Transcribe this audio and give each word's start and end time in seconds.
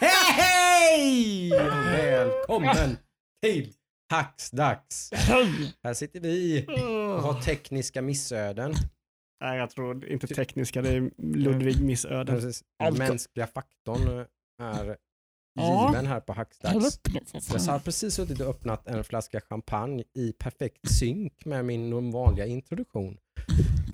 Hej! 0.00 1.50
Välkommen 1.92 2.96
till 3.42 3.72
Hacksdags. 4.10 5.10
Här 5.84 5.94
sitter 5.94 6.20
vi 6.20 6.66
och 6.68 7.22
har 7.22 7.40
tekniska 7.40 8.02
missöden. 8.02 8.74
Nej, 9.40 9.58
jag 9.58 9.70
tror 9.70 10.06
inte 10.08 10.26
tekniska, 10.26 10.82
det 10.82 10.88
är 10.88 11.10
Ludvig 11.18 11.82
missöden. 11.82 12.26
Precis. 12.36 12.62
Den 12.78 12.94
mänskliga 12.98 13.46
faktorn 13.46 14.26
är 14.62 14.96
given 15.60 16.06
här 16.06 16.20
på 16.20 16.32
Hacksdags. 16.32 17.00
Jag 17.66 17.72
har 17.72 17.78
precis 17.78 18.14
suttit 18.14 18.40
och 18.40 18.46
öppnat 18.48 18.86
en 18.88 19.04
flaska 19.04 19.40
champagne 19.40 20.04
i 20.14 20.32
perfekt 20.32 20.90
synk 20.90 21.44
med 21.44 21.64
min 21.64 22.10
vanliga 22.10 22.46
introduktion. 22.46 23.18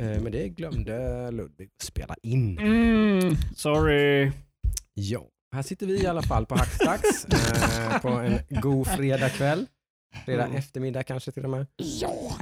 Eh, 0.00 0.20
Men 0.22 0.32
det 0.32 0.48
glömde 0.48 1.30
Ludvig 1.30 1.70
att 1.76 1.82
spela 1.86 2.14
in. 2.22 2.58
Mm. 2.58 3.36
Sorry. 3.56 4.32
Ja, 5.00 5.28
här 5.54 5.62
sitter 5.62 5.86
vi 5.86 6.02
i 6.02 6.06
alla 6.06 6.22
fall 6.22 6.46
på 6.46 6.54
Hacksdags 6.54 7.24
eh, 7.78 8.00
på 8.00 8.08
en 8.08 8.38
god 8.62 8.86
fredagkväll. 8.86 9.66
Fredag 10.24 10.44
Mm. 10.44 10.56
eftermiddag 10.56 11.02
kanske 11.02 11.32
till 11.32 11.44
och 11.44 11.50
med. 11.50 11.66
Ja. 11.76 12.32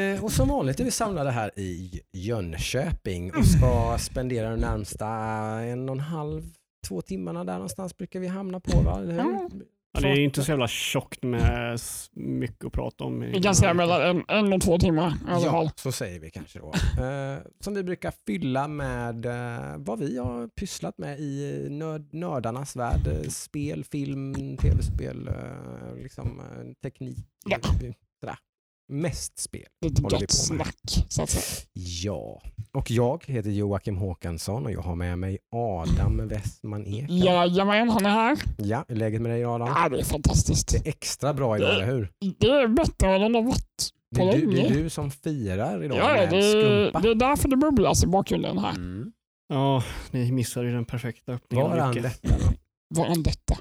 Eh, 0.00 0.24
och 0.24 0.32
som 0.32 0.48
vanligt 0.48 0.80
är 0.80 0.84
vi 0.84 0.90
samlade 0.90 1.30
här 1.30 1.58
i 1.58 2.00
Jönköping 2.12 3.34
och 3.34 3.46
ska 3.46 3.96
spendera 4.00 4.50
de 4.50 4.56
närmsta 4.60 5.08
en 5.62 5.88
och 5.88 5.94
en 5.94 6.00
halv, 6.00 6.42
två 6.88 7.02
timmarna 7.02 7.44
där 7.44 7.52
någonstans 7.54 7.96
brukar 7.96 8.20
vi 8.20 8.26
hamna 8.26 8.60
på 8.60 8.80
va? 8.80 8.98
Eller 8.98 9.12
hur? 9.12 9.20
Ja. 9.20 9.48
Ja, 9.94 10.00
det 10.00 10.08
är 10.08 10.20
inte 10.20 10.42
så 10.42 10.50
jävla 10.52 10.68
tjockt 10.68 11.22
med 11.22 11.78
mycket 12.12 12.64
att 12.64 12.72
prata 12.72 13.04
om. 13.04 13.20
Vi 13.20 13.42
kan 13.42 13.54
säga 13.54 13.74
mellan 13.74 14.02
en, 14.02 14.24
en 14.28 14.52
och 14.52 14.60
två 14.62 14.78
timmar 14.78 15.08
i 15.28 15.30
alla 15.30 15.50
fall. 15.50 15.64
Ja, 15.66 15.72
så 15.76 15.92
säger 15.92 16.20
vi 16.20 16.30
kanske 16.30 16.58
då. 16.58 16.72
Eh, 17.04 17.38
som 17.60 17.74
vi 17.74 17.82
brukar 17.82 18.12
fylla 18.26 18.68
med 18.68 19.26
eh, 19.26 19.76
vad 19.76 19.98
vi 19.98 20.18
har 20.18 20.48
pysslat 20.48 20.98
med 20.98 21.20
i 21.20 21.66
nörd, 21.70 22.14
nördarnas 22.14 22.76
värld. 22.76 23.06
Eh, 23.06 23.28
Spel, 23.28 23.84
film, 23.84 24.56
tv-spel, 24.56 25.28
eh, 25.28 26.02
liksom, 26.02 26.42
teknik. 26.82 27.18
Ja. 27.46 27.58
Sådär. 28.20 28.36
Mest 28.88 29.38
spel. 29.38 29.66
Lite 29.84 30.02
gött 30.20 30.30
snack 30.30 31.06
så 31.08 31.22
att 31.22 31.30
säga. 31.30 31.66
Ja, 32.02 32.42
och 32.72 32.90
jag 32.90 33.24
heter 33.26 33.50
Joakim 33.50 33.96
Håkansson 33.96 34.64
och 34.66 34.72
jag 34.72 34.80
har 34.82 34.94
med 34.96 35.18
mig 35.18 35.38
Adam 35.52 36.28
Westman 36.28 36.86
Ek. 36.86 37.10
Jajamän, 37.10 37.88
han 37.90 38.06
är 38.06 38.10
här. 38.10 38.36
Ja, 38.58 38.84
hur 38.88 38.94
är 38.96 38.98
läget 38.98 39.20
med 39.22 39.30
dig 39.30 39.44
Adam? 39.44 39.68
Ja, 39.68 39.88
det 39.88 39.98
är 40.00 40.04
fantastiskt. 40.04 40.68
Det 40.72 40.76
är 40.78 40.88
extra 40.88 41.34
bra 41.34 41.56
idag, 41.56 41.68
Det- 41.68 41.74
eller 41.74 41.86
hur? 41.86 42.12
Det 42.38 42.46
är 42.46 42.68
bättre 42.68 43.14
än 43.24 43.32
det 43.32 43.38
har 43.38 43.44
varit 43.46 43.90
Det 44.10 44.20
på 44.20 44.28
är, 44.28 44.32
du, 44.38 44.46
det 44.46 44.52
är 44.52 44.62
länge. 44.68 44.82
du 44.82 44.90
som 44.90 45.10
firar 45.10 45.84
idag 45.84 45.98
Ja, 45.98 46.12
med 46.12 46.30
det, 46.30 46.42
skumpa. 46.50 47.00
det 47.00 47.10
är 47.10 47.14
därför 47.14 47.48
det 47.48 47.56
bubblas 47.56 48.04
i 48.04 48.06
bakgrunden 48.06 48.58
här. 48.58 48.70
Mm. 48.74 49.12
Ja, 49.48 49.82
ni 50.10 50.32
missade 50.32 50.66
ju 50.66 50.72
den 50.72 50.84
perfekta 50.84 51.32
öppningen. 51.32 51.70
Var 51.70 51.76
är 51.78 51.94
detta? 52.02 52.28
Vad 52.88 53.10
är 53.18 53.22
detta? 53.22 53.56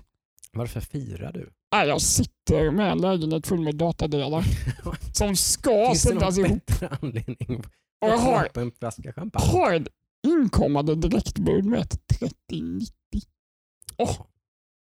Varför 0.52 0.82
firar 0.82 1.32
du? 1.32 1.50
Ja, 1.74 1.86
jag 1.86 2.02
sitter 2.02 2.72
med 2.72 2.92
en 2.92 2.98
lägenhet 3.02 3.48
full 3.48 3.60
med 3.62 3.76
datadelar 3.76 4.44
som 5.14 5.36
ska 5.36 5.90
det 5.90 5.96
sättas 5.96 6.38
ihop. 6.38 6.72
anledning 7.02 7.64
Och 8.02 8.10
jag 8.10 8.18
har, 8.18 8.50
en 8.54 8.72
flaska 8.72 9.14
champagne? 9.14 9.52
har 9.52 9.74
ett 9.74 9.88
inkommande 10.28 10.96
direktbud 10.96 11.66
med 11.66 11.80
ett 11.80 12.08
3090. 12.20 12.90
Åh, 13.98 14.22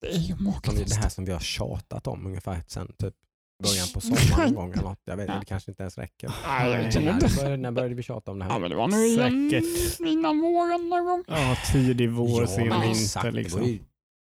det 0.00 0.08
är 0.08 0.12
ju 0.12 0.20
vi, 0.20 0.32
det 0.38 0.42
makalöst. 0.42 0.96
här 0.96 1.08
som 1.08 1.24
vi 1.24 1.32
har 1.32 1.40
tjatat 1.40 2.06
om 2.06 2.26
ungefär 2.26 2.62
sen 2.66 2.86
typ 2.98 3.14
början 3.62 3.86
på 3.94 4.00
sommaren 4.00 4.54
gång 4.54 4.72
eller 4.72 4.82
något. 4.82 5.00
Jag 5.04 5.16
vet, 5.16 5.28
Ja. 5.28 5.38
det 5.40 5.44
kanske 5.46 5.70
inte 5.70 5.82
ens 5.82 5.98
räcker. 5.98 6.30
Nej, 6.48 6.70
jag 6.70 6.78
vet 6.84 6.94
Nej, 6.94 7.08
inte. 7.14 7.26
När 7.28 7.36
började, 7.36 7.56
när 7.56 7.70
började 7.70 7.94
vi 7.94 8.02
tjata 8.02 8.30
om 8.30 8.38
det 8.38 8.44
Ja, 8.44 8.52
här? 8.52 8.58
men 8.60 8.70
det 8.70 8.76
var 8.76 8.88
nog 8.88 9.00
igen 9.00 9.50
Säkert. 9.50 10.00
innan 10.08 10.40
våren 10.40 10.88
någon 10.88 11.04
gång. 11.04 11.24
Ja, 11.28 11.56
tidig 11.72 12.10
vår, 12.10 12.46
sen 12.46 12.68
men 12.68 12.80
vinter 12.80 13.20
det 13.22 13.22
var 13.24 13.30
liksom. 13.32 13.64
ju 13.64 13.78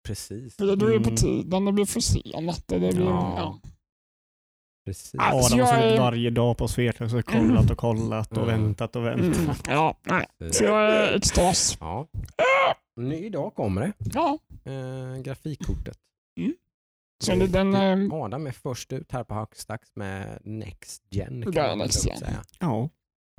Precis. 0.06 0.56
För 0.56 0.76
då 0.76 0.86
är 0.86 0.92
det 0.92 1.00
på 1.00 1.08
Mm. 1.10 1.16
tiden, 1.16 1.64
det 1.64 1.72
blir 1.72 1.84
försenat. 1.86 2.64
Det 2.66 2.78
blir, 2.78 3.00
Ja. 3.00 3.34
ja. 3.36 3.58
precis. 4.86 5.14
Adam 5.20 5.34
har 5.34 5.42
suttit 5.48 5.60
är- 5.62 5.98
varje 5.98 6.30
dag 6.30 6.56
på 6.56 6.68
Svetlös 6.68 7.14
och 7.14 7.24
kollat 7.24 7.70
och 7.70 7.78
kollat 7.78 8.32
och 8.32 8.42
Mm. 8.50 8.62
väntat 8.62 8.96
och 8.96 9.06
väntat. 9.06 9.38
Mm, 9.38 9.54
ja, 9.66 9.98
nej. 10.02 10.26
Så 10.52 10.64
jag 10.64 10.90
är 10.94 11.16
extas. 11.16 11.76
Ja. 11.80 12.06
Nu 12.96 13.14
idag 13.16 13.54
kommer 13.54 13.80
det. 13.80 13.92
Ja, 14.14 14.38
Eh, 14.64 15.22
grafikkortet. 15.22 15.96
så 17.24 17.34
det, 17.34 17.46
den, 17.46 17.74
eh, 17.74 18.12
Adam 18.14 18.46
är 18.46 18.52
först 18.52 18.92
ut 18.92 19.12
här 19.12 19.24
på 19.24 19.34
Hackstacks 19.34 19.88
med 19.94 20.38
Next 20.44 21.02
Gen. 21.10 21.52
kan 21.52 21.68
man 21.68 21.78
Next 21.78 22.06
Gen. 22.06 22.18
säga. 22.18 22.42
Ja. 22.58 22.88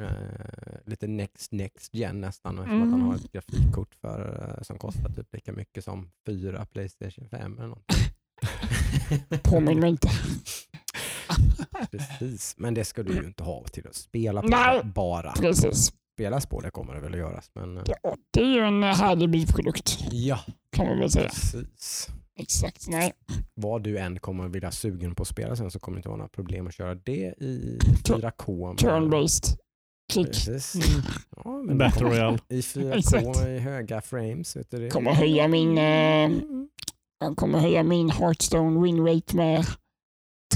Eh, 0.04 0.78
lite 0.86 1.08
Next 1.08 1.52
Next 1.52 1.94
Gen 1.94 2.22
nästan. 2.22 2.58
Eftersom 2.60 2.82
Mm. 2.82 2.94
att 2.94 3.00
han 3.00 3.02
har 3.10 3.16
ett 3.16 3.32
grafikkort 3.32 3.96
för, 4.02 4.50
eh, 4.58 4.64
som 4.64 4.78
kostar 4.78 5.10
typ 5.10 5.34
lika 5.34 5.52
mycket 5.52 5.84
som 5.84 6.12
fyra 6.26 6.66
Playstation 6.66 7.30
5 7.30 7.58
eller 7.58 7.68
något. 7.68 7.86
påminner 9.44 9.82
mig 9.82 9.90
inte. 9.90 10.10
Precis, 11.92 12.54
men 12.58 12.74
det 12.74 12.86
ska 12.86 13.04
du 13.04 13.14
ju 13.14 13.24
inte 13.24 13.44
ha 13.44 13.64
till 13.64 13.88
att 13.88 13.96
spela 13.96 14.42
på 14.42 14.48
Nej. 14.48 14.82
bara. 14.84 15.32
Precis. 15.32 15.92
Spelas 16.16 16.46
på 16.46 16.62
det 16.62 16.70
kommer 16.72 16.94
det 16.96 17.02
väl 17.02 17.14
att 17.14 17.20
göras. 17.20 17.52
Men, 17.56 17.78
eh, 17.78 17.84
Ja, 18.04 18.16
det 18.32 18.42
är 18.42 18.46
ju 18.54 18.60
en 18.60 18.84
härlig 18.84 19.30
biprodukt 19.30 20.00
ja, 20.12 20.40
kan 20.72 20.86
man 20.88 21.00
väl 21.00 21.12
säga. 21.12 21.30
precis. 21.30 22.08
Exakt. 22.36 22.88
Nej. 22.90 23.14
Vad 23.54 23.84
du 23.84 23.98
än 23.98 24.20
kommer 24.20 24.48
vilja 24.48 24.72
sugen 24.72 25.16
på 25.16 25.22
att 25.22 25.28
spela 25.28 25.56
sen 25.56 25.72
så 25.72 25.80
kommer 25.80 25.96
det 25.96 26.00
inte 26.00 26.10
vara 26.10 26.18
några 26.18 26.30
problem 26.30 26.68
att 26.68 26.74
köra 26.74 26.96
det 26.96 27.34
i 27.40 27.80
Tur- 28.04 28.16
4K. 28.22 28.68
med- 28.68 28.78
Turn-based. 28.78 29.58
Klick. 30.14 30.48
Mm. 30.48 31.02
Ja, 31.70 31.74
Battle 31.76 32.08
Royale. 32.08 32.38
I 32.50 32.62
4K 32.62 32.94
Exakt. 32.98 33.48
i 33.48 33.60
höga 33.60 34.02
frames. 34.02 34.56
Vet 34.56 34.72
du 34.72 34.78
det? 34.80 34.90
Kommer 34.90 35.14
höja 35.14 35.48
min, 35.48 35.78
eh, 35.78 35.84
Mm. 36.26 36.68
jag 37.20 37.38
kommer 37.38 37.60
höja 37.60 37.84
min 37.84 38.10
Hearthstone 38.10 38.82
win 38.84 39.06
rate 39.08 39.36
med 39.36 39.66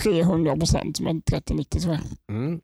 300 0.03 0.55
procent 0.57 0.99
med 0.99 1.25
3090 1.25 1.79
tror 1.79 1.93
jag. 1.93 2.35
Mm. 2.37 2.61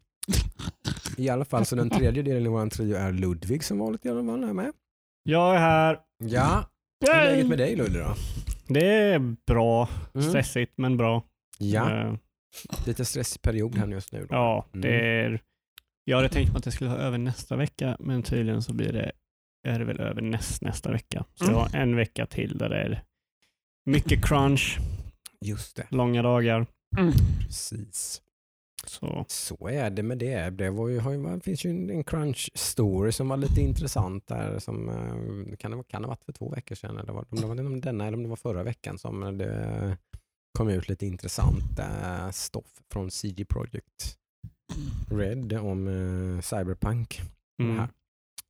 I 1.18 1.30
alla 1.30 1.46
fall, 1.46 1.66
så 1.66 1.76
den 1.76 1.90
tredje 1.90 2.24
delen 2.24 2.46
i 2.46 2.50
vår 2.50 2.70
trio 2.70 2.96
är 2.96 3.12
Ludvig 3.14 3.64
som 3.64 3.80
vanligt 3.80 4.06
i 4.06 4.10
alla 4.10 4.26
fall 4.26 4.44
är 4.44 4.54
med. 4.54 4.72
Jag 5.24 5.56
är 5.56 5.60
här. 5.60 6.00
Ja, 6.24 6.66
hur 7.02 7.10
är 7.10 7.26
läget 7.32 7.48
med 7.48 7.58
dig 7.58 7.76
Ludde 7.76 8.00
då? 8.00 8.16
Det 8.68 8.86
är 8.88 9.36
bra. 9.48 9.90
Mm. 10.16 10.30
Stressigt 10.30 10.74
men 10.76 10.98
bra. 10.98 11.24
Ja, 11.58 11.92
Eh, 11.92 12.14
lite 12.86 13.06
stressig 13.06 13.42
period 13.42 13.76
här 13.76 13.88
just 13.88 14.12
nu. 14.12 14.20
Då. 14.20 14.36
ja 14.36 14.66
Mm. 14.74 14.82
det 14.82 15.00
är... 15.22 15.42
Jag 16.03 16.18
hade 16.18 16.30
tänkt 16.30 16.50
mig 16.50 16.58
att 16.58 16.64
det 16.64 16.72
skulle 16.72 16.90
vara 16.90 17.00
över 17.02 17.18
nästa 17.18 17.56
vecka 17.56 17.97
men 18.00 18.24
tydligen 18.24 18.62
så 18.62 18.74
blir 18.74 18.94
det, 18.94 19.12
är 19.68 19.80
det 19.80 19.86
väl 19.86 20.00
över 20.00 20.22
näst, 20.22 20.62
nästa 20.62 20.91
vecka. 20.91 21.25
Så 21.36 21.44
Mm. 21.44 21.56
jag 21.56 21.62
har 21.66 21.75
en 21.80 21.96
vecka 21.96 22.25
till 22.25 22.58
där 22.58 22.69
det 22.69 22.75
är 22.81 23.03
mycket 23.86 24.25
crunch, 24.25 24.78
Just 25.46 25.75
det, 25.75 25.88
långa 25.90 26.22
dagar. 26.22 26.66
Mm. 26.97 27.14
precis. 27.40 28.22
Så 28.86 29.25
Så 29.28 29.68
är 29.68 29.90
det 29.90 30.03
med 30.03 30.18
det. 30.18 30.50
Det, 30.50 30.69
var 30.69 30.88
ju, 30.88 31.00
har 31.00 31.12
ju, 31.12 31.24
det 31.24 31.40
finns 31.40 31.66
ju 31.66 31.69
en, 31.69 31.90
en 31.90 32.03
crunch 32.03 32.52
story 32.53 33.12
som 33.12 33.30
var 33.30 33.38
lite 33.38 33.62
intressant 33.62 34.28
där. 34.28 34.59
Som, 34.59 34.90
eh, 34.90 35.56
kan, 35.56 35.72
det, 35.72 35.84
kan 35.84 36.02
det 36.02 36.08
ha 36.08 36.12
varit 36.12 36.24
för 36.25 36.31
två 36.31 36.50
veckor 36.50 36.75
sedan? 36.75 36.97
Eller 36.97 37.14
var, 37.14 37.25
om 37.30 37.38
det 37.41 37.47
var 37.47 37.59
om 37.66 37.81
denna 37.81 38.08
eller 38.08 38.18
om 38.18 38.24
det 38.24 38.30
var 38.30 38.35
förra 38.35 38.64
veckan 38.64 38.97
som 38.97 39.38
det 39.38 39.97
kom 40.58 40.70
ut 40.70 40.90
lite 40.90 41.06
intressant 41.06 41.80
eh, 41.80 42.30
stoff 42.31 42.81
från 42.91 43.12
CG 43.12 43.46
Projekt 43.46 44.18
Red 45.09 45.53
om 45.53 45.88
eh, 45.88 46.41
Cyberpunk. 46.41 47.22
Mm. 47.63 47.78
här. 47.78 47.89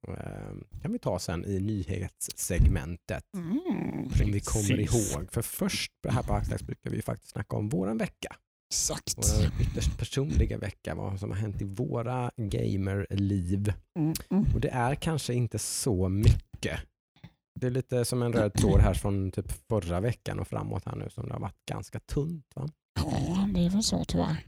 Eh, 0.08 0.82
kan 0.82 0.92
vi 0.92 1.00
ta 1.00 1.20
sen 1.20 1.46
i 1.46 1.60
nyhetssegmentet. 1.60 3.26
Mm. 3.34 4.10
Som 4.18 4.32
vi 4.32 4.40
kommer 4.40 4.78
Precis. 4.78 5.16
ihåg. 5.16 5.32
För 5.32 5.42
först 5.42 5.92
här 6.10 6.24
på 6.24 6.34
Axlax 6.34 6.64
brukar 6.64 6.90
vi 6.90 7.02
faktiskt 7.02 7.32
snacka 7.32 7.56
om 7.56 7.70
våran 7.70 7.98
vecka. 7.98 8.36
Exakt. 8.74 9.18
Vår 9.18 9.62
ytterst 9.62 9.98
personliga 9.98 10.58
vecka. 10.58 10.96
Vad 10.96 11.20
som 11.20 11.32
har 11.32 11.38
hänt 11.38 11.62
i 11.62 11.66
våra 11.66 12.32
gamerliv. 12.38 13.74
Mm. 14.00 14.14
Mm. 14.30 14.46
Och 14.54 14.60
det 14.60 14.70
är 14.70 14.96
kanske 14.96 15.34
inte 15.34 15.60
så 15.60 16.10
mycket. 16.10 16.80
Det 17.60 17.68
är 17.68 17.72
lite 17.72 18.06
som 18.06 18.22
en 18.24 18.34
röd 18.34 18.54
tråd 18.54 18.82
här 18.82 18.94
från 18.94 19.32
typ 19.32 19.52
förra 19.70 20.00
veckan 20.00 20.40
och 20.40 20.48
framåt 20.48 20.86
här 20.86 20.96
nu 20.96 21.10
som 21.10 21.28
det 21.28 21.34
har 21.34 21.40
varit 21.40 21.66
ganska 21.66 22.00
tunt. 22.00 22.52
Va? 22.56 22.70
Ja, 22.96 23.50
det 23.54 23.66
är 23.66 23.70
väl 23.70 23.84
så 23.84 24.06
tyvärr. 24.06 24.46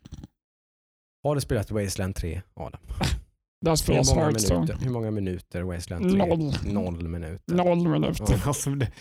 Har 1.26 1.36
du 1.36 1.42
spelat 1.42 1.72
Wasteland 1.72 2.16
3 2.16 2.42
Adam? 2.54 2.82
Spelas 3.78 4.12
Hur 4.12 4.16
många, 4.16 4.28
minuter, 4.28 4.78
hur 4.82 4.90
många 4.90 5.12
minuter 5.12 5.62
Wasteland 5.62 6.10
3? 6.10 6.26
Noll. 6.26 6.54
Noll 6.64 7.08
minuter. 7.08 7.56
Noll 7.56 7.88
minuter. 7.88 8.26
Ja. 8.30 8.38
Alltså, 8.46 8.70
det, 8.70 8.92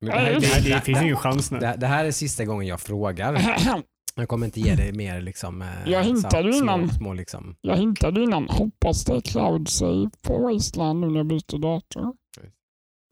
det, 0.00 0.10
här, 0.12 0.40
det, 0.40 0.68
det 0.74 0.80
finns 0.80 1.02
ingen 1.02 1.16
chans 1.16 1.50
nu. 1.50 1.58
det, 1.58 1.74
det 1.78 1.86
här 1.86 2.04
är 2.04 2.10
sista 2.10 2.44
gången 2.44 2.66
jag 2.66 2.80
frågar. 2.80 3.58
Jag 4.14 4.28
kommer 4.28 4.46
inte 4.46 4.60
ge 4.60 4.74
dig 4.74 4.92
mer 4.92 5.20
liksom, 5.20 5.62
eh, 5.62 5.68
Jag 5.86 6.04
hintade 6.04 6.52
så- 6.52 6.58
innan. 6.58 6.88
Små, 6.88 6.98
små 6.98 7.14
liksom. 7.14 7.56
Jag 7.60 7.76
hintade 7.76 8.22
innan, 8.22 8.48
hoppas 8.48 9.04
det 9.04 9.12
är 9.16 9.20
cloud 9.20 9.68
save 9.68 10.10
på 10.22 10.38
Wasteland 10.38 11.00
nu 11.00 11.06
när 11.10 11.16
jag 11.16 11.26
byter 11.26 11.58
dator. 11.58 12.14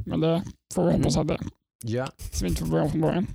Men 0.07 0.21
det 0.21 0.43
får 0.75 0.87
vi 0.87 0.93
hoppas 0.93 1.17
att 1.17 1.29
det 1.29 1.35
är. 1.35 1.41
Ja, 1.85 2.09
Så 2.33 2.45
vi 2.45 2.51
inte 2.51 2.65
får 2.65 2.71
börja 2.71 2.89
från 2.89 3.01
början. 3.01 3.27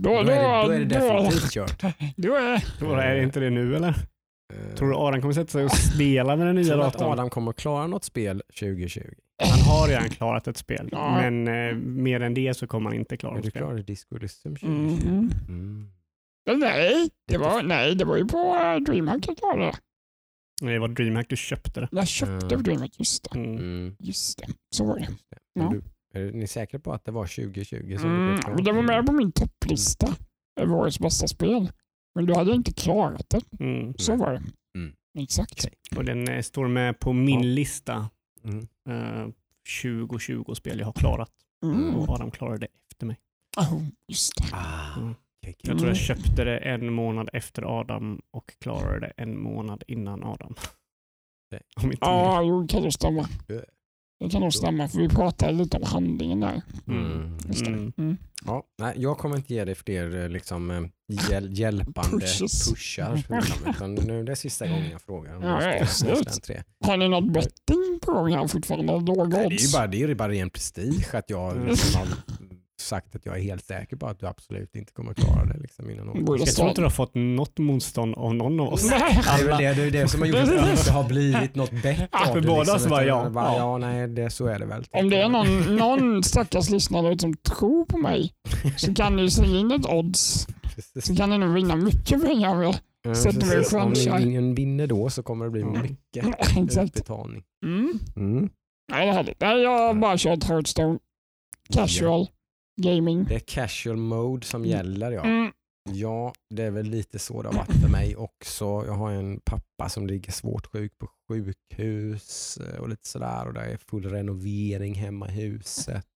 Då, 0.00 0.10
då, 0.10 0.22
då, 0.22 0.30
är 0.30 0.34
det, 0.34 0.66
då 0.66 0.72
är 0.72 0.78
det 0.78 0.84
definitivt 0.84 1.50
kört. 1.50 1.82
då 2.16 2.34
är 2.34 2.64
Då 2.80 2.94
är 2.94 3.14
det 3.14 3.22
inte 3.22 3.40
det 3.40 3.50
nu 3.50 3.76
eller? 3.76 3.94
Eh, 4.50 4.74
Tror 4.74 4.88
du 4.88 4.94
Adam 4.96 5.20
kommer 5.20 5.34
sätta 5.34 5.50
sig 5.52 5.64
och 5.64 5.72
spela 5.72 6.36
med 6.36 6.46
den 6.46 6.56
nya 6.56 6.64
tror 6.64 6.76
du 6.76 6.82
att 6.84 6.92
datorn? 6.92 7.12
Adam 7.12 7.30
kommer 7.30 7.52
klara 7.52 7.86
något 7.86 8.04
spel 8.04 8.42
2020? 8.60 9.00
Han 9.42 9.60
har 9.60 9.88
redan 9.88 10.08
klarat 10.10 10.48
ett 10.48 10.56
spel, 10.56 10.88
Ja. 10.92 11.14
men 11.30 11.48
eh, 11.48 11.74
mer 11.76 12.20
än 12.20 12.34
det 12.34 12.54
så 12.54 12.66
kommer 12.66 12.90
han 12.90 12.98
inte 12.98 13.16
klara 13.16 13.34
Är 13.34 13.38
ett 13.38 13.44
du 13.44 13.50
spel. 13.50 13.62
klar 13.62 13.78
i 13.78 13.82
Disco 13.82 14.16
Elysium 14.16 14.56
2020? 14.56 15.06
Mhm. 15.06 15.30
Mm. 15.48 15.90
Nej, 16.60 17.10
det 17.28 17.38
var, 17.38 17.62
nej, 17.62 17.94
det 17.94 18.04
var 18.04 18.16
ju 18.16 18.24
på 18.26 18.38
uh, 18.38 18.76
DreamHack 18.84 19.24
jag 19.28 19.36
klarade 19.38 19.64
det. 19.64 19.72
Det 20.72 20.78
var 20.78 20.88
DreamHack 20.88 21.26
du 21.28 21.36
köpte 21.36 21.80
det. 21.80 21.88
Jag 21.92 22.08
köpte 22.08 22.46
Ja. 22.54 22.56
DreamHack, 22.56 22.98
just 22.98 23.30
det. 23.32 23.38
Mm. 23.38 23.54
Mm. 23.58 23.96
Just 23.98 24.38
det, 24.38 24.46
så 24.76 24.84
var 24.84 24.98
det. 24.98 25.08
Ja. 25.54 25.72
Du, 25.72 25.82
är 26.20 26.32
ni 26.32 26.46
säkra 26.46 26.80
på 26.80 26.92
att 26.92 27.04
det 27.04 27.10
var 27.12 27.26
2020? 27.26 27.96
som 27.98 28.10
du 28.10 28.50
Mm, 28.50 28.64
det 28.64 28.72
var 28.72 28.82
med 28.82 29.06
på 29.06 29.12
min 29.12 29.32
topplista 29.32 30.14
över 30.60 30.74
årets 30.74 31.00
bästa 31.00 31.26
spel. 31.28 31.72
Men 32.14 32.26
då 32.26 32.34
hade 32.34 32.52
inte 32.52 32.72
klarat 32.72 33.26
det. 33.30 33.64
Mm. 33.64 33.94
Så 33.98 34.16
var 34.16 34.32
det. 34.32 34.42
Mm. 34.78 34.92
Exakt. 35.18 35.52
Okej. 35.66 35.74
Och 35.98 36.04
den 36.04 36.28
eh, 36.28 36.42
står 36.42 36.68
med 36.68 36.98
på 37.00 37.12
min 37.12 37.40
Ja. 37.40 37.46
lista. 37.46 38.10
Mm. 38.44 38.68
Eh, 38.88 39.28
2020 39.82 40.54
spel 40.54 40.78
jag 40.78 40.86
har 40.86 40.92
klarat. 40.92 41.30
Mm. 41.64 41.94
Och 41.94 42.08
Adam 42.08 42.30
klarade 42.30 42.58
det 42.58 42.68
efter 42.92 43.06
mig. 43.06 43.16
Oh, 43.58 43.82
just 44.08 44.32
det. 44.36 44.56
Ah, 44.56 44.96
Mm. 44.96 45.10
okej, 45.10 45.16
okej. 45.42 45.54
Jag 45.62 45.78
tror 45.78 45.88
jag 45.88 45.96
köpte 45.96 46.44
det 46.44 46.58
en 46.58 46.92
månad 46.92 47.30
efter 47.32 47.80
Adam 47.80 48.20
och 48.30 48.52
klarade 48.60 49.00
det 49.00 49.12
en 49.16 49.38
månad 49.40 49.82
innan 49.86 50.24
Adam. 50.24 50.54
Ja, 52.00 52.42
jo, 52.42 52.62
det 52.62 52.68
kan 52.68 52.82
nog 52.82 52.92
stämma. 52.92 53.28
Det 54.20 54.30
kan 54.30 54.40
nog 54.40 54.52
stämma, 54.52 54.88
för 54.88 54.98
vi 54.98 55.08
pratade 55.08 55.52
lite 55.52 55.76
om 55.76 55.82
handlingen 55.82 56.40
där. 56.40 56.62
Mm. 56.88 57.38
Just 57.48 57.64
det. 57.64 57.70
Mm. 57.70 57.92
Mm. 57.98 58.16
Ja, 58.46 58.62
nej, 58.78 58.94
jag 58.96 59.18
kommer 59.18 59.36
inte 59.36 59.54
ge 59.54 59.64
dig 59.64 59.74
fler 59.74 60.22
eh, 60.22 60.28
liksom, 60.28 60.70
eh, 60.70 60.82
hjäl 61.30 61.48
hjälpande 61.58 62.10
Pushes. 62.10 62.70
pushar. 62.70 63.22
Utan 63.70 63.94
nu, 63.94 64.24
det 64.24 64.32
är 64.32 64.36
sista 64.36 64.66
gången 64.68 64.90
jag 64.90 65.02
frågar. 65.02 65.32
Ja, 65.32 65.54
du 65.56 65.60
ska 65.60 65.76
ja, 65.78 65.86
slå 65.86 66.10
absolut. 66.10 66.28
den 66.28 66.40
tre. 66.40 66.62
Har 66.86 66.96
ni 66.96 67.08
något 67.08 67.32
betting 67.32 67.98
på 68.02 68.12
gång 68.12 68.32
här 68.32 68.46
fortfarande? 68.46 68.92
Låga 68.92 69.38
Nej, 69.38 69.48
det 69.48 69.54
är 69.54 69.66
ju 69.66 69.72
bara, 69.72 69.86
det 69.86 70.02
är 70.02 70.14
bara 70.14 70.28
ren 70.32 70.50
prestige 70.50 71.14
att 71.14 71.30
jag 71.30 71.52
Mm. 71.52 71.66
liksom 71.68 72.06
sagt 72.80 73.16
att 73.16 73.26
jag 73.26 73.36
är 73.38 73.42
helt 73.42 73.64
säker 73.64 73.96
på 73.96 74.06
att 74.06 74.20
du 74.20 74.26
absolut 74.26 74.76
inte 74.76 74.92
kommer 74.92 75.14
klara 75.14 75.44
det 75.44 75.58
liksom, 75.60 75.90
innan. 75.90 76.24
Borde 76.24 76.38
Jag 76.44 76.54
tror 76.54 76.68
inte 76.68 76.80
du 76.80 76.84
har 76.84 76.90
fått 76.90 77.14
något 77.14 77.58
motstånd 77.58 78.14
av 78.14 78.34
någon 78.34 78.60
av 78.60 78.72
oss. 78.72 78.90
Nej. 78.90 79.20
Det 79.24 79.30
är 79.30 79.44
väl 79.46 79.58
det, 79.58 79.74
det, 79.74 79.82
är 79.98 80.02
det 80.02 80.08
som 80.08 80.20
har 80.20 80.26
gjort 80.28 80.36
att 80.38 80.48
det 80.48 80.70
inte 80.70 80.92
har 80.92 81.08
blivit 81.08 81.54
något 81.54 81.82
bett 81.82 82.08
Ja, 82.12 82.28
av 82.28 82.32
för 82.32 82.40
det. 82.40 82.46
båda 82.48 82.72
liksom, 82.72 82.90
så 82.90 83.02
ja. 83.02 83.30
Bara, 83.30 83.56
Ja. 83.56 83.78
nej, 83.78 84.08
det, 84.08 84.30
så 84.30 84.46
är 84.46 84.58
det 84.58 84.66
väl. 84.66 84.84
Om 84.90 85.10
det 85.10 85.16
är 85.22 85.28
någon, 85.28 85.76
någon 85.76 86.22
stackars 86.22 86.70
lyssnare 86.70 87.18
som 87.18 87.34
tror 87.36 87.84
på 87.84 87.98
mig 87.98 88.32
så 88.76 88.94
kan 88.94 89.16
ni 89.16 89.30
slänga 89.30 89.58
in 89.58 89.70
ett 89.72 89.86
odds. 89.86 90.46
Så 91.02 91.16
kan 91.16 91.30
ni 91.30 91.38
nog 91.38 91.54
vinna 91.54 91.76
mycket 91.76 92.24
pengar 92.24 92.54
med. 92.56 92.78
Ja, 93.02 93.14
sätter 93.14 93.40
vi 93.46 93.50
precis. 93.50 93.72
Om 94.08 94.18
vin- 94.18 94.54
vinner 94.54 94.86
då 94.86 95.10
så 95.10 95.22
kommer 95.22 95.44
det 95.44 95.50
bli 95.50 95.62
Mm. 95.62 95.82
mycket 95.82 96.24
Exakt. 96.56 96.78
utbetalning. 96.96 97.42
Mm. 97.66 97.98
Mm. 98.16 98.50
Nej, 98.92 99.06
det 99.06 99.10
är 99.10 99.12
härligt. 99.12 99.40
Nej, 99.40 99.62
jag 99.62 99.78
har 99.78 99.94
bara 99.94 100.18
kört 100.18 100.44
Hearthstone. 100.44 100.98
Casual. 101.74 102.26
Gaming. 102.82 103.24
Det 103.24 103.34
är 103.34 103.38
casual 103.40 103.96
mode 103.96 104.46
som 104.46 104.60
Mm. 104.64 104.70
gäller 104.70 105.12
ja. 105.12 105.24
Mm. 105.24 105.52
Ja, 105.90 106.32
det 106.54 106.62
är 106.62 106.70
väl 106.70 106.86
lite 106.86 107.18
så 107.18 107.42
det 107.42 107.48
har 107.48 107.54
varit 107.56 107.80
för 107.82 107.88
mig 107.88 108.16
också. 108.16 108.64
Jag 108.64 108.92
har 108.92 109.10
en 109.12 109.40
pappa 109.44 109.88
som 109.88 110.06
ligger 110.06 110.32
svårt 110.32 110.66
sjuk 110.66 110.98
på 110.98 111.08
sjukhus 111.28 112.56
eh, 112.56 112.80
och 112.80 112.88
lite 112.88 113.08
sådär 113.08 113.46
och 113.46 113.54
det 113.54 113.60
är 113.60 113.76
full 113.76 114.04
renovering 114.10 114.94
hemma 114.94 115.28
i 115.28 115.32
huset. 115.32 116.06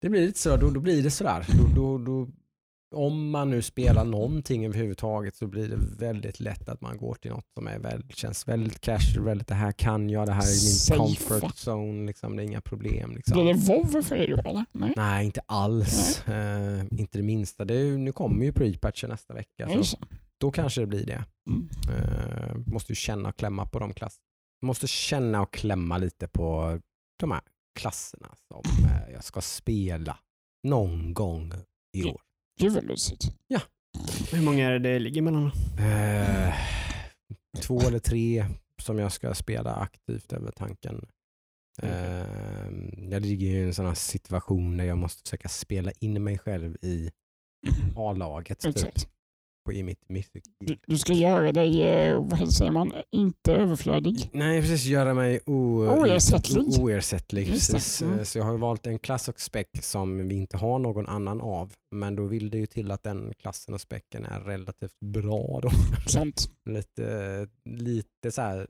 Det 0.00 0.08
blir 0.10 0.26
lite 0.26 0.38
så, 0.38 0.56
då, 0.56 0.70
då 0.70 0.80
blir 0.80 1.02
det 1.02 1.10
sådär. 1.10 1.46
Då, 1.58 1.74
då, 1.74 1.98
då, 1.98 2.28
om 2.92 3.30
man 3.30 3.50
nu 3.50 3.62
spelar 3.62 4.04
någonting 4.04 4.64
överhuvudtaget 4.66 5.36
så 5.36 5.46
blir 5.46 5.68
det 5.68 5.76
väldigt 6.06 6.40
lätt 6.40 6.68
att 6.68 6.80
man 6.80 6.96
går 6.96 7.14
till 7.14 7.30
något 7.30 7.46
som 7.54 7.66
är 7.66 7.78
väldigt, 7.78 8.16
känns 8.16 8.48
väldigt 8.48 8.80
casual, 8.80 9.24
väldigt 9.24 9.48
det 9.48 9.54
här 9.54 9.72
kan 9.72 10.10
jag, 10.10 10.26
det 10.26 10.32
här 10.32 10.42
är 10.42 10.46
min 10.46 10.54
Safe. 10.54 10.98
comfort 10.98 11.54
zone, 11.68 12.06
liksom, 12.06 12.36
det 12.36 12.42
är 12.42 12.44
inga 12.44 12.60
problem. 12.60 13.14
Liksom. 13.16 13.34
Blir 13.34 13.54
det 13.54 13.60
WoW 13.60 14.02
för 14.02 14.16
er 14.16 14.28
då 14.44 14.50
eller? 14.50 14.64
Nej. 14.72 14.92
Nej, 14.96 15.24
inte 15.26 15.40
alls. 15.46 16.28
Eh, 16.28 16.84
inte 16.90 17.18
det 17.18 17.22
minsta. 17.24 17.64
Det 17.64 17.74
är, 17.74 17.98
nu 17.98 18.12
kommer 18.12 18.44
ju 18.44 18.52
pre-patchen 18.52 19.08
nästa 19.08 19.34
vecka. 19.34 19.66
Nej, 19.66 19.76
Så 19.76 19.84
så. 19.84 19.96
då 20.40 20.50
kanske 20.50 20.80
det 20.80 20.86
blir 20.86 21.06
det. 21.06 21.24
Mm. 21.50 21.68
Eh, 21.90 22.56
måste 22.72 22.92
ju 22.92 22.96
känna 22.96 23.28
och 23.28 23.36
klämma 23.36 23.66
på 23.66 23.78
de 23.78 23.94
klass. 23.94 24.16
Måste 24.66 24.86
känna 24.86 25.42
och 25.42 25.52
klämma 25.52 25.98
lite 25.98 26.28
på 26.28 26.78
de 27.20 27.30
här 27.30 27.40
klasserna 27.80 28.28
som 28.48 28.62
eh, 28.84 29.12
jag 29.14 29.24
ska 29.24 29.40
spela 29.40 30.18
någon 30.68 31.14
gång 31.14 31.52
i 31.96 32.04
år. 32.04 32.20
Gud 32.62 32.72
vad 32.72 32.84
mysigt. 32.84 33.24
Hur 34.32 34.42
många 34.42 34.66
är 34.66 34.72
det 34.72 34.78
det 34.78 34.98
ligger 34.98 35.22
mellan? 35.22 35.46
Eh, 35.78 36.54
två 37.60 37.80
eller 37.80 37.98
tre 37.98 38.46
som 38.82 38.98
jag 38.98 39.12
ska 39.12 39.34
spela 39.34 39.74
aktivt 39.74 40.32
över 40.32 40.50
tanken. 40.50 41.06
Eh, 41.82 42.66
jag 43.10 43.22
ligger 43.22 43.46
i 43.46 43.62
en 43.62 43.74
sån 43.74 43.86
här 43.86 43.94
situation 43.94 44.76
där 44.76 44.84
jag 44.84 44.98
måste 44.98 45.22
försöka 45.22 45.48
spela 45.48 45.92
in 46.00 46.24
mig 46.24 46.38
själv 46.38 46.76
i 46.82 47.10
A-laget 47.96 48.60
typ. 48.60 48.76
På, 49.64 49.72
i 49.72 49.82
mitt 49.82 50.08
Mythic 50.08 50.44
Du, 50.86 50.98
ska 50.98 51.12
göra 51.12 51.52
dig, 51.52 51.82
eh, 51.82 52.24
vad 52.24 52.52
säger 52.52 52.70
man, 52.70 52.92
inte 53.10 53.52
överflödig. 53.52 54.30
Nej, 54.32 54.60
precis. 54.60 54.84
Göra 54.84 55.14
mig 55.14 55.40
o- 55.46 55.86
Oersättlig. 55.86 56.80
oersättlig 56.80 57.46
precis. 57.46 58.02
Mm. 58.02 58.24
Så 58.24 58.38
jag 58.38 58.44
har 58.44 58.58
valt 58.58 58.86
en 58.86 58.98
klass 58.98 59.28
och 59.28 59.40
spec 59.40 59.66
som 59.80 60.28
vi 60.28 60.34
inte 60.34 60.56
har 60.56 60.78
någon 60.78 61.06
annan 61.06 61.40
av. 61.40 61.72
Men 61.90 62.16
då 62.16 62.24
vill 62.26 62.50
det 62.50 62.58
ju 62.58 62.66
till 62.66 62.90
att 62.90 63.02
den 63.02 63.32
klassen 63.38 63.74
och 63.74 63.80
specken 63.80 64.24
är 64.24 64.40
relativt 64.40 65.00
bra. 65.00 65.60
Då. 65.62 65.70
Sant. 66.06 66.50
lite, 66.70 67.48
lite 67.64 68.32
så 68.32 68.40
här 68.42 68.68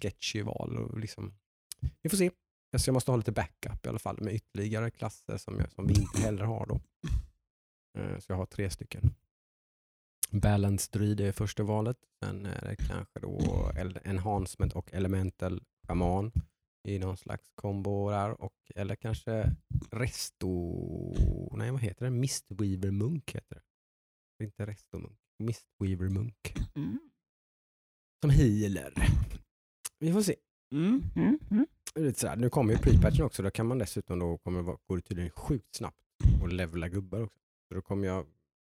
sketchy 0.00 0.42
val. 0.42 0.76
Och 0.78 0.98
liksom, 1.00 1.32
vi 2.02 2.10
får 2.10 2.16
se. 2.16 2.30
Så 2.78 2.88
jag 2.88 2.94
måste 2.94 3.10
ha 3.10 3.16
lite 3.16 3.32
backup 3.32 3.86
i 3.86 3.88
alla 3.88 3.98
fall 3.98 4.18
med 4.20 4.34
ytterligare 4.34 4.90
klasser 4.90 5.36
som, 5.36 5.58
jag, 5.58 5.72
som 5.72 5.86
vi 5.86 5.94
inte 5.94 6.18
heller 6.22 6.44
har. 6.44 6.66
då. 6.66 6.80
Eh, 7.98 8.18
Så 8.18 8.32
jag 8.32 8.36
har 8.36 8.46
tre 8.46 8.70
stycken. 8.70 9.14
Balanced 10.30 10.92
Druid 10.92 11.20
är 11.20 11.32
första 11.32 11.62
valet. 11.62 11.96
Sen 12.24 12.46
är 12.46 12.60
det 12.68 12.76
kanske 12.76 13.20
då 13.20 13.70
Enhancement 14.04 14.72
och 14.72 14.94
Elemental 14.94 15.62
Shaman 15.88 16.32
i 16.88 16.98
någon 16.98 17.16
slags 17.16 17.50
kombo 17.54 18.10
där. 18.10 18.40
Och, 18.42 18.54
eller 18.74 18.96
kanske 18.96 19.52
Resto... 19.90 20.48
Nej, 21.56 21.70
vad 21.70 21.80
heter 21.80 22.04
det? 22.04 22.10
Mistweaver 22.10 22.90
Munk 22.90 23.34
heter 23.34 23.54
det. 24.38 24.44
Inte 24.44 24.66
Resto 24.66 24.98
Munk. 24.98 25.18
Mistweaver 25.38 26.08
Munk 26.08 26.54
Mm. 26.74 26.98
som 28.20 28.30
healer. 28.30 28.92
Vi 29.98 30.12
får 30.12 30.22
se. 30.22 30.36
Mm. 30.72 31.02
Mm. 31.16 31.38
Mm. 31.50 31.66
Lite 31.94 32.20
sådär. 32.20 32.36
Nu 32.36 32.50
kommer 32.50 32.72
ju 32.72 32.78
pre-patchen 32.78 33.22
också. 33.24 33.42
Då 33.42 33.50
kan 33.50 33.66
man 33.66 33.78
dessutom 33.78 34.18
då 34.18 34.38
kommer 34.38 34.62
går 34.62 34.96
det 34.96 35.02
tydligen 35.02 35.30
sjukt 35.30 35.74
snabbt 35.74 35.96
och 36.42 36.48
levla 36.48 36.88
gubbar 36.88 37.20
också. 37.22 37.40
Så 37.68 37.74
då 37.74 37.82
kommer 37.82 38.06
jag 38.06 38.26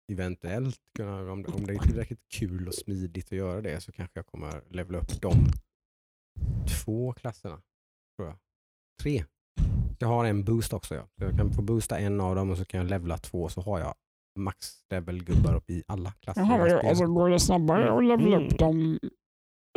eventuellt 0.08 0.80
kunna, 0.94 1.32
om 1.32 1.44
om 1.54 1.66
det 1.66 1.72
är 1.74 1.78
tillräckligt 1.78 2.28
kul 2.28 2.68
och 2.68 2.74
smidigt 2.74 3.26
att 3.26 3.32
göra 3.38 3.60
det 3.60 3.80
så 3.80 3.92
kanske 3.92 4.18
jag 4.18 4.26
kommer 4.26 4.62
levla 4.70 4.98
upp 4.98 5.20
de 5.20 5.32
två 6.84 7.12
klasserna. 7.12 7.60
Tror 8.16 8.28
jag. 8.28 8.36
Tre. 9.02 9.24
Jag 9.98 10.08
har 10.08 10.24
en 10.24 10.44
boost 10.44 10.72
också. 10.72 10.94
Ja. 10.94 11.08
Så 11.18 11.24
jag 11.24 11.36
kan 11.36 11.52
få 11.52 11.62
boosta 11.62 11.98
en 11.98 12.20
av 12.20 12.34
dem 12.36 12.50
och 12.50 12.58
så 12.58 12.64
kan 12.64 12.80
jag 12.80 12.90
levla 12.90 13.18
två 13.18 13.48
så 13.48 13.60
har 13.60 13.78
jag 13.78 13.94
max 14.38 14.84
level 14.90 15.24
gubbar 15.24 15.54
upp 15.54 15.70
i 15.70 15.82
alla 15.86 16.12
klasser. 16.12 16.40
Jaha, 16.40 16.80
alltså 16.88 17.06
går 17.06 17.28
det 17.30 17.40
snabbare 17.40 17.92
att 17.98 18.04
levela 18.04 18.36
Mm. 18.36 18.46
upp 18.48 18.58
dem 18.58 18.98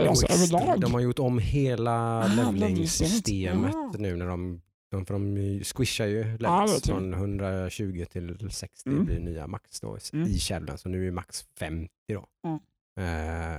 alltså, 0.01 0.25
överlag? 0.27 0.81
De 0.81 0.93
har 0.93 1.00
gjort 1.01 1.19
om 1.19 1.39
hela 1.39 1.91
Ah, 1.91 2.27
levelingssystemet 2.27 2.59
levelingssystemet. 2.59 4.00
nu 4.00 4.15
när 4.15 4.27
de, 4.27 4.61
de, 4.91 5.05
för 5.05 5.13
de 5.13 5.63
squishar 5.63 6.05
ju 6.05 6.38
Ja, 6.39 6.62
vet 6.62 6.71
jag. 6.71 6.83
från 6.83 7.13
120 7.13 8.05
till 8.12 8.50
60 8.51 8.89
Mm. 8.89 9.05
blir 9.05 9.19
nya 9.19 9.48
max 9.48 9.79
då 9.79 9.98
Mm. 10.13 10.27
i 10.27 10.39
Shadowlands. 10.39 10.81
Så 10.81 10.89
nu 10.89 11.07
är 11.07 11.12
max 11.12 11.45
50 11.60 11.89
då. 12.07 12.27
Mm. 12.45 12.60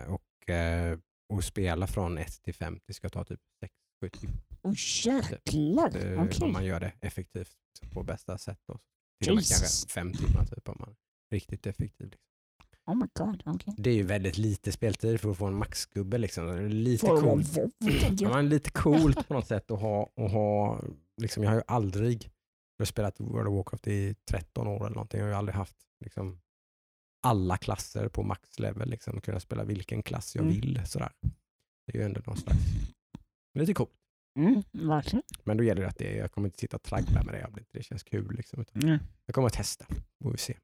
Eh, 0.01 0.13
och, 0.15 0.51
eh, 0.51 0.99
och 1.29 1.45
spela 1.45 1.87
från 1.87 2.19
1 2.19 2.43
till 2.43 2.55
50 2.55 2.93
ska 2.93 3.09
ta 3.09 3.25
typ 3.25 3.41
6-7 3.61 4.09
timmar. 4.09 4.37
Åh 4.63 4.73
jäklar. 5.05 5.89
Okej. 6.19 6.39
Om 6.43 6.53
man 6.53 6.65
gör 6.65 6.81
det 6.81 6.93
effektivt 7.01 7.57
på 7.93 8.03
bästa 8.03 8.39
sätt. 8.39 8.59
Då. 8.69 8.79
Till 9.23 9.31
och 9.33 9.37
med 9.37 9.45
kanske 9.49 9.89
5 9.89 10.13
timmar 10.13 10.45
typ 10.45 10.69
om 10.69 10.77
man 10.81 10.89
är 10.89 10.97
riktigt 11.35 11.67
effektiv. 11.67 12.07
Liksom. 12.11 12.23
Oh 12.87 12.95
my 12.95 13.07
god. 13.15 13.43
okej. 13.47 13.75
Det 13.79 13.91
är 13.91 13.95
ju 13.95 14.03
väldigt 14.03 14.39
lite 14.39 14.73
speltid 14.73 15.21
för 15.21 15.31
att 15.31 15.37
få 15.39 15.47
en 15.47 15.55
maxgubbe. 15.55 16.19
Liksom. 16.19 16.47
Det 16.47 16.53
är 16.53 16.69
lite 16.69 17.07
tänker 18.01 18.25
Ja, 18.25 18.41
lite 18.41 18.71
coolt 18.71 19.29
på 19.29 19.35
något 19.35 19.47
sätt 19.47 19.71
att 19.71 19.81
ha, 19.81 20.03
att 20.17 20.31
ha 20.33 20.81
liksom, 21.23 21.43
jag 21.43 21.51
har 21.51 21.57
ju 21.57 21.63
aldrig, 21.67 22.25
jag 22.77 22.85
har 22.85 22.87
spelat 22.87 23.21
World 23.21 23.49
of 23.49 23.55
Warcraft 23.55 23.87
i 23.87 24.15
13 24.31 24.67
år 24.67 24.87
eller 24.87 24.95
någonting, 24.95 25.19
jag 25.21 25.27
har 25.27 25.31
ju 25.31 25.37
aldrig 25.37 25.55
haft 25.57 25.77
liksom, 26.05 26.41
alla 27.27 27.57
klasser 27.57 28.09
på 28.09 28.23
maxlevel, 28.23 28.89
liksom, 28.91 29.21
kunna 29.21 29.41
spela 29.41 29.65
vilken 29.65 30.03
klass 30.03 30.35
jag 30.37 30.43
Mm. 30.45 30.55
vill. 30.55 30.81
Sådär. 30.87 31.13
Det 31.87 31.93
är 31.93 31.99
ju 31.99 32.05
ändå 32.05 32.21
någon 32.27 32.37
slags, 32.37 32.59
lite 33.59 33.75
coolt. 33.75 33.91
Mm, 34.39 34.63
verkligen. 34.73 35.23
Men 35.45 35.57
då 35.57 35.65
gäller 35.65 35.83
det 35.83 35.89
att 35.89 35.99
det, 35.99 36.17
jag 36.17 36.33
kommer 36.33 36.49
inte 36.49 36.59
sitta 36.59 36.77
och 36.77 36.83
traggla 36.83 37.23
med 37.25 37.35
det, 37.35 37.45
om 37.47 37.53
det 37.55 37.61
inte 37.61 37.83
känns 37.83 38.03
kul. 38.03 38.35
Liksom, 38.37 38.65
Mm. 38.75 38.99
jag 39.27 39.35
kommer 39.35 39.47
att 39.47 39.53
testa, 39.55 39.87
får 40.23 40.31
vi 40.33 40.39
se. 40.39 40.57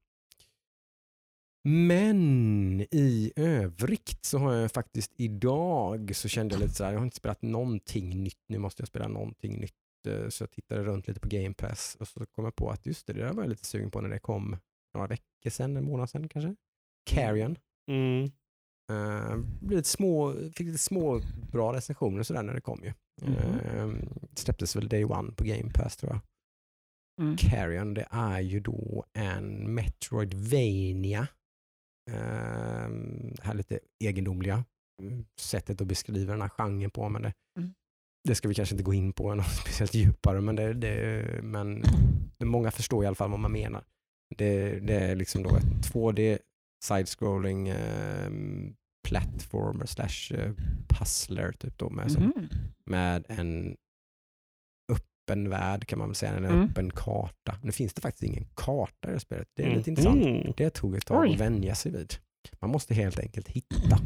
Men 1.64 2.80
i 2.90 3.32
övrigt 3.36 4.24
så 4.24 4.38
har 4.38 4.54
jag 4.54 4.72
faktiskt 4.72 5.12
idag 5.16 6.16
så 6.16 6.28
kände 6.28 6.54
jag 6.54 6.60
lite 6.62 6.74
sådär, 6.74 6.90
jag 6.92 6.98
har 6.98 7.04
inte 7.04 7.16
spelat 7.16 7.42
någonting 7.42 8.22
nytt, 8.22 8.42
nu 8.48 8.58
måste 8.58 8.80
jag 8.82 8.88
spela 8.88 9.08
någonting 9.08 9.60
nytt. 9.60 9.74
Eh, 10.06 10.28
Så 10.28 10.42
jag 10.42 10.50
tittade 10.50 10.84
runt 10.84 11.08
lite 11.08 11.20
på 11.20 11.28
Game 11.28 11.54
Pass 11.54 11.96
och 12.00 12.08
så 12.08 12.26
kom 12.26 12.44
jag 12.44 12.56
på 12.56 12.70
att 12.70 12.86
just 12.86 13.06
det, 13.06 13.12
det 13.12 13.20
där 13.20 13.32
var 13.32 13.42
jag 13.42 13.50
lite 13.50 13.64
sugen 13.64 13.90
på 13.90 14.00
när 14.00 14.08
det 14.08 14.18
kom 14.18 14.56
några 14.94 15.06
veckor 15.06 15.50
sedan, 15.50 15.76
en 15.76 15.84
månad 15.84 16.10
sedan 16.10 16.28
kanske. 16.28 16.56
Carrion. 17.10 17.56
Mm. 17.90 18.30
Uh, 18.92 19.36
blev 19.60 19.76
lite 19.76 19.88
små, 19.88 20.32
fick 20.32 20.66
lite 20.66 20.78
små 20.78 21.20
bra 21.52 21.72
recensioner 21.72 22.22
sådär 22.22 22.42
när 22.42 22.54
det 22.54 22.60
kom 22.60 22.84
ju. 22.84 22.92
Mhm. 23.22 23.34
Uh, 23.34 24.02
släpptes 24.34 24.76
väl 24.76 24.88
day 24.88 25.04
one 25.04 25.32
på 25.32 25.44
Game 25.44 25.70
Pass 25.74 25.96
tror 25.96 26.12
jag. 26.12 26.20
Mm. 27.20 27.36
Carrion, 27.36 27.94
det 27.94 28.06
är 28.10 28.40
ju 28.40 28.60
då 28.60 29.04
en 29.12 29.74
Metroidvania. 29.74 31.28
Um, 32.10 33.32
det 33.34 33.42
här 33.42 33.54
lite 33.54 33.80
egendomliga 34.04 34.64
mm, 35.02 35.24
sättet 35.36 35.80
att 35.80 35.86
beskriva 35.86 36.32
den 36.32 36.42
här 36.42 36.48
genren 36.48 36.90
på. 36.90 37.08
Men 37.08 37.22
det, 37.22 37.28
Mm. 37.28 37.34
Det 38.24 38.34
ska 38.34 38.48
vi 38.48 38.54
kanske 38.54 38.74
inte 38.74 38.84
gå 38.84 38.94
in 38.94 39.12
på 39.12 39.34
något 39.34 39.46
speciellt 39.62 39.94
djupare, 39.94 40.40
men, 40.40 40.56
det, 40.56 40.74
det, 40.74 41.24
men 41.42 41.82
det, 42.38 42.44
många 42.44 42.70
förstår 42.70 43.04
i 43.04 43.06
alla 43.06 43.16
fall 43.16 43.30
vad 43.30 43.40
man 43.40 43.52
menar. 43.52 43.84
Det, 44.36 44.80
det 44.80 44.94
är 45.00 45.16
liksom 45.16 45.42
då 45.42 45.56
ett 45.56 45.92
2D 45.92 46.38
side-scrolling 46.84 47.72
um, 48.26 48.74
platformer 49.08 49.86
slash 49.86 50.34
eh, 50.38 50.52
puzzler 50.88 51.52
typ 51.52 51.78
då 51.78 51.90
med, 51.90 52.12
som, 52.12 52.22
Mhm. 52.22 52.48
med 52.86 53.24
en 53.28 53.76
öppen 54.92 55.48
värld 55.50 55.86
kan 55.86 55.98
man 55.98 56.08
väl 56.08 56.14
säga, 56.14 56.32
en 56.36 56.44
Mm. 56.44 56.60
öppen 56.70 56.90
karta. 56.90 57.58
Nu 57.62 57.72
finns 57.72 57.94
det 57.94 58.00
faktiskt 58.00 58.22
ingen 58.22 58.46
karta 58.54 59.10
i 59.10 59.12
det 59.12 59.20
spelet. 59.20 59.48
Det 59.54 59.62
är 59.62 59.66
Mm. 59.66 59.78
lite 59.78 59.90
intressant. 59.90 60.24
Mm. 60.24 60.52
Det 60.56 60.70
tog 60.70 60.96
ett 60.96 61.06
tag 61.06 61.20
Oj. 61.22 61.34
att 61.34 61.40
vänja 61.40 61.74
sig 61.74 61.92
vid. 61.92 62.14
Man 62.60 62.70
måste 62.70 62.94
helt 62.94 63.18
enkelt 63.18 63.48
hitta. 63.48 63.98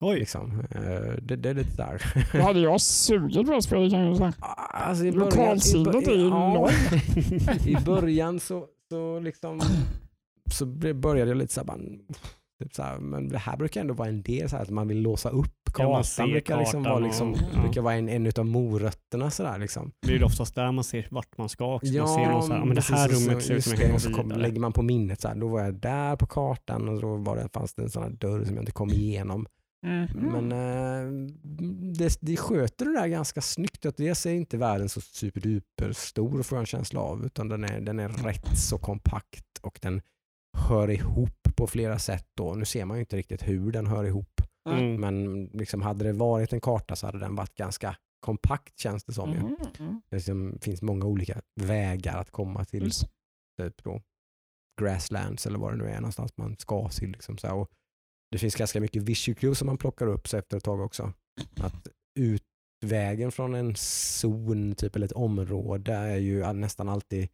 Oj. 0.00 0.18
Liksom. 0.18 0.60
Eh, 0.70 1.14
Det, 1.22 1.36
det 1.36 1.50
är 1.50 1.54
lite 1.54 1.76
där. 1.76 2.02
Då 2.32 2.38
hade 2.42 2.60
jag 2.60 2.80
sugit 2.80 3.46
på 3.46 3.52
det 3.52 3.62
spelet 3.62 3.92
kan 3.92 4.00
jag 4.06 4.16
säga. 4.16 4.32
Alltså 4.70 5.04
i 5.04 5.12
början, 5.12 5.24
Lokalsinnet 5.28 6.08
är 6.08 6.12
ju 6.14 6.28
ja, 6.28 6.70
I 7.66 7.84
början 7.84 8.40
så, 8.40 8.66
så, 8.90 9.20
liksom, 9.20 9.60
så 10.50 10.66
började 10.94 11.30
jag 11.30 11.36
lite 11.38 11.52
så 11.54 11.60
här, 11.60 11.78
typ 12.62 12.74
så 12.74 12.82
här, 12.82 12.98
men 12.98 13.28
det 13.28 13.38
här 13.38 13.56
brukar 13.56 13.80
ändå 13.80 13.94
vara 13.94 14.08
en 14.08 14.22
del, 14.22 14.48
så 14.48 14.56
här, 14.56 14.62
att 14.62 14.70
man 14.70 14.88
vill 14.88 15.00
låsa 15.02 15.28
upp 15.30 15.46
Ja, 15.66 15.72
kartan. 15.72 16.04
ser 16.04 16.26
brukar 16.26 16.58
liksom 16.58 16.82
vara, 16.82 16.98
liksom, 16.98 17.34
ja. 17.54 17.60
brukar 17.62 17.80
vara 17.80 17.94
en, 17.94 18.08
en 18.08 18.32
av 18.38 18.46
morötterna. 18.46 19.30
Så 19.30 19.42
där, 19.42 19.58
liksom. 19.58 19.92
Det 20.06 20.12
är 20.12 20.18
ju 20.18 20.24
oftast 20.24 20.54
där 20.54 20.72
man 20.72 20.84
ser 20.84 21.06
vart 21.10 21.38
man 21.38 21.48
ska 21.48 21.74
också. 21.74 21.92
man 21.92 22.08
ser 22.08 22.26
någon 22.30 22.42
så 22.42 22.52
här, 22.52 22.58
ja, 22.58 22.64
men 22.64 22.74
det 22.74 22.82
här 22.84 23.08
så- 23.08 23.14
rummet 23.30 23.44
ser 23.44 23.54
ut 23.54 23.64
som 23.64 23.78
jag 23.80 23.94
och 23.94 24.02
så 24.02 24.12
kom, 24.12 24.28
lägger 24.30 24.60
man 24.60 24.72
på 24.72 24.82
minnet, 24.82 25.20
så 25.20 25.28
här, 25.28 25.34
då 25.34 25.48
var 25.48 25.60
jag 25.60 25.74
där 25.74 26.16
på 26.16 26.26
kartan 26.26 26.88
och 26.88 27.00
då 27.00 27.16
var 27.16 27.36
det, 27.36 27.48
fanns 27.52 27.74
det 27.74 27.82
en 27.82 27.90
sån 27.90 28.02
här 28.02 28.10
dörr 28.10 28.44
som 28.44 28.54
jag 28.54 28.62
inte 28.62 28.72
kom 28.72 28.90
igenom. 28.90 29.46
Mm. 29.86 30.08
Men 30.48 30.52
eh, 30.52 31.32
det, 31.98 32.18
det 32.20 32.36
sköter 32.36 32.84
det 32.84 32.92
där 32.92 33.06
ganska 33.06 33.40
snyggt. 33.40 33.86
Att 33.86 33.96
dels 33.96 34.26
är 34.26 34.32
inte 34.32 34.56
världen 34.56 34.88
så 34.88 35.00
superduper 35.00 35.92
stor 35.92 36.42
får 36.42 36.56
jag 36.56 36.62
en 36.62 36.66
känsla 36.66 37.00
av, 37.00 37.24
utan 37.26 37.48
den 37.48 37.64
är, 37.64 37.80
den 37.80 37.98
är 37.98 38.08
rätt 38.08 38.58
så 38.58 38.78
kompakt 38.78 39.58
och 39.62 39.78
den 39.82 40.02
hör 40.58 40.90
ihop 40.90 41.48
på 41.56 41.66
flera 41.66 41.98
sätt. 41.98 42.26
Då. 42.36 42.54
Nu 42.54 42.64
ser 42.64 42.84
man 42.84 42.96
ju 42.96 43.00
inte 43.00 43.16
riktigt 43.16 43.48
hur 43.48 43.72
den 43.72 43.86
hör 43.86 44.04
ihop, 44.04 44.40
Mm. 44.70 45.00
men 45.00 45.44
liksom 45.44 45.82
hade 45.82 46.04
det 46.04 46.12
varit 46.12 46.52
en 46.52 46.60
karta 46.60 46.96
så 46.96 47.06
hade 47.06 47.18
den 47.18 47.34
varit 47.36 47.54
ganska 47.54 47.96
kompakt 48.20 48.78
känns 48.78 49.04
det 49.04 49.12
som. 49.12 49.30
ju. 49.32 49.38
Mhm. 49.38 49.56
Mm. 49.78 50.00
Det 50.10 50.16
liksom 50.16 50.58
finns 50.62 50.82
många 50.82 51.06
olika 51.06 51.40
vägar 51.60 52.18
att 52.18 52.30
komma 52.30 52.64
till 52.64 52.82
Just. 52.84 53.04
typ 53.58 53.84
då 53.84 54.02
grasslands 54.80 55.46
eller 55.46 55.58
vad 55.58 55.72
det 55.72 55.76
nu 55.76 55.88
är 55.90 55.96
någonstans 56.00 56.36
man 56.36 56.56
ska 56.58 56.88
till. 56.88 57.10
Liksom 57.10 57.38
så 57.38 57.46
här. 57.46 57.54
Och 57.54 57.70
det 58.30 58.38
finns 58.38 58.54
ganska 58.54 58.80
mycket 58.80 59.02
visual 59.02 59.56
som 59.56 59.66
man 59.66 59.78
plockar 59.78 60.06
upp 60.06 60.28
så 60.28 60.36
efter 60.36 60.56
ett 60.56 60.64
tag 60.64 60.80
också. 60.80 61.12
Att 61.60 61.88
utvägen 62.18 63.32
från 63.32 63.54
en 63.54 63.76
zon 63.76 64.74
typ, 64.74 64.96
eller 64.96 65.06
ett 65.06 65.12
område 65.12 65.92
är 65.92 66.16
ju 66.16 66.52
nästan 66.52 66.88
alltid 66.88 67.28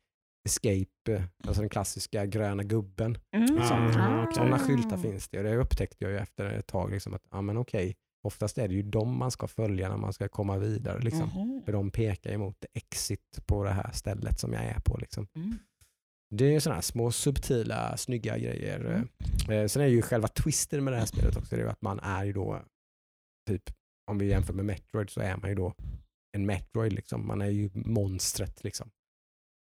escape, 0.47 1.29
alltså 1.45 1.61
den 1.63 1.69
klassiska 1.69 2.27
gröna 2.27 2.63
gubben. 2.63 3.19
Mm. 3.37 3.59
Ah, 3.61 4.23
okej. 4.23 4.35
Sådana 4.35 4.59
skyltar 4.59 4.97
finns 4.97 5.29
det 5.29 5.39
och 5.39 5.45
det 5.45 5.57
upptäckte 5.57 6.05
jag 6.05 6.13
ju 6.13 6.19
efter 6.19 6.47
ett 6.47 6.67
tag. 6.67 6.91
Liksom 6.91 7.15
att, 7.15 7.23
ja, 7.31 7.43
men 7.43 7.57
okej, 7.57 7.97
oftast 8.23 8.59
är 8.59 8.69
det 8.69 8.75
ju 8.75 8.83
de 8.83 9.19
man 9.19 9.31
ska 9.31 9.47
följa 9.47 9.89
när 9.89 9.97
man 9.97 10.13
ska 10.13 10.29
komma 10.29 10.59
vidare. 10.59 11.01
Liksom. 11.01 11.29
Mhm. 11.29 11.63
För 11.65 11.73
de 11.73 11.91
pekar 11.91 12.33
emot 12.33 12.65
exit 12.75 13.47
på 13.47 13.65
det 13.65 13.71
här 13.71 13.91
stället 13.93 14.41
som 14.41 14.53
jag 14.53 14.65
är 14.65 14.81
på. 14.81 14.97
Liksom. 14.97 15.27
Mm. 15.37 15.59
Det 16.31 16.55
är 16.55 16.61
sådana 16.61 16.83
små 16.83 17.13
subtila, 17.13 17.97
snygga 17.97 18.39
grejer. 18.39 18.81
Mm. 18.81 19.09
Eh, 19.51 19.69
sen 19.69 19.83
är 19.83 19.87
ju 19.87 20.03
själva 20.03 20.29
twisten 20.29 20.85
med 20.85 20.93
det 20.93 20.99
här 20.99 21.07
spelet 21.07 21.37
också, 21.37 21.57
det 21.57 21.63
är 21.63 21.67
att 21.67 21.83
man 21.83 22.01
är 22.01 22.25
ju 22.25 22.33
då, 22.33 22.63
typ, 23.49 23.63
om 24.11 24.19
vi 24.19 24.27
jämför 24.27 24.53
med 24.53 24.65
Metroid 24.65 25.11
så 25.11 25.21
är 25.21 25.37
man 25.37 25.51
ju 25.51 25.57
då 25.57 25.75
en 26.37 26.47
Metroid. 26.47 26.93
Liksom. 26.93 27.27
Man 27.27 27.43
är 27.43 27.51
ju 27.51 27.71
monstret. 27.75 28.65
Liksom. 28.65 28.91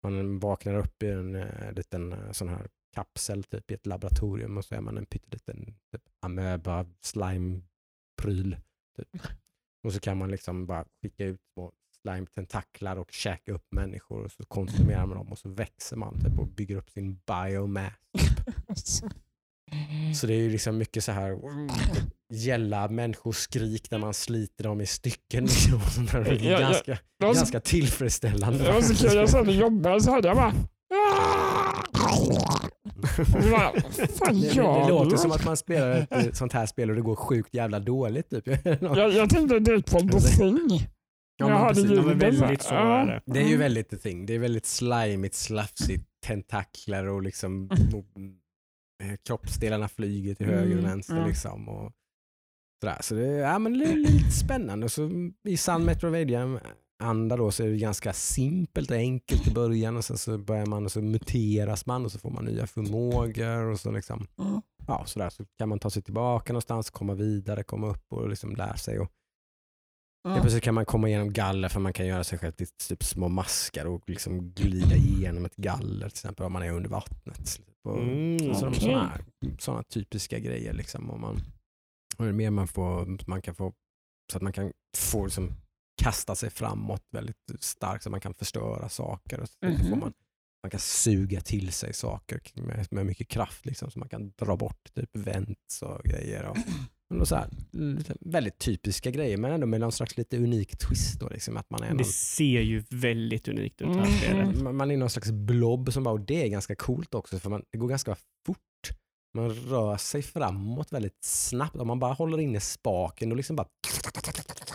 Man 0.03 0.39
vaknar 0.39 0.75
upp 0.75 1.03
i 1.03 1.11
en 1.11 1.35
eh, 1.35 1.73
liten 1.73 2.13
eh, 2.13 2.33
sån 2.33 2.49
här 2.49 2.69
kapsel 2.95 3.45
typ, 3.45 3.71
i 3.71 3.75
ett 3.75 3.87
laboratorium 3.87 4.59
och 4.59 4.65
så 4.65 4.75
är 4.75 4.81
man 4.81 4.99
en 4.99 5.07
pytteliten 5.07 5.75
typ, 5.93 6.03
amöba, 6.21 6.87
slime-pryl. 7.01 8.57
Typ. 8.97 9.23
Och 9.85 9.93
så 9.93 10.01
kan 10.01 10.19
man 10.19 10.31
liksom 10.31 10.67
bara 10.67 10.85
skicka 11.03 11.25
ut 11.25 11.41
små 11.55 11.73
slime-tentaklar 12.03 12.97
och 12.97 13.13
käka 13.13 13.53
upp 13.53 13.67
människor 13.73 14.25
och 14.25 14.31
så 14.33 14.45
konsumerar 14.45 15.07
man 15.07 15.17
dem 15.17 15.33
och 15.33 15.39
så 15.39 15.49
växer 15.49 15.97
man 15.97 16.21
typ, 16.21 16.39
och 16.39 16.47
bygger 16.47 16.77
upp 16.77 16.91
sin 16.91 17.21
biomass. 17.27 17.93
Så 20.21 20.27
det 20.27 20.35
är 20.35 20.39
ju 20.39 20.51
liksom 20.51 20.79
mycket 20.79 21.05
så 21.05 21.13
här 21.13 21.39
gälla 22.35 22.89
människoskrik 22.89 23.91
när 23.91 23.99
man 23.99 24.15
sliter 24.15 24.65
dem 24.65 24.81
i 24.81 24.87
stycken. 24.87 25.45
Liksom. 25.45 25.81
Det 26.13 26.31
är 26.31 26.35
Ja, 26.35 26.51
ja. 26.51 26.59
ganska, 26.61 26.97
så- 26.97 27.33
ganska 27.33 27.61
tillfredsställande. 27.61 28.65
det 28.65 28.73
var 28.73 28.81
så 28.81 28.95
kul, 29.09 29.17
jag 29.17 29.29
satt 29.29 29.49
och 29.49 29.55
jobbade 29.55 30.01
så 30.01 30.11
hörde 30.11 30.29
jag 30.29 30.37
bara... 30.37 30.53
Fan 34.19 34.41
Det, 34.41 34.49
det, 34.49 34.55
gör 34.55 34.81
det 34.83 34.89
låter 34.89 35.17
som 35.17 35.33
att 35.33 35.45
man 35.45 35.57
spelar 35.57 35.91
ett 35.91 36.13
eh, 36.13 36.33
sånt 36.33 36.53
här 36.53 36.67
spel 36.67 36.91
och 36.91 36.97
det 36.97 37.03
går 37.03 37.17
sjukt 37.17 37.55
jävla 37.55 37.79
dåligt. 37.81 38.31
Typ. 38.31 38.47
Jag, 38.65 39.13
jag 39.13 39.31
tänkte 39.31 39.59
direkt 39.59 39.91
på 39.93 39.99
Thing. 40.21 40.89
Ja, 41.49 41.59
men 41.59 41.69
precis. 41.69 41.85
Men 41.91 41.97
ljudet. 41.99 42.17
väldigt 42.41 42.63
så 42.63 42.75
Ja. 42.75 42.99
är 43.03 43.07
det. 43.07 43.23
Det 43.27 43.41
är 43.43 43.49
ju 43.49 43.57
väldigt 43.57 43.91
the 43.91 43.97
thing. 43.97 44.27
Det 44.27 44.35
är 44.35 44.39
väldigt 44.39 44.67
slimigt, 44.67 45.35
slafsigt, 45.35 46.05
tentakler 46.27 47.09
och 47.09 47.23
liksom 47.23 47.71
eh, 49.03 49.17
kroppsdelarna 49.27 49.89
flyger 49.89 50.35
till 50.35 50.47
höger 50.47 50.63
och 50.67 50.73
Mm, 50.73 50.85
vänster. 50.85 51.17
ja. 51.17 51.27
Liksom, 51.27 51.69
och 51.69 51.93
sådär. 52.83 52.99
Så 53.01 53.15
det, 53.15 53.27
ja, 53.27 53.59
men 53.59 53.79
det 53.79 53.85
är 53.85 53.97
lite 53.97 54.31
spännande. 54.31 54.85
Och 54.85 54.93
så 54.93 55.11
I 55.49 55.57
sann 55.57 55.85
Metroidvania-anda 55.85 57.37
då 57.37 57.51
så 57.51 57.63
är 57.65 57.69
det 57.69 57.77
ganska 57.79 58.13
simpelt 58.13 58.91
och 58.91 58.97
enkelt 58.97 59.47
i 59.49 59.51
början 59.51 59.97
och 59.97 60.05
sen 60.05 60.19
så 60.19 60.39
börjar 60.39 60.67
man 60.67 60.85
och 60.85 60.93
så 60.93 61.03
muteras 61.03 61.87
man 61.87 62.05
och 62.05 62.13
så 62.13 62.19
får 62.19 62.31
man 62.31 62.45
nya 62.45 62.67
förmågor 62.67 63.67
och 63.67 63.81
så 63.81 63.91
liksom 63.91 64.27
Mm. 64.39 64.61
ja, 64.87 65.05
sådär, 65.07 65.31
så 65.31 65.45
kan 65.59 65.69
man 65.69 65.79
ta 65.79 65.91
sig 65.91 66.03
tillbaka 66.03 66.53
någonstans, 66.53 66.91
komma 66.91 67.15
vidare, 67.15 67.63
komma 67.63 67.89
upp 67.91 68.13
och 68.13 68.29
liksom 68.29 68.57
lära 68.57 68.77
sig. 68.77 68.99
Och 69.01 69.11
Ja. 70.25 70.35
Ja. 70.35 70.41
Plötsligt 70.41 70.63
kan 70.65 70.75
man 70.75 70.87
komma 70.87 71.09
igenom 71.09 71.33
galler 71.33 71.69
för 71.69 71.81
man 71.81 71.93
kan 71.93 72.07
göra 72.07 72.25
sig 72.25 72.39
själv 72.39 72.53
till 72.53 72.67
typ 72.89 73.03
små 73.05 73.29
maskar 73.29 73.85
och 73.87 74.09
liksom 74.11 74.51
glida 74.53 74.97
igenom 74.97 75.45
ett 75.45 75.57
galler 75.57 76.09
till 76.09 76.17
exempel 76.17 76.47
om 76.47 76.53
man 76.53 76.63
är 76.63 76.71
under 76.73 76.91
vattnet. 76.91 77.61
Och 77.85 77.99
Mm. 77.99 78.55
så 78.55 78.69
okej. 78.69 79.09
sådana, 79.59 79.83
typiska 79.83 80.39
grejer. 80.39 80.73
Liksom, 80.73 81.11
och 81.11 81.21
man, 81.21 81.41
och 82.17 82.25
det 82.27 82.33
mer 82.33 82.51
man, 82.51 82.69
får, 82.69 83.19
man 83.29 83.43
kan 83.43 83.55
få 83.55 83.73
så 84.33 84.37
att 84.39 84.43
man 84.43 84.53
kan 84.53 84.73
få 84.97 85.25
liksom, 85.25 85.53
kasta 86.03 86.35
sig 86.35 86.51
framåt 86.51 87.03
väldigt 87.11 87.37
starkt 87.61 88.05
så 88.05 88.11
man 88.11 88.21
kan 88.21 88.35
förstöra 88.35 88.89
saker. 88.89 89.41
Och 89.41 89.49
så 89.49 89.57
Mhm. 89.67 89.89
får 89.91 89.97
man, 89.97 90.13
man 90.63 90.71
kan 90.71 90.81
suga 90.81 91.41
till 91.41 91.73
sig 91.73 91.93
saker 91.93 92.41
med, 92.55 92.87
med 92.91 93.07
mycket 93.07 93.29
kraft 93.29 93.67
liksom, 93.67 93.91
så 93.91 93.99
man 93.99 94.09
kan 94.09 94.33
dra 94.39 94.57
bort 94.57 94.95
typ 94.95 95.11
vents 95.17 95.83
och 95.83 96.03
grejer. 96.05 96.45
Och, 96.45 96.57
och 97.21 97.29
så 97.29 97.37
här, 97.37 97.49
lite, 97.71 98.15
väldigt 98.21 98.59
typiska 98.59 99.11
grejer 99.11 99.37
men 99.37 99.53
ändå 99.53 99.67
med 99.67 99.81
någon 99.81 99.93
slags 99.93 100.17
lite 100.17 100.37
unik 100.37 100.79
twist. 100.79 101.21
Då, 101.21 101.29
liksom, 101.29 101.57
att 101.57 101.71
man, 101.71 101.83
är 101.83 101.89
Det 101.89 101.95
någon, 101.95 102.05
ser 102.05 102.61
ju 102.61 102.85
väldigt 102.91 103.49
unikt 103.49 103.81
ut 103.83 103.89
det 103.89 104.27
Mm. 104.27 104.65
man 104.65 104.77
man 104.77 104.91
är 104.91 104.97
någon 104.97 105.11
slags 105.11 105.31
blob 105.31 105.93
som 105.93 106.05
bara, 106.05 106.15
och 106.15 106.21
det 106.21 106.43
är 106.43 106.49
ganska 106.49 106.75
coolt 106.75 107.15
också 107.15 107.39
för 107.39 107.51
man, 107.51 107.63
det 107.73 107.79
går 107.79 107.89
ganska 107.89 108.17
fort. 108.47 108.59
Man 109.35 109.51
rör 109.51 109.97
sig 109.97 110.23
framåt 110.23 110.93
väldigt 110.93 111.25
snabbt. 111.25 111.77
Om 111.77 111.87
man 111.87 111.99
bara 111.99 112.13
håller 112.13 112.41
inne 112.41 112.61
spaken 112.61 113.29
då 113.29 113.35
liksom 113.35 113.57
bara, 113.57 113.67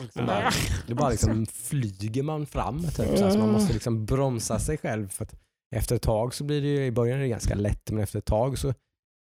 liksom 0.02 0.26
bara 0.26 0.52
då 0.88 0.96
bara 0.96 1.10
liksom 1.10 1.46
flyger 1.46 2.24
man 2.24 2.46
fram. 2.46 2.84
Typ, 2.84 2.94
så, 2.94 3.04
här, 3.04 3.32
så 3.32 3.38
man 3.38 3.52
måste 3.52 3.74
liksom 3.74 4.06
bromsa 4.06 4.60
sig 4.60 4.78
själv. 4.78 5.08
För 5.08 5.26
att 5.26 5.36
efter 5.76 5.96
ett 5.96 6.02
tag 6.02 6.34
så 6.34 6.44
blir 6.44 6.62
det 6.62 6.68
ju, 6.68 6.86
i 6.86 6.92
början 6.92 7.18
är 7.18 7.22
det 7.22 7.28
ganska 7.30 7.56
lätt, 7.56 7.92
men 7.92 8.04
efter 8.04 8.20
ett 8.20 8.26
tag 8.26 8.58
så 8.58 8.74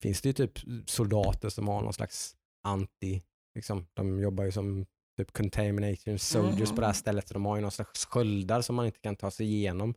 finns 0.02 0.22
det 0.22 0.30
ju 0.30 0.34
typ 0.34 0.60
soldater 0.86 1.50
som 1.50 1.68
har 1.68 1.82
någon 1.82 1.94
slags 1.94 2.36
anti, 2.66 3.24
liksom, 3.56 3.88
de 3.94 4.20
jobbar 4.20 4.44
ju 4.44 4.52
som 4.52 4.86
typ 5.18 5.32
contamination 5.34 6.20
soldiers 6.20 6.70
på 6.70 6.82
det 6.82 6.88
här 6.88 6.94
stället. 6.94 7.28
Så 7.28 7.34
de 7.34 7.46
har 7.46 7.56
ju 7.56 7.62
någon 7.62 7.72
slags 7.72 8.06
sköldar 8.06 8.62
som 8.62 8.76
man 8.76 8.86
inte 8.86 9.00
kan 9.00 9.16
ta 9.16 9.32
sig 9.32 9.46
igenom. 9.46 9.94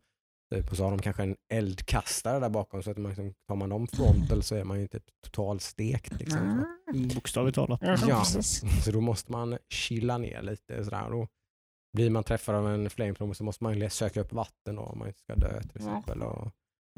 Typ, 0.55 0.71
och 0.71 0.77
så 0.77 0.85
har 0.85 0.91
de 0.91 1.03
kanske 1.03 1.23
en 1.23 1.37
eldkastare 1.53 2.41
där 2.41 2.49
bakom 2.49 2.83
så 2.83 2.91
att 2.91 2.99
man 2.99 3.11
liksom, 3.11 3.35
tar 3.49 3.57
man 3.57 3.69
dem 3.69 3.87
frontal 3.87 4.43
så 4.43 4.55
är 4.55 4.65
man 4.65 4.81
ju 4.81 4.89
typ 4.89 5.05
totalstekt. 5.21 6.13
Liksom. 6.19 6.65
Mm. 6.95 7.09
Bokstavligt 7.09 7.55
talat. 7.55 7.81
Ja. 7.83 8.25
Så 8.85 8.93
då 8.93 9.01
måste 9.01 9.33
man 9.33 9.59
chilla 9.69 10.19
ner 10.19 10.43
lite. 10.43 10.85
Sådär. 10.85 11.11
Då 11.11 11.29
blir 11.97 12.11
man 12.11 12.25
träffad 12.25 12.55
av 12.55 12.69
en 12.69 12.91
flamethrower 12.91 13.35
så 13.35 13.45
måste 13.45 13.65
man 13.65 13.79
ju 13.79 13.91
söka 13.91 14.21
upp 14.21 14.33
vatten 14.33 14.77
då, 14.77 14.83
om 14.83 14.99
man 14.99 15.09
inte 15.09 15.21
ska 15.21 15.35
dö 15.35 15.63
till 15.63 15.77
exempel. 15.77 16.23
Och 16.23 16.51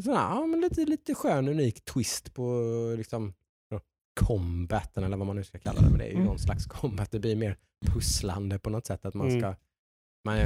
sådär, 0.05 0.19
ja, 0.19 0.47
men 0.47 0.61
lite, 0.61 0.85
lite 0.85 1.15
skön 1.15 1.49
unik 1.49 1.85
twist 1.85 2.35
på 2.35 2.62
liksom, 2.97 3.35
combaten 4.21 5.05
eller 5.05 5.17
vad 5.17 5.26
man 5.26 5.37
nu 5.37 5.45
ska 5.45 5.59
kalla 5.59 5.81
det. 5.81 5.90
Men 5.90 5.99
det 5.99 6.05
är 6.05 6.09
ju 6.09 6.14
Mm. 6.14 6.26
någon 6.26 6.38
slags 6.38 6.67
combat. 6.67 7.11
Det 7.11 7.19
blir 7.21 7.37
mer 7.37 7.57
pusslande 7.87 8.59
på 8.59 8.71
något 8.71 8.87
sätt. 8.87 9.05
Att 9.05 9.14
man 9.14 9.29
Mm. 9.29 9.40
ska, 9.40 9.55
man, 10.25 10.38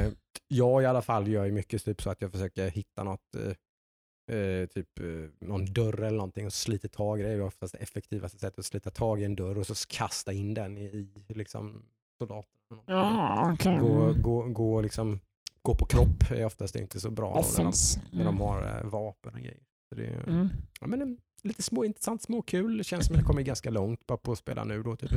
jag 0.48 0.82
i 0.82 0.86
alla 0.86 1.02
fall 1.02 1.28
gör 1.28 1.44
ju 1.44 1.52
mycket 1.52 1.84
typ 1.84 2.02
så 2.02 2.10
att 2.10 2.20
jag 2.22 2.32
försöker 2.32 2.70
hitta 2.70 3.04
något 3.04 3.34
eh, 3.36 4.36
eh, 4.36 4.66
typ 4.66 4.98
eh, 5.00 5.46
någon 5.48 5.64
dörr 5.72 6.00
eller 6.02 6.16
någonting 6.16 6.46
och 6.46 6.52
sliter 6.52 6.88
tag 6.88 7.20
i 7.20 7.22
det. 7.22 7.28
Det 7.28 7.34
är 7.34 7.40
oftast 7.42 7.72
det 7.72 7.78
effektivaste 7.78 8.38
sättet 8.38 8.58
att 8.58 8.64
slita 8.64 8.90
tag 8.90 9.20
i 9.20 9.24
en 9.24 9.36
dörr 9.36 9.58
och 9.58 9.66
så 9.66 9.74
kasta 9.88 10.32
in 10.32 10.54
den 10.54 10.78
i, 10.78 10.84
i 10.84 11.34
liksom 11.34 11.82
soldaten. 12.18 12.50
Ja, 12.86 13.52
okej. 13.54 13.78
Gå, 13.78 14.12
gå, 14.22 14.42
gå, 14.48 14.80
liksom, 14.80 15.20
gå 15.62 15.74
på 15.74 15.86
kropp 15.86 16.30
är 16.30 16.44
oftast 16.44 16.76
inte 16.76 17.00
så 17.00 17.10
bra 17.10 17.44
när, 17.58 17.64
de, 17.64 17.72
när 18.18 18.24
de 18.24 18.40
har 18.40 18.78
eh, 18.78 18.84
vapen 18.90 19.34
och 19.34 19.40
grejer. 19.40 19.62
Så 19.88 19.94
det, 19.94 20.06
är- 20.06 20.28
Mm. 20.28 20.48
ja, 20.80 20.86
men, 20.86 21.18
lite 21.44 21.62
små 21.62 21.84
intressant, 21.84 22.22
små 22.22 22.42
kul. 22.42 22.78
Det 22.78 22.84
känns 22.84 23.06
som 23.06 23.14
att 23.14 23.20
jag 23.20 23.26
kommer 23.26 23.42
ganska 23.42 23.70
långt 23.70 24.06
bara 24.06 24.18
på 24.18 24.32
att 24.32 24.38
spela 24.38 24.64
nu 24.64 24.82
då, 24.82 24.96
typ 24.96 25.10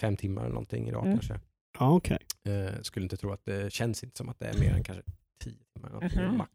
fem 0.00 0.16
timmar 0.16 0.42
eller 0.42 0.52
någonting 0.54 0.88
idag 0.88 1.06
Mm. 1.06 1.18
kanske. 1.18 1.40
Ja, 1.78 1.94
okej. 1.96 2.18
Eh, 2.44 2.80
skulle 2.82 3.02
inte 3.04 3.16
tro 3.16 3.32
att 3.32 3.44
det 3.44 3.72
känns 3.72 4.04
inte 4.04 4.16
som 4.16 4.28
att 4.28 4.38
det 4.38 4.46
är 4.46 4.58
mer 4.60 4.72
än 4.74 4.84
kanske 4.84 5.04
tio 5.44 5.58
timmar 5.74 5.90
Mhm. 6.26 6.36
max. 6.38 6.52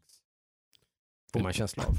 Får 1.32 1.40
man 1.40 1.52
känsla 1.52 1.84
av. 1.84 1.94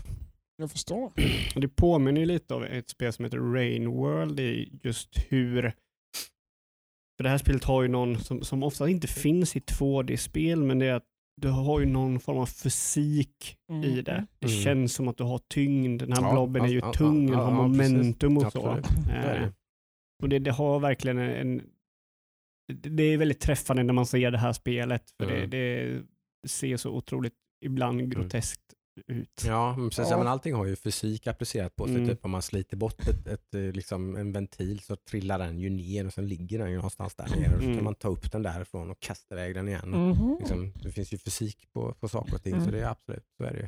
Jag 0.58 0.72
förstår. 0.72 1.12
Det 1.62 1.68
påminner 1.68 2.26
lite 2.26 2.54
av 2.54 2.66
ett 2.66 2.90
spel 2.90 3.14
som 3.14 3.26
heter 3.26 3.38
Rain 3.54 3.88
World 3.90 4.40
i 4.40 4.80
just 4.84 5.10
hur 5.30 5.62
för 7.18 7.24
det 7.24 7.30
här 7.30 7.38
spelet 7.38 7.64
har 7.64 7.82
ju 7.82 7.88
någon 7.88 8.20
som, 8.20 8.42
som 8.44 8.64
ofta 8.64 8.90
inte 8.90 9.08
finns 9.08 9.56
i 9.56 9.60
2D-spel, 9.60 10.64
men 10.64 10.80
det 10.80 10.86
är 10.86 10.94
att 10.94 11.06
du 11.42 11.48
har 11.50 11.80
ju 11.80 11.86
någon 11.86 12.20
form 12.20 12.38
av 12.38 12.46
fysik 12.46 13.58
i 13.84 14.02
det. 14.02 14.28
Det 14.40 14.48
Mm. 14.48 14.60
känns 14.64 14.94
som 14.94 15.08
att 15.08 15.18
du 15.18 15.24
har 15.24 15.40
tyngd. 15.48 16.02
Den 16.02 16.14
här 16.14 16.22
Ja, 16.22 16.32
blobben 16.32 16.64
är 16.64 16.68
ju 16.68 16.80
ja, 16.80 16.94
tung, 16.94 17.26
den 17.26 17.34
ja, 17.40 17.46
har 17.46 17.52
ja, 17.52 17.68
momentum 17.68 18.38
och 18.38 18.52
så. 18.52 18.68
Eh, 18.78 18.84
det. 19.08 19.54
och 20.24 20.30
det, 20.30 20.40
det 20.40 20.52
har 20.52 20.80
verkligen 20.80 21.18
en, 21.18 21.30
en... 21.32 21.62
Det 22.74 23.04
är 23.04 23.18
väldigt 23.18 23.40
träffande 23.40 23.84
när 23.84 23.94
man 23.94 24.06
ser 24.06 24.32
det 24.32 24.38
här 24.38 24.54
spelet, 24.54 25.04
för 25.18 25.26
Mm. 25.32 25.50
det, 25.50 25.58
det 26.44 26.50
ser 26.50 26.78
så 26.78 26.92
otroligt 26.92 27.34
ibland 27.66 28.12
groteskt 28.12 28.62
ut. 29.08 29.44
Ja, 29.46 29.76
men 29.78 29.90
precis, 29.90 30.08
Ja. 30.10 30.18
men 30.18 30.28
allting 30.28 30.54
har 30.54 30.66
ju 30.66 30.76
fysik 30.76 31.28
applicerat 31.28 31.76
på 31.76 31.86
sig. 31.86 31.96
Mm. 31.96 32.08
Typ 32.08 32.26
om 32.26 32.32
man 32.32 32.42
sliter 32.42 32.78
bort 32.78 33.08
ett, 33.08 33.28
ett, 33.28 33.54
eh, 33.54 33.62
liksom 33.62 34.16
en 34.16 34.32
ventil 34.32 34.80
så 34.80 34.96
trillar 34.96 35.40
den 35.40 35.60
ju 35.60 35.70
ner 35.70 36.06
och 36.06 36.14
sen 36.14 36.28
ligger 36.28 36.60
den 36.60 36.70
ju 36.70 36.76
någonstans 36.76 37.16
där 37.16 37.28
nere. 37.36 37.56
Och 37.56 37.60
så 37.62 37.66
Mm. 37.66 37.76
kan 37.76 37.84
man 37.84 37.96
ta 37.96 38.08
upp 38.08 38.32
den 38.32 38.44
därifrån 38.44 38.90
och 38.92 39.00
kasta 39.00 39.36
iväg 39.36 39.56
den 39.56 39.68
igen. 39.68 39.90
Mhm. 39.90 40.36
Liksom, 40.40 40.74
det 40.84 40.92
finns 40.92 41.14
ju 41.14 41.18
fysik 41.18 41.68
på, 41.74 41.94
på 41.94 42.08
saker 42.08 42.34
och 42.36 42.44
ting 42.44 42.54
så 42.54 42.60
Mm. 42.60 42.72
det 42.72 42.80
är 42.82 42.90
absolut 42.90 43.26
så 43.38 43.44
är 43.44 43.54
det 43.54 43.60
ju. 43.60 43.68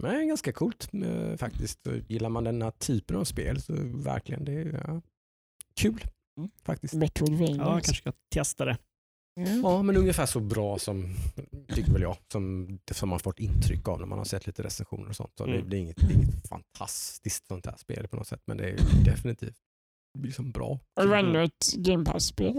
Men 0.00 0.10
det 0.14 0.22
är 0.22 0.24
ganska 0.26 0.52
coolt 0.52 0.90
eh, 0.92 1.36
faktiskt. 1.36 1.86
Och 1.86 1.92
Gillar 2.08 2.28
man 2.28 2.44
den 2.44 2.62
här 2.62 2.70
typen 2.70 3.16
av 3.16 3.24
spel 3.24 3.60
så 3.62 3.72
verkligen 3.94 4.44
det 4.44 4.52
är 4.52 4.82
ja, 4.86 5.00
kul 5.76 6.04
Mm. 6.38 6.50
faktiskt. 6.64 6.94
Metroidvania. 6.94 7.56
Ja, 7.56 7.62
jag 7.74 7.84
kanske 7.84 7.94
ska 7.94 8.12
testa 8.34 8.64
det. 8.64 8.76
Mm. 9.36 9.60
Ja, 9.62 9.82
men 9.82 9.96
ungefär 9.96 10.26
så 10.26 10.40
bra 10.40 10.78
som, 10.78 11.14
tycker 11.74 11.92
väl 11.92 12.02
jag, 12.02 12.16
som, 12.32 12.78
som 12.92 13.08
man 13.08 13.20
fått 13.20 13.38
intryck 13.40 13.88
av 13.88 13.98
när 14.00 14.06
man 14.06 14.18
har 14.18 14.24
sett 14.24 14.46
lite 14.46 14.62
recensioner 14.62 15.08
och 15.08 15.16
sånt. 15.16 15.32
Så 15.38 15.46
det, 15.46 15.52
Mm. 15.56 15.70
det, 15.70 15.76
är 15.76 15.80
inget, 15.80 15.96
det 15.96 16.06
är 16.06 16.12
inget 16.12 16.48
fantastiskt 16.48 17.46
sånt 17.46 17.66
här 17.66 17.76
spel 17.76 18.08
på 18.08 18.16
något 18.16 18.26
sätt, 18.26 18.42
men 18.46 18.56
det 18.56 18.70
är 18.70 19.04
definitivt 19.04 19.56
liksom 20.18 20.50
bra. 20.50 20.70
Och 21.00 21.06
det 21.08 21.16
ännu 21.18 21.44
ett 21.44 21.72
Game 21.76 22.04
Pass-spel. 22.04 22.54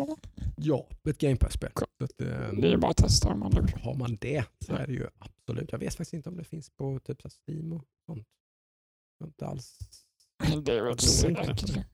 Ja, 0.58 0.88
ett 1.10 1.18
Game 1.18 1.36
Pass-spel. 1.38 1.72
Så 1.76 2.04
att, 2.04 2.22
eh, 2.22 2.52
Det 2.62 2.72
är 2.74 2.78
bara 2.78 2.92
att 2.92 2.98
testa 2.98 3.30
om 3.30 3.40
man 3.40 3.52
vill. 3.52 3.74
har 3.84 3.96
man 3.96 4.18
det 4.22 4.46
så 4.66 4.74
är 4.74 4.88
det 4.88 4.94
ju 4.94 5.08
absolut. 5.20 5.72
Jag 5.72 5.80
vet 5.80 5.96
faktiskt 5.96 6.14
inte 6.14 6.30
om 6.30 6.38
det 6.38 6.44
finns 6.44 6.70
på 6.70 7.00
typ 7.00 7.22
Steam 7.48 7.74
och 7.74 7.84
sånt. 8.06 8.28
Jag 9.20 9.26
har 9.26 9.28
Inte 9.28 9.46
alls. 9.48 9.78
Det 10.66 10.78
är 10.78 10.84
väl 10.84 11.00
säkert. 11.00 11.86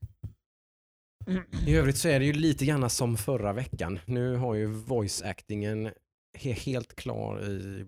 I 1.66 1.76
övrigt 1.76 1.96
så 1.96 2.08
är 2.08 2.18
det 2.20 2.26
ju 2.26 2.32
lite 2.32 2.66
grann 2.66 2.90
som 2.90 3.16
förra 3.16 3.52
veckan. 3.52 3.98
Nu 4.06 4.36
har 4.36 4.54
ju 4.54 4.66
voice-actingen 4.74 5.92
he- 6.38 6.52
helt 6.52 6.96
klar 6.96 7.40
i 7.50 7.86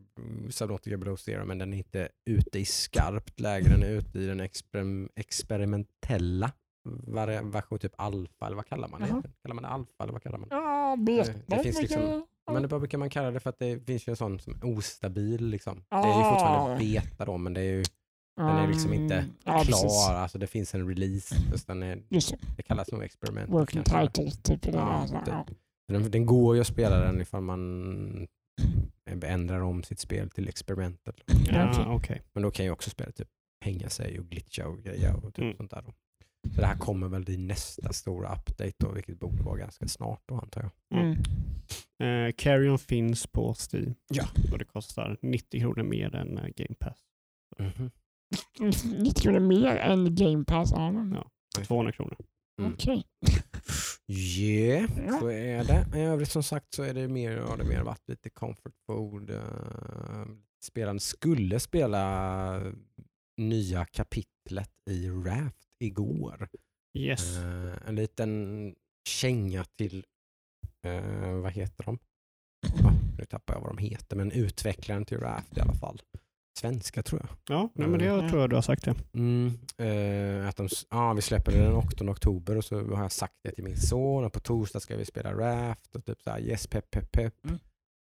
Subnautica 0.51 0.97
Below 0.97 1.17
Zero 1.17 1.45
men 1.45 1.59
den 1.59 1.73
är 1.73 1.77
inte 1.77 2.09
ute 2.31 2.59
i 2.59 2.65
skarpt 2.65 3.41
läge. 3.41 3.69
Den 3.69 3.83
är 3.83 3.89
ute 3.91 4.19
i 4.19 4.27
den 4.27 4.41
experim- 4.41 5.09
experimentella 5.17 6.53
version, 7.43 7.79
typ 7.79 7.93
alfa 7.97 8.47
eller 8.47 8.57
vad 8.57 8.67
kallar 8.67 8.89
man 8.89 9.01
det? 9.01 9.07
Jaha. 9.11 9.23
Kallar 9.43 9.55
man 9.55 9.63
det 9.65 9.69
alfa 9.71 10.03
eller 10.05 10.13
vad 10.13 10.23
kallar 10.23 10.39
man 10.39 10.49
det? 10.49 10.55
Ja, 10.55 10.97
beta. 10.97 11.31
Eh, 11.31 11.37
det 11.47 11.63
finns 11.63 11.83
liksom- 11.83 12.27
Men 12.53 12.63
det 12.63 12.69
brukar 12.69 12.99
man 12.99 13.11
kalla 13.11 13.31
det 13.31 13.41
för 13.41 13.51
att 13.51 13.59
det 13.59 13.87
finns 13.87 14.09
ju 14.09 14.11
en 14.11 14.17
sån 14.17 14.41
som 14.41 14.55
är 14.55 14.65
ostabil 14.65 15.47
liksom. 15.47 15.85
Det 15.91 15.97
är 15.97 16.07
ju 16.19 16.31
fortfarande 16.31 16.75
Ah. 16.75 16.79
beta 16.79 17.25
då 17.25 17.37
men 17.39 17.55
det 17.55 17.61
är 17.61 17.65
ju, 17.73 17.85
den 18.47 18.57
är 18.57 18.69
liksom 18.69 18.93
inte 18.93 19.15
Mm, 19.15 19.31
ja, 19.45 19.53
klar. 19.53 19.65
precis. 19.65 20.09
Alltså 20.09 20.39
det 20.39 20.47
finns 20.47 20.75
en 20.75 20.89
release. 20.89 21.35
Fast 21.51 21.67
den 21.67 21.83
är, 21.83 22.03
Just 22.09 22.31
det. 22.31 22.37
det 22.57 22.63
kallas 22.63 22.93
nog 22.93 23.03
experiment. 23.05 23.51
Working 23.51 23.83
title, 23.85 24.31
typ. 24.43 24.67
Ja, 24.75 25.07
typ. 25.09 25.19
Ja. 25.27 25.47
Den, 25.89 26.11
den 26.11 26.27
går 26.27 26.55
ju 26.55 26.61
att 26.61 26.67
spela 26.67 26.99
den 27.01 27.21
ifall 27.21 27.43
man 27.43 28.27
ändrar 29.23 29.61
om 29.61 29.83
sitt 29.83 29.99
spel 30.01 30.31
till 30.31 30.49
experimentet. 30.49 31.17
Ja. 31.27 31.73
Ja, 31.77 31.95
okej. 31.95 32.23
Men 32.33 32.43
då 32.43 32.51
kan 32.51 32.65
ju 32.65 32.71
också 32.71 32.91
spelet 32.91 33.17
typ 33.17 33.29
hänga 33.65 33.89
sig 33.89 34.19
och 34.21 34.27
glitcha 34.27 34.67
och 34.67 34.79
grejer 34.83 35.17
och 35.27 35.35
typ 35.35 35.43
Mm. 35.45 35.57
sånt 35.57 35.71
där. 35.71 35.83
Då. 35.83 35.93
Så 36.55 36.61
det 36.61 36.67
här 36.67 36.77
kommer 36.79 37.09
väl 37.09 37.31
i 37.31 37.37
nästa 37.37 37.93
stora 37.93 38.35
update 38.35 38.73
då, 38.79 38.93
vilket 38.93 39.19
borde 39.21 39.43
vara 39.43 39.57
ganska 39.59 39.89
snart 39.89 40.23
då 40.27 40.35
antar 40.35 40.71
jag. 40.91 41.01
Mm. 41.01 41.19
Eh, 42.03 42.33
Carrion 42.39 42.79
finns 42.79 43.27
på 43.27 43.55
Steam. 43.73 43.95
Ja. 44.09 44.25
Och 44.53 44.59
det 44.59 44.65
kostar 44.65 45.17
90 45.23 45.61
kronor 45.61 45.83
mer 45.83 46.15
än 46.15 46.39
eh, 46.39 46.45
Game 46.57 46.75
Pass. 46.81 46.99
Mhm. 47.59 47.91
90 48.85 49.23
kronor 49.23 49.41
mer 49.41 49.77
än 49.77 50.15
Game 50.15 50.45
Pass. 50.45 50.71
Ja, 50.73 50.91
men, 50.93 51.13
Ja. 51.57 51.65
200 51.65 51.93
kronor. 51.93 52.17
Mm. 52.61 52.73
Okej. 52.73 53.05
Yeah, 54.09 54.91
Ja. 55.07 55.19
så 55.21 55.27
är 55.31 55.65
det. 55.65 55.99
I 55.99 56.01
övrigt 56.01 56.31
som 56.31 56.43
sagt 56.43 56.75
så 56.75 56.83
är 56.83 56.95
det 56.95 57.09
mer, 57.09 57.37
har 57.37 57.57
det 57.57 57.65
mer 57.65 57.83
varit 57.83 58.09
lite 58.09 58.31
comfort 58.31 58.75
food. 58.87 59.31
Uh, 59.31 60.27
spelaren 60.65 61.01
skulle 61.01 61.61
spela 61.61 62.73
nya 63.37 63.85
kapitlet 63.85 64.71
i 64.91 65.09
Raft 65.09 65.69
igår. 65.81 66.49
Yes. 66.99 67.37
Eh, 67.39 67.89
en 67.89 67.95
liten 67.95 68.75
känga 69.09 69.65
till, 69.65 70.05
eh, 70.87 71.33
vad 71.35 71.53
heter 71.53 71.85
de? 71.85 71.99
Ja, 72.83 72.93
nu 73.19 73.25
tappar 73.25 73.55
jag 73.55 73.61
vad 73.61 73.71
de 73.77 73.79
heter, 73.79 74.17
men 74.17 74.33
utvecklaren 74.33 75.05
till 75.05 75.19
Raft 75.19 75.57
i 75.57 75.61
alla 75.61 75.75
fall. 75.75 76.01
Svenska 76.59 77.03
tror 77.03 77.21
jag. 77.21 77.57
Ja, 77.57 77.71
nej, 77.75 77.89
men 77.89 77.99
det 78.01 78.07
Mm. 78.09 78.29
tror 78.29 78.41
jag 78.41 78.51
du 78.51 78.57
har 78.57 78.63
sagt 78.63 78.85
det. 78.85 78.95
Mm, 79.15 79.47
eh, 79.79 80.49
att 80.49 80.57
de, 80.57 80.69
ja, 80.91 81.13
vi 81.13 81.23
släpper 81.23 81.53
den 81.53 81.73
8 81.75 82.05
oktober 82.11 82.57
och 82.57 82.65
så 82.65 82.95
har 82.95 83.03
jag 83.03 83.13
sagt 83.13 83.35
det 83.43 83.53
till 83.53 83.65
min 83.65 83.77
son 83.77 84.25
och 84.25 84.33
på 84.33 84.41
torsdag 84.41 84.81
ska 84.81 84.97
vi 84.97 85.05
spela 85.05 85.33
Raft 85.35 85.97
och 85.97 86.05
typ 86.05 86.23
så 86.23 86.31
här, 86.31 86.41
yes 86.41 86.67
pepp 86.67 86.91
pepp 86.91 87.13
pepp. 87.13 87.35
Mm. 87.47 87.59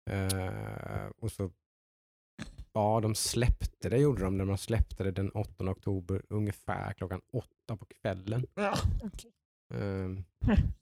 Eh, 0.09 1.05
och 1.21 1.31
så 1.31 1.51
Ja, 2.73 2.99
de 3.01 3.15
släppte 3.15 3.89
det 3.89 3.97
gjorde 3.97 4.23
de. 4.23 4.37
De 4.37 4.57
släppte 4.57 5.03
det 5.03 5.11
den 5.11 5.29
8 5.31 5.69
oktober 5.71 6.21
ungefär 6.29 6.93
klockan 6.93 7.21
åtta 7.33 7.77
på 7.77 7.85
kvällen. 7.85 8.45
Ja, 8.55 8.73
okej. 9.03 9.31
Ehm, 9.73 10.23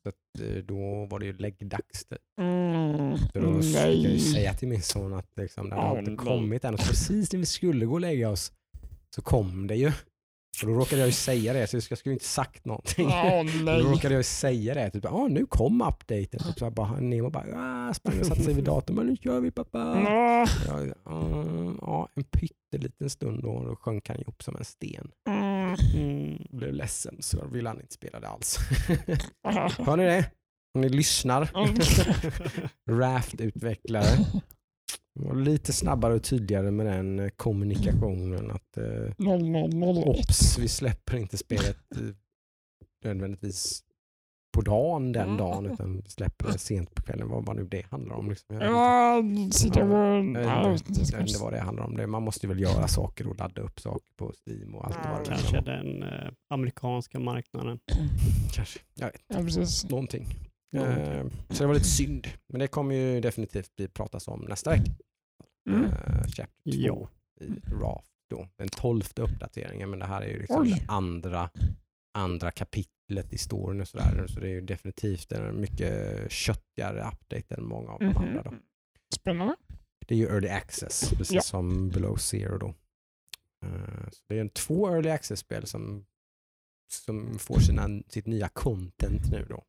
så 0.03 0.09
att, 0.09 0.15
eh, 0.15 0.28
då 0.63 1.05
var 1.05 1.19
det 1.19 1.25
ju 1.25 1.37
läggdags. 1.37 2.05
typ. 2.05 2.19
Mm. 2.41 3.17
Så 3.17 3.39
då 3.39 3.61
fick 3.61 3.75
jag 3.75 3.93
ju 3.93 4.19
säga 4.19 4.53
till 4.53 4.67
min 4.67 4.81
son 4.81 5.13
att 5.13 5.31
liksom, 5.35 5.69
det 5.69 5.75
har 5.75 5.99
inte 5.99 6.15
kommit 6.15 6.63
än. 6.65 6.73
Och 6.73 6.79
precis 6.79 7.33
när 7.33 7.39
vi 7.39 7.45
skulle 7.45 7.85
gå 7.85 7.93
och 7.93 8.01
lägga 8.01 8.29
oss 8.29 8.51
så 9.15 9.21
kom 9.21 9.67
det 9.67 9.75
ju. 9.75 9.91
Och 10.61 10.67
då 10.67 10.73
råkade 10.73 11.01
jag 11.01 11.07
ju 11.07 11.13
säga 11.13 11.53
det, 11.53 11.67
så 11.67 11.77
jag 11.89 11.97
skulle 11.97 12.13
inte 12.13 12.25
sagt 12.25 12.65
någonting. 12.65 13.07
Då 13.09 13.43
nej. 13.63 13.81
råkade 13.81 14.13
jag 14.13 14.19
ju 14.19 14.23
säga 14.23 14.73
det, 14.73 14.89
typ, 14.89 15.05
ah, 15.05 15.27
nu 15.27 15.45
kom 15.45 15.81
updaten. 15.81 16.39
Typ, 16.39 16.59
så 16.59 16.65
jag 16.65 16.73
bara, 16.73 16.99
Nemo 16.99 17.29
bara 17.29 17.87
ah, 17.89 17.93
sprang 17.93 18.19
och 18.19 18.25
satte 18.25 18.41
sig 18.41 18.53
vid 18.53 18.63
datorn, 18.63 18.95
men 18.95 19.07
nu 19.07 19.15
kör 19.15 19.39
vi 19.39 19.51
pappa. 19.51 19.79
Ja. 20.67 20.85
Ah, 21.81 22.07
en 22.15 22.23
pytteliten 22.23 23.09
stund 23.09 23.43
då, 23.43 23.63
då 23.65 23.75
sjönk 23.75 24.09
han 24.09 24.19
ihop 24.21 24.43
som 24.43 24.55
en 24.55 24.65
sten. 24.65 25.11
Mm. 25.27 25.38
Mm. 25.93 26.47
Blev 26.49 26.73
ledsen 26.73 27.17
så 27.19 27.47
ville 27.47 27.69
han 27.69 27.81
inte 27.81 27.93
spela 27.93 28.19
det 28.19 28.27
alls. 28.27 28.57
Hör 29.77 29.97
ni 29.97 30.03
det? 30.03 30.31
Om 30.73 30.81
ni 30.81 30.89
lyssnar. 30.89 31.51
Raft-utvecklare. 32.91 34.25
Var 35.13 35.35
lite 35.35 35.73
snabbare 35.73 36.13
och 36.13 36.23
tydligare 36.23 36.71
med 36.71 36.85
den 36.85 37.19
eh, 37.19 37.29
kommunikationen. 37.29 38.51
Att 38.51 38.77
eh, 38.77 38.83
0001. 39.17 40.07
ops, 40.07 40.57
vi 40.57 40.67
släpper 40.67 41.17
inte 41.17 41.37
spelet 41.37 41.77
eh, 41.95 42.01
nödvändigtvis 43.03 43.83
på 44.51 44.61
dagen 44.61 45.11
den 45.11 45.37
dagen 45.37 45.65
utan 45.65 46.03
släpper 46.07 46.51
det 46.51 46.57
sent 46.57 46.95
på 46.95 47.01
kvällen. 47.01 47.29
Vad 47.29 47.45
vad 47.45 47.55
nu 47.55 47.63
det 47.63 47.85
handlar 47.91 48.15
om. 48.15 48.29
Liksom. 48.29 48.55
Jag 48.55 48.59
vet 48.59 48.67
inte. 49.63 49.79
Ja, 49.79 50.71
inte 51.21 51.39
vad 51.41 51.53
det 51.53 51.59
handlar 51.59 51.83
om. 51.83 51.95
Det, 51.97 52.07
man 52.07 52.23
måste 52.23 52.47
väl 52.47 52.59
göra 52.59 52.87
saker 52.87 53.27
och 53.27 53.37
ladda 53.37 53.61
upp 53.61 53.79
saker 53.79 54.07
på 54.17 54.33
Steam 54.45 54.75
och 54.75 54.85
allt 54.85 54.95
Ja, 55.03 55.11
vad 55.11 55.19
det 55.19 55.25
Kanske 55.25 55.61
den 55.61 56.03
eh, 56.03 56.31
amerikanska 56.49 57.19
marknaden. 57.19 57.79
Kanske. 58.53 58.79
Jag 58.95 59.05
vet 59.07 59.21
Ja, 59.27 59.35
precis. 59.35 59.89
någonting. 59.89 60.27
Eh, 60.75 61.25
så 61.49 61.63
det 61.63 61.67
var 61.67 61.73
lite 61.73 61.85
synd. 61.85 62.27
Men 62.47 62.59
det 62.59 62.67
kommer 62.67 62.95
ju 62.95 63.21
definitivt 63.21 63.75
bli 63.75 63.87
pratas 63.87 64.27
om 64.27 64.39
nästa 64.41 64.69
vecka. 64.69 64.91
Mm. 65.69 65.83
Eh, 65.85 65.91
chapter 66.27 66.71
2 66.71 66.77
Ja. 66.77 67.09
i 67.41 67.47
Raft 67.81 68.11
då. 68.29 68.47
Den 68.57 68.69
tolfte 68.69 69.21
uppdateringen 69.21 69.89
men 69.89 69.99
det 69.99 70.05
här 70.05 70.21
är 70.21 70.27
ju 70.27 70.39
liksom 70.39 70.61
Oj. 70.61 70.69
det 70.69 70.93
andra, 70.93 71.49
andra 72.13 72.51
kapitlet 72.51 72.93
i 73.33 73.37
storyn 73.37 73.81
och 73.81 73.87
sådär. 73.87 74.25
Så 74.27 74.39
det 74.39 74.47
är 74.47 74.51
ju 74.51 74.61
definitivt 74.61 75.31
en 75.31 75.61
mycket 75.61 76.31
köttigare 76.31 76.99
update 77.13 77.55
än 77.55 77.65
många 77.65 77.91
av 77.91 77.99
de 77.99 78.05
Mhm. 78.05 78.17
andra. 78.17 78.43
Då. 78.43 78.53
Spännande. 79.15 79.55
Det 80.07 80.13
är 80.15 80.17
ju 80.19 80.27
early 80.27 80.47
access, 80.49 81.09
precis 81.09 81.31
Ja. 81.35 81.41
som 81.41 81.89
Below 81.89 82.15
Zero 82.17 82.57
då. 82.57 82.67
Eh, 83.65 84.09
så 84.11 84.23
det 84.27 84.35
är 84.37 84.41
en 84.41 84.49
två 84.49 84.89
early 84.89 85.09
access-spel 85.09 85.65
som, 85.67 86.05
som 86.91 87.39
får 87.39 87.59
sina, 87.59 88.01
sitt 88.07 88.25
nya 88.27 88.47
content 88.49 89.31
nu 89.31 89.45
då. 89.49 89.63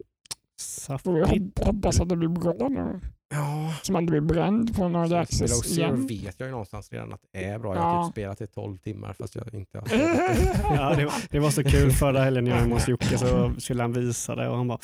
Saftigt. 0.61 1.29
hop- 1.29 1.59
hoppas 1.66 2.01
att 2.01 2.09
det 2.09 2.16
blir 2.16 2.29
bra 2.29 2.68
nu. 2.68 3.01
Ja, 3.35 3.75
Så 3.83 3.92
man 3.92 4.03
inte 4.03 4.11
blir 4.11 4.20
bränd 4.20 4.77
på 4.77 4.88
några 4.88 5.20
access 5.20 5.79
igen. 5.79 6.07
vet 6.07 6.35
jag 6.40 6.46
ju 6.46 6.51
någonstans 6.51 6.92
redan 6.92 7.12
att 7.12 7.20
det 7.33 7.44
är 7.44 7.59
bra. 7.59 7.75
Jag 7.75 7.83
har 7.83 7.94
Ja. 7.96 8.05
typ 8.07 8.12
spelat 8.12 8.40
i 8.40 8.46
12 8.46 8.79
timmar 8.79 9.12
fast 9.12 9.35
jag 9.35 9.55
inte 9.55 9.79
har. 9.79 9.88
Ja, 10.77 10.94
det, 10.96 11.05
var, 11.05 11.14
det 11.31 11.38
var 11.38 11.51
så 11.51 11.64
kul 11.64 11.92
förra 11.92 12.20
helgen 12.25 12.44
när 12.44 12.51
jag 12.51 12.57
var 12.57 12.62
hemma 12.62 12.75
hos 12.75 12.88
Jocke 12.88 13.18
så 13.18 13.53
skulle 13.59 13.83
han 13.83 13.92
visa 13.92 14.35
det 14.35 14.49
och 14.49 14.57
han 14.57 14.68
bara 14.68 14.79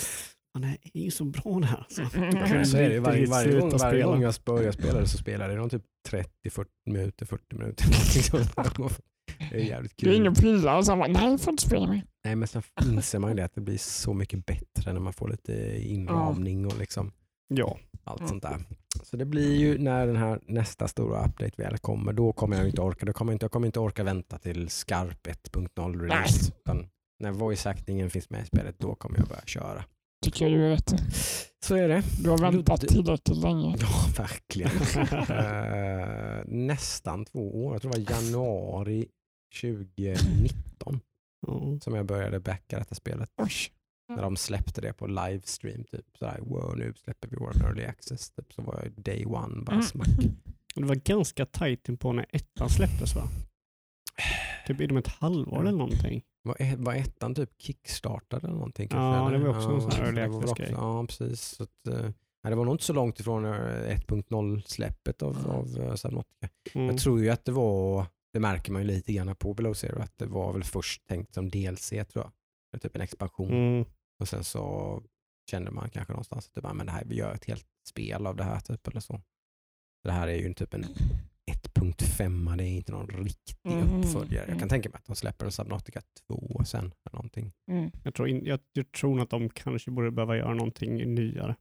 "Ja, 0.55 0.61
det 0.61 0.99
är 1.01 1.05
ju 1.05 1.11
så 1.11 1.25
bra 1.25 1.59
det 1.61 1.67
här. 1.67 1.87
Så, 1.89 2.03
Mm. 2.17 2.65
Så 2.65 2.77
är 2.77 2.89
det 2.89 3.01
varje, 3.01 3.27
varje, 3.27 3.61
gång, 3.61 3.71
varje 3.81 4.03
gång 4.03 4.23
jag 4.23 4.35
börjar 4.45 4.73
spela 4.73 5.07
så 5.07 5.19
spelar 5.19 5.49
det 5.49 5.55
någon 5.55 5.71
typ 5.71 5.83
30-40 6.09 6.67
minuter, 6.87 7.27
40 7.27 7.57
minuter. 7.57 7.85
Det 9.51 9.57
är 9.57 9.65
jävligt 9.65 9.93
Det 9.97 10.03
är 10.07 10.11
kul. 10.11 10.17
ingen 10.17 10.35
och 10.77 10.85
så 10.87 10.97
bara, 10.97 11.07
nej 11.09 11.39
får 11.39 11.51
inte 11.51 11.63
spela 11.63 11.87
med. 11.87 12.01
Nej 12.25 12.37
men 12.37 12.49
sen 12.49 12.63
inser 12.85 13.19
man 13.19 13.31
ju 13.31 13.37
det 13.37 13.45
att 13.45 13.55
det 13.55 13.61
blir 13.61 13.79
så 13.79 14.15
mycket 14.15 14.47
bättre 14.47 14.93
när 14.93 15.01
man 15.01 15.13
får 15.13 15.29
lite 15.29 15.79
inramning 15.83 16.67
och 16.67 16.79
liksom 16.79 17.13
Ja, 17.49 17.79
allt 18.05 18.29
sånt 18.29 18.43
där. 18.43 18.57
Så 19.03 19.17
det 19.17 19.25
blir 19.25 19.57
ju 19.57 19.79
när 19.79 20.07
den 20.07 20.17
här 20.17 20.41
nästa 20.47 20.89
stora 20.89 21.25
update 21.27 21.63
väl 21.63 21.79
kommer, 21.79 22.13
då 22.13 22.33
kommer 22.33 22.57
jag 22.57 22.67
inte 22.67 22.81
orka. 22.81 23.07
Då 23.07 23.13
kommer 23.13 23.33
jag, 23.33 23.35
inte, 23.35 23.45
jag 23.45 23.51
kommer 23.51 23.67
inte 23.67 23.81
orka 23.81 24.05
vänta 24.05 24.39
till 24.39 24.69
skarp 24.69 25.27
1.0 25.27 26.01
release. 26.01 26.53
Utan 26.61 26.87
när 27.21 27.31
voice 27.31 27.67
actingen 27.67 28.11
finns 28.11 28.31
med 28.31 28.43
i 28.43 28.47
spelet, 28.47 28.79
då 28.79 28.95
kommer 28.95 29.19
jag 29.19 29.29
börja 29.29 29.43
köra. 29.47 29.85
Tycker 30.25 30.49
jag 30.49 30.61
du 30.61 30.69
rätt. 30.69 30.95
Så 31.65 31.75
är 31.77 31.89
det. 31.89 32.03
Du 32.23 32.31
har 32.31 32.39
väntat 32.39 32.81
tillräckligt 32.81 33.39
länge. 33.39 33.77
Ja, 33.81 34.07
verkligen. 34.19 34.71
Eh, 35.37 36.43
nästan 36.47 37.25
två 37.25 37.65
år. 37.67 37.75
Jag 37.75 37.83
tror 37.83 37.93
det 37.93 37.99
var 37.99 38.11
januari 38.23 39.07
2019 39.61 41.01
ja. 41.47 41.79
som 41.81 41.95
jag 41.95 42.07
började 42.07 42.41
backa 42.41 42.79
detta 42.79 42.95
spelet. 42.95 43.31
När 44.09 44.23
de 44.23 44.37
släppte 44.37 44.81
det 44.81 44.93
på 44.93 45.07
livestream. 45.07 45.85
Typ 45.85 46.07
sådär, 46.19 46.39
wow 46.41 46.77
nu 46.77 46.95
släpper 46.95 47.29
vi 47.29 47.37
vår 47.37 47.63
early 47.65 47.85
access. 47.85 48.31
Typ, 48.31 48.53
så 48.53 48.63
var 48.63 48.81
jag 48.83 48.93
day 49.05 49.25
one 49.27 49.63
bara 49.65 49.73
Mm. 49.73 49.83
smack. 49.87 50.09
Det 50.75 50.85
var 50.85 50.95
ganska 50.95 51.47
tajt 51.47 51.89
in 51.89 51.97
på 51.97 52.13
när 52.13 52.27
ettan 52.33 52.69
släpptes 52.71 53.15
va? 53.17 53.23
Typ 54.67 54.81
inom 54.81 54.97
ett 54.97 55.07
halvår 55.09 55.61
eller 55.61 55.79
någonting. 55.79 56.23
Var, 56.43 56.57
ett- 56.59 56.79
var 56.79 56.95
ettan 56.95 57.35
typ 57.35 57.51
kickstartad 57.63 58.45
eller 58.45 58.55
någonting? 58.55 58.89
kanske, 58.89 59.05
Ja, 59.21 59.29
eller? 59.29 59.39
det 59.39 59.45
var 59.45 59.57
också 59.57 59.71
en 59.71 59.81
sån 59.81 59.91
här 59.91 60.05
early 60.05 60.21
access-grej. 60.21 60.67
också- 60.75 60.85
Ja, 60.85 61.07
precis. 61.07 61.41
Så 61.43 61.63
att, 61.63 61.87
eh, 61.89 62.01
nej, 62.03 62.51
det 62.51 62.55
var 62.55 62.65
nog 62.65 62.75
inte 62.75 62.85
så 62.85 62.93
långt 62.93 63.21
ifrån 63.21 63.45
eh, 63.45 63.51
1.0-släppet 63.97 65.23
av, 65.23 65.51
av 65.51 65.79
uh, 65.79 65.95
Subnautica. 65.95 66.49
Mm. 66.75 66.87
Jag 66.87 66.99
tror 66.99 67.21
ju 67.21 67.31
att 67.31 67.45
det 67.45 67.53
var, 67.53 68.07
det 68.37 68.41
märker 68.41 68.73
man 68.73 68.83
ju 68.83 68.89
lite 68.89 69.13
grann 69.13 69.37
på 69.37 69.55
Below 69.55 69.75
Zero, 69.75 70.01
att 70.03 70.19
det 70.19 70.27
var 70.27 70.53
väl 70.53 70.65
först 70.65 71.07
tänkt 71.07 71.35
som 71.35 71.49
DLC 71.49 71.89
tror 71.91 72.05
jag. 72.15 72.33
Det 72.73 72.77
är 72.77 72.79
Typ 72.79 72.97
en 72.97 73.03
expansion. 73.03 73.51
Mm. 73.53 73.85
Och 74.21 74.29
sen 74.29 74.45
så 74.45 75.03
kände 75.51 75.71
man 75.71 75.91
kanske 75.91 76.13
någonstans 76.13 76.47
att 76.49 76.55
det 76.55 76.61
bara, 76.61 76.75
men 76.75 76.87
det 76.87 76.93
här, 76.93 77.05
vi 77.05 77.15
gör 77.17 77.35
ett 77.35 77.45
helt 77.45 77.67
spel 77.89 78.27
av 78.27 78.37
det 78.37 78.45
här 78.45 78.61
typ 78.61 78.87
eller 78.89 79.01
så. 79.01 79.21
Det 80.05 80.13
här 80.13 80.29
är 80.29 80.35
ju 80.37 80.55
typ 80.55 80.75
en 80.75 80.85
1.5, 81.51 82.57
det 82.57 82.65
är 82.65 82.69
inte 82.69 82.93
någon 82.93 83.07
riktig 83.09 83.57
Mm. 83.73 84.01
uppföljare. 84.01 84.37
Jag 84.45 84.47
kan 84.47 84.57
Mm. 84.57 84.69
tänka 84.69 84.89
mig 84.89 84.97
att 84.99 85.05
de 85.07 85.17
släpper 85.17 85.45
en 85.47 85.53
Subnautica 85.53 86.01
2 86.27 86.63
sen. 86.65 86.85
Eller 86.85 87.15
någonting. 87.17 87.53
Mm. 87.71 87.91
Jag, 88.05 88.15
tror 88.15 88.29
in, 88.29 88.45
jag, 88.45 88.61
jag 88.73 88.93
tror 88.93 89.21
att 89.21 89.31
de 89.31 89.49
kanske 89.51 89.91
borde 89.91 90.11
behöva 90.11 90.37
göra 90.37 90.55
någonting 90.55 91.15
nyare. 91.15 91.57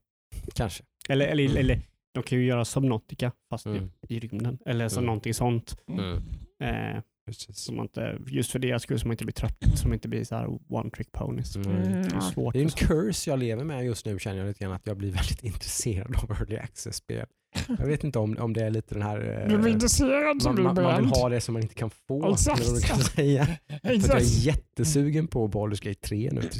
Kanske. 0.54 0.84
Eller, 1.08 1.26
eller, 1.26 1.44
Mm. 1.44 1.56
eller 1.56 1.80
de 2.16 2.22
kan 2.22 2.38
ju 2.38 2.44
göra 2.44 2.64
Subnautica 2.64 3.32
fast 3.50 3.66
Mm. 3.66 3.90
i, 4.08 4.20
rymden. 4.20 4.58
Eller 4.66 4.88
så 4.88 4.96
Mm. 4.98 5.06
någonting 5.06 5.34
sånt. 5.34 5.76
Mm. 5.88 6.16
Eh, 6.62 7.02
Precis. 7.26 7.58
som 7.58 7.76
man 7.76 7.84
inte, 7.84 8.18
just 8.26 8.50
för 8.50 8.58
deras 8.58 8.82
skull 8.82 8.98
man 9.04 9.12
inte 9.12 9.24
blir 9.24 9.32
trött. 9.34 9.84
Man 9.84 9.92
inte 9.94 10.08
blir 10.08 10.24
så 10.24 10.34
här 10.36 10.58
one 10.68 10.90
trick 10.90 11.12
ponies. 11.12 11.56
Mm. 11.56 11.70
Mm. 11.70 11.82
Det 11.82 11.98
är. 11.98 12.52
Det 12.52 12.58
är 12.58 12.62
en 12.62 12.68
curse 12.70 13.30
jag 13.30 13.38
lever 13.38 13.64
med 13.64 13.84
just 13.84 14.06
nu 14.06 14.18
känner 14.18 14.38
jag 14.38 14.46
lite 14.48 14.64
grann 14.64 14.72
att 14.72 14.86
jag 14.86 14.96
blir 14.96 15.10
väldigt 15.20 15.44
intresserad 15.44 16.16
av 16.16 16.30
early 16.30 16.56
access-spel. 16.56 17.26
Jag 17.78 17.86
vet 17.86 18.04
inte 18.04 18.18
om, 18.18 18.36
om 18.40 18.52
det 18.52 18.64
är 18.64 18.70
lite 18.70 18.94
den 18.94 19.02
här... 19.02 19.42
eh, 19.42 19.48
Du 19.50 19.58
blir 19.58 19.72
intresserad 19.72 20.42
så 20.42 20.48
man, 20.48 20.54
blir 20.54 20.64
man, 20.64 20.82
man 20.82 20.96
vill 20.96 21.10
ha 21.10 21.28
det 21.28 21.40
som 21.40 21.52
man 21.52 21.62
inte 21.62 21.74
kan 21.74 21.90
få. 22.08 22.32
Exakt. 22.32 22.60
eller 22.60 22.70
vad 22.72 22.82
kan 22.82 22.98
säga. 22.98 23.46
För 23.68 23.74
att 23.74 23.80
jag 23.84 23.94
Exakt. 23.94 24.22
är 24.22 24.46
jättesugen 24.46 25.26
på 25.28 25.48
Baldur's 25.48 25.84
Gate 25.88 26.00
3 26.08 26.30
nu. 26.32 26.40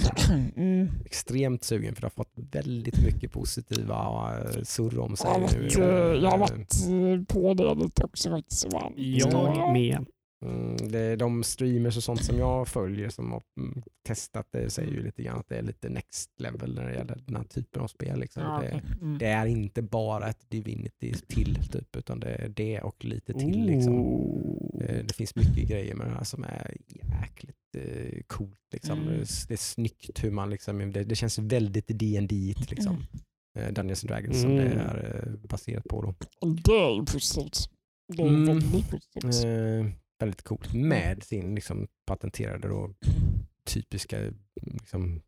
Mm. 0.56 0.88
Extremt 1.04 1.64
sugen 1.64 1.94
för 1.94 2.00
det 2.02 2.04
har 2.06 2.11
fått 2.11 2.32
väldigt 2.52 3.04
mycket 3.04 3.32
positiva 3.32 3.94
eh, 4.38 4.62
surr 4.62 4.98
om 4.98 5.16
sig 5.16 5.26
Jag 5.30 5.35
har 5.35 5.40
nu. 5.40 5.46
varit, 5.62 5.78
eh, 5.78 5.85
jag 6.22 6.30
har 6.30 6.38
varit 6.38 6.74
eh, 7.20 7.24
på 7.35 7.54
det 7.54 7.74
lite 7.85 8.04
också 8.04 8.30
faktiskt. 8.30 8.66
Jag 8.96 9.72
med. 9.72 10.06
Mm, 10.44 10.77
det 10.90 10.99
är 10.99 11.16
de 11.16 11.42
streamers 11.44 11.96
och 11.96 12.03
sånt 12.03 12.25
som 12.25 12.38
jag 12.38 12.68
följer 12.68 13.09
som 13.09 13.33
har 13.33 13.42
mm, 13.61 13.83
testat 14.07 14.46
det 14.53 14.70
säger 14.70 14.92
ju 14.92 15.03
lite 15.03 15.22
grann 15.22 15.38
att 15.38 15.49
det 15.49 15.57
är 15.59 15.62
lite 15.62 15.88
next 15.88 16.31
level 16.40 16.75
när 16.75 16.88
det 16.88 16.94
gäller 16.94 17.18
den 17.27 17.37
här 17.37 17.44
typen 17.44 17.83
av 17.83 17.88
spel. 17.88 18.20
Liksom. 18.20 18.42
Det, 18.42 18.57
okej. 18.59 18.83
Mm. 19.03 19.18
det 19.18 19.27
är 19.27 19.46
inte 19.46 19.83
bara 19.83 20.29
ett 20.29 20.51
Divinity 20.51 21.12
till 21.29 21.55
typ, 21.72 21.96
utan 21.96 22.20
det 22.20 22.35
är 22.35 22.49
det 22.49 22.81
och 22.81 23.05
lite 23.05 23.33
till. 23.33 23.66
Liksom. 23.66 23.94
Eh, 24.81 25.05
Det 25.05 25.14
finns 25.16 25.35
mycket 25.37 25.68
grejer 25.68 25.94
med 25.94 26.07
det 26.07 26.12
här 26.14 26.25
som 26.25 26.44
är 26.44 26.77
jäkligt 26.88 27.57
eh, 27.79 28.20
coolt. 28.27 28.59
Liksom. 28.72 28.99
Mm. 28.99 29.14
Det 29.49 29.55
är- 29.55 29.57
snyggt 29.57 30.25
hur 30.25 30.31
man, 30.31 30.51
liksom, 30.51 30.92
det, 30.92 31.05
det 31.05 31.14
känns 31.16 31.38
väldigt 31.38 31.87
D&D 31.88 32.55
liksom. 32.70 32.96
Eh, 33.59 33.72
Dungeons 33.72 34.05
and 34.05 34.11
Dragons 34.11 34.40
som 34.40 34.57
det 34.57 34.62
Mm. 34.62 34.79
är 34.79 35.37
baserat 35.49 35.85
på. 35.85 36.03
Då. 36.03 36.14
Det 36.55 36.72
är 36.72 36.94
ju 36.94 37.05
positivt. 37.05 37.70
Det 38.16 38.22
är 38.22 38.27
Mm. 38.29 38.46
väldigt 38.46 38.90
positivt. 38.90 39.44
Väldigt 40.18 40.42
coolt 40.42 40.74
med 40.74 41.22
sin 41.22 41.55
liksom, 41.55 41.88
patenterade 42.07 42.68
då, 42.68 42.94
typiska, 43.64 44.33
liksom, 44.62 45.22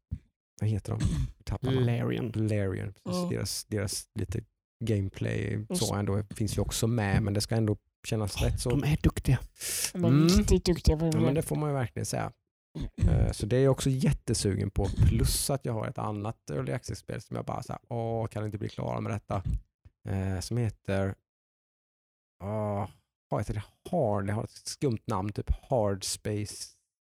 vad 0.61 0.71
heter 0.71 0.93
de? 0.93 1.01
Tappar 1.45 1.73
man. 1.73 1.85
Larian. 1.87 2.33
Larian. 2.35 2.93
Precis. 2.93 3.23
Ja. 3.23 3.29
Deras, 3.31 3.65
deras 3.65 4.09
lite 4.15 4.41
gameplay 4.85 5.67
så 5.75 5.95
ändå 5.95 6.23
finns 6.31 6.57
ju 6.59 6.63
också 6.63 6.87
med 6.87 7.23
men 7.23 7.35
det 7.35 7.41
ska 7.41 7.55
ändå 7.57 7.77
kännas 8.07 8.43
rätt 8.43 8.61
så. 8.61 8.71
De 8.71 8.85
är 8.85 8.97
duktiga. 9.03 9.39
De 9.93 10.05
är 10.05 10.09
Mm. 10.09 10.29
riktigt 10.29 10.65
duktiga 10.65 10.97
Ja, 11.01 11.21
men 11.21 11.35
det. 11.35 11.43
får 11.43 11.57
man 11.57 11.69
ju 11.71 11.75
verkligen 11.75 12.07
säga. 12.07 12.33
Mm. 13.03 13.15
Eh, 13.15 13.33
Så 13.33 13.47
det 13.47 13.57
är 13.57 13.65
jag 13.65 13.71
också 13.73 13.91
jättesugen 13.91 14.71
på. 14.71 14.89
Plus 15.09 15.51
att 15.51 15.65
jag 15.65 15.73
har 15.73 15.87
ett 15.87 15.99
annat 15.99 16.51
early 16.51 16.73
access-spel 16.73 17.21
som 17.21 17.37
jag 17.37 17.45
bara 17.45 17.63
så 17.63 17.73
här, 17.73 17.81
åh, 17.89 18.27
kan 18.27 18.45
inte 18.47 18.59
bli 18.59 18.69
klar 18.69 19.01
med 19.01 19.13
detta. 19.13 19.43
Eh, 20.09 20.41
som 20.41 20.57
heter, 20.57 21.15
åh, 22.45 22.89
vad 23.29 23.41
heter 23.41 23.55
det? 23.55 23.65
Hard, 23.91 24.27
det 24.27 24.33
har 24.33 24.45
ett 24.45 24.51
skumt 24.51 25.03
namn, 25.07 25.33
typ 25.33 25.51
Hard 25.71 26.05
Space 26.05 26.65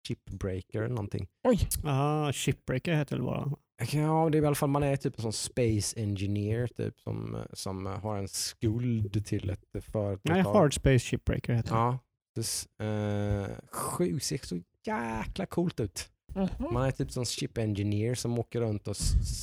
Chipbreaker 0.09 0.79
eller 0.79 0.95
någonting. 0.95 1.29
Oj, 1.49 1.59
Ah, 1.85 2.33
Shipbreaker 2.33 2.95
heter 2.95 3.17
det 3.17 3.23
bara. 3.23 3.53
Ja, 3.93 4.29
det 4.33 4.39
är 4.39 4.43
i 4.43 4.47
alla 4.47 4.55
fall, 4.55 4.69
man 4.69 4.83
är 4.83 4.97
typ 4.97 5.17
en 5.17 5.23
sån 5.23 5.33
space 5.33 6.01
engineer 6.01 6.67
typ 6.67 7.01
som, 7.01 7.37
som 7.53 7.87
har 7.87 8.17
en 8.19 8.29
skuld 8.29 9.27
till 9.27 9.51
ett 9.51 9.85
företag. 9.85 10.21
Nej, 10.35 10.43
Hard 10.43 10.75
Space 10.75 10.99
Shipbreaker 10.99 11.53
heter 11.55 11.71
det. 11.71 11.77
Ja, 11.77 11.99
precis. 12.35 12.69
Uh, 12.83 13.47
sjukt, 13.73 14.25
ser 14.25 14.39
så 14.39 14.61
jäkla 14.87 15.47
coolt 15.47 15.81
ut. 15.81 16.09
Mhm. 16.35 16.49
Man 16.73 16.83
är 16.87 16.91
typ 16.91 17.11
som 17.13 17.25
ship 17.25 17.59
engineer 17.59 18.15
som 18.15 18.39
åker 18.39 18.61
runt 18.61 18.89
och 18.89 18.97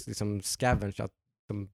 liksom 0.08 0.42
scavengar 0.42 1.10
de 1.48 1.70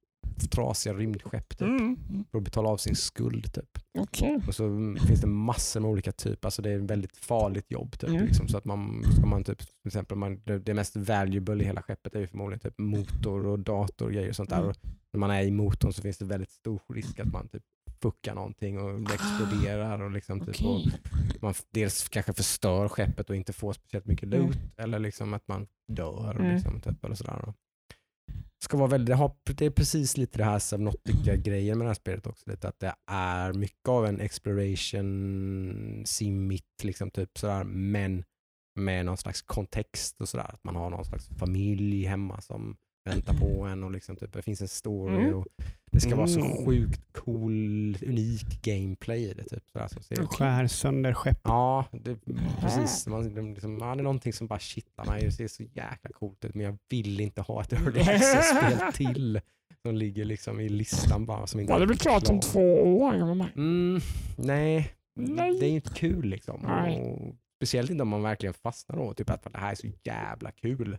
trasiga 0.52 0.94
rymdskepp 0.94 1.50
typ, 1.50 1.62
Mm. 1.62 1.98
för 2.32 2.38
att 2.38 2.44
betala 2.44 2.70
av 2.70 2.78
sin 2.78 2.96
skuld. 2.96 3.54
Typ. 3.54 3.80
Okej. 4.00 4.40
Och 4.48 4.56
så 4.56 4.66
mm, 4.66 4.98
finns 5.08 5.22
det 5.22 5.28
massor 5.28 5.80
med 5.80 5.90
olika 5.90 6.12
typer, 6.12 6.48
alltså 6.48 6.62
det 6.62 6.72
är 6.72 6.78
ett 6.80 6.90
väldigt 6.92 7.18
farligt 7.18 7.72
jobb. 7.72 8.00
Typ, 8.00 8.10
Mm. 8.10 8.26
liksom, 8.26 8.48
så 8.48 8.58
att 8.58 8.66
man, 8.66 9.04
ska 9.18 9.26
man 9.26 9.44
typ, 9.44 9.58
till 9.60 9.68
exempel, 9.88 10.18
man, 10.18 10.42
det, 10.44 10.60
det 10.60 10.74
mest 10.74 10.96
valuable 10.96 11.64
i 11.64 11.66
hela 11.66 11.82
skeppet 11.82 12.16
är 12.16 12.20
ju 12.20 12.28
förmodligen 12.28 12.60
typ 12.60 12.78
motor 12.80 13.46
och 13.46 13.60
dator 13.60 14.06
och 14.06 14.12
grejer 14.14 14.30
och 14.30 14.36
sånt 14.36 14.50
där. 14.50 14.58
Mm. 14.58 14.70
Och 14.70 14.76
när 15.14 15.20
man 15.20 15.32
är 15.32 15.42
i 15.44 15.52
motorn 15.52 15.94
så 15.94 16.02
finns 16.02 16.18
det 16.18 16.26
väldigt 16.26 16.52
stor 16.52 16.82
risk 16.94 17.20
att 17.20 17.32
man 17.34 17.48
typ 17.48 17.64
fuckar 18.02 18.36
någonting 18.36 18.80
och 18.80 19.02
det 19.02 19.14
exploderar. 19.14 20.02
Och 20.02 20.12
liksom, 20.12 20.40
typ, 20.40 20.66
och 20.66 20.76
Okej. 20.76 21.00
man 21.42 21.54
dels 21.72 22.10
kanske 22.10 22.34
förstör 22.34 22.88
skeppet 22.88 23.30
och 23.30 23.36
inte 23.36 23.54
får 23.54 23.74
speciellt 23.74 24.06
mycket 24.06 24.24
Mm. 24.34 24.40
loot 24.46 24.58
eller 24.78 25.00
liksom 25.00 25.34
att 25.34 25.48
man 25.48 25.68
dör. 25.88 26.36
Mm. 26.40 26.54
Liksom, 26.56 26.82
typ, 26.82 27.06
eller 27.06 27.16
sådär. 27.16 27.54
Ska 28.66 28.78
vara 28.78 28.90
väldigt, 28.90 29.18
det, 29.58 29.66
är 29.66 29.70
precis 29.70 30.18
lite 30.18 30.38
det 30.38 30.44
här 30.44 30.60
Subnautica-grejen 30.60 31.78
med 31.78 31.86
det 31.86 31.90
här 31.90 31.96
spelet 31.96 32.28
också. 32.28 32.50
Lite 32.50 32.68
att 32.68 32.80
det 32.80 32.96
är 33.12 33.54
mycket 33.54 33.90
av 33.90 34.06
en 34.06 34.20
exploration 34.20 36.04
simmit, 36.06 36.84
liksom 36.84 37.12
typ 37.12 37.38
sådär, 37.38 37.64
men 37.64 38.24
med 38.76 39.06
någon 39.06 39.18
slags 39.18 39.42
kontext 39.42 40.22
och 40.22 40.30
sådär. 40.30 40.50
Att 40.54 40.64
man 40.64 40.76
har 40.76 40.90
någon 40.90 41.06
slags 41.06 41.28
familj 41.28 42.06
hemma 42.06 42.42
som 42.42 42.78
väntar 43.06 43.34
på 43.34 43.64
en 43.66 43.84
och 43.84 43.92
liksom 43.92 44.16
typ, 44.16 44.34
det 44.34 44.42
finns 44.42 44.62
en 44.62 44.68
story 44.68 45.16
Mm. 45.16 45.34
och 45.36 45.48
det 45.92 46.00
ska 46.00 46.16
vara 46.16 46.28
så 46.28 46.40
Mm. 46.40 46.66
sjukt 46.66 47.02
cool, 47.14 47.98
unik 48.08 48.62
gameplay 48.64 49.24
i 49.30 49.34
det. 49.34 49.44
Typ, 49.44 49.64
sådär, 49.74 49.88
som 49.88 50.02
ser 50.04 50.16
Skär 50.26 50.68
sönder 50.68 51.14
skepp. 51.14 51.40
Ja, 51.44 51.86
det, 51.92 52.18
precis. 52.62 53.08
Man, 53.08 53.34
det, 53.36 53.42
liksom, 53.42 53.78
ja, 53.78 53.96
det 53.96 54.02
är 54.02 54.04
någonting 54.04 54.34
som 54.34 54.48
bara 54.48 54.60
kittlar 54.60 55.06
mig. 55.06 55.22
Det 55.26 55.32
ser 55.32 55.48
så 55.48 55.64
jäkla 55.64 56.10
coolt 56.14 56.46
ut 56.46 56.56
men 56.56 56.66
jag 56.66 56.78
vill 56.90 57.20
inte 57.22 57.42
ha 57.42 57.62
ett 57.62 57.74
early 57.74 58.00
access-spel 58.16 58.94
till 58.94 59.40
som 59.82 59.96
ligger 59.96 60.26
liksom 60.26 60.60
i 60.60 60.70
listan 60.70 61.26
bara. 61.26 61.48
Som 61.48 61.60
inte 61.60 61.74
Ja, 61.74 61.80
det 61.80 61.88
blir 61.88 61.98
klart 61.98 62.30
om 62.30 62.40
två 62.40 62.74
år. 62.98 63.14
Mm, 63.14 64.00
nej, 64.38 64.92
Nej. 65.16 65.60
det 65.60 65.66
är 65.66 65.70
inte 65.70 65.94
kul 65.94 66.26
liksom. 66.26 66.60
Nej. 66.64 67.00
Och, 67.02 67.36
speciellt 67.60 67.90
inte 67.92 68.02
om 68.02 68.10
man 68.10 68.22
verkligen 68.24 68.54
fastnar 68.54 68.98
då. 68.98 69.14
Typ 69.14 69.30
att 69.30 69.44
det 69.54 69.60
här 69.60 69.72
är 69.72 69.76
så 69.76 69.88
jävla 70.04 70.52
kul. 70.52 70.98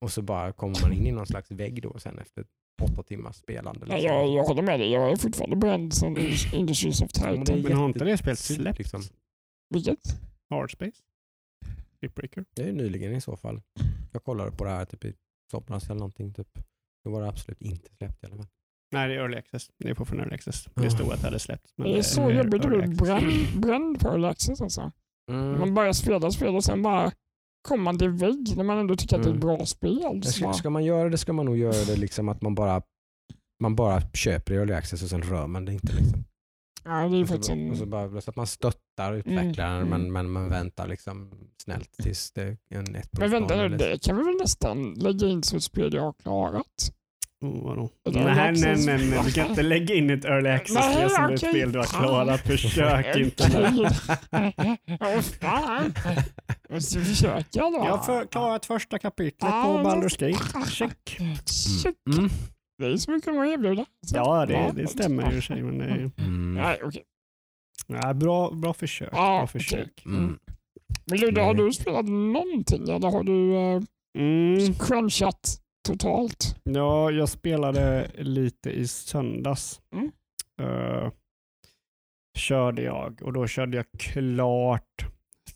Och 0.00 0.12
så 0.12 0.22
bara 0.22 0.52
kommer 0.52 0.80
man 0.82 0.92
in 0.92 1.06
i 1.06 1.12
någon 1.12 1.26
slags 1.26 1.50
vägg 1.50 1.82
då 1.82 1.98
sen 1.98 2.18
efter 2.18 2.44
åtta 2.82 3.02
timmars 3.02 3.36
spelande. 3.36 3.86
Nej, 3.86 4.00
Liksom. 4.02 4.16
jag, 4.16 4.28
jag 4.28 4.44
håller 4.44 4.62
med 4.62 4.80
dig. 4.80 4.90
Jag 4.90 5.12
är 5.12 5.16
fortfarande 5.16 5.56
bränd 5.56 5.94
som 5.94 6.16
Industries 6.52 7.02
of 7.02 7.10
Ja, 7.14 7.30
men 7.32 7.44
Titan. 7.44 7.62
Men 7.62 7.72
har 7.72 7.86
inte 7.86 8.04
det 8.04 8.16
spelet 8.18 8.38
släppts? 8.38 8.78
Liksom. 8.78 9.02
Vilket? 9.74 9.98
Hardspace? 10.50 10.92
Shipbreaker? 12.00 12.44
Det 12.54 12.62
är 12.68 12.72
nyligen 12.72 13.12
i 13.16 13.20
så 13.20 13.36
fall. 13.36 13.62
Jag 14.12 14.24
kollade 14.24 14.50
på 14.52 14.64
det 14.64 14.70
här 14.70 14.84
typ 14.84 15.04
i 15.04 15.14
somras 15.50 15.84
eller 15.84 15.94
någonting. 15.98 16.34
Typ. 16.34 16.48
Då 17.04 17.10
var 17.10 17.22
det 17.22 17.28
absolut 17.28 17.62
inte 17.62 17.90
släppt 17.98 18.22
i 18.22 18.26
alla 18.26 18.36
fall. 18.36 18.46
Nej, 18.92 19.08
det 19.08 19.14
är 19.14 19.18
early 19.18 19.36
access. 19.36 19.70
Det 19.78 19.90
är 19.90 19.94
fortfarande 19.94 20.24
early 20.24 20.34
access. 20.34 20.64
Det 20.74 20.84
Ja. 20.84 20.90
stod 20.90 21.12
att 21.12 21.20
det 21.20 21.26
hade 21.26 21.38
släppts. 21.38 21.72
Det 21.76 21.98
är 21.98 22.02
så 22.02 22.30
jobbigt 22.30 22.64
att 22.64 22.70
bli 22.70 22.88
bränd, 22.88 23.60
bränd 23.60 24.00
på 24.00 24.08
Early 24.08 24.26
Access 24.26 24.60
alltså. 24.60 24.92
Mm. 25.30 25.58
Man 25.58 25.74
börjar 25.74 25.92
spela 25.92 26.30
spel 26.30 26.54
och 26.56 26.64
sen 26.64 26.82
bara 26.82 27.12
till 27.98 28.08
vägg 28.08 28.56
när 28.56 28.64
man 28.64 28.78
ändå 28.78 28.96
tycker 28.96 29.16
att 29.16 29.22
det 29.22 29.28
är 29.28 29.34
ett 29.34 29.42
Mm. 29.44 29.56
bra 29.56 29.66
spel. 29.66 30.22
Ska, 30.22 30.52
ska 30.52 30.70
man 30.70 30.84
göra 30.84 31.08
det 31.08 31.18
ska 31.18 31.32
man 31.32 31.46
nog 31.46 31.56
göra 31.58 31.84
det 31.86 31.96
liksom 31.96 32.28
att 32.28 32.42
man 32.42 32.54
bara 32.54 32.82
man 33.62 33.76
bara 33.76 34.00
köper 34.14 34.54
early 34.54 34.72
access 34.72 35.02
och 35.02 35.08
sen 35.08 35.22
rör 35.22 35.46
man 35.46 35.64
det 35.64 35.72
inte. 35.72 35.92
Liksom. 35.92 36.24
ja, 36.84 37.08
det 37.08 37.16
är 37.16 37.22
Och 37.22 37.28
faktiskt 37.28 37.46
så, 37.46 37.52
en... 37.52 37.70
och 37.70 37.76
så, 37.76 37.86
bara, 37.86 38.20
så 38.20 38.30
att 38.30 38.36
man 38.36 38.46
stöttar 38.46 39.12
utvecklaren 39.14 39.76
Mm. 39.76 39.88
men, 39.88 40.12
men 40.12 40.30
man 40.30 40.48
väntar 40.48 40.88
liksom 40.88 41.30
snällt 41.62 41.92
tills 42.02 42.32
det 42.32 42.42
är 42.42 42.56
en 42.68 42.86
1.0 42.86 43.02
Men 43.18 43.30
vänta 43.30 43.56
nu, 43.56 43.76
det 43.76 44.02
kan 44.02 44.16
vi 44.16 44.22
väl 44.22 44.36
nästan 44.40 44.94
lägga 44.94 45.26
in 45.28 45.42
som 45.42 45.56
ett 45.56 45.62
spel 45.64 45.94
jag 45.94 46.02
har 46.02 46.12
klarat? 46.12 46.92
Oh, 47.44 47.64
vadå? 47.64 47.90
Nej, 48.10 48.24
nej, 48.24 48.48
access. 48.50 48.86
nej, 48.86 49.10
nej. 49.10 49.20
Du 49.24 49.32
kan 49.32 49.46
inte 49.50 49.62
lägga 49.62 49.94
in 49.94 50.10
ett 50.10 50.24
early 50.24 50.42
Nej, 50.48 50.52
access-spel 50.56 51.10
som 51.10 51.24
ett 51.24 51.38
spel 51.40 51.72
du 51.72 51.78
har 51.78 51.86
klarat. 51.86 52.40
Försök 52.40 53.16
inte. 53.16 53.92
Måste 56.70 57.00
försöka 57.04 57.44
då. 57.52 57.82
Jag 57.86 57.96
har 57.96 58.26
klarat 58.26 58.66
första 58.66 58.98
kapitlet 58.98 59.50
på 59.50 59.56
Baldur's 59.56 60.20
Gate. 60.30 60.70
Check. 60.70 61.16
Mm. 61.20 62.28
det 62.78 62.86
är 62.86 62.96
så 62.96 63.10
mycket 63.10 63.28
att 63.28 63.34
erbjuda. 63.46 63.84
Så- 64.06 64.16
Ja, 64.16 64.46
det, 64.46 64.72
det 64.74 64.86
stämmer 64.88 65.22
i 65.22 65.28
och 65.28 65.32
för 65.32 65.40
sig. 65.40 65.62
Men 65.62 65.78
det 65.78 65.84
är, 65.84 66.10
Mm. 66.18 66.54
Nej, 66.54 66.80
okej. 66.84 67.02
ja, 67.86 68.14
bra, 68.14 68.50
bra 68.50 68.74
försök. 68.74 69.10
Bra 69.10 69.46
försök. 69.46 70.02
Mm. 70.06 70.38
Men 71.06 71.18
Ludde, 71.18 71.40
har 71.40 71.54
Nej. 71.54 71.64
du 71.64 71.72
spelat 71.72 72.04
någonting 72.08 72.82
eller 72.82 73.10
har 73.10 73.22
du 73.24 73.32
uh, 73.52 73.82
Mm. 74.18 74.74
crunchat 74.74 75.59
totalt? 75.88 76.56
Ja, 76.62 77.10
jag 77.10 77.28
spelade 77.28 78.10
lite 78.18 78.70
i 78.70 78.86
söndags. 78.88 79.80
Mm. 79.94 80.12
Eh, 80.60 81.10
körde 82.38 82.82
jag 82.82 83.22
och 83.22 83.32
då 83.32 83.46
körde 83.46 83.76
jag 83.76 83.86
klart 83.98 85.06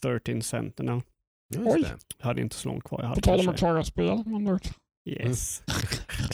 13 0.02 0.42
Sentinel. 0.42 1.00
Oj. 1.58 1.82
det. 1.82 1.98
Jag 2.18 2.26
hade 2.26 2.40
inte 2.40 2.56
så 2.56 2.68
långt 2.68 2.84
kvar. 2.84 2.98
Jag 2.98 3.04
På 3.04 3.08
hade 3.08 3.20
tal 3.20 3.40
om 3.40 3.48
att 3.48 3.58
klara 3.58 3.84
spel. 3.84 4.24
Yes. 5.08 5.62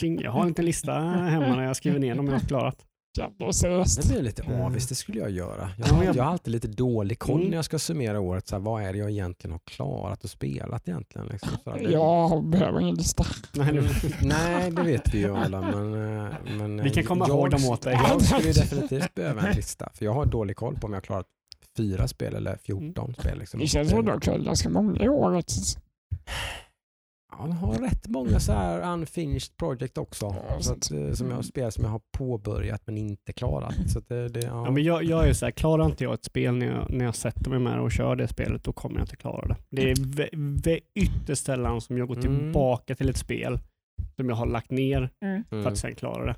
Jag 0.01 0.31
har 0.31 0.41
en 0.41 0.47
liten 0.47 0.65
lista 0.65 0.99
hemma 0.99 1.55
när 1.55 1.63
jag 1.63 1.75
skriver 1.75 1.99
ner 1.99 2.15
dem 2.15 2.27
jag 2.27 2.33
har 2.33 2.39
klarat. 2.39 2.85
Jävlar 3.17 3.51
seriöst. 3.51 4.01
Det 4.01 4.07
blir 4.13 4.21
lite 4.21 4.43
avis, 4.63 4.87
det 4.87 4.95
skulle 4.95 5.19
jag 5.19 5.29
göra. 5.31 5.71
Jag, 5.77 5.87
Ja, 5.87 5.93
har- 5.93 6.03
jag- 6.03 6.13
har 6.23 6.31
alltid 6.31 6.51
lite 6.51 6.67
dålig 6.67 7.19
koll 7.19 7.35
Mm. 7.39 7.49
när 7.49 7.55
jag 7.57 7.65
ska 7.65 7.79
summera 7.79 8.19
året. 8.19 8.47
Så 8.47 8.55
här, 8.55 8.61
vad 8.63 8.83
är 8.83 8.93
det 8.93 8.99
jag 8.99 9.09
egentligen 9.11 9.51
har 9.51 9.59
klarat 9.59 10.23
och 10.23 10.29
spelat 10.29 10.87
egentligen? 10.87 11.27
Liksom, 11.27 11.49
så 11.63 11.71
här, 11.71 11.79
det- 11.79 11.91
Jag 11.91 12.43
behöver 12.45 12.79
ingen 12.79 12.95
lista. 12.95 13.25
Nej, 13.53 13.69
Mm, 13.69 13.83
det- 13.85 14.25
nej, 14.27 14.71
det 14.71 14.81
vet 14.83 15.13
vi 15.13 15.17
ju 15.19 15.35
alla. 15.37 15.61
Men, 15.61 15.93
eh, 16.25 16.33
men, 16.57 16.79
eh, 16.79 16.83
Vi 16.83 16.89
kan 16.89 17.03
komma 17.03 17.25
jag, 17.27 17.37
ihåg 17.37 17.49
dem 17.51 17.65
åt 17.65 17.81
dig. 17.81 17.93
Jag 18.09 18.21
skulle 18.21 18.41
ju 18.47 18.53
definitivt 18.53 19.13
behöva 19.13 19.41
en 19.41 19.55
lista. 19.55 19.89
För 19.93 20.05
jag 20.05 20.13
har 20.13 20.25
dålig 20.25 20.55
koll 20.55 20.75
på 20.75 20.87
om 20.87 20.93
jag 20.93 20.97
har 20.97 21.01
klarat 21.05 21.25
fyra 21.77 22.07
spel 22.07 22.35
eller 22.35 22.57
14 22.57 23.13
spel. 23.19 23.39
Liksom. 23.39 23.59
Det 23.59 23.67
känns 23.67 23.89
som 23.89 23.99
att 23.99 24.05
du 24.05 24.11
har 24.11 24.19
klarat 24.19 24.41
ganska 24.41 24.69
många 24.69 25.03
i 25.03 25.09
året. 25.09 25.53
Jag 27.39 27.47
har 27.47 27.73
rätt 27.73 28.07
många 28.07 28.39
så 28.39 28.51
här 28.51 28.93
unfinished 28.93 29.57
project 29.57 29.97
också. 29.97 30.35
Ja, 30.49 30.61
så 30.61 30.73
att, 30.73 30.91
eh, 30.91 31.11
som 31.11 31.29
jag 31.29 31.35
har 31.35 31.43
spelat 31.43 31.73
som 31.73 31.83
jag 31.83 31.91
har 31.91 32.01
påbörjat 32.17 32.81
men 32.85 32.97
inte 32.97 33.33
klarat. 33.33 33.75
Så 33.91 33.99
att 33.99 34.07
det, 34.07 34.29
det, 34.29 34.39
ja. 34.39 34.65
Ja, 34.65 34.71
men 34.71 34.83
jag, 34.83 35.03
jag 35.03 35.27
är 35.29 35.33
så 35.33 35.45
här, 35.45 35.51
klarar 35.51 35.85
inte 35.85 36.03
jag 36.03 36.13
ett 36.13 36.25
spel 36.25 36.55
när 36.57 36.65
jag, 36.65 36.89
när 36.89 37.05
jag 37.05 37.15
sätter 37.15 37.49
mig 37.49 37.59
med 37.59 37.79
och 37.79 37.91
kör 37.91 38.15
det 38.15 38.27
spelet, 38.27 38.63
då 38.63 38.73
kommer 38.73 38.95
jag 38.95 39.03
inte 39.03 39.15
klara 39.15 39.47
det. 39.47 39.55
Det 39.69 39.91
är 39.91 39.95
vä- 39.95 40.61
vä- 40.63 40.79
ytterst 40.95 41.45
sällan 41.45 41.81
som 41.81 41.97
jag 41.97 42.07
går 42.07 42.17
Mm. 42.17 42.37
tillbaka 42.39 42.95
till 42.95 43.09
ett 43.09 43.17
spel 43.17 43.59
som 44.15 44.29
jag 44.29 44.35
har 44.35 44.45
lagt 44.45 44.71
ner 44.71 45.09
Mm. 45.25 45.43
för 45.49 45.55
Mm. 45.55 45.67
att 45.73 45.77
sen 45.77 45.95
klara 45.95 46.25
det. 46.25 46.35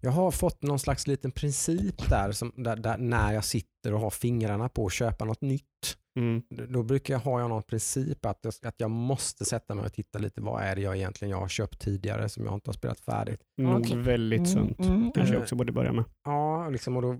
Jag 0.00 0.10
har 0.10 0.30
fått 0.30 0.62
någon 0.62 0.78
slags 0.78 1.06
liten 1.06 1.30
princip 1.30 2.08
där, 2.08 2.32
som, 2.32 2.52
där, 2.56 2.76
där 2.76 2.98
när 2.98 3.32
jag 3.32 3.44
sitter 3.44 3.94
och 3.94 4.00
har 4.00 4.10
fingrarna 4.10 4.68
på 4.68 4.86
att 4.86 4.92
köpa 4.92 5.24
något 5.24 5.40
nytt. 5.40 5.96
Mm. 6.18 6.42
Då 6.68 6.82
brukar 6.82 7.14
jag 7.14 7.20
ha 7.20 7.40
jag 7.40 7.48
någon 7.48 7.62
princip 7.62 8.26
att 8.26 8.38
jag, 8.42 8.54
att 8.62 8.74
jag 8.76 8.90
måste 8.90 9.44
sätta 9.44 9.74
mig 9.74 9.84
och 9.84 9.92
titta 9.92 10.18
lite 10.18 10.40
vad 10.40 10.62
är 10.62 10.76
det 10.76 10.82
jag 10.82 10.96
egentligen 10.96 11.30
jag 11.30 11.38
har 11.38 11.48
köpt 11.48 11.80
tidigare 11.80 12.28
som 12.28 12.44
jag 12.44 12.54
inte 12.54 12.68
har 12.68 12.74
spelat 12.74 13.00
färdigt. 13.00 13.40
Nog 13.56 13.80
Okej. 13.80 13.96
väldigt 13.96 14.48
sunt. 14.48 14.78
Mm, 14.80 15.12
Kanske 15.12 15.34
jag 15.34 15.42
också 15.42 15.54
borde 15.56 15.72
börja 15.72 15.92
med. 15.92 16.04
Ja, 16.24 16.68
liksom, 16.68 16.96
och 16.96 17.02
då 17.02 17.18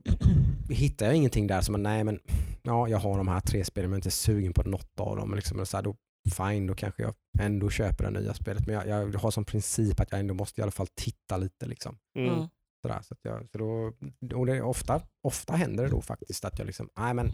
hittar 0.69 1.07
jag 1.07 1.15
ingenting 1.15 1.47
där 1.47 1.61
som 1.61 1.83
nej 1.83 2.05
men 2.05 2.21
ja, 2.63 2.89
jag 2.89 2.99
har 2.99 3.17
de 3.17 3.29
här 3.29 3.41
tre 3.41 3.65
spelen 3.65 3.91
men 3.91 3.95
jag 3.95 3.97
är 3.97 4.07
inte 4.07 4.11
sugen 4.11 4.53
på 4.53 4.63
något 4.63 5.01
av 5.01 5.17
dem. 5.17 5.35
Liksom, 5.35 5.61
och 5.61 5.69
så 5.69 5.77
här, 5.77 5.85
då, 5.85 5.97
fine, 6.37 6.67
då 6.67 6.75
kanske 6.75 7.03
jag 7.03 7.15
ändå 7.41 7.71
köper 7.71 8.05
det 8.05 8.21
nya 8.21 8.35
spelet. 8.35 8.67
Men 8.67 8.75
jag, 8.75 8.89
jag 8.89 9.19
har 9.19 9.31
som 9.31 9.45
princip 9.45 10.01
att 10.01 10.11
jag 10.11 10.21
ändå 10.21 10.35
måste 10.35 10.61
i 10.61 10.63
alla 10.63 10.71
fall 10.71 10.87
titta 10.95 11.37
lite. 11.37 11.67
Liksom. 11.67 11.99
Mm. 12.19 12.49
Mm. 12.85 13.03
Sådär, 13.03 13.03
så 13.03 13.15
att 13.15 13.21
jag, 13.23 13.49
så 13.53 13.59
då, 13.59 13.93
och 14.39 14.47
det 14.47 14.57
är 14.57 14.63
ofta, 14.63 15.03
ofta 15.23 15.53
händer 15.57 15.85
det 15.85 15.91
då 15.91 16.01
faktiskt 16.01 16.45
att 16.45 16.59
jag 16.59 16.67
liksom, 16.67 16.89
nej 16.99 17.15
men 17.15 17.27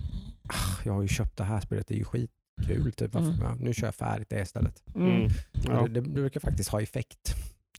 ah, 0.49 0.83
jag 0.85 0.93
har 0.93 1.03
ju 1.03 1.09
köpt 1.09 1.37
det 1.37 1.45
här 1.45 1.61
spelet, 1.61 1.87
det 1.89 1.95
är 1.95 1.99
ju 1.99 2.05
skitkul. 2.05 2.93
Typ, 2.93 3.15
varför, 3.15 3.29
Mm. 3.31 3.41
ja, 3.43 3.55
nu 3.61 3.75
kör 3.75 3.87
jag 3.87 3.95
färdigt 3.95 4.29
det 4.31 4.41
istället. 4.43 4.83
Mm. 4.95 5.11
Mm. 5.11 5.29
Ja, 5.65 5.83
Det, 5.83 5.89
det 5.89 6.01
brukar 6.03 6.41
faktiskt 6.41 6.71
ha 6.71 6.83
effekt. 6.83 7.35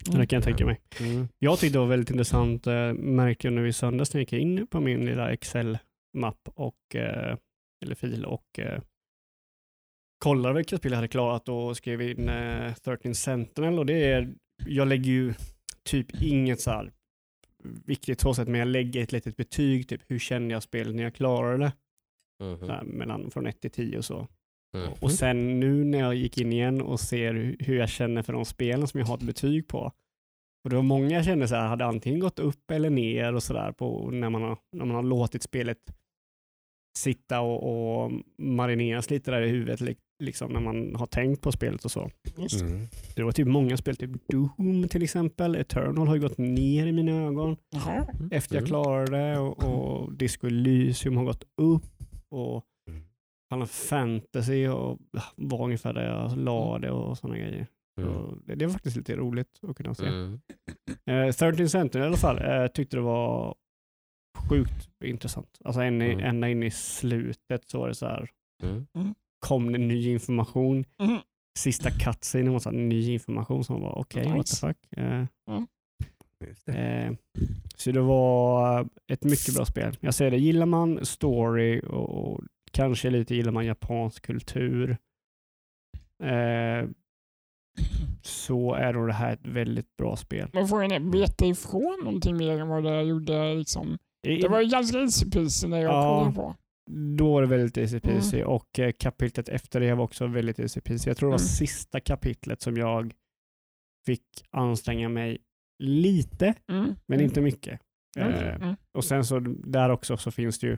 det 0.05 0.27
kan 0.27 0.37
jag 0.37 0.43
tänka 0.43 0.65
mig. 0.65 0.81
Mm. 0.99 1.27
Jag 1.39 1.59
tyckte 1.59 1.75
det 1.75 1.79
var 1.79 1.87
väldigt 1.87 2.09
intressant, 2.09 2.67
eh, 2.67 2.93
märkte 2.93 3.47
jag 3.47 3.53
nu 3.53 3.67
i 3.67 3.73
söndags 3.73 4.13
när 4.13 4.19
jag 4.21 4.23
gick 4.33 4.33
in 4.41 4.67
på 4.67 4.79
min 4.81 5.05
lilla 5.05 5.31
Excel-mapp 5.33 6.49
och, 6.55 6.95
eh, 6.95 7.37
eller 7.85 7.95
fil 7.95 8.25
och 8.25 8.59
eh, 8.59 8.81
kollade 10.19 10.55
vilka 10.55 10.77
spel 10.77 10.91
jag 10.91 10.97
hade 10.97 11.07
klarat 11.07 11.49
och 11.49 11.77
skrev 11.77 12.01
in 12.01 12.29
eh, 12.29 12.73
13 12.73 13.15
Sentinel 13.15 13.79
och 13.79 13.85
det 13.85 14.03
är, 14.11 14.33
jag 14.65 14.87
lägger 14.87 15.11
ju 15.11 15.33
typ 15.83 16.21
inget 16.21 16.61
så 16.61 16.71
här 16.71 16.91
viktigt 17.63 18.19
så 18.21 18.33
sätt, 18.33 18.47
men 18.47 18.59
jag 18.59 18.67
lägger 18.67 19.03
ett 19.03 19.11
litet 19.11 19.37
betyg, 19.37 19.87
typ 19.89 20.01
hur 20.07 20.19
känner 20.19 20.55
jag 20.55 20.63
spelet 20.63 20.95
när 20.95 21.03
jag 21.03 21.13
klarade 21.15 21.57
det? 21.57 21.71
Så 22.59 22.65
här, 22.71 22.83
mellan 22.83 23.31
från 23.31 23.45
1 23.47 23.61
till 23.61 23.71
10 23.71 23.97
och 23.97 24.05
så. 24.05 24.27
Mm. 24.77 24.89
Och 25.01 25.11
sen 25.11 25.59
nu 25.59 25.83
när 25.83 25.99
jag 25.99 26.15
gick 26.15 26.37
in 26.37 26.53
igen 26.53 26.81
och 26.81 26.99
ser 26.99 27.33
hu- 27.33 27.55
hur 27.63 27.75
jag 27.79 27.89
känner 27.89 28.21
för 28.23 28.33
de 28.33 28.45
spelen 28.45 28.87
som 28.87 28.99
jag 28.99 29.07
har 29.07 29.17
ett 29.17 29.23
betyg 29.23 29.67
på. 29.67 29.91
Och 30.63 30.69
det 30.69 30.75
var 30.75 30.83
många 30.83 31.09
jag 31.09 31.25
kände 31.25 31.47
så 31.47 31.55
här, 31.55 31.67
hade 31.67 31.85
antingen 31.85 32.19
gått 32.19 32.39
upp 32.39 32.71
eller 32.71 32.89
ner 32.89 33.33
och 33.35 33.43
sådär 33.43 33.71
på 33.71 34.11
när 34.11 34.29
man 34.29 34.41
har, 34.41 34.57
när 34.71 34.85
man 34.85 34.95
har 34.95 35.03
låtit 35.03 35.43
spelet 35.43 35.95
sitta 36.97 37.41
och, 37.41 38.03
och 38.03 38.11
marineras 38.37 39.09
lite 39.09 39.31
där 39.31 39.41
i 39.41 39.49
huvudet 39.49 39.81
li- 39.81 39.95
liksom 40.19 40.51
när 40.53 40.59
man 40.59 40.95
har 40.95 41.05
tänkt 41.05 41.41
på 41.41 41.51
spelet 41.51 41.85
och 41.85 41.91
så. 41.91 42.09
Mm. 42.61 42.87
Det 43.15 43.23
var 43.23 43.31
typ 43.31 43.47
många 43.47 43.77
spel, 43.77 43.95
typ 43.95 44.27
Doom 44.27 44.87
till 44.89 45.03
exempel, 45.03 45.55
Eternal 45.55 46.07
har 46.07 46.15
ju 46.15 46.21
gått 46.21 46.37
ner 46.37 46.87
i 46.87 46.91
mina 46.91 47.11
ögon 47.11 47.57
Jaha. 47.69 48.07
efter 48.31 48.55
jag 48.55 48.61
Mm. 48.61 48.67
klarade 48.67 49.17
det 49.17 49.37
och, 49.39 49.63
och 49.63 50.13
Disco 50.13 50.47
Elysium 50.47 51.17
har 51.17 51.23
gått 51.23 51.43
upp 51.61 51.83
och 52.29 52.65
Mm. 52.89 53.01
Final 53.53 53.67
Fantasy 53.67 54.67
och 54.67 54.99
var 55.35 55.63
ungefär 55.65 55.93
där 55.93 56.03
jag 56.13 56.37
la 56.37 56.77
det 56.79 56.91
och 56.91 57.17
sådana 57.17 57.37
grejer. 57.39 57.67
Mm. 58.01 58.41
Det, 58.45 58.55
det 58.55 58.65
var 58.65 58.73
faktiskt 58.73 58.97
lite 58.97 59.15
roligt 59.15 59.59
att 59.67 59.77
kunna 59.77 59.95
se. 59.95 60.05
Mm. 60.05 60.39
Eh, 61.05 61.31
13 61.31 61.69
Center 61.69 61.99
i 61.99 62.03
alla 62.03 62.17
fall 62.17 62.37
eh, 62.37 62.67
tyckte 62.67 62.97
det 62.97 63.01
var 63.01 63.55
sjukt 64.49 64.89
intressant. 65.03 65.57
Alltså 65.65 65.81
en, 65.81 66.01
Mm. 66.01 66.19
ända 66.19 66.49
in 66.49 66.63
i 66.63 66.71
slutet 66.71 67.69
så 67.69 67.79
var 67.79 67.87
det 67.87 67.95
så 67.95 68.05
här, 68.05 68.29
Mm. 68.63 68.87
Kom 69.39 69.71
det 69.71 69.77
ny 69.77 70.09
information. 70.13 70.85
Mm. 71.01 71.17
sista 71.59 71.89
cutscene 71.91 72.49
var 72.49 72.59
så 72.59 72.71
ny 72.71 73.13
information 73.13 73.63
som 73.63 73.81
var 73.81 73.97
okej, 73.99 74.23
what 74.23 74.33
the 74.33 74.37
Nice. 74.37 74.57
fuck. 74.67 74.77
Eh, 74.97 75.25
det. 76.65 76.73
Eh, 76.73 77.11
så 77.75 77.91
det 77.91 78.01
var 78.01 78.87
ett 79.11 79.23
mycket 79.23 79.55
bra 79.55 79.65
spel. 79.65 79.97
Jag 79.99 80.13
säger 80.13 80.31
det, 80.31 80.37
gillar 80.37 80.65
man 80.65 81.05
story 81.05 81.81
och, 81.87 82.09
och 82.33 82.41
kanske 82.71 83.09
lite 83.09 83.35
gillar 83.35 83.51
man 83.51 83.65
japansk 83.65 84.25
kultur 84.25 84.97
eh, 86.23 86.89
så 88.21 88.73
är 88.73 88.93
då 88.93 89.05
det 89.05 89.13
här 89.13 89.33
ett 89.33 89.47
väldigt 89.47 89.97
bra 89.97 90.15
spel. 90.15 90.49
Men 90.53 90.67
får 90.67 90.83
jag 90.83 91.11
veta 91.11 91.45
ifrån 91.45 91.99
någonting 92.03 92.37
mer 92.37 92.59
än 92.59 92.67
vad 92.67 92.83
det 92.83 93.01
gjorde? 93.03 93.53
Liksom. 93.55 93.97
Det 94.23 94.47
var 94.47 94.61
ju 94.61 94.69
ganska 94.69 94.97
easy 94.99 95.67
när 95.67 95.77
jag 95.81 95.93
Ja. 95.93 96.01
kollade 96.19 96.35
på. 96.35 96.55
Då 97.17 97.31
var 97.33 97.41
det 97.41 97.47
väldigt 97.47 97.77
easy 97.77 97.99
peasy 97.99 98.37
Mm. 98.37 98.49
och 98.49 98.79
eh, 98.79 98.91
kapitlet 98.99 99.49
efter 99.49 99.79
det 99.79 99.93
var 99.95 100.03
också 100.03 100.27
väldigt 100.27 100.59
easy 100.59 100.81
peasy. 100.81 101.09
Jag 101.09 101.17
tror 101.17 101.27
det 101.29 101.31
var 101.31 101.37
Mm. 101.39 101.47
sista 101.47 101.99
kapitlet 101.99 102.61
som 102.61 102.77
jag 102.77 103.13
fick 104.05 104.25
anstränga 104.51 105.09
mig 105.09 105.37
lite, 105.83 106.53
Mm. 106.71 106.95
men 107.05 107.21
inte 107.21 107.41
mycket. 107.41 107.79
Mm. 108.17 108.33
Eh, 108.33 108.55
Mm. 108.55 108.75
Och 108.97 109.03
sen 109.05 109.25
så 109.25 109.39
där 109.65 109.89
också 109.89 110.17
så 110.17 110.31
finns 110.31 110.59
det 110.59 110.67
ju, 110.67 110.77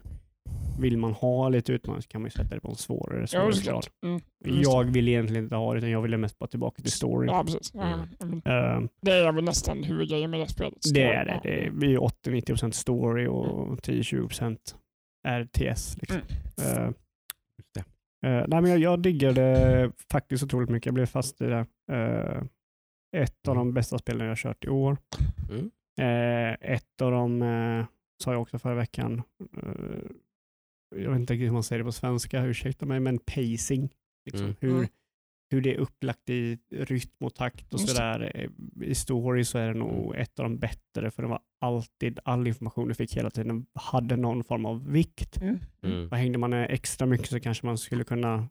vill 0.80 0.98
man 0.98 1.14
ha 1.14 1.50
lite 1.50 1.74
utmaning 1.74 2.02
så 2.02 2.08
kan 2.08 2.22
man 2.22 2.26
ju 2.28 2.32
sätta 2.32 2.56
det 2.56 2.62
på 2.62 2.70
en 2.70 2.76
svårare 2.76 3.20
Ja, 3.22 3.28
svårare 3.28 3.54
såklart. 3.54 3.90
grad. 4.02 4.12
Mm. 4.12 4.22
Just 4.46 4.72
Jag 4.72 4.84
vill 4.84 5.08
egentligen 5.08 5.44
inte 5.44 5.56
ha 5.56 5.72
det 5.74 5.78
utan 5.78 5.90
jag 5.90 6.02
ville 6.02 6.18
mest 6.18 6.40
bara 6.40 6.48
tillbaka 6.48 6.82
till 6.82 6.92
story. 6.92 7.28
Ja, 7.28 7.44
precis. 7.44 7.74
Mm. 7.74 8.00
Eh, 8.46 8.90
Det 9.02 9.12
är 9.12 9.32
väl 9.32 9.44
nästan 9.44 9.84
huvudgrejen 9.84 10.30
med 10.32 10.40
det 10.40 10.48
spelet. 10.48 10.74
det 10.94 11.04
är 11.04 11.26
det. 11.26 11.40
Det 11.44 11.72
blir 11.72 11.98
80-90% 11.98 12.72
story 12.72 13.28
och 13.28 13.78
10-20% 13.84 14.76
RTS. 15.28 15.98
Liksom. 16.02 16.22
Just 17.58 17.74
det. 17.74 17.80
eh, 18.28 18.46
nej, 18.48 18.62
men 18.62 18.66
jag, 18.72 18.80
jag 18.80 19.00
diggar 19.02 19.34
det 19.34 19.92
faktiskt 20.12 20.44
otroligt 20.44 20.70
mycket. 20.70 20.86
Jag 20.86 20.94
blev 20.94 21.06
fast 21.06 21.42
i 21.42 21.46
det. 21.46 21.66
Eh, 21.92 22.44
ett 23.18 23.48
av 23.48 23.56
de 23.56 23.74
bästa 23.74 23.98
spelen 23.98 24.22
jag 24.22 24.32
har 24.32 24.36
kört 24.36 24.66
i 24.66 24.70
år. 24.70 24.98
Mm. 25.50 25.70
Ett 26.62 27.02
av 27.02 27.12
dem 27.12 27.42
eh, 27.42 27.86
sa 28.24 28.32
jag 28.32 28.42
också 28.42 28.60
förra 28.60 28.76
veckan. 28.76 29.22
Jag 30.96 31.10
vet 31.12 31.20
inte 31.20 31.34
riktigt 31.34 31.48
hur 31.48 31.54
man 31.54 31.64
säger 31.64 31.80
det 31.80 31.86
på 31.86 31.92
svenska, 31.92 32.44
ursäkta 32.44 32.86
mig, 32.86 33.00
men 33.00 33.20
pacing. 33.20 33.90
Liksom. 34.26 34.46
Mm. 34.46 34.56
Hur, 34.60 34.72
Mm. 34.76 34.88
Hur 35.52 35.62
det 35.62 35.74
är 35.74 35.78
upplagt 35.78 36.30
i 36.30 36.58
rytm 36.72 37.26
och 37.26 37.36
takt 37.36 37.74
och 37.74 37.80
sådär. 37.80 38.32
Eh, 38.36 38.50
I 38.90 38.96
story 38.96 39.44
så 39.44 39.58
är 39.58 39.68
det 39.68 39.80
nog 39.80 40.16
ett 40.16 40.40
av 40.40 40.44
de 40.44 40.58
bättre 40.58 41.12
för 41.12 41.24
det 41.24 41.30
var 41.30 41.40
alltid, 41.62 42.20
all 42.24 42.48
information 42.48 42.88
du 42.88 42.94
fick 42.94 43.18
hela 43.18 43.30
tiden 43.30 43.66
hade 43.74 44.16
någon 44.18 44.44
form 44.44 44.66
av 44.66 44.92
vikt. 44.92 45.42
Mm. 45.42 45.60
Mm. 45.84 46.08
Och 46.08 46.18
hängde 46.18 46.38
man 46.38 46.54
extra 46.54 47.08
mycket 47.08 47.28
så 47.28 47.40
kanske 47.40 47.66
man 47.66 47.78
skulle 47.78 48.04
kunna 48.04 48.50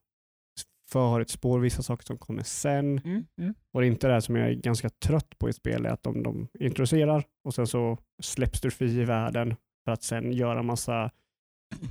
förutspå 0.91 1.59
vissa 1.59 1.83
saker 1.83 2.07
som 2.07 2.19
kommer 2.19 2.43
sen. 2.43 2.99
Mm. 2.99 3.27
Mm. 3.39 3.55
Och 3.73 3.81
det 3.81 3.87
är 3.87 3.91
inte 3.91 4.07
det 4.07 4.13
här 4.13 4.21
som 4.21 4.37
jag 4.37 4.49
är 4.49 4.55
ganska 4.55 4.89
trött 4.91 5.39
på 5.39 5.49
i 5.49 5.51
ett 5.51 5.57
spel, 5.57 5.87
är 5.87 5.91
att 5.91 6.03
de, 6.03 6.23
de 6.23 6.49
introducerar 6.61 7.25
och 7.45 7.55
sen 7.55 7.67
så 7.67 7.99
släpps 8.23 8.61
du 8.61 8.71
fri 8.71 9.01
i 9.01 9.05
världen 9.05 9.57
för 9.85 9.93
att 9.93 10.03
sen 10.03 10.33
göra 10.33 10.63
massa 10.63 11.11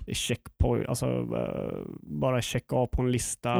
checkpoint, 0.07 0.87
alltså 0.87 1.05
eh, 1.35 1.77
bara 2.01 2.41
checka 2.41 2.75
av 2.75 2.87
på 2.87 3.01
en 3.01 3.11
lista. 3.11 3.55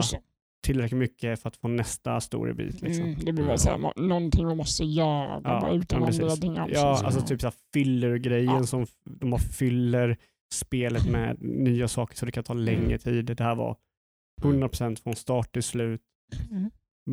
Tillräckligt 0.63 0.99
mycket 0.99 1.39
för 1.41 1.47
att 1.47 1.57
få 1.57 1.67
nästa 1.67 2.19
storybit. 2.21 2.81
Liksom. 2.81 3.05
Mm. 3.05 3.19
Det 3.25 3.33
blir 3.33 3.45
väl 3.45 3.59
såhär, 3.59 4.07
någonting 4.07 4.45
man 4.45 4.57
måste 4.57 4.83
göra 4.83 5.41
Ja, 5.43 5.59
bara 5.61 5.71
utan 5.73 5.99
ja, 6.01 6.05
precis. 6.07 6.21
anledning. 6.23 6.55
Ja, 6.73 6.95
Så- 6.95 7.05
alltså 7.05 7.21
typ 7.21 7.41
så 7.41 7.47
här 7.47 7.53
filler-grejen 7.73 8.45
Ja. 8.53 8.63
som 8.63 8.85
de 9.09 9.29
bara 9.29 9.41
fyller 9.41 10.17
spelet 10.53 11.09
med 11.09 11.41
nya 11.41 11.87
saker 11.87 12.15
så 12.17 12.25
det 12.25 12.31
kan 12.31 12.43
ta 12.43 12.53
längre 12.53 12.97
tid. 12.97 13.25
Det 13.25 13.39
här 13.43 13.55
var 13.55 13.77
100% 14.41 14.99
från 14.99 15.15
start 15.15 15.51
till 15.51 15.63
slut, 15.63 16.01
Mm. 16.51 16.71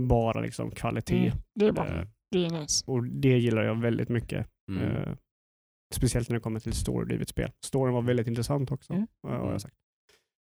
bara 0.09 0.40
liksom 0.40 0.70
kvalitet. 0.70 1.26
Mm. 1.26 1.38
Det 1.54 1.66
är 1.66 1.72
bra. 1.72 1.87
Eh, 1.87 2.06
Det 2.30 2.44
är 2.44 2.50
nice. 2.61 2.85
och 2.87 3.04
det 3.04 3.38
gillar 3.38 3.62
jag 3.62 3.80
väldigt 3.80 4.09
mycket. 4.09 4.46
Mm. 4.70 4.82
Eh, 4.82 5.14
speciellt 5.94 6.28
när 6.28 6.35
det 6.35 6.40
kommer 6.40 6.61
till 6.61 6.72
storydrivet 6.72 7.28
spel. 7.28 7.50
Storyn 7.64 7.94
var 7.94 8.02
väldigt 8.02 8.26
intressant 8.26 8.72
också. 8.72 8.92
Mm. 8.92 9.06
har 9.22 9.52
jag 9.52 9.61
sagt. 9.61 9.76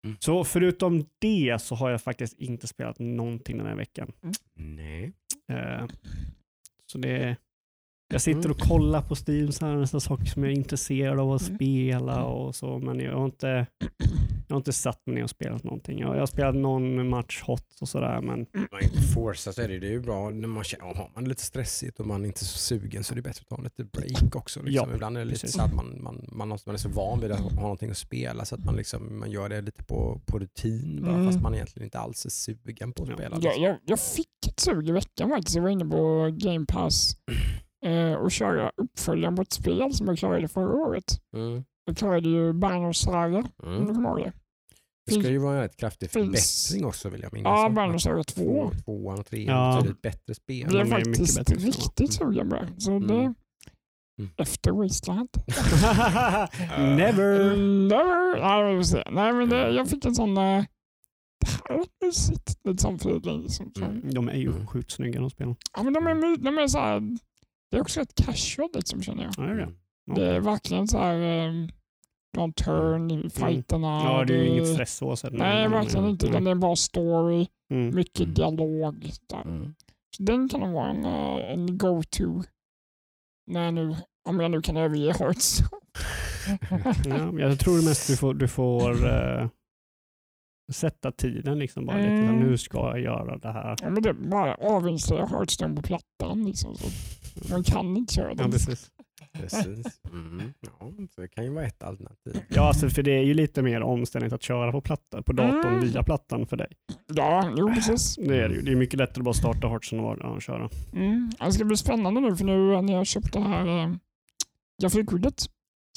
Mm. 0.04 0.18
Så 0.20 0.44
förutom 0.44 1.06
det 1.20 1.62
så 1.62 1.76
har 1.76 1.90
jag 1.90 2.02
faktiskt 2.02 2.34
inte 2.34 2.68
spelat 2.68 3.00
någonting 3.00 3.58
den 3.58 3.68
här 3.68 3.76
veckan. 3.76 4.12
Nej. 4.54 5.14
Eh, 5.48 5.88
så 6.86 6.98
det 6.98 7.36
jag 8.12 8.22
sitter 8.22 8.40
Mm. 8.40 8.52
och 8.52 8.60
kollar 8.60 9.02
på 9.02 9.16
Steam, 9.28 9.52
så 9.52 9.66
här, 9.66 9.76
nästan 9.76 10.02
saker 10.02 10.26
som 10.26 10.44
jag 10.44 10.52
är 10.52 10.56
intresserad 10.56 11.20
av 11.20 11.32
att 11.32 11.42
Mm. 11.42 11.56
spela 11.56 12.24
och 12.24 12.56
så, 12.56 12.80
men 12.80 13.00
jag 13.00 13.18
har 13.18 13.26
inte, 13.26 13.66
jag 14.48 14.56
har 14.56 14.58
inte 14.58 14.74
satt 14.74 15.06
mig 15.06 15.16
ner 15.16 15.24
och 15.24 15.30
spelat 15.30 15.64
någonting. 15.64 16.00
Jag, 16.00 16.16
jag 16.16 16.20
har 16.20 16.26
spelat 16.26 16.56
någon 16.56 17.10
match 17.10 17.42
hot 17.46 17.78
och 17.82 17.90
sådär, 17.90 18.22
men 18.22 18.46
man 18.72 18.82
inte 18.84 19.02
forsa 19.02 19.54
så 19.54 19.62
är 19.62 19.68
det, 19.68 19.80
det 19.80 19.88
är 19.88 19.92
ju 19.92 20.00
bra 20.02 20.30
när 20.30 20.48
man 20.48 20.64
känner, 20.64 20.86
har 20.86 21.12
man 21.16 21.26
lite 21.26 21.42
stressigt 21.44 22.00
och 22.00 22.08
man 22.08 22.22
är 22.22 22.26
inte 22.28 22.46
så 22.46 22.58
sugen 22.58 23.04
så 23.04 23.14
är 23.14 23.16
det 23.16 23.22
bättre 23.22 23.42
att 23.50 23.58
ta 23.58 23.64
lite 23.64 23.84
break 23.84 24.36
också. 24.36 24.62
Liksom. 24.64 24.90
Ja, 24.90 24.94
Ibland 24.96 25.16
är 25.18 25.20
det 25.22 25.26
lite 25.26 25.40
precis. 25.42 25.56
så 25.56 25.62
att 25.62 25.74
man, 25.76 26.02
man, 26.04 26.26
man, 26.32 26.48
man 26.50 26.58
är 26.76 26.78
så 26.78 26.90
van 26.90 27.20
vid 27.20 27.32
att 27.32 27.40
ha 27.40 27.62
någonting 27.62 27.90
att 27.90 27.98
spela 27.98 28.46
så 28.46 28.56
att 28.56 28.66
man, 28.66 28.76
liksom, 28.76 29.20
man 29.20 29.32
gör 29.32 29.50
det 29.50 29.62
lite 29.62 29.84
på, 29.84 30.22
på 30.26 30.40
rutin 30.40 31.00
bara, 31.02 31.14
Mm. 31.14 31.26
fast 31.28 31.42
man 31.42 31.56
egentligen 31.56 31.84
inte 31.88 32.00
alls 32.00 32.26
är 32.26 32.30
sugen 32.30 32.92
på 32.94 33.04
att 33.04 33.10
Ja. 33.10 33.16
spela. 33.16 33.36
Jag, 33.36 33.44
Liksom. 33.44 33.64
jag, 33.64 33.78
jag 33.86 34.00
fick 34.00 34.48
ett 34.48 34.60
sug 34.60 34.90
i 34.90 34.92
veckan 34.92 35.30
faktiskt. 35.30 35.56
Jag 35.56 35.64
var 35.64 35.70
inne 35.70 35.86
på 35.86 36.30
Game 36.38 36.66
Pass 36.66 37.16
eh, 37.86 38.14
och 38.14 38.32
köra 38.32 38.72
uppföljaren 38.78 39.36
på 39.36 39.42
ett 39.42 39.54
spel 39.54 39.94
som 39.94 40.08
jag 40.08 40.18
klarade 40.18 40.48
förra 40.48 40.74
året. 40.74 41.22
Mm. 41.36 41.64
Jag 41.86 41.98
klarade 41.98 42.30
ju 42.30 42.54
Banner 42.54 42.94
Saga, 42.94 43.38
om 43.38 43.46
du 43.58 43.68
Mm. 43.76 43.96
kommer 43.96 44.10
ihåg 44.10 44.18
det. 44.20 44.34
Det 45.06 45.22
ska 45.22 45.30
ju 45.30 45.38
vara 45.38 45.64
en 45.64 45.70
kraftig 45.70 46.12
finns- 46.12 46.68
förbättring 46.70 46.86
också 46.88 47.10
vill 47.10 47.22
jag 47.22 47.34
minnas. 47.34 47.50
Ja, 47.50 47.68
Att 47.68 47.74
Banner 47.76 47.98
Saga 47.98 48.24
2. 48.24 48.42
två, 48.44 48.72
tvåan 48.86 49.20
och 49.20 49.26
trean 49.26 49.56
Ja. 49.58 49.76
betyder 49.76 49.94
ett 49.96 50.02
bättre 50.02 50.36
spel. 50.36 50.60
Jag 50.60 50.70
blev 50.70 50.86
de 50.86 50.92
är 50.92 50.98
mycket 50.98 51.18
faktiskt 51.18 51.38
bättre, 51.38 51.56
riktigt 51.56 52.14
sugen 52.14 52.50
på 52.50 52.56
det. 52.56 52.68
Så 52.78 52.92
Mm. 52.92 53.08
det 53.08 53.34
Mm. 54.20 54.32
efter 54.38 54.72
Wasteland. 54.72 55.30
Never! 56.78 57.56
Never. 57.88 58.40
Nej, 58.42 58.72
vi 58.76 58.80
får 58.80 58.84
se. 58.84 59.04
Nej, 59.12 59.34
men 59.34 59.50
det, 59.50 59.70
jag 59.72 59.88
fick 59.90 60.06
en 60.06 60.16
sån... 60.16 60.30
Uh, 60.38 60.64
det 61.42 61.48
här 61.70 61.76
är 61.80 62.06
mysigt. 62.06 62.60
Lite 62.64 62.82
sån 62.82 62.96
feeling. 62.96 63.42
Liksom. 63.42 63.72
Mm. 63.82 64.14
De 64.14 64.30
är 64.30 64.34
ju 64.34 64.48
Mm. 64.52 64.68
sjukt 64.68 64.92
snygga 64.92 65.20
de 65.20 65.30
spelen. 65.30 65.56
Ja, 65.78 65.84
men 65.84 65.94
de 65.94 66.08
är, 66.08 66.38
de 66.38 66.58
är 66.58 66.68
så 66.68 66.78
här, 66.80 67.18
Det 67.72 67.78
är 67.78 67.82
också 67.82 68.02
ett 68.02 68.16
casual 68.16 68.70
liksom, 68.74 69.02
känner 69.02 69.24
jag. 69.24 69.34
Ja, 69.38 69.44
det 69.44 69.52
är 69.52 69.56
det. 69.56 69.64
Mm. 69.64 69.74
Det 70.16 70.26
är 70.36 70.40
verkligen 70.40 70.88
så 70.88 70.98
här... 70.98 71.48
Um, 71.48 71.70
någon 72.38 72.54
turn 72.54 73.12
i 73.12 73.30
fighterna. 73.30 73.88
Ja, 74.04 74.26
det 74.26 74.34
är 74.34 74.38
ju 74.38 74.44
det- 74.44 74.50
inget 74.50 74.74
stress 74.74 74.96
så. 74.96 75.16
så 75.16 75.30
Nej, 75.30 75.68
verkligen 75.70 76.06
inte. 76.10 76.28
Utan 76.28 76.44
det 76.44 76.52
är 76.52 76.56
bara 76.56 76.76
story, 76.76 77.48
Mm. 77.72 77.96
mycket 77.96 78.20
Mm. 78.20 78.34
dialog. 78.34 79.12
Där. 79.30 79.42
Mm. 79.42 79.76
Så 80.18 80.24
den 80.24 80.50
kan 80.50 80.60
nog 80.60 80.74
vara 80.74 80.90
en, 80.90 81.06
eh, 81.06 81.52
en 81.54 81.78
go-to. 81.78 82.44
När 83.48 83.64
jag 83.66 83.74
nu, 83.74 83.96
om 84.30 84.40
jag 84.40 84.52
nu 84.52 84.62
kan 84.62 84.78
överge 84.78 85.14
Hearthstone. 85.20 85.70
Ja, 87.06 87.40
jag 87.40 87.60
tror 87.60 87.86
mest 87.88 88.08
du 88.08 88.18
får, 88.18 88.34
du 88.34 88.48
får 88.48 89.08
eh, 89.08 89.48
sätta 90.74 91.12
tiden 91.12 91.60
liksom 91.60 91.86
bara 91.86 91.98
lite. 91.98 92.10
Mm. 92.10 92.28
Så 92.42 92.46
Nu 92.48 92.58
ska 92.58 92.78
jag 92.78 93.00
göra 93.00 93.38
det 93.38 93.52
här. 93.52 93.76
Ja, 93.82 93.90
men 93.90 94.04
det 94.04 94.10
är 94.10 94.14
bara 94.14 94.56
avinstallera 94.56 95.26
Hearthstone 95.26 95.76
på 95.76 95.82
plattan. 95.82 96.46
Liksom, 96.46 96.76
så 96.76 96.88
man 97.54 97.64
kan 97.64 97.98
inte 97.98 98.14
köra 98.14 98.30
Ja, 98.30 98.36
den. 98.36 98.52
precis. 98.52 98.92
Precis. 99.34 100.00
Mm. 100.12 100.54
Ja, 100.62 100.92
det 101.18 101.28
kan 101.28 101.44
ju 101.44 101.50
vara 101.54 101.66
ett 101.66 101.84
alternativ. 101.84 102.42
Ja, 102.50 102.68
alltså, 102.68 102.90
för 102.90 103.04
det 103.04 103.12
är 103.12 103.24
ju 103.24 103.34
lite 103.34 103.62
mer 103.62 103.82
omständigt 103.82 104.34
att 104.34 104.44
köra 104.44 104.72
på 104.72 104.82
plattan, 104.82 105.24
på 105.24 105.34
datorn 105.34 105.74
Mm. 105.74 105.80
via 105.82 106.04
plattan 106.04 106.46
för 106.48 106.58
dig. 106.58 106.68
Ja, 107.14 107.54
jo 107.58 107.74
precis. 107.74 108.16
Det 108.16 108.38
är 108.44 108.50
det 108.50 108.56
ju. 108.56 108.62
Det 108.62 108.72
är 108.72 108.76
mycket 108.76 108.98
lättare 109.00 109.20
att 109.22 109.26
bara 109.26 109.34
starta 109.34 109.68
Hearthstone 109.68 110.02
och 110.02 110.18
ja, 110.20 110.40
köra. 110.40 110.70
Mm. 110.94 111.32
Det 111.40 111.52
ska 111.52 111.66
bli 111.66 111.78
spännande 111.78 112.22
nu 112.22 112.36
för 112.36 112.46
nu 112.46 112.82
när 112.82 112.94
jag 112.94 113.08
köpte 113.08 113.40
det 113.40 113.46
här 113.46 113.84
äh, 113.84 113.94
Grafikskyddet 114.82 115.46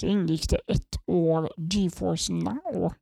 så 0.01 0.07
ingick 0.07 0.51
det 0.51 0.57
ett 0.67 0.97
år 1.07 1.51
GeForce 1.57 2.33
Now. 2.33 2.93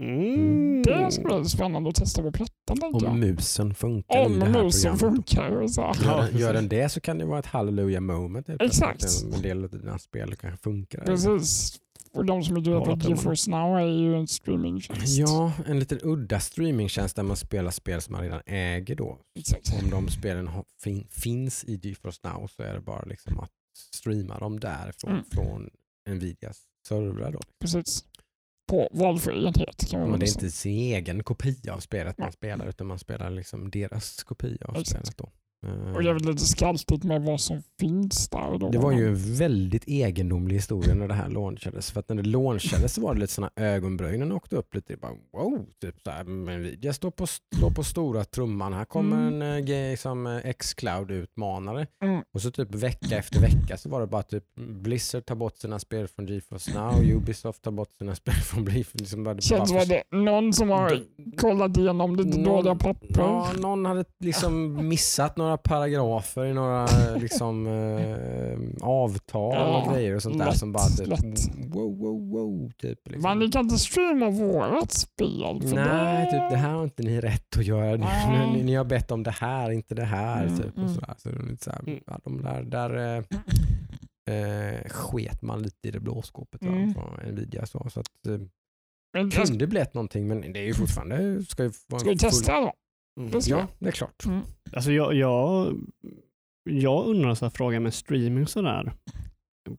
Mm. 0.00 0.82
Det 0.82 1.10
ska 1.12 1.22
bli 1.22 1.44
spännande 1.48 1.88
att 1.90 1.94
testa 1.94 2.22
på 2.22 2.32
plattan 2.32 2.78
Om 2.94 3.00
jag. 3.04 3.16
musen 3.16 3.74
funkar 3.74 4.22
i 4.22 4.26
Om 4.26 4.38
det 4.40 4.46
här 4.46 4.64
musen 4.64 4.98
programmet. 4.98 5.16
funkar. 5.28 5.50
och 5.50 5.70
Så. 5.70 5.80
Gör, 6.04 6.22
den, 6.30 6.38
gör 6.38 6.52
den 6.52 6.68
det 6.68 6.88
så 6.88 7.00
kan 7.00 7.18
det 7.18 7.24
vara 7.24 7.38
ett 7.38 7.46
halleluja 7.46 8.00
moment. 8.00 8.48
helt 8.48 8.62
Exakt. 8.62 9.04
En 9.34 9.42
del 9.42 9.64
av 9.64 9.70
dina 9.70 9.98
spel 9.98 10.36
kanske 10.36 10.62
funkar. 10.62 11.00
Precis. 11.04 11.78
Och 12.12 12.24
de 12.24 12.42
som 12.44 12.56
Hålla 12.56 12.78
vad 12.78 12.86
tummarna. 12.86 13.08
GeForce 13.08 13.50
Now 13.50 13.76
är 13.78 13.86
ju 13.86 14.16
en 14.16 14.26
streamingtjänst. 14.28 15.18
Ja, 15.18 15.52
en 15.66 15.78
liten 15.78 15.98
udda 16.02 16.40
streamingtjänst 16.40 17.16
där 17.16 17.22
man 17.22 17.36
spelar 17.36 17.70
spel 17.70 18.00
som 18.00 18.12
man 18.12 18.22
redan 18.22 18.40
äger 18.46 18.94
då. 18.96 19.18
Exakt. 19.38 19.82
Om 19.82 19.90
de 19.90 20.08
spelen 20.08 20.48
har, 20.48 20.64
fin, 20.82 21.06
finns 21.10 21.64
i 21.64 21.80
GeForce 21.82 22.20
Now 22.24 22.46
så 22.46 22.62
är 22.62 22.74
det 22.74 22.80
bara 22.80 23.02
liksom 23.02 23.40
att 23.40 23.50
streama 23.94 24.38
dem 24.38 24.60
därifrån 24.60 25.10
Mm. 25.12 25.24
från 25.32 25.70
Nvidias 26.08 26.58
servrar. 26.88 27.32
Då. 27.32 27.40
Precis. 27.60 28.04
På 28.70 28.88
valfri 28.92 29.44
enhet 29.46 29.90
kan 29.90 30.00
man 30.00 30.10
Men 30.10 30.20
det 30.20 30.26
är 30.26 30.28
säga. 30.28 30.44
inte 30.44 30.56
sin 30.56 30.72
egen 30.78 31.22
kopia 31.24 31.74
av 31.74 31.78
spelet 31.78 32.18
man 32.18 32.32
spelar 32.32 32.66
utan 32.66 32.86
man 32.86 32.98
spelar 32.98 33.30
liksom 33.30 33.70
deras 33.70 34.22
kopia 34.24 34.66
av 34.66 34.76
Exakt. 34.76 34.88
spelet. 35.06 35.16
Då. 35.18 35.30
Eh, 35.66 35.94
Och 35.96 36.02
det 36.02 36.10
är 36.10 36.14
lite 36.18 36.44
skaltigt 36.46 37.04
med 37.04 37.22
vad 37.22 37.40
som 37.40 37.62
finns 37.80 38.28
där. 38.28 38.58
Då. 38.58 38.68
Det 38.70 38.78
var 38.78 38.92
ju 38.92 39.08
en 39.08 39.34
väldigt 39.36 39.84
egendomlig 39.86 40.54
historia 40.54 40.94
när 40.94 41.08
det 41.08 41.14
här 41.14 41.28
launchades. 41.28 41.90
För 41.90 42.00
att 42.00 42.08
när 42.08 42.16
det 42.16 42.28
launchades 42.28 42.94
så 42.94 43.00
var 43.00 43.14
det 43.14 43.20
lite 43.20 43.32
sådana 43.32 43.50
ögonbrynen 43.56 44.32
åkte 44.32 44.56
upp 44.56 44.74
lite. 44.74 44.96
Bara, 44.96 45.12
wow, 45.32 45.66
typ 45.80 45.94
så 46.04 46.10
här, 46.10 46.24
men 46.24 46.60
Nvidia 46.60 46.92
står 46.92 47.10
på, 47.10 47.26
står 47.26 47.70
på 47.70 47.84
stora 47.84 48.24
trumman. 48.24 48.72
Här 48.72 48.84
kommer 48.84 49.16
Mm. 49.28 49.42
en 49.42 49.56
uh, 49.58 49.64
grej 49.64 49.96
som 49.96 50.26
uh, 50.26 50.40
X-Cloud-utmanare. 50.46 51.86
Mm. 52.02 52.22
Och 52.34 52.42
så 52.42 52.50
typ 52.50 52.74
vecka 52.74 53.18
efter 53.18 53.40
vecka 53.40 53.76
så 53.76 53.88
var 53.88 54.00
det 54.00 54.06
bara 54.06 54.22
typ 54.22 54.44
Blizzard 54.54 55.24
tar 55.26 55.34
bort 55.34 55.56
sina 55.56 55.78
spel 55.78 56.08
från 56.08 56.26
GeForce 56.26 56.74
Now, 56.74 57.02
Ubisoft 57.16 57.62
tar 57.62 57.70
bort 57.70 57.92
sina 57.98 58.14
spel 58.20 58.34
från 58.34 58.64
GeForce. 58.64 58.98
Liksom 58.98 59.24
bara, 59.24 59.40
Känns 59.40 59.68
som 59.68 59.78
att 59.78 59.88
det 59.88 60.02
någon 60.10 60.52
som 60.52 60.70
har 60.70 61.02
kollat 61.36 61.76
igenom 61.76 62.16
lite 62.16 62.38
Någon- 62.38 62.44
dåliga 62.44 62.74
papper. 62.74 63.08
Ja, 63.18 63.52
någon 63.60 63.84
hade 63.86 64.04
liksom 64.18 64.88
missat 64.88 65.36
några 65.36 65.49
paragrafer 65.56 66.44
i 66.44 66.54
några 66.54 66.86
liksom, 67.16 67.66
eh, 67.66 68.58
avtal 68.88 69.54
Ja, 69.54 69.82
och 69.82 69.94
grejer 69.94 70.14
och 70.14 70.22
sånt 70.22 70.38
där 70.38 70.46
lätt, 70.46 70.58
som 70.58 70.72
bara 70.72 70.84
typ, 70.84 71.06
lätt. 71.08 71.56
wow, 71.74 71.98
wow, 71.98 72.30
wow. 72.30 72.70
Typ, 72.78 72.98
liksom. 73.08 73.38
Ni 73.38 73.50
kan 73.50 73.64
inte 73.64 73.78
streama 73.78 74.30
vårat 74.30 74.92
spel. 74.92 75.60
För 75.62 75.74
Nej, 75.76 76.24
det... 76.24 76.30
typ, 76.30 76.50
det 76.50 76.56
här 76.56 76.70
har 76.70 76.84
inte 76.84 77.02
ni 77.02 77.20
rätt 77.20 77.56
att 77.58 77.64
göra. 77.66 77.96
Nej. 77.96 78.52
Ni, 78.52 78.62
ni 78.62 78.74
har 78.74 78.84
bett 78.84 79.10
om 79.10 79.22
det 79.22 79.30
här, 79.30 79.70
inte 79.70 79.94
det 79.94 80.04
här. 80.04 80.42
Mm, 80.46 80.56
typ, 80.58 80.72
och 80.72 80.78
mm. 80.78 80.94
sådär. 80.94 81.14
Så 81.18 81.28
det 81.28 81.36
är 81.38 81.42
lite 81.42 81.64
såhär, 81.64 81.80
Mm. 81.86 82.00
ja, 82.06 82.20
de 82.24 82.42
där, 82.42 82.62
där 82.62 83.16
eh, 83.16 83.24
eh, 84.36 84.88
sket 84.88 85.42
man 85.42 85.62
lite 85.62 85.88
i 85.88 85.90
det 85.90 86.00
blå 86.00 86.22
skåpet 86.22 86.62
Mm. 86.62 86.94
från 86.94 87.14
Nvidia. 87.32 87.66
Så, 87.66 87.86
så 87.90 88.00
att, 88.00 88.26
eh, 88.28 88.38
Men 89.12 89.30
kunde 89.30 89.66
blivit 89.66 89.94
någonting 89.94 90.26
men 90.28 90.40
det 90.52 90.58
är 90.60 90.64
ju 90.64 90.74
fortfarande... 90.74 91.42
Ska 91.44 91.62
ju 91.62 91.72
vara 91.88 92.00
ska 92.00 92.10
vi 92.10 92.18
testa 92.18 92.60
då? 92.60 92.72
Mm. 93.20 93.40
Ja, 93.46 93.66
det 93.78 93.88
är 93.88 93.92
klart. 93.92 94.24
Mm. 94.26 94.40
Alltså 94.72 94.92
jag, 94.92 95.14
jag, 95.14 95.74
jag 96.70 97.06
undrar 97.06 97.34
så 97.34 97.44
här 97.44 97.50
frågan 97.50 97.82
med 97.82 97.94
streaming 97.94 98.46
sådär. 98.46 98.92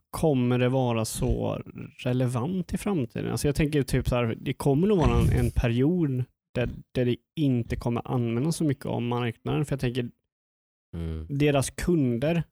Kommer 0.10 0.60
det 0.60 0.70
vara 0.70 1.06
så 1.06 1.62
relevant 2.04 2.74
i 2.74 2.78
framtiden? 2.78 3.32
Alltså 3.32 3.48
jag 3.48 3.56
tänker 3.56 3.84
typ 3.84 4.08
så 4.10 4.16
här, 4.16 4.36
det 4.42 4.54
kommer 4.54 4.88
nog 4.88 4.98
vara 4.98 5.20
en, 5.20 5.30
en 5.46 5.52
period 5.52 6.24
där, 6.56 6.70
där 6.92 7.06
det 7.06 7.16
inte 7.40 7.76
kommer 7.76 8.12
användas 8.12 8.56
så 8.56 8.64
mycket 8.64 8.86
av 8.86 9.02
marknaden. 9.02 9.66
För 9.66 9.74
jag 9.74 9.80
tänker, 9.80 10.10
Mm. 10.98 11.28
deras 11.30 11.70
kunder 11.70 12.44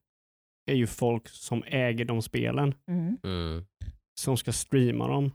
är 0.71 0.75
ju 0.75 0.87
folk 0.87 1.27
som 1.29 1.63
äger 1.67 2.05
de 2.05 2.21
spelen, 2.21 2.73
Mm. 2.87 3.17
Mm. 3.23 3.65
som 4.19 4.37
ska 4.37 4.51
streama 4.51 5.07
dem. 5.07 5.31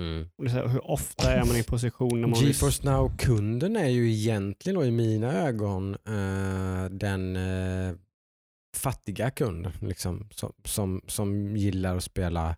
Mm. 0.00 0.28
Så 0.50 0.56
här, 0.56 0.68
hur 0.68 0.90
ofta 0.90 1.32
är 1.32 1.44
man 1.44 1.56
i 1.56 1.62
position 1.62 2.20
när 2.20 2.28
man... 2.28 2.38
vill- 2.38 2.48
GeForce 2.48 2.82
Now-kunden 2.84 3.76
är 3.76 3.88
ju 3.88 4.10
egentligen 4.12 4.78
då 4.78 4.84
i 4.84 4.90
mina 4.90 5.32
ögon 5.32 5.94
eh, 5.94 6.84
den 6.90 7.36
eh, 7.36 7.94
fattiga 8.76 9.30
kund 9.30 9.72
liksom, 9.80 10.28
som, 10.30 10.52
som, 10.64 11.00
som 11.06 11.56
gillar 11.56 11.96
att 11.96 12.04
spela 12.04 12.56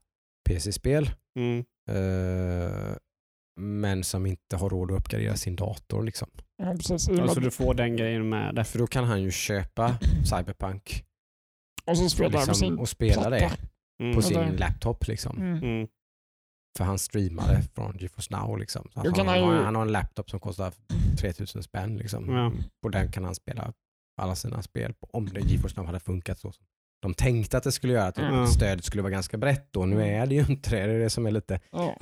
PC-spel 0.49 1.11
Mm. 1.38 1.59
eh, 1.90 2.97
men 3.61 4.05
som 4.05 4.26
inte 4.26 4.57
har 4.57 4.70
råd 4.70 4.93
att 4.93 4.99
uppgradera 4.99 5.36
sin 5.36 5.57
dator. 5.57 6.03
Liksom. 6.03 6.28
Ja, 6.57 6.72
precis. 6.74 7.09
Och 7.09 7.14
med 7.14 7.22
Alltså 7.22 7.40
du 7.40 7.51
får 7.51 7.74
den 7.74 7.97
grejen 7.97 8.28
med 8.28 8.55
det. 8.55 8.64
För 8.64 8.78
då 8.78 8.86
kan 8.86 9.05
han 9.05 9.22
ju 9.22 9.30
köpa 9.30 9.99
Cyberpunk 10.24 11.05
Och 11.84 11.99
så 11.99 12.09
spelar 12.09 12.30
liksom, 12.38 12.55
sin 12.55 12.78
och 12.78 12.88
spela 12.88 13.30
det. 13.30 13.51
Mm. 14.03 14.14
på 14.14 14.22
sin 14.22 14.57
laptop. 14.57 15.07
Liksom. 15.09 15.36
Mm. 15.38 15.88
Mm. 16.73 16.79
För 16.79 16.85
han 16.85 16.99
streamade 16.99 17.62
från 17.75 17.97
GeForce 17.99 18.37
Now. 18.37 18.59
Liksom. 18.59 18.89
Så 18.95 19.01
han, 19.01 19.14
han, 19.16 19.29
har, 19.29 19.37
ju- 19.37 19.62
han 19.64 19.75
har 19.75 19.83
en 19.83 19.93
laptop 19.93 20.31
som 20.31 20.41
kostar 20.41 20.73
3000 21.18 21.62
spänn. 21.62 21.97
Liksom. 21.97 22.31
Ja. 22.37 22.53
På 22.83 22.89
den 22.89 23.12
kan 23.12 23.25
han 23.25 23.35
spela 23.35 23.73
alla 24.23 24.35
sina 24.35 24.62
spel. 24.62 24.95
på- 24.95 25.07
Om 25.12 25.29
det 25.29 25.41
GeForce 25.41 25.77
Now 25.77 25.87
hade 25.87 26.01
funkat 26.01 26.39
så 26.39 26.53
som 26.53 26.64
de 27.03 27.14
tänkte 27.14 27.57
att 27.59 27.64
det 27.64 27.73
skulle 27.73 27.93
göra. 27.93 28.07
Att 28.07 28.18
Ja. 28.18 28.47
stödet 28.47 28.85
skulle 28.85 29.03
vara 29.03 29.11
ganska 29.12 29.39
brett 29.39 29.68
då. 29.73 29.87
Nu 29.87 30.03
är 30.03 30.27
det 30.27 30.35
ju 30.35 30.41
inte 30.49 30.70
det. 30.70 30.87
Det 30.87 30.93
är 30.93 30.99
det 30.99 31.11
som 31.11 31.27
är 31.27 31.31
lite... 31.31 31.61
Ja. 31.70 31.97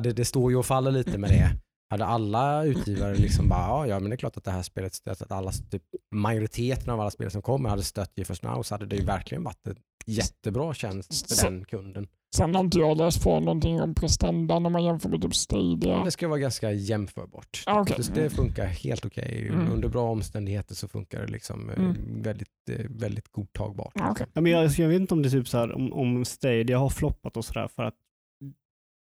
Det, 0.00 0.12
det, 0.12 0.24
står 0.24 0.50
ju 0.50 0.56
och 0.56 0.66
faller 0.66 0.90
lite 0.90 1.18
med 1.18 1.30
det. 1.30 1.50
Hade 1.90 2.04
alla 2.04 2.64
utgivare 2.64 3.14
liksom 3.14 3.48
bara, 3.48 3.60
ja, 3.60 3.86
ja 3.86 4.00
men 4.00 4.10
det 4.10 4.14
är 4.14 4.18
klart 4.18 4.36
att 4.36 4.44
det 4.44 4.50
här 4.50 4.62
spelet 4.62 4.94
stöds, 4.94 5.22
att 5.22 5.32
alla, 5.32 5.52
typ, 5.52 5.82
majoriteten 6.14 6.90
av 6.90 7.00
alla 7.00 7.10
spel 7.10 7.30
som 7.30 7.42
kommer 7.42 7.68
hade 7.68 7.82
stött 7.82 8.12
GeForce 8.16 8.46
Now 8.46 8.62
så 8.62 8.74
hade 8.74 8.86
det 8.86 8.96
ju 8.96 9.04
verkligen 9.04 9.44
varit 9.44 9.66
en 9.66 9.76
jättebra 10.06 10.74
tjänst 10.74 11.28
för 11.28 11.34
Så- 11.34 11.46
den 11.46 11.64
kunden. 11.64 12.08
Sen 12.36 12.54
har 12.54 12.64
inte 12.64 12.78
jag 12.78 12.96
läst 12.96 13.24
på 13.24 13.40
någonting 13.40 13.80
om 13.82 13.94
prestandan 13.94 14.66
om 14.66 14.72
man 14.72 14.84
jämför 14.84 15.08
med 15.08 15.22
typ 15.22 15.34
Stadia. 15.34 16.04
Det 16.04 16.10
ska 16.10 16.28
vara 16.28 16.38
ganska 16.38 16.72
jämförbart. 16.72 17.62
Ah. 17.66 17.84
Så 17.86 18.12
det 18.12 18.30
funkar 18.30 18.66
helt 18.66 19.04
okej. 19.06 19.48
Mm. 19.52 19.72
Under 19.72 19.88
bra 19.88 20.10
omständigheter 20.10 20.74
så 20.74 20.88
funkar 20.88 21.20
det 21.20 21.32
liksom 21.32 21.70
eh, 21.70 21.76
Mm. 21.78 22.22
väldigt, 22.22 22.48
eh, 22.70 22.86
väldigt 22.90 23.32
godtagbart. 23.32 23.92
Ja, 23.94 24.10
okej. 24.10 24.26
Ja, 24.32 24.40
men 24.40 24.52
jag, 24.52 24.70
jag 24.70 24.88
vet 24.88 25.00
inte 25.00 25.14
om 25.14 25.22
det 25.22 25.28
är 25.28 25.30
typ 25.30 25.48
så 25.48 25.58
här, 25.58 25.72
om, 25.72 25.92
om 25.92 26.24
Stadia 26.24 26.78
har 26.78 26.88
floppat 26.88 27.36
och 27.36 27.44
sådär 27.44 27.68
för 27.68 27.82
att 27.82 27.94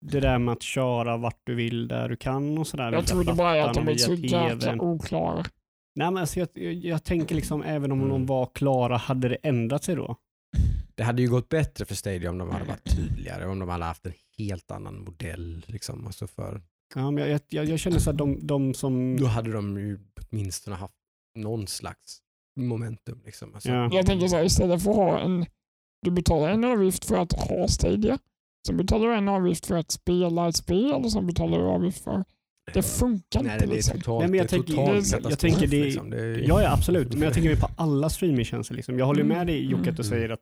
det 0.05 0.19
där 0.19 0.38
med 0.39 0.51
att 0.51 0.61
köra 0.63 1.17
vart 1.17 1.39
du 1.43 1.55
vill 1.55 1.88
där 1.88 2.09
du 2.09 2.15
kan 2.15 2.57
och 2.57 2.67
sådär. 2.67 2.91
Jag 2.91 3.26
det 3.26 3.34
bara 3.34 3.63
att 3.65 3.74
de 3.74 3.88
är 3.88 3.95
så 3.95 4.13
jäkla 4.13 4.82
oklara. 4.82 5.43
Nej, 5.95 6.11
men 6.11 6.17
alltså 6.17 6.39
jag, 6.39 6.47
jag, 6.53 6.74
jag 6.74 7.03
tänker 7.03 7.36
liksom 7.36 7.63
även 7.63 7.91
om 7.91 7.99
Mm. 7.99 8.09
de 8.11 8.26
var 8.26 8.49
klara, 8.53 8.97
hade 8.97 9.30
det 9.30 9.36
ändrat 9.36 9.84
sig 9.84 9.95
då? 9.95 10.15
Det 10.95 11.03
hade 11.03 11.21
ju 11.21 11.29
gått 11.29 11.49
bättre 11.49 11.85
för 11.85 11.95
Stadia 11.95 12.29
om 12.29 12.37
de 12.37 12.49
hade 12.51 12.65
varit 12.65 12.95
tydligare, 12.95 13.45
om 13.47 13.59
de 13.59 13.69
hade 13.69 13.85
haft 13.85 14.05
en 14.05 14.13
helt 14.37 14.71
annan 14.71 15.03
modell. 15.03 15.65
Liksom. 15.67 16.05
Alltså 16.07 16.27
för, 16.27 16.61
Ja, 16.95 17.11
men 17.11 17.29
jag, 17.29 17.41
jag, 17.49 17.65
jag 17.65 17.79
känner 17.79 17.99
så 17.99 18.09
att 18.09 18.17
de, 18.17 18.47
de 18.47 18.73
som... 18.73 19.17
då 19.19 19.25
hade 19.25 19.51
de 19.51 19.77
ju 19.77 19.99
åtminstone 20.31 20.75
haft 20.75 20.93
någon 21.39 21.67
slags 21.67 22.19
momentum. 22.59 23.21
Liksom. 23.25 23.53
Alltså, 23.53 23.69
Ja. 23.69 23.89
Jag 23.93 24.05
tänker 24.05 24.27
så 24.27 24.35
här, 24.35 24.43
istället 24.43 24.83
för 24.83 24.89
att 24.91 24.95
ha 24.97 25.19
en... 25.19 25.45
Du 26.05 26.11
betalar 26.11 26.49
en 26.49 26.63
avgift 26.63 27.05
för 27.05 27.17
att 27.17 27.33
ha 27.33 27.67
Stadia. 27.67 28.19
Sen 28.67 28.77
betalar 28.77 29.07
du 29.07 29.15
en 29.15 29.29
avgift 29.29 29.65
för 29.65 29.75
att 29.75 29.91
spela 29.91 30.49
ett 30.49 30.55
spel 30.55 30.91
och 30.93 31.11
sen 31.11 31.27
betalar 31.27 31.57
du 31.57 31.63
avgift 31.63 32.03
för... 32.03 32.23
Det 32.73 32.83
funkar 32.83 33.43
Nej, 33.43 33.53
inte 33.53 33.65
det 33.65 33.71
är 33.71 33.75
liksom. 33.75 33.97
totalt, 33.99 34.19
Nej, 34.21 34.29
men 34.29 34.37
jag 34.37 34.47
det 34.47 34.55
är 34.55 34.57
tänker- 34.57 34.73
total 34.73 34.85
det- 34.85 34.93
jag 35.11 35.23
katastrof, 35.23 35.37
tänker 35.39 35.67
det- 35.67 35.83
liksom. 35.83 36.09
det 36.09 36.21
är, 36.21 36.37
Ja, 36.47 36.61
ja, 36.61 36.73
absolut. 36.73 37.13
Men 37.13 37.21
jag 37.21 37.33
tänker 37.33 37.55
på 37.55 37.69
alla 37.77 38.09
streamingtjänster. 38.09 38.75
Liksom. 38.75 38.99
Jag 38.99 39.05
håller 39.05 39.21
ju 39.21 39.27
med 39.27 39.47
dig 39.47 39.65
Jocke 39.71 39.89
att 39.89 39.97
du 39.97 40.03
Mm. 40.03 40.09
säger 40.09 40.29
att 40.29 40.41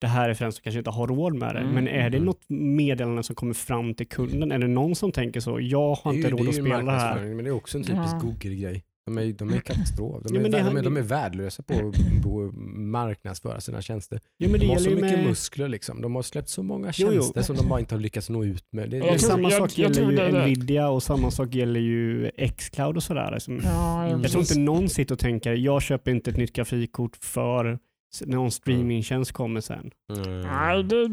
det 0.00 0.06
här 0.06 0.28
är 0.28 0.34
för 0.34 0.44
den 0.44 0.52
som 0.52 0.62
kanske 0.62 0.78
inte 0.78 0.90
har 0.90 1.06
råd 1.06 1.34
med 1.34 1.54
det. 1.54 1.60
Mm. 1.60 1.74
Men 1.74 1.88
är 1.88 2.10
det 2.10 2.16
Mm. 2.16 2.24
något 2.26 2.40
meddelande 2.48 3.22
som 3.22 3.36
kommer 3.36 3.54
fram 3.54 3.94
till 3.94 4.08
kunden? 4.08 4.52
Är 4.52 4.58
det 4.58 4.68
någon 4.68 4.94
som 4.94 5.12
tänker 5.12 5.40
så? 5.40 5.60
Jag 5.60 5.94
har 5.94 6.14
inte 6.14 6.28
ju- 6.28 6.36
råd 6.36 6.48
att 6.48 6.54
spela 6.54 6.82
det 6.82 6.90
här. 6.90 7.24
Men 7.24 7.44
det 7.44 7.50
är 7.50 7.54
också 7.54 7.78
en 7.78 7.84
typisk 7.84 8.14
Ja. 8.14 8.18
Google-grej. 8.22 8.84
De 9.06 9.18
är, 9.18 9.32
de 9.32 9.48
är 9.52 9.60
katastrof. 9.60 10.22
De 10.22 10.34
Ja, 10.34 10.40
är, 10.40 10.44
det 10.44 10.50
de, 10.62 10.76
är, 10.76 10.82
de 10.82 10.96
är 10.96 11.02
värdelösa 11.02 11.62
på 11.62 11.74
att 11.74 12.54
marknadsföra 12.78 13.60
sina 13.60 13.82
tjänster. 13.82 14.20
Ja, 14.36 14.48
men 14.48 14.60
det 14.60 14.66
De 14.66 14.72
har 14.72 14.78
så 14.78 14.90
mycket 14.90 15.02
med... 15.18 15.24
muskler. 15.26 15.68
Liksom. 15.68 16.02
De 16.02 16.14
har 16.14 16.22
släppt 16.22 16.48
så 16.48 16.62
många 16.62 16.92
Jo, 16.96 17.08
jo. 17.12 17.22
tjänster 17.22 17.42
som 17.42 17.56
de 17.56 17.68
bara 17.68 17.80
inte 17.80 17.94
har 17.94 18.00
lyckats 18.00 18.30
nå 18.30 18.44
ut 18.44 18.64
med. 18.72 18.90
Det, 18.90 18.96
Jag 18.96 19.06
Det 19.06 19.08
är 19.08 19.12
det, 19.12 19.18
tror- 19.18 19.28
samma 19.30 19.50
jag- 19.50 19.58
sak 19.58 19.70
jag 19.78 19.82
gäller 19.82 19.94
tror 19.94 20.10
ju 20.10 20.16
det 20.16 20.22
är 20.22 20.32
det. 20.32 20.42
Nvidia 20.46 20.88
och 20.88 21.02
samma 21.02 21.30
sak 21.30 21.54
gäller 21.54 21.80
ju 21.80 22.30
Xcloud 22.58 22.96
och 22.96 23.02
sådär. 23.02 23.30
Liksom. 23.32 23.60
Ja. 23.64 24.08
Jag 24.10 24.30
tror 24.30 24.40
inte 24.40 24.58
någon 24.58 24.88
sitter 24.88 25.14
och 25.14 25.18
tänker, 25.18 25.52
jag 25.54 25.82
köper 25.82 26.10
inte 26.10 26.30
ett 26.30 26.36
nytt 26.36 26.52
grafikkort 26.52 27.16
för 27.16 27.78
någon 28.26 28.50
streamingtjänst 28.50 29.32
kommer 29.32 29.60
sen. 29.60 29.90
Mm. 30.16 30.40
Nej, 30.40 30.82
det... 30.84 31.08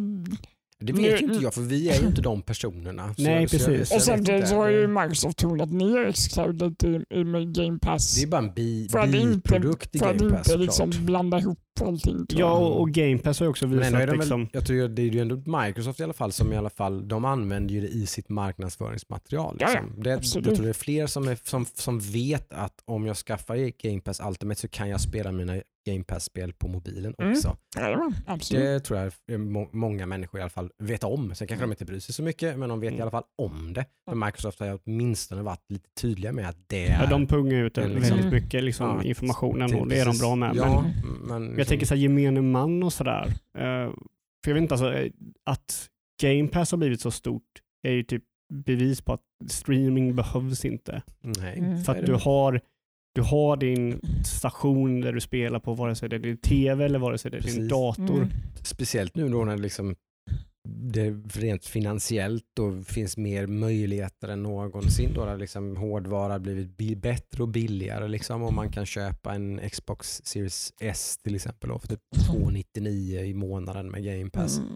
det 0.80 0.94
vet 0.94 1.22
ju 1.22 1.26
inte 1.26 1.44
jag 1.44 1.54
för 1.54 1.62
vi 1.62 1.90
är 1.90 2.02
ju 2.02 2.08
inte 2.08 2.22
de 2.22 2.42
personerna. 2.42 3.14
Så 3.16 3.22
Nej, 3.22 3.42
jag- 3.42 3.50
så 3.50 3.56
jag- 3.56 3.66
precis. 3.66 3.90
så 3.90 3.96
Och 3.96 4.02
samtidigt 4.02 4.36
inte. 4.36 4.48
så 4.48 4.56
har 4.56 4.70
ju 4.70 4.88
Microsoft 4.88 5.38
tonat 5.38 5.72
ner 5.72 6.12
Xcloud 6.12 6.84
i, 6.84 7.16
i 7.20 7.24
med 7.24 7.56
Game 7.56 7.80
Pass. 7.80 8.16
Det 8.16 8.24
är 8.24 8.28
bara 8.28 8.42
en 8.42 8.54
bi, 8.54 8.88
För 8.92 9.00
att 9.00 9.14
inte- 9.14 9.26
biprodukt 9.54 9.96
i 9.96 10.00
för 10.00 10.10
att 10.14 10.18
Game 10.18 10.32
Pass 10.38 10.48
inte 10.48 10.58
liksom 10.58 10.92
blanda 11.06 11.40
ihop 11.40 11.60
allting. 11.82 12.26
tror 12.28 12.42
Ja, 12.42 12.52
och, 12.58 12.82
och 12.82 12.90
Game 12.92 13.18
Pass 13.18 13.40
har 13.40 13.46
ju 13.46 13.50
också 13.50 13.68
Men 13.68 13.78
visat 13.78 13.94
ändå 13.94 14.00
är 14.04 14.08
de 14.08 14.14
liksom... 14.18 14.40
väl, 14.42 14.50
jag 14.54 14.66
tror 14.66 14.88
det 14.88 15.02
är 15.02 15.06
ju 15.06 15.20
ändå 15.20 15.36
Microsoft 15.60 16.00
i 16.00 16.04
alla 16.04 16.14
fall 16.14 16.32
som 16.32 16.54
i 16.54 16.58
alla 16.58 16.70
fall, 16.70 17.08
de 17.08 17.26
använder 17.26 17.74
ju 17.76 17.82
det 17.82 17.88
i 17.88 18.06
sitt 18.06 18.30
marknadsföringsmaterial. 18.30 19.58
Ja, 19.60 19.68
ja, 19.74 19.82
Liksom. 19.82 20.04
det, 20.04 20.10
jag 20.10 20.24
tror 20.56 20.64
det 20.64 20.70
är 20.70 20.74
fler 20.74 21.08
som, 21.08 21.28
är, 21.28 21.38
som, 21.44 21.66
som 21.74 22.00
vet 22.00 22.54
att 22.54 22.82
om 22.86 23.06
jag 23.06 23.18
skaffar 23.18 23.88
Game 23.88 24.02
Pass 24.02 24.22
Ultimate 24.28 24.62
så 24.62 24.68
kan 24.68 24.90
jag 24.90 25.02
spela 25.02 25.32
mina 25.32 25.56
Game 25.88 26.04
Pass-spel 26.04 26.54
på 26.54 26.68
mobilen 26.68 27.16
Mm. 27.18 27.32
också. 27.32 27.58
Absolut. 28.26 28.64
Det 28.64 28.80
tror 28.80 29.00
jag 29.00 29.12
är 29.32 29.38
må, 29.38 29.70
många 29.72 30.06
människor 30.06 30.40
i 30.40 30.44
alla 30.44 30.50
fall 30.50 30.70
vet 30.78 31.04
om. 31.04 31.36
Sen 31.36 31.48
kanske 31.48 31.64
de 31.66 31.72
inte 31.72 31.86
bryr 31.86 32.00
sig 32.00 32.14
så 32.14 32.24
mycket, 32.24 32.58
men 32.60 32.70
de 32.70 32.80
vet 32.80 32.92
i 32.92 32.94
Mm. 32.96 33.02
alla 33.02 33.12
fall 33.12 33.24
om 33.38 33.74
det. 33.74 33.86
För 34.10 34.16
Microsoft 34.16 34.60
har 34.60 34.80
åtminstone 34.86 35.42
varit 35.42 35.66
lite 35.70 35.90
tydliga 36.02 36.32
med 36.32 36.50
att 36.50 36.58
det 36.68 36.88
är... 36.88 37.04
Ja, 37.04 37.10
de 37.10 37.28
pungar 37.28 37.64
ut 37.64 37.76
Men 37.76 37.84
väldigt 37.94 38.10
liksom- 38.12 38.30
mycket 38.30 38.64
liksom, 38.64 38.88
Ja, 38.88 39.04
informationen 39.04 39.76
och 39.76 39.88
det 39.88 40.00
är 40.00 40.06
de 40.06 40.18
bra 40.18 40.36
med. 40.36 40.56
Men 40.56 40.58
Ja, 40.72 40.86
men 41.28 41.58
jag 41.58 41.65
liksom- 41.66 41.74
tänker 41.74 41.86
så 41.86 41.94
här, 41.96 42.02
gemene 42.02 42.42
man 42.42 42.84
och 42.84 42.94
sådär. 42.94 43.28
eh, 43.58 43.92
för 44.44 44.52
jag 44.52 44.54
vet 44.54 44.62
inte, 44.62 44.74
alltså, 44.74 44.94
eh, 44.94 45.12
att 45.44 45.90
Game 46.22 46.48
Pass 46.48 46.72
har 46.72 46.78
blivit 46.78 47.02
så 47.02 47.12
stort 47.12 47.62
är 47.88 47.92
ju 47.92 48.04
typ 48.04 48.24
bevis 48.54 49.02
på 49.02 49.14
att 49.14 49.22
streaming 49.48 50.16
behövs 50.16 50.66
inte. 50.66 51.02
Nej, 51.22 51.58
Mm. 51.60 51.84
För 51.84 51.96
att 51.96 52.06
du 52.06 52.14
har, 52.14 52.62
du 53.16 53.22
har 53.22 53.58
din 53.58 54.00
station 54.26 55.02
där 55.02 55.14
du 55.14 55.20
spelar 55.22 55.60
på, 55.60 55.74
vare 55.74 55.96
sig 55.96 56.10
det 56.10 56.16
är 56.16 56.20
din 56.20 56.38
TV 56.38 56.86
eller 56.86 57.00
vare 57.00 57.18
sig 57.18 57.32
det 57.32 57.38
är 57.38 57.42
din 57.42 57.68
dator. 57.68 58.16
Mm. 58.18 58.30
Speciellt 58.64 59.16
nu 59.16 59.30
då 59.30 59.46
när 59.46 59.58
liksom 59.58 59.96
det 60.68 61.10
rent 61.34 61.66
finansiellt 61.66 62.44
då 62.54 62.84
finns 62.84 63.18
mer 63.18 63.48
möjligheter 63.48 64.28
än 64.28 64.44
någonsin. 64.44 65.14
Då 65.14 65.26
där 65.26 65.38
liksom 65.38 65.78
hårdvara 65.78 66.34
har 66.34 66.40
blivit 66.40 67.02
bättre 67.02 67.44
och 67.44 67.50
billigare 67.50 68.08
liksom, 68.08 68.42
och 68.44 68.54
man 68.54 68.70
kan 68.70 68.86
köpa 68.86 69.34
en 69.34 69.70
Xbox 69.70 70.22
Series 70.26 70.74
S 70.80 71.18
till 71.24 71.36
exempel 71.36 71.70
då, 71.70 71.80
för 71.80 71.88
typ 71.88 72.00
299 72.28 73.20
i 73.20 73.34
månaden 73.34 73.92
med 73.92 74.04
Game 74.04 74.30
Pass. 74.30 74.58
Mm. 74.58 74.70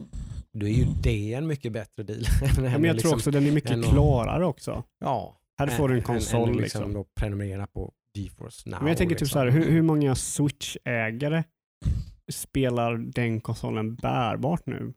Då 0.54 0.68
är 0.68 0.72
ju 0.72 0.86
det 1.04 1.34
en 1.34 1.48
mycket 1.48 1.74
bättre 1.74 2.04
deal. 2.04 2.20
än 2.58 2.64
men 2.64 2.84
jag 2.84 2.94
liksom, 2.94 3.10
tror 3.10 3.18
också 3.18 3.32
den 3.32 3.48
är 3.48 3.52
mycket 3.52 3.86
klarare 3.86 4.46
också. 4.46 4.84
ja, 5.00 5.42
Här 5.60 5.68
får 5.68 5.88
du 5.88 5.94
en 5.94 6.00
än- 6.00 6.06
konsol 6.06 6.50
än 6.50 6.56
att 6.56 6.62
liksom. 6.62 6.94
då 6.94 7.06
prenumerera 7.20 7.68
på 7.68 7.94
GeForce 8.18 8.70
Now. 8.70 8.80
Men 8.80 8.88
jag 8.88 8.98
tänker 8.98 9.16
typ 9.16 9.22
liksom. 9.22 9.34
så 9.34 9.40
här, 9.40 9.50
hur, 9.50 9.72
hur 9.72 9.82
många 9.82 10.16
Switch-ägare 10.16 11.44
spelar 12.32 12.98
den 12.98 13.42
konsolen 13.42 13.96
bärbart 13.96 14.66
nu? 14.66 14.94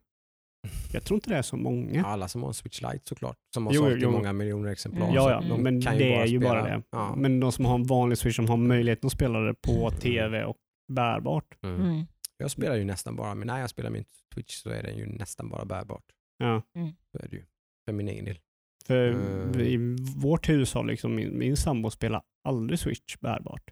Jag 0.93 1.05
tror 1.05 1.17
inte 1.17 1.31
det 1.31 1.37
är 1.37 1.43
så 1.43 1.57
många. 1.57 2.05
Alla 2.05 2.29
som 2.29 2.41
har 2.43 2.49
en 2.49 2.55
Switch 2.55 2.83
Lite 2.83 3.01
såklart, 3.05 3.37
som 3.55 3.67
har 3.67 3.75
Jo, 3.75 3.81
sålt 3.83 3.97
i 3.97 4.01
jo. 4.03 4.11
många 4.11 4.33
miljoner 4.33 4.71
exemplar. 4.71 5.03
Mm. 5.03 5.15
Ja, 5.15 5.31
ja, 5.31 5.49
de 5.49 5.63
men 5.63 5.81
det 5.81 6.15
är 6.15 6.27
ju 6.27 6.39
bara 6.39 6.63
det. 6.65 6.83
Ja. 6.91 7.15
Men 7.17 7.41
de 7.41 7.53
som 7.53 7.65
har 7.65 7.75
en 7.75 7.85
vanlig 7.87 8.19
Switch 8.19 8.37
som 8.37 8.49
har 8.49 8.57
möjligheten 8.57 9.07
att 9.07 9.13
spela 9.13 9.41
det 9.41 9.55
på 9.55 9.91
TV 9.91 10.45
och 10.45 10.57
bärbart. 10.93 11.59
Mm. 11.63 11.81
Mm. 11.81 12.05
Jag 12.37 12.51
spelar 12.51 12.77
ju 12.77 12.85
nästan 12.85 13.17
bara, 13.17 13.35
men 13.35 13.47
när 13.47 13.61
jag 13.61 13.71
spelar 13.71 13.91
min 13.91 14.05
Twitch 14.35 14.55
så 14.55 14.71
är 14.71 14.83
den 14.83 14.97
ju 14.97 15.07
nästan 15.07 15.49
bara 15.49 15.65
bärbart. 15.65 16.05
Ja. 16.39 16.63
Så 17.13 17.19
är 17.19 17.29
det 17.29 17.37
ju. 17.37 17.45
För 17.87 17.93
min 17.93 18.09
egen 18.09 18.25
del. 18.25 18.39
För 18.87 19.09
Mm. 19.09 19.61
i 19.61 19.97
vårt 20.17 20.49
hushåll, 20.49 20.87
liksom, 20.87 21.15
min, 21.15 21.39
min 21.39 21.57
sambo 21.57 21.91
spelar 21.91 22.23
aldrig 22.49 22.79
Switch 22.79 23.17
bärbart. 23.21 23.71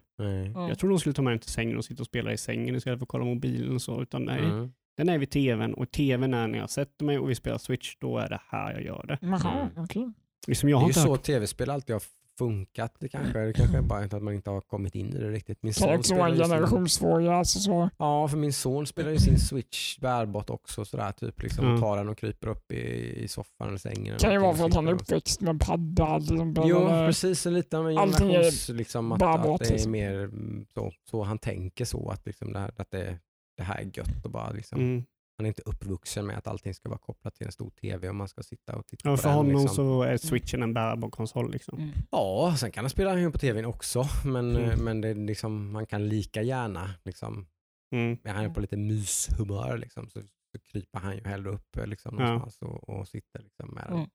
Ja. 0.53 0.69
Jag 0.69 0.79
tror 0.79 0.89
de 0.89 0.99
skulle 0.99 1.13
ta 1.13 1.21
med 1.21 1.31
den 1.33 1.39
till 1.39 1.51
sängen 1.51 1.77
och 1.77 1.85
sitta 1.85 2.03
och 2.03 2.07
spela 2.07 2.33
i 2.33 2.37
sängen 2.37 2.75
istället 2.75 2.99
för 2.99 3.03
att 3.05 3.09
kolla 3.09 3.25
mobilen 3.25 3.75
och 3.75 3.81
så. 3.81 4.01
Utan 4.01 4.23
nej, 4.25 4.39
Mm. 4.39 4.71
Den 5.05 5.09
är 5.09 5.17
vid 5.17 5.29
tvn 5.31 5.73
och 5.73 5.91
tvn 5.91 6.33
är 6.33 6.47
när 6.47 6.59
jag 6.59 6.69
sätter 6.69 7.05
mig 7.05 7.19
och 7.19 7.29
vi 7.29 7.35
spelar 7.35 7.57
Switch, 7.57 7.95
då 7.99 8.17
är 8.17 8.29
det 8.29 8.41
här 8.49 8.71
jag 8.73 8.83
gör 8.83 9.05
det. 9.07 9.17
Jaha, 9.21 9.69
Mm. 9.71 9.83
okej. 9.83 10.11
Liksom 10.47 10.69
jag 10.69 10.81
Det 10.81 10.85
är 10.85 10.87
ju 10.87 10.93
så 10.93 11.09
hört... 11.11 11.23
tv-spel 11.23 11.69
alltid 11.69 11.95
har 11.95 12.03
funkat. 12.37 12.95
Det 12.99 13.09
kanske, 13.09 13.39
det 13.39 13.53
kanske 13.53 13.77
är 13.77 13.81
bara 13.81 13.99
att 14.03 14.23
man 14.23 14.33
inte 14.33 14.49
har 14.49 14.61
kommit 14.61 14.95
in 14.95 15.07
i 15.13 15.17
det 15.19 15.29
riktigt. 15.29 15.63
Min 15.63 15.73
son 15.73 15.89
en 15.89 16.03
spelar 16.03 16.29
sin, 16.29 16.37
generationsfråga. 16.37 17.33
Alltså 17.33 17.59
så. 17.59 17.89
ja, 17.97 18.27
för 18.27 18.37
min 18.37 18.53
son 18.53 18.87
spelar 18.87 19.11
ju 19.11 19.17
sin 19.17 19.39
Switch 19.39 19.97
bärbart 19.99 20.49
också. 20.49 20.85
Sådär, 20.85 21.11
typ, 21.11 21.41
liksom, 21.43 21.65
Ja. 21.67 21.77
Tar 21.77 21.97
den 21.97 22.09
och 22.09 22.17
kryper 22.17 22.47
upp 22.47 22.71
i, 22.71 22.77
i 23.23 23.27
soffan 23.27 23.67
eller 23.67 23.77
sängen. 23.77 24.17
kan 24.17 24.33
ju 24.33 24.39
vara 24.39 24.53
för 24.55 24.65
att 24.65 24.73
han 24.73 24.87
är 24.87 24.91
uppväxt 24.93 25.41
med 25.41 25.59
padda. 25.61 26.17
Liksom, 26.17 26.55
Jo, 26.65 26.79
precis. 26.87 27.45
En 27.45 27.53
liten 27.53 27.85
en 27.85 27.97
Allting 27.97 28.27
är 28.27 28.31
generations, 28.33 28.69
liksom, 28.69 29.11
att, 29.11 29.19
bara 29.19 29.33
att 29.55 29.59
det 29.59 29.83
är 29.83 29.89
mer 29.89 30.13
mm, 30.23 30.65
så, 30.73 30.91
så 31.09 31.23
han 31.23 31.37
tänker 31.37 31.85
så. 31.85 32.09
Att, 32.09 32.25
liksom, 32.25 32.53
det, 32.53 32.59
här, 32.59 32.71
att 32.77 32.91
det, 32.91 33.19
det 33.61 33.65
här 33.65 33.77
är 33.79 33.97
gött 33.97 34.25
och 34.25 34.31
bara 34.31 34.51
liksom, 34.51 34.79
Mm. 34.79 35.03
Han 35.37 35.45
är 35.45 35.47
inte 35.47 35.61
uppvuxen 35.65 36.25
med 36.25 36.37
att 36.37 36.47
allting 36.47 36.73
ska 36.73 36.89
vara 36.89 36.99
kopplat 36.99 37.35
till 37.35 37.45
en 37.45 37.51
stor 37.51 37.69
tv 37.69 38.09
och 38.09 38.15
man 38.15 38.27
ska 38.27 38.43
sitta 38.43 38.75
och 38.75 38.87
titta 38.87 39.09
Ja, 39.09 39.15
på 39.15 39.21
för 39.21 39.29
den. 39.29 39.37
honom 39.37 39.51
liksom. 39.51 39.75
så 39.75 40.03
är 40.03 40.17
Switchen 40.17 40.63
en 40.63 40.73
bärbar 40.73 41.09
konsol. 41.09 41.51
Liksom. 41.51 41.77
Mm. 41.79 41.91
Ja, 42.11 42.55
sen 42.59 42.71
kan 42.71 42.83
han 42.83 42.89
spela 42.89 43.19
ju 43.19 43.31
på 43.31 43.37
tvn 43.37 43.65
också. 43.65 44.05
Men, 44.25 44.55
Mm. 44.55 44.69
eh, 44.69 44.77
men 44.77 45.01
det 45.01 45.07
är 45.09 45.15
liksom, 45.15 45.71
man 45.71 45.85
kan 45.85 46.09
lika 46.09 46.41
gärna, 46.41 46.89
liksom, 47.03 47.47
Mm. 47.95 48.17
när 48.23 48.33
han 48.33 48.45
är 48.45 48.49
på 48.49 48.59
lite 48.59 48.77
myshumör, 48.77 49.77
liksom, 49.77 50.09
så, 50.09 50.21
så 50.51 50.59
kryper 50.71 50.99
han 50.99 51.15
ju 51.15 51.23
hellre 51.23 51.49
upp 51.49 51.77
eh, 51.77 51.87
liksom, 51.87 52.15
Ja. 52.19 52.25
någonstans 52.25 52.57
och, 52.61 52.89
och 52.89 53.07
sitter 53.07 53.39
liksom, 53.43 53.69
med 53.69 53.83
den 53.87 53.93
Mm. 53.97 54.09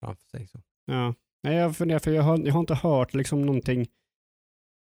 framför 0.00 0.26
sig. 0.26 0.46
Så. 0.46 0.60
Ja. 0.84 1.14
Nej, 1.42 1.56
jag 1.56 1.76
funderar, 1.76 1.98
för 1.98 2.10
jag 2.10 2.22
har, 2.22 2.38
jag 2.38 2.52
har 2.52 2.60
inte 2.60 2.74
hört 2.74 3.14
liksom 3.14 3.46
någonting. 3.46 3.86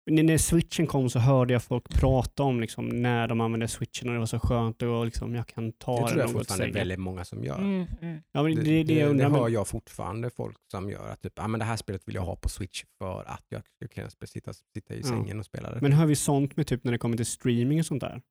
När 0.09 0.37
switchen 0.37 0.87
kom 0.87 1.09
så 1.09 1.19
hörde 1.19 1.53
jag 1.53 1.63
folk 1.63 1.89
prata 1.89 2.43
om 2.43 2.59
liksom, 2.59 2.89
när 2.89 3.27
de 3.27 3.41
använde 3.41 3.67
switchen 3.67 4.07
och 4.09 4.13
det 4.13 4.19
var 4.19 4.25
så 4.25 4.39
skönt 4.39 4.81
och 4.81 5.05
liksom, 5.05 5.35
jag 5.35 5.47
kan 5.47 5.71
ta 5.71 5.95
Det 5.95 5.99
den 6.01 6.07
tror 6.09 6.21
jag 6.21 6.31
fortfarande 6.31 6.65
är 6.65 6.73
väldigt 6.73 6.99
många 6.99 7.25
som 7.25 7.43
gör. 7.43 7.57
Mm. 7.57 7.85
Mm. 8.01 8.21
Ja, 8.31 8.43
men 8.43 8.55
det, 8.55 8.61
Det, 8.61 8.71
det, 8.71 8.83
det, 8.83 8.93
jag 8.93 9.07
det, 9.07 9.11
undrar. 9.11 9.29
hör 9.29 9.43
men, 9.43 9.53
jag 9.53 9.67
fortfarande 9.67 10.29
folk 10.29 10.57
som 10.71 10.89
gör. 10.89 11.09
att 11.09 11.21
typ, 11.21 11.39
ah, 11.39 11.47
men 11.47 11.59
Det 11.59 11.65
här 11.65 11.77
spelet 11.77 12.01
vill 12.07 12.15
jag 12.15 12.21
ha 12.21 12.35
på 12.35 12.49
Switch 12.49 12.83
för 12.97 13.23
att 13.27 13.45
jag 13.49 13.91
kunna 13.91 14.07
sp- 14.07 14.25
sitta, 14.25 14.53
sitta 14.53 14.93
i 14.93 14.97
Ja. 14.99 15.07
sängen 15.07 15.39
och 15.39 15.45
spela 15.45 15.71
det. 15.71 15.81
men 15.81 15.93
hör 15.93 16.05
vi 16.05 16.15
sånt 16.15 16.57
med 16.57 16.67
typ 16.67 16.83
när 16.83 16.91
det 16.91 16.97
kommer 16.97 17.17
till 17.17 17.25
streaming 17.25 17.79
och 17.79 17.85
sånt 17.85 18.01
där? 18.01 18.21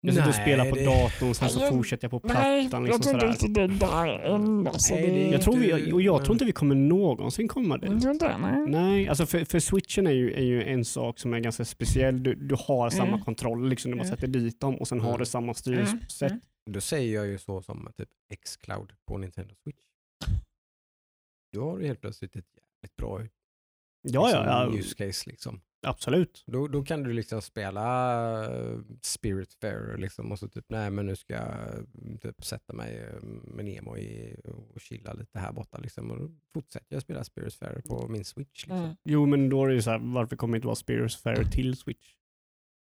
Jag 0.00 0.14
sitter 0.14 0.28
och 0.28 0.34
Nej, 0.34 0.42
spelar 0.42 0.70
på 0.70 0.76
det- 0.76 0.84
datorn 0.84 1.34
sen 1.34 1.48
så 1.48 1.58
Nej, 1.60 1.70
fortsätter 1.70 2.04
jag 2.04 2.10
på 2.22 2.28
Nej, 2.28 2.36
plattan. 2.62 2.86
jag 2.86 2.94
Liksom 2.98 3.18
tror 3.18 3.30
inte 3.30 3.40
sådär. 3.40 3.68
det 3.68 3.74
är 3.74 3.78
där 3.78 4.18
än. 4.18 4.66
Alltså, 4.66 4.94
Nej, 4.94 5.06
det, 5.10 5.28
Jag 5.30 5.42
tror, 5.42 5.56
vi, 5.56 5.70
inte- 5.80 5.92
och 5.92 6.02
jag 6.02 6.16
tror 6.18 6.26
men- 6.28 6.34
inte 6.34 6.44
vi 6.44 6.52
kommer 6.52 6.74
någonsin 6.74 7.48
komma 7.48 7.78
dit. 7.78 7.90
Jag 7.90 8.00
tror 8.00 8.12
inte 8.12 8.28
det, 8.28 8.38
nej. 8.38 8.66
Nej, 8.68 9.08
alltså 9.08 9.26
för, 9.26 9.44
för 9.44 9.58
switchen 9.60 10.06
är 10.06 10.10
ju, 10.10 10.32
är 10.32 10.42
ju 10.42 10.62
en 10.62 10.84
sak 10.84 11.18
som 11.18 11.34
är 11.34 11.40
ganska 11.40 11.64
speciell. 11.64 12.22
Du, 12.22 12.34
du 12.34 12.54
har 12.58 12.90
samma 12.90 13.08
Mm. 13.08 13.20
kontroll 13.20 13.68
liksom, 13.68 13.90
när 13.90 13.96
man 13.98 14.06
Mm. 14.06 14.16
sätter 14.16 14.28
dit 14.28 14.60
dem 14.60 14.74
och 14.76 14.88
sen 14.88 15.00
har 15.00 15.08
Mm. 15.08 15.18
du 15.18 15.26
samma 15.26 15.54
styrsätt. 15.54 16.22
Mm. 16.30 16.40
Då 16.70 16.80
säger 16.80 17.14
jag 17.14 17.26
ju 17.26 17.38
så 17.38 17.62
som 17.62 17.88
typ 17.96 18.08
X-Cloud 18.32 18.92
på 19.08 19.18
Nintendo 19.18 19.54
Switch. 19.64 19.82
Då 21.52 21.64
har 21.70 21.78
du 21.78 21.86
helt 21.86 22.00
plötsligt 22.00 22.36
ett 22.36 22.44
jävligt 22.82 22.96
bra 22.96 23.20
Ja, 24.02 24.30
ja, 24.32 24.44
ja, 24.72 24.78
use 24.78 24.94
case. 25.06 25.30
Liksom. 25.30 25.60
Absolut. 25.86 26.44
Då, 26.46 26.68
då 26.68 26.82
kan 26.84 27.02
du 27.02 27.12
liksom 27.12 27.42
spela 27.42 28.44
eh, 28.44 28.78
Spirit 29.02 29.52
Fair 29.54 29.96
liksom, 29.96 30.32
och 30.32 30.38
så 30.38 30.48
typ, 30.48 30.64
nej 30.68 30.90
men 30.90 31.06
nu 31.06 31.16
ska 31.16 31.34
jag 31.34 31.42
eh, 31.44 32.16
typ 32.22 32.44
sätta 32.44 32.72
mig 32.72 32.96
eh, 32.98 33.22
med 33.54 33.64
Nemo 33.64 33.96
i, 33.96 34.36
och 34.74 34.80
chilla 34.80 35.12
lite 35.12 35.38
här 35.38 35.52
borta. 35.52 35.78
Liksom, 35.78 36.10
och 36.10 36.18
då 36.18 36.30
fortsätter 36.54 36.86
jag 36.94 37.02
spela 37.02 37.24
Spirit 37.24 37.54
Fair 37.54 37.82
på 37.88 38.08
min 38.08 38.24
Switch. 38.24 38.62
Liksom. 38.66 38.78
Mm. 38.84 38.96
Jo, 39.04 39.26
men 39.26 39.48
då 39.48 39.64
är 39.64 39.68
det 39.68 39.74
ju 39.74 39.82
så 39.82 39.90
här, 39.90 39.98
varför 39.98 40.36
kommer 40.36 40.52
det 40.52 40.56
inte 40.56 40.66
vara 40.66 40.76
Spears 40.76 41.16
Fair 41.22 41.44
till 41.44 41.76
Switch? 41.76 42.14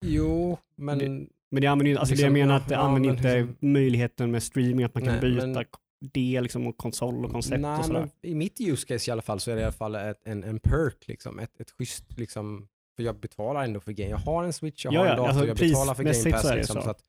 Jo, 0.04 0.58
men 0.76 0.98
Det- 0.98 1.26
Men 1.50 1.60
det 1.62 1.66
använder 1.66 1.90
ju, 1.90 1.96
alltså 1.98 2.12
det 2.14 2.16
Liksom, 2.16 2.36
jag 2.36 2.46
menar 2.46 2.56
att 2.56 2.68
det 2.68 2.74
ja, 2.74 2.80
använder 2.80 3.10
inte 3.10 3.40
liksom- 3.40 3.72
möjligheten 3.72 4.30
med 4.30 4.42
streaming, 4.42 4.84
att 4.84 4.94
man 4.94 5.04
kan 5.04 5.12
Nej, 5.12 5.20
byta 5.20 5.46
men- 5.46 5.64
det 6.12 6.40
liksom, 6.40 6.66
och 6.66 6.76
konsol 6.76 7.24
och 7.24 7.30
koncept 7.32 7.60
Nej, 7.60 7.78
och 7.78 7.84
sådär. 7.84 8.00
men 8.22 8.30
I 8.30 8.34
mitt 8.34 8.60
use 8.60 8.86
case 8.86 9.10
i 9.10 9.12
alla 9.12 9.22
fall 9.22 9.40
så 9.40 9.50
är 9.50 9.54
det 9.54 9.60
i 9.60 9.64
alla 9.64 9.72
fall 9.72 9.94
ett, 9.94 10.20
en, 10.24 10.44
en 10.44 10.58
perk, 10.60 11.08
liksom. 11.08 11.38
ett, 11.38 11.60
ett 11.60 11.70
schysst, 11.70 12.18
liksom, 12.18 12.68
för 12.96 13.02
jag 13.02 13.16
betalar 13.20 13.64
ändå 13.64 13.80
för 13.80 13.92
game. 13.92 14.10
Jag 14.10 14.18
har 14.18 14.44
en 14.44 14.52
switch, 14.52 14.84
jag 14.84 14.94
Ja, 14.94 14.98
har 15.00 15.06
en 15.06 15.16
dator, 15.16 15.28
alltså 15.28 15.46
jag 15.46 15.56
betalar 15.56 15.94
för 15.94 16.02
Game 16.02 16.14
så 16.14 16.30
Pass. 16.30 16.42
det 16.42 16.54
Liksom, 16.56 16.76
så. 16.76 16.82
så. 16.82 16.90
att 16.90 17.00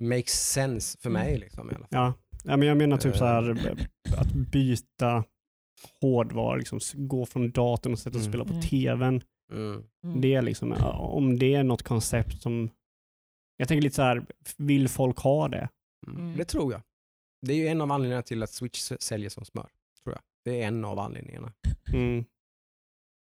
makes 0.00 0.52
sense 0.52 0.98
för 1.00 1.10
Mm. 1.10 1.22
mig 1.22 1.38
liksom, 1.38 1.70
i 1.70 1.74
alla 1.74 1.86
fall. 1.86 1.88
Ja. 1.90 2.14
ja, 2.44 2.56
men 2.56 2.68
jag 2.68 2.76
menar 2.76 2.96
typ 2.96 3.16
så 3.16 3.24
här 3.24 3.66
Eh. 3.66 4.20
att 4.20 4.32
byta 4.32 5.24
hårdvara, 6.00 6.56
liksom, 6.56 6.80
gå 6.94 7.26
från 7.26 7.50
datorn 7.50 7.92
och 7.92 7.98
sätta 7.98 8.16
och 8.18 8.20
Mm. 8.20 8.32
spela 8.32 8.44
på 8.44 8.50
Mm. 8.50 8.62
tvn. 8.62 9.22
Mm. 9.52 9.84
Mm. 10.04 10.20
Det 10.20 10.34
är 10.34 10.42
liksom, 10.42 10.72
om 10.98 11.38
det 11.38 11.54
är 11.54 11.62
något 11.64 11.82
koncept 11.82 12.42
som... 12.42 12.70
Jag 13.56 13.68
tänker 13.68 13.82
lite 13.82 13.96
så 13.96 14.02
här, 14.02 14.26
vill 14.56 14.88
folk 14.88 15.18
ha 15.18 15.48
det? 15.48 15.68
Mm. 16.06 16.36
Det 16.36 16.44
tror 16.44 16.72
jag. 16.72 16.82
Det 17.46 17.52
är 17.52 17.56
ju 17.56 17.66
en 17.68 17.80
av 17.80 17.92
anledningarna 17.92 18.22
till 18.22 18.42
att 18.42 18.50
Switch 18.50 18.92
säljer 19.00 19.30
som 19.30 19.44
smör. 19.44 19.68
Tror 20.02 20.14
jag. 20.14 20.20
Det 20.44 20.62
är 20.62 20.66
en 20.68 20.84
av 20.84 20.98
anledningarna. 20.98 21.52
Mm. 21.92 22.24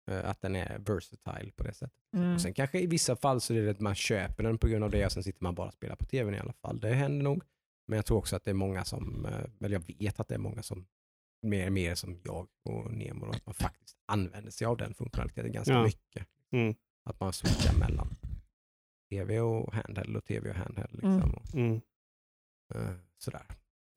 Eh, 0.08 0.30
Att 0.30 0.40
den 0.40 0.56
är 0.56 0.78
versatile 0.78 1.50
på 1.56 1.62
det 1.64 1.74
sättet. 1.74 1.98
Mm. 2.16 2.34
Och 2.34 2.40
sen 2.40 2.54
kanske 2.54 2.80
i 2.80 2.86
vissa 2.86 3.16
fall 3.16 3.40
så 3.40 3.54
är 3.54 3.62
det 3.62 3.70
att 3.70 3.80
man 3.80 3.94
köper 3.94 4.42
den 4.42 4.58
på 4.58 4.68
grund 4.68 4.84
av 4.84 4.90
det 4.90 5.06
och 5.06 5.12
sen 5.12 5.22
sitter 5.22 5.42
man 5.42 5.54
bara 5.54 5.66
och 5.68 5.72
spelar 5.74 5.96
på 5.96 6.04
tvn 6.04 6.34
i 6.34 6.38
alla 6.38 6.52
fall. 6.52 6.80
Det 6.80 6.94
händer 6.94 7.24
nog. 7.24 7.42
Men 7.86 7.96
jag 7.96 8.06
tror 8.06 8.18
också 8.18 8.36
att 8.36 8.44
det 8.44 8.50
är 8.50 8.54
många 8.54 8.84
som, 8.84 9.26
eh, 9.26 9.44
eller 9.64 9.76
jag 9.76 9.84
vet 9.98 10.20
att 10.20 10.28
det 10.28 10.34
är 10.34 10.38
många 10.38 10.62
som 10.62 10.86
mer 11.42 11.70
mer 11.70 11.94
som 11.94 12.20
jag 12.24 12.48
och 12.64 12.92
Nemo, 12.92 13.26
och 13.26 13.34
att 13.34 13.46
man 13.46 13.54
faktiskt 13.54 13.96
använder 14.06 14.50
sig 14.50 14.66
av 14.66 14.76
den 14.76 14.94
funktionaliteten 14.94 15.52
ganska 15.52 15.72
Ja. 15.74 15.82
mycket. 15.84 16.26
Mm. 16.52 16.74
Att 17.04 17.20
man 17.20 17.32
switchar 17.32 17.78
mellan 17.78 18.16
tv 19.10 19.40
och 19.40 19.74
handheld 19.74 20.16
och 20.16 20.24
tv 20.24 20.50
och 20.50 20.56
handheld. 20.56 20.92
Liksom. 20.92 21.12
Mm. 21.12 21.34
Och, 21.34 21.54
Mm. 21.54 21.80
eh, 22.74 22.94
sådär. 23.18 23.46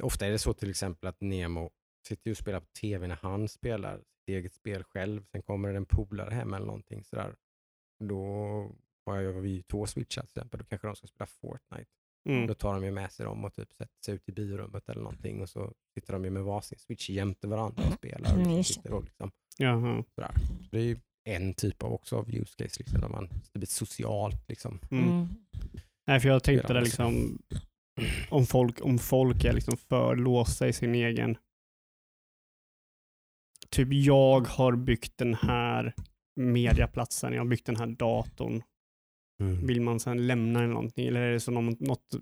Ofta 0.03 0.25
är 0.27 0.31
det 0.31 0.39
så 0.39 0.53
till 0.53 0.69
exempel 0.69 1.09
att 1.09 1.21
Nemo 1.21 1.69
sitter 2.07 2.27
ju 2.27 2.31
och 2.31 2.37
spelar 2.37 2.59
på 2.59 2.71
tv 2.81 3.07
när 3.07 3.15
han 3.21 3.47
spelar 3.47 3.97
sitt 3.97 4.29
eget 4.29 4.53
spel 4.53 4.83
själv. 4.83 5.25
Sen 5.31 5.41
kommer 5.41 5.69
det 5.69 5.77
en 5.77 5.85
polare 5.85 6.33
hem 6.33 6.53
eller 6.53 6.65
någonting 6.65 7.03
sådär. 7.03 7.35
Då 8.03 8.25
har 9.05 9.21
jag 9.21 9.33
vi 9.33 9.63
två 9.63 9.85
switchar 9.87 10.21
till 10.21 10.29
exempel. 10.29 10.59
Då 10.59 10.65
kanske 10.65 10.87
de 10.87 10.95
ska 10.95 11.07
spela 11.07 11.27
Fortnite. 11.27 11.91
Mm. 12.29 12.47
Då 12.47 12.53
tar 12.53 12.73
de 12.73 12.83
ju 12.85 12.91
med 12.91 13.11
sig 13.11 13.25
dem 13.25 13.45
och 13.45 13.53
typ 13.53 13.73
sätter 13.73 14.03
sig 14.05 14.15
ut 14.15 14.29
i 14.29 14.31
biorummet 14.31 14.89
eller 14.89 15.01
någonting 15.01 15.41
och 15.41 15.49
så 15.49 15.73
sitter 15.93 16.13
de 16.13 16.23
ju 16.25 16.29
med 16.29 16.43
varsin 16.43 16.79
switch 16.79 17.09
jämte 17.09 17.47
varandra 17.47 17.83
och 17.87 17.93
spelar. 17.93 18.33
Och 18.33 18.39
Mm, 18.41 18.57
liksom 18.57 18.73
sitter 18.73 18.93
och 18.93 19.03
liksom, 19.03 19.31
Jaha. 19.57 20.03
sådär. 20.15 20.31
Så 20.37 20.67
det 20.71 20.79
är 20.79 20.83
ju 20.83 20.99
en 21.23 21.53
typ 21.53 21.83
av 21.83 21.93
också 21.93 22.17
av 22.17 22.29
use 22.35 22.55
case, 22.57 22.75
liksom, 22.79 23.01
där 23.01 23.09
man, 23.09 23.29
det 23.53 23.59
blir 23.59 23.67
socialt. 23.67 24.49
Liksom. 24.49 24.79
Mm. 24.91 25.09
Mm. 25.09 25.27
Nej, 26.07 26.19
för 26.19 26.29
jag 26.29 26.43
tänkte 26.43 26.73
det 26.73 26.79
alltså. 26.79 27.03
liksom, 27.09 27.39
om 28.29 28.45
folk, 28.45 28.85
om 28.85 28.99
folk 28.99 29.43
är 29.43 29.53
liksom 29.53 29.77
för 29.77 30.15
låsta 30.15 30.67
i 30.67 30.73
sin 30.73 30.95
egen... 30.95 31.37
Typ 33.75 33.87
jag 33.91 34.47
har 34.47 34.75
byggt 34.75 35.17
den 35.17 35.35
här 35.35 35.93
mediaplatsen, 36.35 37.33
jag 37.33 37.39
har 37.39 37.47
byggt 37.47 37.65
den 37.65 37.75
här 37.75 37.87
datorn. 37.87 38.61
Mm. 39.41 39.67
Vill 39.67 39.81
man 39.81 39.99
sen 39.99 40.27
lämna 40.27 40.59
den 40.59 40.63
eller 40.63 40.73
någonting? 40.73 41.07
Eller 41.07 41.21
är 41.21 41.31
det 41.31 41.39
så 41.39 41.51
något, 41.51 41.79
något 41.79 42.15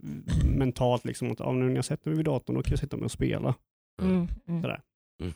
mentalt 0.45 1.06
liksom, 1.06 1.32
att 1.32 1.41
ah, 1.41 1.52
nu 1.52 1.68
när 1.68 1.76
jag 1.76 1.86
sätter 1.86 2.10
mig 2.10 2.18
vid 2.18 2.26
datorn 2.26 2.56
då 2.56 2.62
kan 2.62 2.72
jag 2.72 2.80
sitta 2.80 2.97
med 2.97 3.06
och 3.06 3.12
spela. 3.12 3.56
Mm. 4.02 4.28
Mm. 4.47 4.62
Sådär. 4.62 4.82
Mm. 5.22 5.34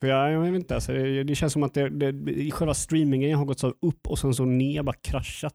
För 0.00 0.08
jag, 0.08 0.32
jag 0.32 0.40
vet 0.40 0.54
inte, 0.54 0.74
alltså, 0.74 0.92
det, 0.92 1.24
det 1.24 1.34
känns 1.34 1.52
som 1.52 1.62
att 1.62 1.74
det, 1.74 2.10
det, 2.10 2.50
själva 2.50 2.74
streamingen 2.74 3.38
har 3.38 3.44
gått 3.44 3.58
så 3.58 3.68
upp 3.68 4.06
och 4.06 4.18
sen 4.18 4.34
så 4.34 4.44
ner, 4.44 4.82
bara 4.82 4.96
kraschat. 4.96 5.54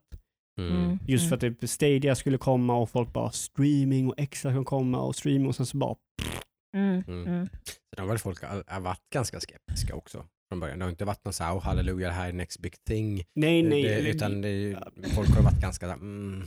Mm. 0.62 1.00
Just 1.08 1.30
för 1.30 1.36
att 1.36 1.42
typ 1.42 1.70
Stadia 1.70 2.16
skulle 2.16 2.38
komma 2.38 2.76
och 2.76 2.90
folk 2.90 3.14
bara 3.14 3.32
streaming 3.32 4.08
och 4.08 4.14
extra 4.18 4.54
kan 4.54 4.66
komma 4.66 5.02
och 5.02 5.16
streaming 5.16 5.48
och 5.48 5.56
sen 5.56 5.66
så 5.66 5.78
bara 5.78 5.96
Mm. 6.22 6.37
Mm. 6.78 7.04
Mm. 7.28 7.48
Så 7.96 8.02
har 8.02 8.08
väl 8.08 8.18
folk 8.18 8.44
har 8.68 8.80
varit 8.80 9.10
ganska 9.14 9.40
skeptiska 9.40 9.96
också 9.96 10.26
från 10.50 10.60
början. 10.60 10.80
Det 10.80 10.86
har 10.86 10.90
inte 10.90 11.06
varit 11.06 11.26
någon 11.26 11.34
så 11.34 11.44
här, 11.44 11.54
oh, 11.54 11.62
halleluja, 11.64 12.08
det 12.08 12.14
här 12.14 12.30
är 12.30 12.34
next 12.34 12.60
big 12.60 12.74
thing. 12.88 13.24
Nej, 13.34 13.64
nej. 13.64 13.84
det, 13.84 14.10
utan 14.10 14.42
det, 14.42 14.76
folk 15.16 15.30
har 15.30 15.44
varit 15.44 15.62
ganska 15.62 15.88
så 15.88 15.94
mm, 15.94 16.44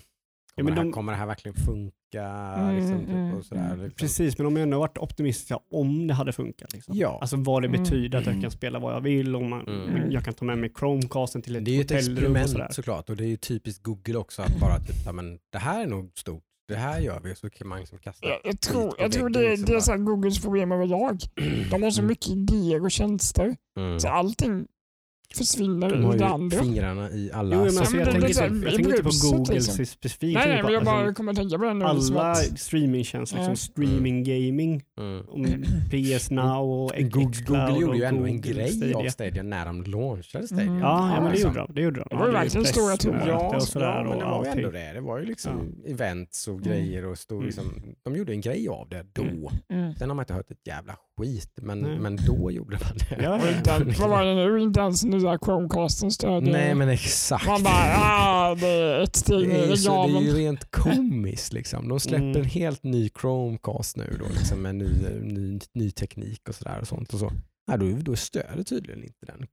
Ja, 0.57 0.62
kommer, 0.62 0.70
men 0.70 0.74
det 0.74 0.81
här, 0.81 0.85
de- 0.85 0.93
kommer 0.93 1.12
det 1.12 1.18
här 1.18 1.26
verkligen 1.26 1.55
funka? 1.57 2.24
Mm, 2.59 2.76
liksom, 2.76 3.01
typ, 3.01 3.09
mm, 3.09 3.35
och 3.35 3.45
sådär, 3.45 3.66
mm. 3.66 3.81
liksom. 3.85 3.97
Precis, 3.97 4.39
men 4.39 4.45
de 4.45 4.57
har 4.57 4.62
ändå 4.62 4.78
varit 4.78 4.99
optimistiska 4.99 5.59
om 5.70 6.07
det 6.07 6.14
hade 6.14 6.33
funkat. 6.33 6.72
Liksom. 6.72 6.97
Ja. 6.97 7.18
Alltså 7.20 7.37
vad 7.37 7.62
det 7.62 7.68
Mm. 7.68 7.83
betyder 7.83 8.18
att 8.18 8.24
jag 8.26 8.33
Mm. 8.33 8.43
kan 8.43 8.51
spela 8.51 8.78
vad 8.78 8.95
jag 8.95 9.01
vill 9.01 9.37
och 9.37 9.43
man, 9.43 9.68
Mm. 9.68 10.11
jag 10.11 10.24
kan 10.24 10.35
ta 10.35 10.45
med 10.45 10.59
mig 10.59 10.72
Chromecasten 10.78 11.43
till 11.43 11.57
ett 11.57 11.64
Det 11.64 11.70
är 11.70 11.74
ju 11.74 11.81
ett 11.81 11.91
hotellrum 11.91 12.16
och 12.16 12.20
sådär. 12.26 12.43
experiment 12.43 12.74
såklart 12.74 13.11
och 13.11 13.16
det 13.16 13.24
är 13.24 13.28
ju 13.28 13.37
typiskt 13.37 13.83
Google 13.83 14.18
också 14.18 14.43
att 14.43 14.61
bara 14.61 14.78
typ, 14.78 14.97
ja, 15.07 15.12
men 15.12 15.39
det 15.53 15.59
här 15.59 15.83
är 15.83 15.87
nog 15.87 16.11
stort, 16.14 16.43
det 16.71 16.77
här 16.77 17.01
gör 17.01 17.21
vi 17.21 17.35
så 17.35 17.51
kan 17.51 17.68
man 17.68 17.79
liksom 17.79 17.99
kasta 17.99 18.29
Jag, 18.29 18.41
jag 18.45 18.61
tror, 18.61 18.95
jag 18.99 19.12
tror 19.12 19.29
det, 19.31 19.51
liksom 19.51 19.64
det 19.66 19.75
är 19.75 19.81
så 19.81 19.97
Googles 19.97 20.43
problem 20.43 20.73
överlag. 20.73 21.18
De 21.71 21.83
har 21.83 21.91
så 21.91 22.01
Mm. 22.01 22.09
mycket 22.09 22.29
idéer 22.29 22.83
och 22.85 22.91
tjänster 22.91 23.57
Mm. 23.79 24.01
så 24.01 24.09
allting 24.09 24.66
försvinner 25.35 26.14
i 26.14 26.18
det 26.18 26.26
andra. 26.26 26.59
fingrarna 26.62 27.11
i 27.11 27.31
alla... 27.33 27.57
Jo, 27.57 27.62
men 27.64 27.74
Ja, 27.74 27.81
alltså, 27.81 27.97
men 27.97 28.05
jag, 28.05 28.12
tänker 28.12 28.28
det- 28.28 28.64
jag 28.66 28.74
tänker 28.74 28.91
inte 28.91 29.03
på 29.03 29.11
Google 29.22 29.55
liksom. 29.55 29.87
specifikt. 29.87 30.39
Nej, 30.39 30.49
nej, 30.49 30.62
men 30.62 30.72
jag 30.72 30.85
bara 30.85 31.14
kommer 31.14 31.33
att 31.33 31.39
tänka 31.39 31.59
på 31.59 31.64
det 31.64 31.74
nu. 31.74 31.85
liksom 31.95 32.16
alla 32.16 32.35
streamingtjänster, 32.35 33.37
liksom 33.39 33.57
streaming 33.57 34.24
gaming, 34.24 34.83
Mm. 34.99 35.24
om 35.28 35.45
PS 35.91 36.31
Now 36.31 36.70
och 36.70 36.93
Google, 36.99 37.43
Google 37.47 37.78
gjorde 37.81 37.99
ju 37.99 38.05
ändå 38.05 38.26
en 38.26 38.41
grej 38.41 38.68
Stadia. 38.70 38.99
av 38.99 39.09
Stadia 39.09 39.43
när 39.43 39.66
de 39.66 39.83
launchade 39.83 40.47
Stadia. 40.47 40.64
Mm. 40.66 40.78
Ja, 40.78 41.09
ja, 41.09 41.14
men 41.14 41.24
det 41.24 41.31
liksom. 41.31 41.49
gjorde 41.51 41.61
de. 41.66 41.74
Det, 41.74 41.81
gjorde 41.83 42.01
de. 42.01 42.07
Det 42.11 42.16
var 42.16 42.26
ju 42.26 42.33
verkligen 42.33 42.66
stora 42.66 42.97
turer. 42.97 43.28
Ja, 43.28 43.61
men 43.74 44.18
det 44.18 44.24
var 44.24 44.45
ju 44.45 44.51
ändå 44.51 44.70
det. 44.70 44.93
Det 44.93 45.01
var 45.01 45.18
ju 45.18 45.26
liksom 45.26 45.83
events 45.87 46.49
och 46.49 46.55
Mm. 46.55 46.68
grejer 46.68 47.05
och 47.07 47.18
stod 47.18 47.45
liksom, 47.45 47.64
de 48.05 48.16
gjorde 48.16 48.33
en 48.33 48.41
grej 48.41 48.68
av 48.68 48.89
det 48.89 49.07
då. 49.12 49.51
Sen 49.99 50.09
har 50.09 50.14
man 50.14 50.22
inte 50.22 50.35
hört 50.35 50.51
ett 50.51 50.66
jävla 50.66 50.97
skit, 51.21 51.53
men, 51.62 51.79
Nej. 51.79 51.99
men 51.99 52.16
då 52.16 52.51
gjorde 52.51 52.79
man 52.85 52.97
det. 53.09 53.23
Ja, 53.23 53.35
Och 53.43 53.49
inte, 53.49 54.01
vad 54.01 54.11
var 54.11 54.25
det 54.25 54.35
nu? 54.35 54.61
Inte 54.61 54.81
ens 54.81 55.05
nya 55.05 55.39
Chromecasten 55.45 56.11
stödjer. 56.11 56.53
Nej 56.53 56.75
men 56.75 56.89
exakt. 56.89 57.47
Man 57.47 57.62
bara, 57.62 57.97
ah, 57.99 58.55
det 58.55 58.66
är 58.68 59.01
ett 59.01 59.16
steg 59.16 59.49
ner 59.49 59.73
i 59.73 59.77
så, 59.77 60.07
det 60.07 60.12
är 60.12 60.21
ju 60.21 60.25
graven. 60.27 60.37
rent 60.37 60.71
komiskt. 60.71 61.53
Liksom. 61.53 61.89
De 61.89 62.01
släpper 62.01 62.25
Mm. 62.25 62.37
en 62.43 62.45
helt 62.45 62.85
ny 62.85 63.11
Chromecast 63.21 63.97
nu 63.97 64.16
då, 64.18 64.25
liksom, 64.39 64.62
med 64.62 64.75
ny, 64.75 64.89
ny, 65.23 65.59
ny 65.75 65.91
teknik 65.91 66.49
och 66.49 66.55
sådär. 66.55 66.79
Och 66.81 66.89
sånt 66.89 67.12
och 67.14 67.18
så. 67.21 67.33
Ja, 67.71 67.77
då, 67.77 67.87
då 68.01 68.16
stöder 68.16 68.62
tydligen 68.62 69.05
inte 69.05 69.27
den 69.27 69.47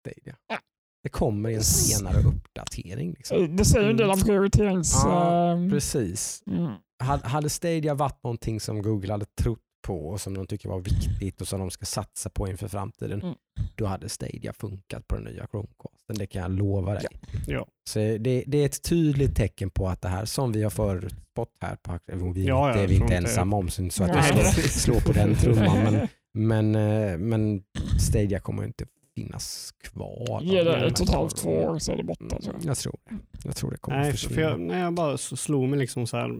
Stadia. 0.00 0.36
Ja. 0.48 0.58
Det 1.02 1.08
kommer 1.08 1.48
i 1.50 1.54
en 1.54 1.62
senare 1.62 2.18
uppdatering. 2.22 3.12
Liksom. 3.12 3.56
Det 3.56 3.64
säger 3.64 3.90
en 3.90 3.96
del 3.96 4.10
om 4.10 4.20
prioriterings... 4.20 4.92
Ja, 5.04 5.52
ehm, 5.52 5.70
Precis. 5.70 6.42
mm. 6.46 6.72
Hade- 7.04 7.28
Hade 7.28 7.48
Stadia 7.50 7.94
varit 7.94 8.24
någonting 8.24 8.60
som 8.60 8.82
Google 8.82 9.12
hade 9.12 9.24
trott 9.42 9.58
på 9.82 10.08
och 10.08 10.20
som 10.20 10.34
de 10.34 10.46
tycker 10.46 10.68
var 10.68 10.80
viktigt 10.80 11.40
och 11.40 11.48
som 11.48 11.60
de 11.60 11.70
ska 11.70 11.84
satsa 11.86 12.30
på 12.30 12.48
inför 12.48 12.68
framtiden, 12.68 13.22
Mm. 13.22 13.34
då 13.74 13.86
hade 13.86 14.08
Stadia 14.08 14.52
funkat 14.52 15.08
på 15.08 15.14
den 15.14 15.24
nya 15.24 15.46
Chromecasten. 15.50 16.16
Det 16.18 16.26
kan 16.26 16.42
jag 16.42 16.50
lova 16.50 16.94
dig. 16.94 17.06
Ja. 17.46 17.66
Så 17.90 17.98
det, 17.98 18.44
det 18.46 18.58
är 18.58 18.66
ett 18.66 18.82
tydligt 18.82 19.36
tecken 19.36 19.70
på 19.70 19.88
att 19.88 20.00
det 20.00 20.08
här 20.08 20.24
som 20.24 20.52
vi 20.52 20.62
har 20.62 20.70
förutspått 20.70 21.50
här, 21.60 21.76
på, 21.76 21.98
vi, 22.34 22.44
Ja, 22.46 22.68
ja, 22.68 22.74
det 22.76 22.82
är 22.82 22.86
vi 22.86 22.94
inte 22.94 23.16
ensamma 23.16 23.56
om, 23.56 23.68
så 23.68 23.82
att 24.04 24.08
jag 24.08 24.24
slår, 24.24 24.68
slår 24.68 25.00
på 25.00 25.12
den 25.12 25.34
trumman. 25.34 25.82
Men, 25.84 26.08
men, 26.72 26.74
eh, 27.12 27.18
men 27.18 27.62
Stadia 28.00 28.40
kommer 28.40 28.64
inte 28.64 28.84
finnas 29.14 29.72
kvar. 29.84 30.40
Ge 30.42 30.62
det 30.62 30.64
De 30.80 30.86
ett 30.86 31.00
och 31.00 31.08
ett 31.08 31.14
halvt, 31.14 31.36
två 31.36 31.50
år 31.50 31.78
så 31.78 31.92
är 31.92 31.96
det 31.96 32.04
borta. 32.04 32.24
tror 32.28 32.40
jag. 32.44 32.54
Mm, 32.54 32.66
Jag 32.66 32.76
tror 32.76 32.96
det. 33.10 33.16
Jag 33.44 33.56
tror 33.56 33.70
det 33.70 33.76
kommer 33.76 33.98
Nej, 33.98 34.10
försvinna. 34.12 34.34
för 34.34 34.42
jag, 34.42 34.60
när 34.60 34.80
jag 34.80 34.94
bara 34.94 35.18
slog 35.18 35.68
mig 35.68 35.78
liksom 35.78 36.06
så 36.06 36.16
här, 36.16 36.30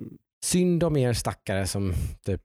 Synd 0.45 0.83
om 0.85 0.97
er 0.97 1.13
stackare 1.13 1.67
som 1.67 1.93
typ 2.27 2.43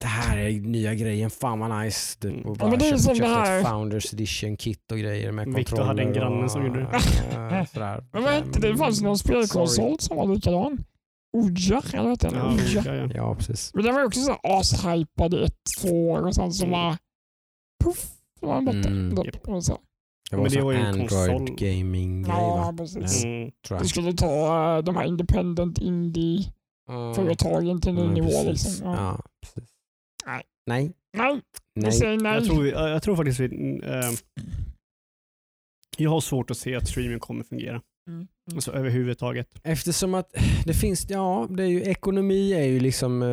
det 0.00 0.06
här 0.06 0.38
är 0.38 0.60
nya 0.60 0.94
grejen, 0.94 1.30
fan 1.30 1.58
vad 1.58 1.84
nice. 1.84 2.18
Typ, 2.20 2.32
Mm. 2.32 2.44
och 2.46 2.56
Ja, 2.56 2.60
bara 2.60 2.70
men 2.70 2.78
det 2.78 2.88
är 2.88 2.96
som 2.96 3.18
det 3.18 3.26
här- 3.26 3.62
Founders 3.62 4.12
Edition 4.12 4.56
kit 4.56 4.92
och 4.92 4.98
grejer 4.98 5.32
med 5.32 5.46
Victor 5.46 5.62
kontroller. 5.62 5.84
hade 5.86 6.02
en 6.02 6.12
granne 6.12 6.44
och, 6.44 6.50
som 6.50 6.66
gjorde 6.66 6.80
det. 6.80 6.86
eh, 7.56 7.64
sådär. 7.72 8.04
Men 8.12 8.22
vad 8.22 8.32
hette 8.32 8.60
det? 8.60 8.72
Det 8.72 8.76
fanns 8.78 9.02
någon 9.02 9.18
spelkonsol 9.18 9.96
som 10.00 10.16
var 10.16 10.34
likadan. 10.34 10.84
Oja, 11.36 11.82
eller 11.92 12.02
vad 12.02 12.10
hette 12.10 12.28
den? 12.28 12.36
ja, 12.38 12.54
Oja. 12.54 12.82
ja, 12.84 12.94
ja. 12.94 13.08
Ja, 13.14 13.34
precis. 13.34 13.70
Men 13.74 13.84
den 13.84 13.94
var 13.94 14.04
också 14.04 14.20
så 14.20 14.36
ashypad 14.42 15.34
i 15.34 15.44
ett, 15.44 15.56
två 15.80 16.10
år 16.10 16.26
och 16.26 16.34
sen 16.34 16.52
så 16.52 16.64
Mm. 16.64 16.72
bara 16.72 16.98
puff, 17.84 18.06
så 18.40 18.46
var 18.46 18.54
den 18.54 18.64
borta. 18.64 18.88
Mm. 18.88 19.16
Så. 19.62 19.78
Det 20.30 20.36
Men 20.36 20.40
var 20.40 20.48
det 20.48 20.54
så 20.54 20.64
var 20.64 20.72
ju 20.72 20.78
Android 20.78 21.08
konsol. 21.08 21.56
gaming 21.56 22.22
grej 22.22 22.34
Ja, 22.36 22.74
precis. 22.78 23.24
Mm. 23.24 23.50
Tror 23.68 23.78
Du 23.78 23.88
skulle 23.88 24.12
ta 24.12 24.76
eh, 24.76 24.82
de 24.84 24.96
här 24.96 25.04
independent 25.04 25.78
indie-företagen 25.78 27.80
till 27.80 27.90
en 27.90 27.98
Mm, 27.98 28.14
nivå. 28.14 28.26
precis. 28.28 28.46
Liksom. 28.66 28.88
Ja. 28.90 28.96
Ja, 28.96 29.20
precis. 29.42 29.70
Nej. 30.28 30.42
Nej. 30.66 30.92
Nej, 31.16 31.40
Nej. 31.74 31.92
säger 31.92 32.16
nej. 32.20 32.34
Jag, 32.34 32.44
tror, 32.44 32.62
vi- 32.62 32.70
jag 32.70 33.02
tror 33.02 33.16
faktiskt 33.16 33.40
vi, 33.40 33.44
eh, 33.84 34.10
jag 35.96 36.10
har 36.10 36.20
svårt 36.20 36.50
att 36.50 36.58
se 36.58 36.74
att 36.74 36.88
streaming 36.88 37.18
kommer 37.18 37.44
fungera. 37.44 37.82
Mm. 38.08 38.28
Alltså 38.54 38.72
överhuvudtaget. 38.72 39.48
Eftersom 39.62 40.14
att 40.14 40.34
det 40.66 40.74
finns, 40.74 41.06
ja, 41.10 41.46
det 41.50 41.62
är 41.62 41.66
ju, 41.68 41.82
ekonomi 41.82 42.52
är 42.52 42.64
ju 42.64 42.80
liksom 42.80 43.22
eh, 43.22 43.28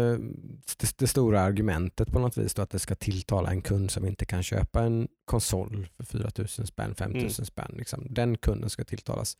det, 0.79 0.97
det 0.97 1.07
stora 1.07 1.41
argumentet 1.41 2.11
på 2.11 2.19
något 2.19 2.37
vis 2.37 2.53
då 2.53 2.61
att 2.61 2.69
det 2.69 2.79
ska 2.79 2.95
tilltala 2.95 3.49
en 3.49 3.61
kund 3.61 3.91
som 3.91 4.05
inte 4.05 4.25
kan 4.25 4.43
köpa 4.43 4.81
en 4.83 5.07
konsol 5.25 5.87
för 5.97 6.03
4000 6.05 6.67
spänn, 6.67 6.95
5000 6.95 7.21
Mm. 7.21 7.29
spänn. 7.45 7.71
Liksom. 7.77 8.07
Den 8.09 8.37
kunden 8.37 8.69
ska 8.69 8.83
tilltalas. 8.83 9.37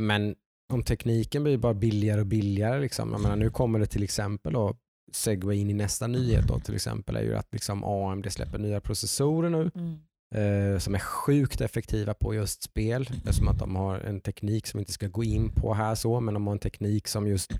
Men 0.00 0.34
om 0.72 0.82
tekniken 0.82 1.42
blir 1.42 1.58
bara 1.58 1.74
billigare 1.74 2.20
och 2.20 2.26
billigare, 2.26 2.80
liksom. 2.80 3.12
jag 3.12 3.20
menar, 3.20 3.36
nu 3.36 3.50
kommer 3.50 3.78
det 3.78 3.86
till 3.86 4.02
exempel 4.02 4.52
då, 4.52 4.76
segway 5.12 5.56
in 5.60 5.70
i 5.70 5.74
nästa 5.74 6.06
nyhet 6.06 6.48
då, 6.48 6.58
till 6.58 6.74
exempel 6.74 7.16
är 7.16 7.22
ju 7.22 7.36
att 7.36 7.48
liksom 7.52 7.84
AMD 7.84 8.32
släpper 8.32 8.58
nya 8.58 8.80
processorer 8.80 9.50
nu 9.50 9.70
Mm. 9.74 9.98
eh, 10.34 10.78
som 10.78 10.94
är 10.94 10.98
sjukt 10.98 11.60
effektiva 11.60 12.14
på 12.14 12.34
just 12.34 12.62
spel. 12.62 13.02
Eftersom 13.16 13.48
att 13.48 13.58
de 13.58 13.76
har 13.76 13.98
en 13.98 14.20
teknik 14.20 14.66
som 14.66 14.78
vi 14.78 14.82
inte 14.82 14.92
ska 14.92 15.08
gå 15.08 15.24
in 15.24 15.50
på 15.50 15.74
här 15.74 15.94
så, 15.94 16.20
men 16.20 16.34
de 16.34 16.46
har 16.46 16.52
en 16.54 16.58
teknik 16.58 17.08
som 17.08 17.26
just 17.28 17.52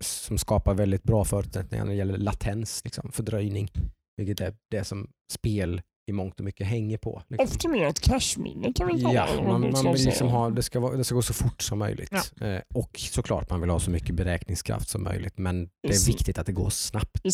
som 0.00 0.38
skapar 0.38 0.74
väldigt 0.74 1.02
bra 1.02 1.24
förutsättningar 1.24 1.84
när 1.84 1.92
det 1.92 1.98
gäller 1.98 2.18
latens, 2.18 2.84
liksom, 2.84 3.12
fördröjning. 3.12 3.70
Vilket 4.16 4.40
är 4.40 4.54
det 4.70 4.84
som 4.84 5.08
spel 5.32 5.82
i 6.08 6.12
mångt 6.12 6.38
och 6.38 6.44
mycket 6.44 6.66
hänger 6.66 6.98
på. 6.98 7.22
Liksom. 7.28 7.48
Optimerat 7.56 8.00
cashminne 8.00 8.72
kan 8.72 8.86
vi 8.86 9.02
kalla 9.02 9.14
Ja, 9.14 9.26
det. 9.36 9.42
man, 9.42 9.60
man 9.60 9.92
vill 9.92 10.04
liksom 10.04 10.28
ha, 10.28 10.50
det, 10.50 10.62
ska 10.62 10.80
vara, 10.80 10.96
det 10.96 11.04
ska 11.04 11.14
gå 11.14 11.22
så 11.22 11.32
fort 11.34 11.62
som 11.62 11.78
möjligt. 11.78 12.12
Eh, 12.40 12.56
och 12.74 12.90
såklart 12.98 13.50
man 13.50 13.60
vill 13.60 13.70
ha 13.70 13.80
så 13.80 13.90
mycket 13.90 14.14
beräkningskraft 14.14 14.88
som 14.88 15.04
möjligt 15.04 15.38
men 15.38 15.68
det 15.82 15.88
är 15.94 16.06
viktigt 16.06 16.38
att 16.38 16.46
det 16.46 16.52
går 16.52 16.70
snabbt. 16.70 17.26
I. 17.26 17.30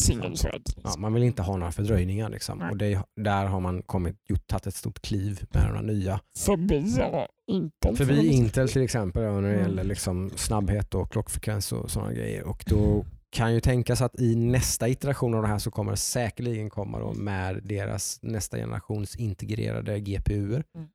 Ja, 0.85 0.95
man 0.99 1.13
vill 1.15 1.23
inte 1.23 1.43
ha 1.43 1.57
några 1.57 1.73
fördröjningar. 1.73 2.29
Liksom. 2.29 2.59
Nej. 2.59 2.71
Och 2.71 2.77
det, 2.77 3.03
där 3.21 3.47
har 3.47 3.61
man 3.61 3.83
kommit, 3.83 4.17
gjort, 4.29 4.47
tagit 4.47 4.67
ett 4.67 4.75
stort 4.75 5.03
kliv 5.03 5.45
med 5.51 5.75
de 5.75 5.87
nya. 5.87 6.21
Förbi 6.39 6.95
ja, 6.99 7.29
Intel. 7.47 7.97
Förbi. 7.97 8.29
Intel 8.29 8.69
till 8.69 8.83
exempel 8.83 9.23
ja, 9.23 9.41
när 9.41 9.49
det 9.49 9.55
Mm. 9.55 9.67
gäller 9.67 9.85
liksom 9.85 10.31
snabbhet 10.37 10.95
och 10.95 11.13
klockfrekvens 11.13 11.73
och 11.73 11.91
sådana 11.91 12.13
grejer. 12.13 12.43
Och 12.45 12.65
då 12.67 13.05
kan 13.35 13.55
ju 13.55 13.61
tänkas 13.61 14.01
att 14.03 14.21
i 14.21 14.37
nästa 14.37 14.89
iteration 14.89 15.35
av 15.35 15.43
det 15.43 15.49
här 15.49 15.59
så 15.59 15.71
kommer 15.71 15.91
det 15.91 15.97
säkerligen 15.97 16.71
komma 16.71 16.99
då 16.99 17.13
med 17.15 17.61
deras 17.65 18.23
nästa 18.23 18.57
generations 18.57 19.17
integrerade 19.17 20.01
GPUer. 20.01 20.65
Mm. 20.75 20.89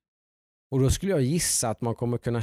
Och 0.71 0.79
då 0.79 0.89
skulle 0.89 1.11
jag 1.11 1.21
gissa 1.21 1.69
att 1.69 1.81
man 1.81 1.95
kommer 1.95 2.17
kunna 2.17 2.41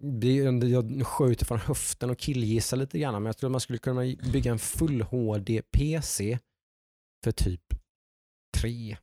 jag 0.70 1.06
skjuter 1.06 1.44
från 1.46 1.58
höften 1.58 2.10
och 2.10 2.18
killgissar 2.18 2.76
lite 2.76 2.98
grann 2.98 3.14
men 3.14 3.26
jag 3.26 3.36
tror 3.36 3.48
att 3.48 3.52
man 3.52 3.60
skulle 3.60 3.78
kunna 3.78 4.00
bygga 4.32 4.50
en 4.52 4.58
full 4.58 5.02
HD 5.02 5.62
PC 5.62 6.38
för 7.24 7.32
typ 7.32 7.62
3 8.56 8.96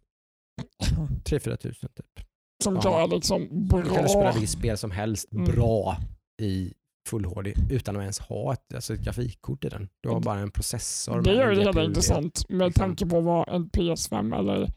3-4 1.24 1.56
tusen 1.58 1.90
typ. 1.96 2.26
Som 2.64 2.80
Ja. 2.84 3.06
liksom 3.06 3.70
kan 3.70 3.82
du 4.04 4.10
spela 4.10 4.24
bra. 4.24 4.32
vilket 4.32 4.50
spel 4.50 4.78
som 4.78 4.92
helst 4.92 5.32
Mm. 5.34 5.46
bra 5.46 5.98
i 6.42 6.74
full 7.08 7.26
HD 7.26 7.54
utan 7.70 7.96
att 7.96 8.02
ens 8.02 8.20
ha 8.20 8.54
ett, 8.54 8.74
alltså 8.76 8.94
ett 8.94 9.00
grafikkort 9.02 9.66
i 9.66 9.70
den. 9.70 9.90
Du 10.02 10.10
har 10.10 10.20
bara 10.20 10.40
en 10.40 10.52
processor. 10.52 11.22
Det 11.22 11.34
gör 11.34 11.50
det 11.52 11.56
hela 11.62 11.84
intressant 11.84 12.50
med 12.50 12.66
liksom. 12.68 12.82
tanke 12.82 13.06
på 13.06 13.22
vad 13.22 13.50
en 13.50 13.70
PS5 13.70 14.40
eller 14.40 14.72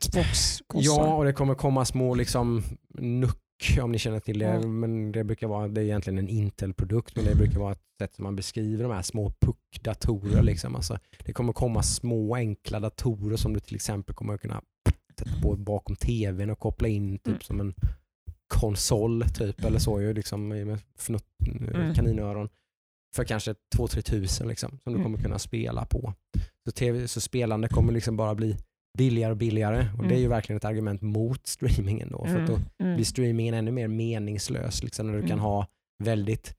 Xbox 0.00 0.58
kostar. 0.66 0.92
Ja, 0.92 1.14
och 1.14 1.24
det 1.24 1.32
kommer 1.32 1.54
komma 1.54 1.84
små 1.84 2.14
liksom 2.14 2.62
nuck 2.98 3.78
om 3.82 3.92
ni 3.92 3.98
känner 3.98 4.20
till 4.20 4.38
det. 4.38 4.44
Ja. 4.44 4.66
Men 4.66 5.12
det 5.12 5.24
brukar 5.24 5.46
vara, 5.46 5.68
det 5.68 5.80
är 5.80 5.84
egentligen 5.84 6.18
en 6.18 6.28
Intel-produkt 6.28 7.16
men 7.16 7.24
det 7.24 7.34
brukar 7.34 7.58
vara 7.60 7.72
ett 7.72 7.82
sätt 8.00 8.14
som 8.14 8.22
man 8.24 8.36
beskriver 8.36 8.82
de 8.84 8.92
här 8.92 9.02
små 9.02 9.32
puck-datorer. 9.40 10.42
Liksom. 10.42 10.76
Alltså, 10.76 10.98
det 11.24 11.32
kommer 11.32 11.52
komma 11.52 11.82
små 11.82 12.34
enkla 12.34 12.80
datorer 12.80 13.36
som 13.36 13.54
du 13.54 13.60
till 13.60 13.74
exempel 13.74 14.14
kommer 14.14 14.38
kunna 14.38 14.62
sätta 15.18 15.40
på 15.42 15.56
bakom 15.56 15.96
tvn 15.96 16.50
och 16.50 16.58
koppla 16.58 16.88
in 16.88 17.18
typ 17.18 17.26
Mm. 17.26 17.40
som 17.40 17.60
en 17.60 17.74
konsol 18.48 19.22
typ 19.34 19.64
eller 19.64 19.78
så 19.78 20.00
ju 20.00 20.14
liksom 20.14 20.48
med 20.48 20.78
fnutt, 20.98 21.24
Mm. 21.74 21.94
kaninöron 21.94 22.48
för 23.16 23.24
kanske 23.24 23.54
2-3 23.76 24.00
tusen 24.02 24.48
liksom, 24.48 24.70
som 24.70 24.92
du 24.92 24.98
Mm. 24.98 25.02
kommer 25.02 25.18
kunna 25.18 25.38
spela 25.38 25.84
på. 25.86 26.12
Så, 26.66 26.72
TV, 26.72 27.08
så 27.08 27.20
spelande 27.20 27.68
kommer 27.68 27.92
liksom 27.92 28.16
bara 28.16 28.34
bli 28.34 28.56
billigare 28.98 29.30
och 29.30 29.36
billigare 29.36 29.78
och 29.92 29.98
det 30.02 30.08
är 30.08 30.10
Mm. 30.10 30.20
ju 30.20 30.28
verkligen 30.28 30.56
ett 30.56 30.64
argument 30.64 31.02
mot 31.02 31.46
streamingen 31.46 32.08
då. 32.12 32.24
För 32.24 32.38
att 32.40 32.46
då 32.46 32.54
Mm, 32.54 32.66
mm. 32.82 32.94
blir 32.96 33.04
streamingen 33.04 33.54
ännu 33.54 33.70
mer 33.70 33.88
meningslös 33.88 34.82
liksom, 34.82 35.06
när 35.06 35.14
du 35.14 35.20
kan 35.20 35.30
Mm. 35.30 35.40
ha 35.40 35.66
väldigt 36.04 36.54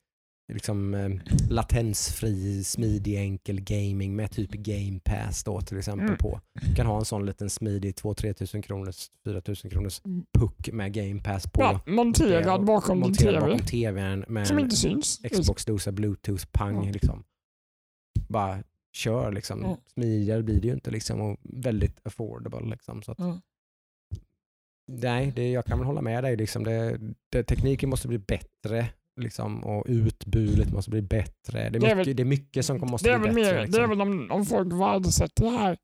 liksom, 0.54 0.93
eh, 0.93 1.10
latensfri, 1.50 2.64
smidig, 2.64 3.16
enkel 3.16 3.62
gaming 3.62 4.16
med 4.16 4.32
typ 4.32 4.52
Game 4.52 5.00
Pass 5.00 5.43
då 5.43 5.62
till 5.62 5.78
exempel 5.78 6.06
Mm. 6.08 6.18
på. 6.18 6.41
Du 6.68 6.76
kan 6.76 6.86
ha 6.86 7.00
en 7.00 7.06
sån 7.06 7.26
liten 7.26 7.50
smidig 7.50 7.95
2-3 7.95 8.34
tusen 8.34 8.62
kronors, 8.62 9.10
4 9.26 9.41
tusen 9.41 9.70
kronors 9.70 10.02
Mm. 10.06 10.26
puck 10.39 10.70
med 10.74 10.93
Game 10.93 11.22
Pass 11.24 11.47
på. 11.52 11.62
Ja, 11.62 11.82
monterad 11.88 12.66
bakom 12.66 13.02
din 13.02 13.14
TV. 13.14 13.39
bakom 13.39 13.60
tvn 13.60 14.26
med 14.28 14.47
Som 14.47 14.60
inte 14.60 14.76
syns. 14.76 15.20
Xbox-dosa, 15.24 15.91
bluetooth-pang. 15.91 16.86
Ja. 16.86 16.91
Liksom. 16.91 17.24
Bara 18.30 18.64
kör 18.97 19.32
liksom. 19.32 19.62
Ja. 19.62 19.78
Smidigare 19.93 20.43
blir 20.43 20.62
det 20.62 20.68
ju 20.68 20.74
inte 20.74 20.91
liksom, 20.91 21.22
och 21.22 21.38
väldigt 21.43 22.00
affordable. 22.04 22.70
Liksom, 22.70 23.02
så 23.04 23.12
att, 23.12 23.20
Ja. 23.20 23.41
Nej, 24.91 25.32
det, 25.36 25.52
jag 25.52 25.66
kan 25.66 25.78
väl 25.80 25.86
hålla 25.88 26.02
med 26.02 26.24
dig. 26.24 26.38
Liksom. 26.38 26.64
Det, 26.64 27.00
det, 27.32 27.43
tekniken 27.43 27.89
måste 27.89 28.08
bli 28.08 28.18
bättre 28.18 28.89
liksom, 29.20 29.64
och 29.64 29.84
utbudet 29.88 30.74
måste 30.74 30.92
bli 30.92 31.02
bättre. 31.02 31.34
Det 31.52 31.60
är 31.60 31.70
Det 31.70 31.78
är 31.78 31.82
mycket, 31.82 31.98
väl- 32.08 32.16
det 32.16 32.24
är 32.24 32.26
mycket 32.26 32.66
som 32.66 32.80
måste 32.82 33.10
Det 33.10 33.14
är 33.14 33.20
bli 33.20 33.30
bättre. 33.30 33.42
mer, 33.54 33.62
liksom. 33.62 33.72
det 33.80 33.84
är 33.84 33.88
väl 33.88 34.02
om, 34.02 34.32
om 34.32 34.46
folk 34.46 34.74
värdesätter 34.74 35.44
det 35.44 35.50
här 35.58 35.78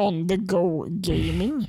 on 0.00 0.28
the 0.28 0.36
go 0.36 0.86
gaming. 0.88 1.66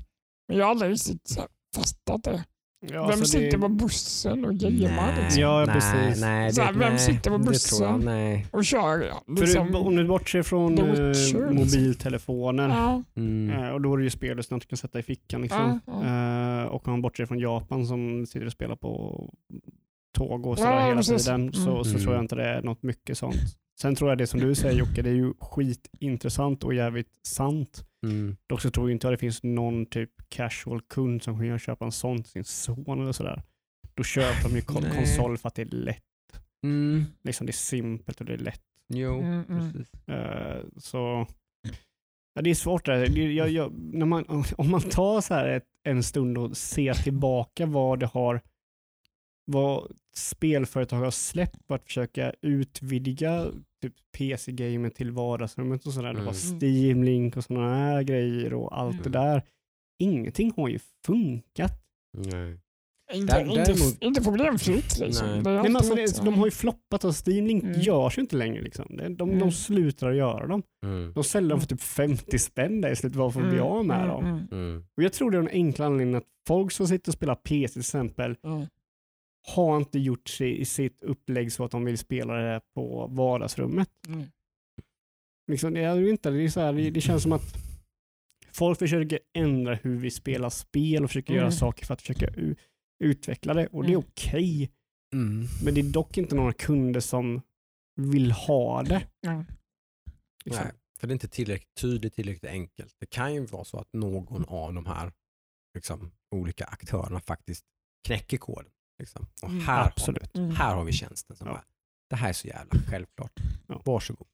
Men 0.48 0.58
jag 0.58 0.66
har 0.66 0.72
aldrig 0.72 0.92
riktigt 0.92 1.38
fattat 1.76 2.24
det. 2.24 2.44
Ja, 2.92 3.02
Vem 3.02 3.02
alltså 3.10 3.26
sitter 3.26 3.52
det, 3.52 3.60
på 3.60 3.70
bussen 3.70 4.46
och 4.46 4.54
gamer 4.56 4.96
Nej, 4.96 5.24
liksom? 5.24 5.42
Ja, 5.42 5.66
nej, 5.66 5.74
precis. 5.76 6.22
Nej, 6.22 6.52
det, 6.52 6.62
vem 6.72 6.80
nej, 6.80 7.00
sitter 7.00 7.32
på 7.32 7.38
bussen? 7.38 7.78
tror 7.78 7.90
jag, 7.92 8.04
nej. 8.06 8.46
och 8.52 8.66
kör? 8.66 9.00
För 9.26 9.42
liksom, 9.42 9.72
du, 9.72 9.78
om 9.78 9.96
du 9.96 10.08
bortser 10.08 10.44
från 10.44 10.76
liksom. 10.76 11.56
mobiltelefoner 11.56 12.70
ja, 12.70 13.04
Mm. 13.16 13.50
eh, 13.64 13.70
och 13.70 13.82
då 13.82 13.94
är 13.94 13.98
det 13.98 14.04
ju 14.04 14.10
spel 14.10 14.44
som 14.44 14.60
du 14.60 14.66
kan 14.66 14.78
sätta 14.78 15.00
i 15.00 15.04
fickan. 15.04 15.42
Liksom. 15.42 15.80
Ja, 15.86 15.94
Eh, 16.62 16.66
och 16.66 16.88
om 16.88 16.92
man 16.94 17.02
bortser 17.02 17.26
från 17.26 17.40
Japan 17.40 17.86
som 17.88 18.26
sitter 18.26 18.46
och 18.46 18.52
spelar 18.52 18.76
på 18.76 19.24
tåg 20.14 20.46
och 20.46 20.58
sådär 20.58 20.72
Ja, 20.74 20.86
hela 20.86 20.96
precis. 20.98 21.26
tiden 21.26 21.54
så, 21.54 21.72
Mm. 21.72 21.84
så 21.84 22.00
tror 22.00 22.14
jag 22.14 22.24
inte 22.24 22.36
det 22.36 22.46
är 22.46 22.62
något 22.62 22.84
mycket 22.84 23.18
sånt. 23.18 23.36
Sen 23.82 23.96
tror 23.96 24.10
jag 24.12 24.18
det 24.18 24.28
som 24.28 24.40
du 24.40 24.56
säger 24.56 24.80
Jocke, 24.80 25.02
det 25.02 25.10
är 25.10 25.14
ju 25.14 25.34
skitintressant 25.40 26.64
och 26.64 26.74
jävligt 26.74 27.10
sant. 27.28 27.86
Mm. 28.06 28.38
Dock 28.48 28.62
så 28.62 28.70
tror 28.72 28.90
jag 28.90 28.96
inte 28.96 29.08
att 29.08 29.14
det 29.14 29.18
finns 29.18 29.44
någon 29.44 29.86
typ 29.86 30.10
casual 30.30 30.82
kund 30.82 31.24
som 31.24 31.40
kan 31.40 31.60
köpa 31.60 31.86
en 31.86 31.92
sån 31.92 32.24
till 32.24 32.32
sin 32.32 32.44
son 32.44 33.02
eller 33.02 33.12
sådär. 33.12 33.44
Då 33.94 34.04
köper 34.04 34.50
de 34.50 34.56
ju 34.56 34.62
kon- 34.62 34.84
Nej. 34.84 34.92
konsol 34.96 35.38
för 35.38 35.48
att 35.48 35.56
det 35.56 35.62
är 35.62 35.66
lätt. 35.66 36.04
Mm. 36.64 37.06
Liksom 37.24 37.46
det 37.48 37.52
är 37.52 37.54
simpelt 37.54 38.20
och 38.20 38.26
det 38.26 38.34
är 38.34 38.38
lätt. 38.38 38.62
Jo, 38.90 39.20
Mm, 39.20 39.44
mm. 39.50 39.72
precis. 39.74 39.94
Eh, 40.08 40.62
så 40.78 41.28
ja, 42.34 42.42
det 42.42 42.50
är 42.50 42.56
svårt 42.56 42.86
där. 42.86 43.08
Det- 43.08 43.34
Jag, 43.34 43.50
jag, 43.50 43.74
när 43.94 44.06
man, 44.06 44.26
om 44.58 44.72
man 44.72 44.82
tar 44.82 45.22
så 45.22 45.34
här 45.34 45.48
ett, 45.50 45.68
en 45.84 46.04
stund 46.04 46.38
och 46.38 46.58
ser 46.58 46.94
tillbaka 46.94 47.66
vad 47.66 48.00
det 48.00 48.06
har 48.06 48.42
vad 49.46 49.92
spelföretag 50.18 50.98
har 50.98 51.12
släppt 51.12 51.68
för 51.68 51.76
att 51.76 51.86
försöka 51.86 52.34
utvidga 52.42 53.46
typ 53.82 53.94
PC-gamen 54.18 54.92
till 54.92 55.12
vardagsrummet 55.12 55.86
och 55.88 55.94
sådär. 55.94 56.14
Det 56.14 56.22
var 56.22 56.34
Mm. 56.50 56.60
Steam 56.60 57.04
Link 57.04 57.38
och 57.38 57.44
sådana 57.44 57.76
här 57.76 58.04
grejer 58.04 58.54
och 58.54 58.80
allt 58.80 59.04
det 59.04 59.10
där. 59.10 59.42
Ingenting 60.00 60.54
har 60.58 60.68
ju 60.70 60.80
funkat. 61.06 61.80
Nej. 62.18 62.60
inte, 63.14 63.34
Där- 63.36 63.42
inte, 63.46 63.56
däremot- 63.64 64.02
inte 64.04 64.22
problemfritt 64.24 65.00
liksom. 65.00 65.28
Nej. 65.28 65.42
Men 65.64 65.76
alltså, 65.76 65.96
det, 65.96 66.08
så. 66.08 66.24
de 66.24 66.34
har 66.34 66.46
ju 66.48 66.52
floppat 66.52 67.04
och 67.04 67.16
Steam 67.28 67.46
Link 67.48 67.64
Mm. 67.64 67.80
görs 67.82 68.18
ju 68.18 68.22
inte 68.22 68.36
längre. 68.36 68.62
Liksom. 68.62 68.86
De, 68.90 69.04
de, 69.04 69.16
de 69.16 69.32
Mm. 69.36 69.52
slutar 69.52 70.10
att 70.10 70.16
göra 70.16 70.48
dem. 70.48 70.64
Mm. 70.86 71.14
De 71.14 71.24
säljer 71.24 71.50
dem 71.50 71.60
för 71.60 71.68
typ 71.68 71.82
50 71.82 72.40
spänn 72.40 72.82
där 72.82 72.92
i 72.92 72.96
slutet. 72.96 73.16
Varför 73.16 73.40
bli 73.42 73.50
Mm, 73.58 73.64
av 73.64 73.86
med 73.86 73.98
mm, 73.98 74.08
dem? 74.10 74.26
mm, 74.26 74.48
Mm. 74.52 74.84
Och 74.98 75.04
jag 75.04 75.14
tror 75.14 75.32
det 75.32 75.38
är 75.38 75.42
den 75.42 75.52
enkla 75.52 75.86
anledningen 75.86 76.18
att 76.18 76.28
folk 76.48 76.72
som 76.72 76.88
sitter 76.88 77.10
och 77.10 77.14
spelar 77.14 77.36
PC 77.36 77.74
till 77.74 77.80
exempel 77.80 78.36
mm. 78.44 78.66
Har 79.48 79.78
inte 79.78 80.00
gjort 80.00 80.30
sig 80.30 80.60
i 80.60 80.66
sitt 80.66 81.04
upplägg 81.04 81.52
så 81.52 81.66
att 81.66 81.72
de 81.72 81.86
vill 81.86 81.98
spela 81.98 82.34
det 82.34 82.62
på 82.76 83.08
vardagsrummet. 83.08 83.90
Mm. 84.08 84.24
Liksom, 85.52 85.74
det, 85.74 85.82
är 85.82 85.96
ju 85.96 86.10
inte, 86.10 86.30
det, 86.32 86.44
är 86.44 86.50
så 86.50 86.60
här, 86.60 86.74
det, 86.74 86.90
det 86.90 87.02
känns 87.02 87.24
som 87.24 87.32
att 87.32 87.56
folk 88.52 88.80
försöker 88.80 89.20
ändra 89.38 89.76
hur 89.76 89.98
vi 89.98 90.12
spelar 90.12 90.50
spel 90.50 91.04
och 91.04 91.10
försöker 91.10 91.34
Mm. 91.34 91.42
göra 91.42 91.52
saker 91.52 91.86
för 91.86 91.94
att 91.94 92.02
försöka 92.02 92.34
utveckla 93.04 93.54
det 93.54 93.68
och 93.68 93.84
det 93.84 93.90
är 93.90 93.96
Mm. 93.96 94.06
okej. 94.08 94.72
Mm. 95.14 95.46
Men 95.66 95.74
det 95.74 95.82
är 95.82 95.92
dock 95.94 96.18
inte 96.18 96.36
några 96.36 96.54
kunder 96.54 97.00
som 97.00 97.42
vill 97.96 98.32
ha 98.32 98.84
det. 98.84 99.08
Liksom. 100.46 100.64
Nej, 100.66 100.74
för 101.00 101.08
det 101.08 101.12
är 101.12 101.14
inte 101.14 101.28
tillräckligt 101.28 101.76
tydligt, 101.76 102.14
tillräckligt 102.14 102.52
enkelt. 102.52 102.96
Det 103.00 103.06
kan 103.06 103.34
ju 103.34 103.46
vara 103.46 103.64
så 103.64 103.78
att 103.80 103.94
någon 103.94 104.46
av 104.46 104.74
de 104.74 104.86
här 104.86 105.12
liksom, 105.74 106.12
olika 106.36 106.66
aktörerna 106.66 107.20
faktiskt 107.20 107.66
knäcker 108.08 108.38
koden. 108.38 108.72
Liksom. 109.04 109.26
Och 109.42 109.50
Mm, 109.50 109.62
här, 109.64 109.86
absolut. 109.88 110.30
Har, 110.34 110.40
Mm. 110.42 110.50
vi- 110.50 110.56
här 110.56 110.76
har 110.76 110.84
vi 110.84 110.92
tjänsten 110.92 111.36
som 111.36 111.48
Ja. 111.48 111.54
bara, 111.54 111.64
det 112.10 112.16
här 112.16 112.30
är 112.30 112.34
så 112.34 112.48
jävla 112.48 112.80
självklart. 112.90 113.40
Ja. 113.68 113.82
Varsågod. 113.86 114.28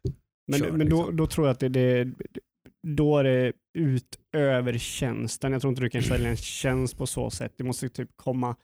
Men, 0.47 0.59
Kör, 0.59 0.71
men 0.71 0.89
då, 0.89 0.97
liksom. 0.97 1.15
då 1.17 1.27
tror 1.27 1.47
jag 1.47 1.53
att 1.53 1.59
det, 1.59 1.69
det, 1.69 2.07
då 2.87 3.17
är 3.17 3.23
det 3.23 3.53
utöver 3.77 4.77
tjänsten. 4.77 5.51
Jag 5.51 5.61
tror 5.61 5.71
inte 5.71 5.81
du 5.81 5.89
kan 5.89 6.01
sälja 6.03 6.29
en 6.29 6.37
tjänst 6.37 6.97
på 6.97 7.07
så 7.07 7.29
sätt. 7.29 7.53
Det 7.57 7.63
måste 7.63 7.89
typ 7.89 8.09
komma 8.15 8.55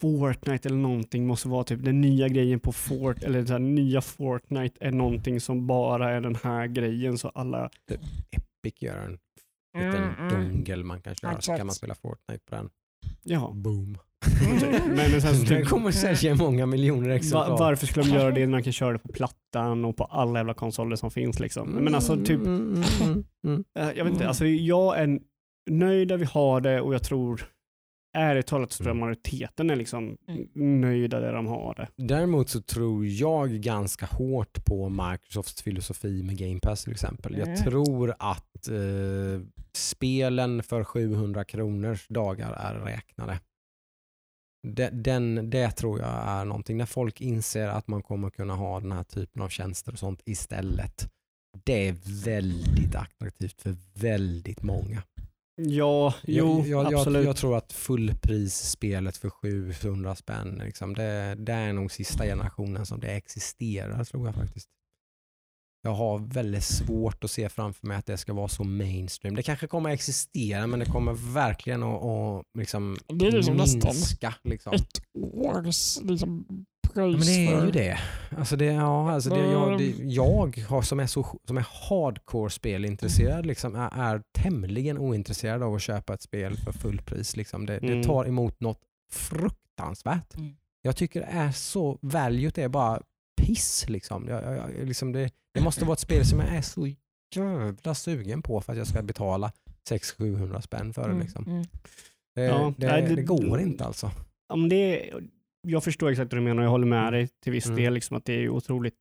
Fortnite 0.00 0.68
eller 0.68 0.78
någonting 0.78 1.26
måste 1.26 1.48
vara 1.48 1.64
typ 1.64 1.84
den 1.84 2.00
nya 2.00 2.28
grejen 2.28 2.60
på 2.60 2.72
Fort 2.72 3.22
eller 3.22 3.42
det 3.42 3.52
här 3.52 3.58
nya 3.58 4.00
Fortnite 4.00 4.76
är 4.86 4.90
någonting 4.92 5.40
som 5.40 5.66
bara 5.66 6.10
är 6.10 6.20
den 6.20 6.34
här 6.34 6.66
grejen 6.66 7.18
så 7.18 7.28
alla 7.28 7.70
Epic 8.30 8.82
gör 8.82 8.98
en 8.98 9.12
liten 9.78 10.02
Mm, 10.02 10.14
mm. 10.18 10.28
dongel 10.34 10.84
man 10.84 11.00
kan 11.02 11.14
köra 11.14 11.40
så 11.40 11.56
kan 11.56 11.66
man 11.66 11.74
spela 11.74 11.94
Fortnite 11.94 12.44
på 12.44 12.54
den. 12.54 12.70
Ja. 13.22 13.52
Boom. 13.54 13.98
Men, 14.40 14.94
men 14.96 15.20
sen 15.22 15.34
så 15.34 15.44
den 15.44 15.46
typ, 15.62 15.68
kommer 15.68 15.90
sälja 15.90 16.34
många 16.34 16.66
miljoner 16.66 17.08
va, 17.08 17.14
exemplar. 17.14 17.58
varför 17.58 17.86
skulle 17.86 18.06
de 18.06 18.14
göra 18.14 18.30
det 18.30 18.40
när 18.40 18.46
man 18.46 18.62
kan 18.62 18.72
köra 18.72 18.92
det 18.92 18.98
på 18.98 19.08
plattan 19.08 19.84
och 19.84 19.96
på 19.96 20.04
alla 20.04 20.38
jävla 20.38 20.54
konsoler 20.54 20.96
som 20.96 21.10
finns 21.10 21.40
liksom? 21.40 21.68
Men 21.70 21.94
alltså 21.94 22.16
typ 22.16 22.30
Mm, 22.40 22.74
mm, 22.74 22.82
mm, 23.02 23.24
mm. 23.46 23.64
Eh, 23.78 23.82
Jag 23.96 24.04
vet 24.04 24.12
inte, 24.12 24.16
Mm. 24.24 24.28
alltså 24.28 24.46
jag 24.46 24.98
är 24.98 25.18
nöjd 25.70 26.08
där 26.08 26.16
vi 26.16 26.24
har 26.24 26.60
det 26.60 26.80
och 26.80 26.94
jag 26.94 27.02
tror 27.02 27.42
ärligt 28.16 28.46
talat 28.46 28.72
så 28.72 28.76
tror 28.84 28.90
jag 28.90 28.96
majoriteten 28.96 29.70
är 29.70 29.76
liksom 29.76 30.16
Mm. 30.28 30.80
nöjda 30.80 31.20
där 31.20 31.32
de 31.32 31.46
har 31.46 31.74
det. 31.74 31.88
Däremot 31.96 32.48
så 32.48 32.60
tror 32.60 33.06
jag 33.06 33.50
ganska 33.50 34.06
hårt 34.06 34.64
på 34.64 34.88
Microsofts 34.88 35.62
filosofi 35.62 36.22
med 36.22 36.38
Game 36.38 36.60
Pass 36.62 36.84
till 36.84 36.92
exempel. 36.92 37.38
Jag 37.38 37.48
Mm. 37.48 37.62
tror 37.64 38.14
att 38.18 38.68
eh, 38.68 39.40
spelen 39.72 40.62
för 40.62 40.84
700 40.84 41.44
kronors 41.44 42.06
dagar 42.08 42.52
är 42.52 42.74
räknade. 42.74 43.40
Det, 44.68 44.90
den, 44.92 45.50
det 45.50 45.70
tror 45.70 45.98
jag 46.00 46.08
är 46.28 46.44
någonting. 46.44 46.76
När 46.76 46.86
folk 46.86 47.20
inser 47.20 47.68
att 47.68 47.88
man 47.88 48.02
kommer 48.02 48.30
kunna 48.30 48.54
ha 48.54 48.80
den 48.80 48.92
här 48.92 49.04
typen 49.04 49.42
av 49.42 49.48
tjänster 49.48 49.92
och 49.92 49.98
sånt 49.98 50.20
istället. 50.24 51.08
Det 51.64 51.88
är 51.88 52.24
väldigt 52.24 52.94
attraktivt 52.94 53.60
för 53.62 53.76
väldigt 53.94 54.62
många. 54.62 55.02
Ja, 55.60 56.14
jo, 56.22 56.64
jag, 56.66 56.84
jag, 56.84 56.94
absolut. 56.94 57.24
Jag, 57.24 57.30
jag 57.30 57.36
tror 57.36 57.56
att 57.56 57.72
fullprisspelet 57.72 59.16
för 59.16 59.30
700 59.30 60.14
spänn, 60.14 60.62
liksom, 60.64 60.94
det, 60.94 61.34
det 61.38 61.52
är 61.52 61.72
nog 61.72 61.92
sista 61.92 62.24
generationen 62.24 62.86
som 62.86 63.00
det 63.00 63.08
existerar 63.08 64.04
tror 64.04 64.26
jag 64.26 64.34
faktiskt. 64.34 64.68
Jag 65.82 65.90
har 65.90 66.18
väldigt 66.18 66.64
svårt 66.64 67.24
att 67.24 67.30
se 67.30 67.48
framför 67.48 67.86
mig 67.86 67.96
att 67.96 68.06
det 68.06 68.16
ska 68.16 68.32
vara 68.32 68.48
så 68.48 68.64
mainstream. 68.64 69.34
Det 69.34 69.42
kanske 69.42 69.66
kommer 69.66 69.90
att 69.90 69.94
existera 69.94 70.66
men 70.66 70.78
det 70.78 70.86
kommer 70.86 71.32
verkligen 71.34 71.82
att, 71.82 72.02
att 72.02 72.44
liksom 72.58 72.96
Det 73.06 73.26
är 73.26 73.32
liksom 73.32 73.56
nästan 73.56 73.94
minska. 73.94 74.34
Liksom. 74.44 74.72
ett 74.72 75.02
års 75.34 75.98
liksom, 76.02 76.46
Pröjs 76.98 77.16
men 77.18 77.26
det 77.26 77.46
är 77.46 77.58
för... 77.58 77.64
ju 77.66 77.70
det. 77.72 77.98
Alltså 78.38 78.56
det, 78.56 78.64
ja, 78.64 79.10
alltså 79.12 79.30
det, 79.30 79.40
jag, 79.50 79.78
det, 79.78 79.84
jag 80.04 80.58
har, 80.68 80.82
som 80.82 81.00
är, 81.00 81.06
så, 81.06 81.40
som 81.44 81.56
är 81.58 81.66
hardcore 81.90 82.50
spelintresserad 82.50 83.46
liksom, 83.46 83.74
är, 83.74 83.90
är 84.14 84.22
tämligen 84.38 84.98
ointresserad 84.98 85.62
av 85.62 85.74
att 85.74 85.82
köpa 85.82 86.14
ett 86.14 86.22
spel 86.22 86.56
för 86.56 86.72
fullpris. 86.72 87.36
Liksom. 87.36 87.66
Det, 87.66 87.78
det 87.78 87.86
Mm. 87.92 88.02
tar 88.02 88.24
emot 88.24 88.60
något 88.60 88.80
fruktansvärt. 89.12 90.34
Mm. 90.36 90.56
Jag 90.82 90.96
tycker 90.96 91.20
det 91.20 91.26
är 91.26 91.52
så, 91.52 91.98
valuet 92.02 92.58
är 92.58 92.68
bara 92.68 93.02
piss. 93.42 93.84
Liksom. 93.88 94.28
Jag, 94.28 94.42
jag, 94.44 94.56
jag- 94.56 94.86
liksom 94.88 95.12
det, 95.12 95.30
det 95.54 95.60
måste 95.60 95.84
vara 95.84 95.92
ett 95.92 95.98
spel 96.00 96.26
som 96.26 96.40
jag 96.40 96.48
är 96.48 96.62
så 96.62 96.88
jävla 97.34 97.94
sugen 97.94 98.42
på 98.42 98.60
för 98.60 98.72
att 98.72 98.78
jag 98.78 98.86
ska 98.86 99.02
betala 99.02 99.52
600-700 99.90 100.60
spänn 100.60 100.92
för 100.92 101.02
det. 101.02 101.08
Mm, 101.08 101.20
Liksom. 101.20 101.44
mm. 101.46 101.64
Det, 102.34 102.42
Ja, 102.44 102.72
det, 102.78 102.86
nej, 102.86 103.02
det- 103.02 103.14
det 103.16 103.22
går 103.22 103.60
inte 103.60 103.84
alltså. 103.84 104.10
Men 104.54 104.68
det 104.68 105.10
jag 105.68 105.84
förstår 105.84 106.10
exakt 106.10 106.32
vad 106.32 106.40
du 106.42 106.44
menar 106.44 106.62
och 106.62 106.66
jag 106.66 106.70
håller 106.70 106.86
med 106.86 107.12
dig 107.12 107.28
till 107.42 107.52
viss 107.52 107.66
Mm. 107.66 107.76
del. 107.76 107.94
Liksom, 107.94 108.16
att 108.16 108.24
det 108.24 108.32
är 108.32 108.40
ju 108.40 108.48
otroligt. 108.50 108.94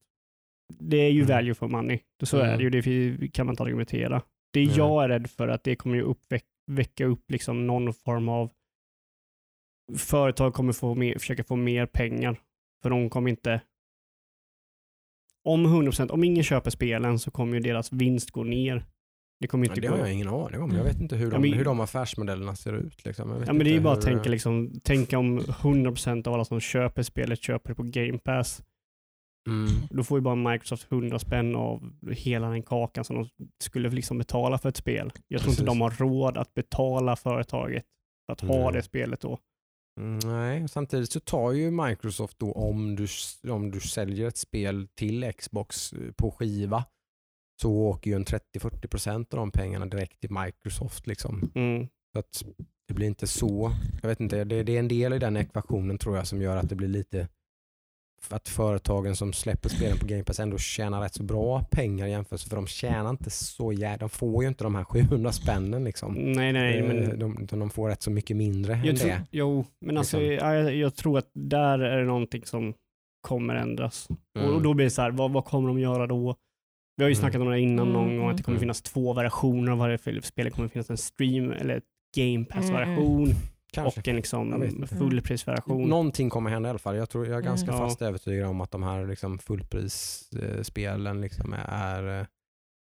Det 0.80 0.98
är 0.98 1.10
ju 1.10 1.22
Mm. 1.22 1.36
value 1.36 1.54
for 1.54 1.68
money. 1.68 2.00
Så 2.24 2.38
Mm. 2.40 2.50
är 2.54 2.58
det 2.70 2.88
ju. 2.88 3.18
Det 3.18 3.28
kan 3.28 3.46
man 3.46 3.54
inte 3.54 3.64
argumentera. 3.64 4.22
Det 4.54 4.66
Nej. 4.66 4.78
jag 4.78 5.04
är 5.04 5.10
rädd 5.10 5.30
för 5.30 5.48
att 5.48 5.64
det 5.64 5.76
kommer 5.76 5.96
ju 5.96 6.14
väcka 6.72 7.06
upp 7.06 7.32
liksom 7.32 7.68
någon 7.68 7.94
form 7.94 8.30
av 8.30 8.50
företag 9.98 10.54
kommer 10.54 10.74
få 10.74 10.96
mer, 10.96 11.18
försöka 11.18 11.44
få 11.44 11.56
mer 11.56 11.86
pengar. 11.86 12.40
För 12.84 12.90
de 12.90 13.10
kommer 13.10 13.30
inte 13.30 13.62
om 15.44 15.66
100%, 15.66 16.12
om 16.12 16.24
ingen 16.24 16.44
köper 16.44 16.70
spelen 16.70 17.20
så 17.20 17.32
kommer 17.32 17.54
ju 17.54 17.60
deras 17.60 17.94
vinst 17.94 18.32
gå 18.32 18.44
ner. 18.44 18.86
Det 19.40 19.48
kommer 19.48 19.66
Ja, 19.66 19.72
inte 19.72 19.82
det 19.82 19.88
har 19.88 19.98
jag 19.98 20.14
ingen 20.14 20.28
aning 20.28 20.62
om. 20.62 20.72
Jag 20.72 20.84
vet 20.84 21.00
inte 21.00 21.16
hur 21.16 21.32
de, 21.32 21.34
Ja, 21.36 21.40
men- 21.50 21.54
hur 21.58 21.66
de 21.66 21.80
affärsmodellerna 21.80 22.56
ser 22.56 22.74
ut. 22.74 23.06
Liksom. 23.06 23.30
Ja, 23.30 23.54
men 23.54 23.58
det 23.58 23.64
är 23.64 23.66
ju 23.70 23.72
inte 23.74 23.84
bara 23.84 23.94
att 23.94 24.02
tänka, 24.02 24.30
liksom, 24.30 24.80
tänka 24.84 25.18
om 25.20 25.40
100% 25.40 26.28
av 26.28 26.34
alla 26.34 26.46
som 26.46 26.60
köper 26.60 27.04
spelet 27.04 27.42
köper 27.44 27.70
det 27.70 27.76
på 27.76 27.84
Game 27.84 28.18
Pass. 28.18 28.64
Mm. 29.50 29.68
Då 29.90 30.04
får 30.04 30.18
ju 30.18 30.22
bara 30.22 30.36
Microsoft 30.36 30.92
100 30.92 31.20
spänn 31.20 31.56
av 31.56 31.94
hela 32.12 32.50
den 32.50 32.64
kakan 32.64 33.04
som 33.04 33.16
de 33.16 33.30
skulle 33.64 33.90
liksom 33.90 34.18
betala 34.18 34.58
för 34.58 34.70
ett 34.70 34.78
spel. 34.78 35.12
Jag 35.28 35.42
tror 35.42 35.52
inte 35.52 35.64
Precis. 35.64 35.66
de 35.66 35.82
har 35.82 35.90
råd 35.92 36.38
att 36.38 36.54
betala 36.54 37.16
företaget 37.16 37.84
för 38.26 38.34
att 38.34 38.42
ha 38.42 38.64
Nej. 38.64 38.74
det 38.74 38.82
spelet 38.84 39.22
då. 39.22 39.38
Mm, 40.00 40.20
Nej, 40.26 40.68
samtidigt 40.68 41.12
så 41.12 41.20
tar 41.20 41.52
ju 41.52 41.72
Microsoft 41.72 42.40
då 42.40 42.52
om 42.52 42.96
du, 42.96 43.08
om 43.52 43.72
du 43.72 43.80
säljer 43.80 44.28
ett 44.28 44.38
spel 44.38 44.88
till 44.96 45.34
Xbox 45.38 45.94
eh, 45.94 46.00
på 46.18 46.32
skiva 46.32 46.84
så 47.62 47.72
åker 47.72 48.12
ju 48.12 48.16
en 48.16 48.26
30-40% 48.26 49.16
av 49.16 49.26
de 49.40 49.52
pengarna 49.52 49.86
direkt 49.86 50.20
till 50.20 50.32
Microsoft. 50.32 51.08
Liksom. 51.08 51.52
Mm. 51.56 51.88
Så 52.14 52.20
att 52.20 52.44
det 52.88 52.94
blir 52.94 53.08
inte 53.08 53.28
så. 53.28 53.72
Jag 54.02 54.10
vet 54.10 54.20
inte, 54.20 54.44
det, 54.44 54.64
det 54.64 54.76
är 54.76 54.80
en 54.80 54.88
del 54.88 55.14
i 55.14 55.20
den 55.20 55.38
ekvationen 55.38 55.98
tror 55.98 56.16
jag 56.18 56.28
som 56.28 56.42
gör 56.42 56.58
att 56.58 56.70
det 56.70 56.76
blir 56.76 56.88
lite 56.88 57.28
att 58.30 58.50
företagen 58.50 59.16
som 59.16 59.34
släpper 59.34 59.70
spelen 59.70 59.98
på 59.98 60.06
Game 60.06 60.24
Pass 60.24 60.40
ändå 60.40 60.58
tjänar 60.58 61.02
rätt 61.02 61.14
så 61.14 61.24
bra 61.24 61.64
pengar 61.72 62.08
jämfört 62.08 62.42
för 62.42 62.56
de 62.56 62.68
tjänar 62.68 63.10
inte 63.10 63.30
så 63.30 63.74
jävla, 63.74 63.98
de 63.98 64.10
får 64.10 64.44
ju 64.44 64.50
inte 64.50 64.64
de 64.64 64.76
här 64.76 64.84
700 64.84 65.32
spännen 65.32 65.84
liksom. 65.84 66.14
Nej, 66.14 66.54
nej, 66.54 66.78
Eh, 66.80 66.88
men 66.88 67.20
de, 67.20 67.38
utan 67.44 67.60
de 67.60 67.70
får 67.70 67.90
rätt 67.90 68.02
så 68.02 68.12
mycket 68.12 68.38
mindre 68.38 68.74
än 68.74 68.86
jag 68.86 68.98
tror, 68.98 69.10
det. 69.10 69.24
jo, 69.32 69.66
men 69.86 69.98
alltså, 69.98 70.20
Liksom. 70.20 70.50
jag, 70.50 70.76
jag 70.76 70.96
tror 70.96 71.18
att 71.18 71.30
där 71.34 71.80
är 71.80 71.98
det 71.98 72.06
någonting 72.06 72.46
som 72.46 72.74
kommer 73.22 73.56
ändras. 73.56 74.08
Mm. 74.40 74.56
Och 74.56 74.62
då 74.62 74.74
blir 74.74 74.86
det 74.86 74.90
så 74.90 75.02
här, 75.02 75.12
vad, 75.12 75.32
vad 75.32 75.46
kommer 75.46 75.68
de 75.68 75.80
göra 75.80 76.08
då? 76.08 76.36
Vi 76.98 77.04
har 77.04 77.10
ju 77.10 77.14
Mm. 77.14 77.22
snackat 77.22 77.42
om 77.42 77.48
det 77.52 77.60
innan 77.60 77.94
någon 77.94 78.06
Mm, 78.06 78.18
gång, 78.18 78.30
att 78.30 78.38
det 78.38 78.44
kommer 78.44 78.56
mm. 78.56 78.60
finnas 78.62 78.82
två 78.82 79.14
versioner 79.14 79.72
av 79.72 79.78
varje 79.78 79.98
spel. 79.98 80.46
Det 80.46 80.52
kommer 80.52 80.68
finnas 80.70 80.90
en 80.90 80.98
stream 80.98 81.52
eller 81.52 81.78
ett 81.78 81.84
Game 82.16 82.46
Pass-version 82.46 83.34
Kanske. 83.72 84.00
och 84.02 84.08
en 84.08 84.16
liksom 84.16 84.88
fullprisversion. 84.88 85.90
Någonting 85.90 86.30
kommer 86.30 86.50
hända 86.50 86.68
i 86.68 86.72
alla 86.72 86.80
fall. 86.80 86.96
Jag, 86.96 87.10
tror, 87.10 87.28
jag 87.28 87.38
är 87.38 87.42
ganska 87.42 87.68
Mm. 87.72 87.80
fast 87.80 88.02
övertygad 88.02 88.48
om 88.50 88.62
att 88.62 88.72
de 88.72 88.84
här 88.84 89.08
liksom 89.08 89.40
fullprisspelen 89.40 91.22
liksom 91.22 91.54
är... 91.68 92.20
eh, 92.20 92.26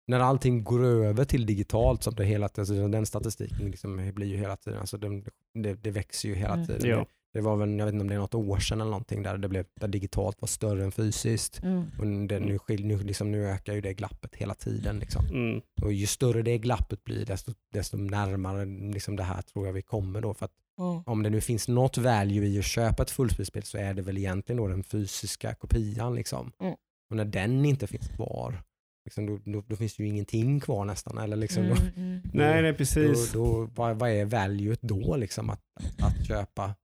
När 0.07 0.21
allting 0.21 0.65
går 0.65 0.85
över 0.85 1.25
till 1.25 1.47
digitalt, 1.47 2.03
som 2.03 2.15
det 2.15 2.25
hela 2.25 2.49
alltså 2.59 2.89
den 2.89 3.07
statistiken 3.07 3.71
liksom 3.71 4.13
blir 4.15 4.27
ju 4.27 4.37
hela 4.37 4.57
tiden, 4.57 4.81
alltså 4.81 4.97
den, 4.99 5.25
det, 5.55 5.75
det 5.75 5.91
växer 5.91 6.29
ju 6.29 6.35
hela 6.35 6.55
Mm. 6.55 6.67
tiden. 6.67 6.89
Ja. 6.91 7.07
Det, 7.33 7.41
var 7.41 7.57
väl, 7.57 7.79
jag 7.79 7.87
vet 7.87 7.93
inte 7.93 8.03
om 8.03 8.09
det 8.09 8.15
är 8.15 8.19
något 8.19 8.35
år 8.35 8.59
sedan 8.59 8.81
eller 8.81 8.91
någonting 8.91 9.23
där, 9.23 9.39
det 9.39 9.49
blev, 9.49 9.65
där 9.81 9.89
digitalt 9.89 10.37
var 10.41 10.47
större 10.49 10.85
än 10.85 10.93
fysiskt. 10.93 11.63
Mm. 11.63 11.83
Och 11.99 12.29
det, 12.29 12.41
nu, 12.41 12.59
skil- 12.59 12.85
nu, 12.87 12.99
liksom, 12.99 13.33
nu 13.33 13.47
ökar 13.49 13.73
ju 13.75 13.81
det 13.81 13.95
glappet 13.95 14.35
hela 14.35 14.55
tiden. 14.55 14.99
Liksom. 14.99 15.27
Mm. 15.27 15.61
Och 15.83 15.93
ju 15.93 16.07
större 16.07 16.43
det 16.43 16.59
glappet 16.59 17.05
blir, 17.05 17.27
desto, 17.27 17.53
desto 17.73 17.97
närmare 17.97 18.65
liksom, 18.95 19.17
det 19.17 19.23
här 19.23 19.43
tror 19.43 19.67
jag 19.67 19.73
vi 19.73 19.83
kommer 19.83 20.21
då. 20.21 20.35
För 20.35 20.45
att 20.45 20.53
Mm. 20.79 21.03
om 21.07 21.23
det 21.23 21.31
nu 21.31 21.41
finns 21.41 21.69
något 21.69 21.99
value 21.99 22.47
i 22.47 22.59
att 22.59 22.65
köpa 22.65 23.03
ett 23.03 23.11
fullprisspel 23.11 23.63
så 23.63 23.79
är 23.79 23.95
det 23.95 24.03
väl 24.03 24.19
egentligen 24.19 24.57
då 24.57 24.69
den 24.69 24.83
fysiska 24.85 25.55
kopian. 25.55 26.15
Liksom. 26.15 26.53
Mm. 26.61 26.75
Och 27.11 27.17
när 27.17 27.25
den 27.25 27.65
inte 27.65 27.87
finns 27.87 28.09
kvar, 28.09 28.63
liksom, 29.05 29.27
då, 29.27 29.39
då, 29.45 29.63
då 29.67 29.77
finns 29.77 29.97
det 29.97 30.03
ju 30.03 30.09
ingenting 30.09 30.61
kvar 30.61 30.85
nästan. 30.85 31.19
Eller 31.19 31.37
liksom, 31.37 31.63
då, 31.69 31.75
Mm, 31.75 31.87
mm. 31.97 32.21
Nej, 32.33 32.63
nej 32.63 32.75
precis. 32.75 33.33
då, 33.33 33.69
vad, 33.75 33.97
vad 33.99 34.11
är 34.11 34.25
valuet 34.25 34.83
då? 34.83 35.17
Liksom, 35.17 35.51
att, 35.51 35.61
att 36.03 36.27
köpa 36.27 36.75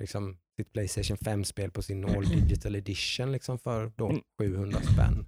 liksom, 0.00 0.38
sitt 0.56 0.72
Playstation 0.72 1.16
5-spel 1.16 1.70
på 1.70 1.82
sin 1.82 2.04
All 2.16 2.24
Digital 2.28 2.76
Edition 2.76 3.32
liksom, 3.32 3.58
för 3.58 3.92
då 3.96 4.08
Mm. 4.08 4.22
700 4.40 4.80
spänn. 4.80 5.26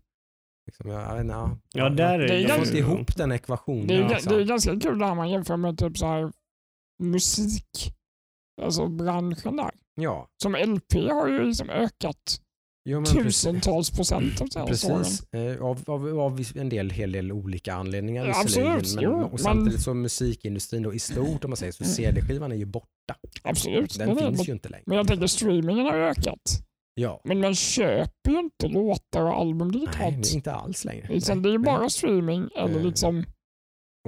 Liksom, 0.67 0.91
jag, 0.91 1.03
jag, 1.03 1.17
vet 1.25 1.27
ja. 1.27 1.59
Ja, 1.75 1.89
där 1.89 2.19
är 2.19 2.29
Det 2.29 2.41
jag 2.41 2.51
får 2.51 2.67
inte 2.67 2.79
ihop 2.79 3.17
den 3.17 3.33
ekvationen. 3.33 3.87
Det 3.87 3.95
är, 3.95 4.05
alltså. 4.15 4.31
det 4.31 4.37
är 4.37 4.45
ganska 4.45 4.81
kul 4.81 4.99
när 4.99 5.15
man 5.15 5.31
jämför 5.31 5.57
med 5.57 5.79
typ 5.79 5.99
så 5.99 6.07
här 6.07 6.33
musik, 7.03 7.95
alltså 8.63 8.89
branschen 8.89 9.57
där. 9.57 9.71
Ja, 9.95 10.29
Som 10.43 10.53
LP 10.53 10.95
har 11.11 11.29
ju 11.29 11.45
liksom 11.47 11.71
ökat 11.71 12.41
jo, 12.85 13.01
men 13.01 13.05
precis. 13.05 13.25
tusentals 13.25 13.91
procent 13.91 14.39
senaste 14.53 14.87
åren. 14.93 14.99
Precis, 14.99 15.33
eh, 15.33 15.63
av, 15.65 15.83
av, 15.87 16.19
av 16.21 16.41
en 16.55 16.69
del, 16.69 16.91
hel 16.91 17.13
del 17.13 17.33
olika 17.33 17.75
anledningar 17.75 18.27
Ja, 18.27 18.41
absolut, 18.41 18.95
men, 18.95 19.05
jo, 19.05 19.13
och 19.23 19.31
men- 19.31 19.39
samtidigt 19.39 19.81
så 19.83 19.95
musikindustrin 19.95 20.83
då 20.83 20.95
i 20.95 20.99
stort 20.99 21.45
om 21.45 21.51
man 21.51 21.57
säger 21.57 21.73
så 21.73 21.85
Mm. 21.85 21.95
CD-skivan 21.95 22.53
är 22.53 22.57
ju 22.57 22.65
borta. 22.65 22.89
Absolut. 23.43 23.99
Den 23.99 24.07
men, 24.09 24.17
det- 24.17 24.23
finns 24.23 24.39
men, 24.39 24.45
ju 24.47 24.53
inte 24.53 24.69
längre. 24.69 24.83
men 24.87 24.97
jag 24.97 25.09
tänker 25.09 25.27
streamingen 25.27 25.87
har 25.87 25.95
ökat. 25.99 26.43
Ja, 26.95 27.21
Men 27.25 27.41
man 27.41 27.55
köper 27.55 28.31
ju 28.31 28.39
inte 28.39 28.69
låtar 28.69 29.23
och 29.23 29.41
album 29.41 29.69
nej, 29.69 29.81
digitalt. 29.81 30.23
det 30.23 30.31
är 30.31 30.35
inte 30.35 30.53
alls 30.53 30.85
längre. 30.85 31.09
Liksom, 31.09 31.37
Nej, 31.39 31.43
det 31.43 31.49
är 31.49 31.53
ju 31.53 31.59
nej. 31.59 31.65
bara 31.65 31.91
streaming 31.91 32.49
eller 32.57 32.79
Eh, 32.81 32.87
liksom, 32.87 33.25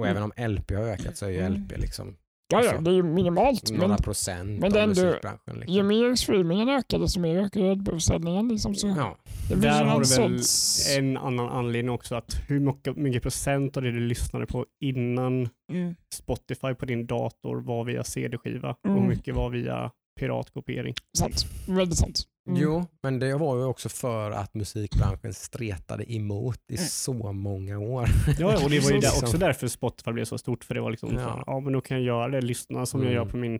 Och 0.01 0.07
även 0.07 0.23
om 0.23 0.31
LP 0.37 0.71
har 0.75 0.83
ökat 0.83 1.17
så 1.17 1.25
är 1.25 1.29
ju 1.29 1.39
Mm. 1.39 1.53
LP 1.53 1.77
liksom 1.77 2.15
ja, 2.53 2.63
ja 2.63 2.69
alltså, 2.69 2.83
det 2.83 2.91
är 2.91 2.95
ju 2.95 3.03
minimalt. 3.03 3.71
några 3.71 3.87
Men 3.87 3.97
procent 3.97 4.59
men 4.59 4.71
av 4.71 4.77
ändå- 4.77 5.01
musikbranschen. 5.05 5.53
ju 5.55 5.59
Liksom. 5.59 5.87
mer 5.87 6.15
streamingen 6.15 6.69
ökar 6.69 6.99
desto 6.99 7.19
mer 7.19 7.37
ökar 7.37 7.61
Redbull-försäljningen. 7.61 8.47
Liksom, 8.47 8.75
så 8.75 8.87
Ja, 8.87 9.17
det 9.49 9.55
Där 9.55 9.83
har 9.83 9.99
du 10.01 10.23
väl 10.27 10.39
sorts... 10.43 10.97
en 10.97 11.17
annan 11.17 11.49
anledning 11.49 11.89
också, 11.93 12.15
att 12.15 12.37
hur 12.47 12.59
mycket, 12.59 12.95
mycket 12.97 13.23
procent 13.23 13.77
av 13.77 13.83
det 13.83 13.91
du 13.91 13.99
lyssnade 13.99 14.45
på 14.45 14.65
innan 14.81 15.49
Mm. 15.71 15.95
Spotify 16.13 16.73
på 16.73 16.85
din 16.85 17.05
dator 17.07 17.61
var 17.61 17.83
via 17.83 18.03
CD-skiva 18.03 18.69
och 18.69 18.85
Mm. 18.89 19.01
hur 19.01 19.09
mycket 19.09 19.35
var 19.35 19.49
via 19.49 19.91
piratkopiering. 20.19 20.93
Sant. 21.17 21.45
Väldigt 21.67 21.97
sant. 21.97 22.23
Mm. 22.47 22.61
Jo, 22.61 22.85
men 23.03 23.19
det 23.19 23.35
var 23.37 23.57
ju 23.57 23.63
också 23.63 23.89
för 23.89 24.31
att 24.31 24.53
musikbranschen 24.53 25.33
stretade 25.33 26.13
emot 26.13 26.59
i 26.71 26.75
Mm. 26.75 26.87
så 26.87 27.13
många 27.33 27.79
år. 27.79 28.09
Ja, 28.39 28.63
och 28.63 28.69
det 28.69 28.79
var 28.79 28.91
ju 28.91 28.99
där, 28.99 29.23
också 29.23 29.37
därför 29.37 29.67
Spotify 29.67 30.11
blev 30.11 30.25
så 30.25 30.37
stort, 30.37 30.63
för 30.63 30.75
det 30.75 30.81
var 30.81 30.91
liksom 30.91 31.13
Ja. 31.13 31.43
ja 31.47 31.59
men 31.59 31.73
då 31.73 31.81
kan 31.81 31.97
jag 31.97 32.05
göra 32.05 32.27
det, 32.27 32.41
lyssna 32.41 32.85
som 32.85 32.99
jag 33.03 33.11
Mm. 33.11 33.23
gör 33.23 33.31
på 33.31 33.37
min 33.37 33.59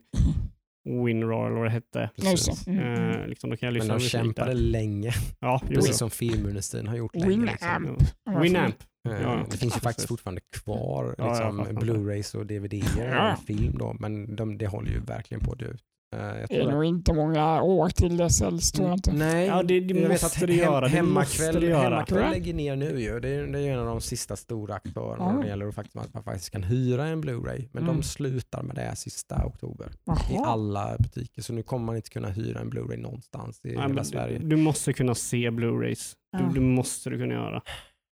WinRAR 1.06 1.46
eller 1.48 1.56
vad 1.58 1.66
det 1.66 1.70
hette. 1.72 2.10
Det. 2.16 2.68
Mm, 2.68 2.80
mm. 2.84 3.22
Eh, 3.22 3.28
liksom, 3.28 3.50
då 3.50 3.58
kan 3.58 3.68
jag 3.68 3.74
Men 3.74 3.80
lyssna 3.80 3.94
de 3.94 4.00
på 4.00 4.04
musik 4.04 4.12
kämpade 4.12 4.48
där. 4.54 4.56
länge, 4.60 5.12
Ja, 5.40 5.62
precis 5.68 5.88
jo. 5.88 5.94
som 5.94 6.10
filmindustrin 6.10 6.88
har 6.88 6.96
gjort 6.96 7.16
länge. 7.16 7.28
Winamp. 7.30 7.52
Liksom. 7.52 7.98
Ja. 8.26 8.40
Winamp. 8.40 8.76
Eh, 9.10 9.22
Ja, 9.22 9.36
det 9.52 9.58
finns 9.58 9.64
ju 9.64 9.68
precis. 9.70 9.84
faktiskt 9.84 10.08
fortfarande 10.08 10.42
kvar 10.64 11.16
Ja, 11.18 11.42
jag 11.42 11.56
liksom. 11.58 11.78
Blu-rays 11.80 12.36
och 12.36 12.46
DVD-er 12.46 13.10
Ja. 13.16 13.34
och 13.34 13.40
film 13.44 13.78
då, 13.78 13.96
men 14.00 14.36
de, 14.36 14.58
det 14.58 14.68
håller 14.68 14.92
ju 14.92 15.00
verkligen 15.00 15.44
på 15.44 15.52
att 15.52 15.60
dö 15.60 15.66
ut. 15.66 15.82
Eh, 16.16 16.20
Det 16.50 16.56
är 16.62 16.72
nog 16.72 16.86
inte 16.86 17.14
många 17.14 17.62
år 17.62 17.90
till 17.90 18.18
det 18.18 18.30
säljs 18.30 18.72
tror 18.72 18.88
jag 18.88 18.98
inte. 18.98 19.14
Nej, 19.14 19.46
Ja, 19.48 19.64
det- 19.64 19.80
det 19.80 19.94
jag 19.94 20.02
vet 20.10 20.22
måste 20.22 20.26
att 20.44 20.50
hem, 20.50 20.50
göra, 20.58 20.88
Hemmakväll, 20.88 21.60
det 21.60 21.66
göra. 21.66 21.82
hemmakväll 21.84 22.24
Ja. 22.24 22.30
lägger 22.30 22.54
ner 22.54 22.76
nu 22.76 23.00
ju. 23.02 23.20
Det 23.20 23.30
är, 23.30 23.48
det 23.48 23.60
är 23.60 23.74
en 23.74 23.80
av 23.80 23.86
de 23.86 24.02
sista 24.02 24.36
stora 24.36 24.76
aktörerna 24.76 25.24
Ja. 25.26 25.32
när 25.34 25.42
det 25.42 25.48
gäller 25.48 25.72
faktiskt 25.72 25.96
att 25.98 26.14
man 26.14 26.24
faktiskt 26.24 26.50
kan 26.50 26.64
hyra 26.64 27.06
en 27.08 27.24
Blu-ray. 27.24 27.70
Men 27.72 27.84
Mm. 27.84 27.96
de 27.96 28.04
slutar 28.04 28.64
med 28.64 28.76
det 28.76 28.96
sista 28.96 29.46
oktober 29.46 29.86
i 29.86 30.34
Jaha. 30.36 30.46
alla 30.46 30.96
butiker. 31.00 31.42
Så 31.42 31.54
nu 31.54 31.64
kommer 31.64 31.86
man 31.86 31.96
inte 31.96 32.10
kunna 32.10 32.30
hyra 32.30 32.60
en 32.60 32.70
Blu-ray 32.72 32.98
någonstans 32.98 33.62
i 33.66 33.68
Nej, 33.76 33.88
hela 33.88 34.04
Sverige. 34.04 34.40
du, 34.40 34.48
du 34.48 34.56
måste 34.56 34.94
kunna 34.94 35.16
se 35.16 35.50
Blu-rays. 35.50 36.14
Ja. 36.32 36.40
Du, 36.40 36.54
det 36.60 36.66
måste 36.66 37.10
du 37.10 37.18
kunna 37.18 37.34
göra. 37.34 37.62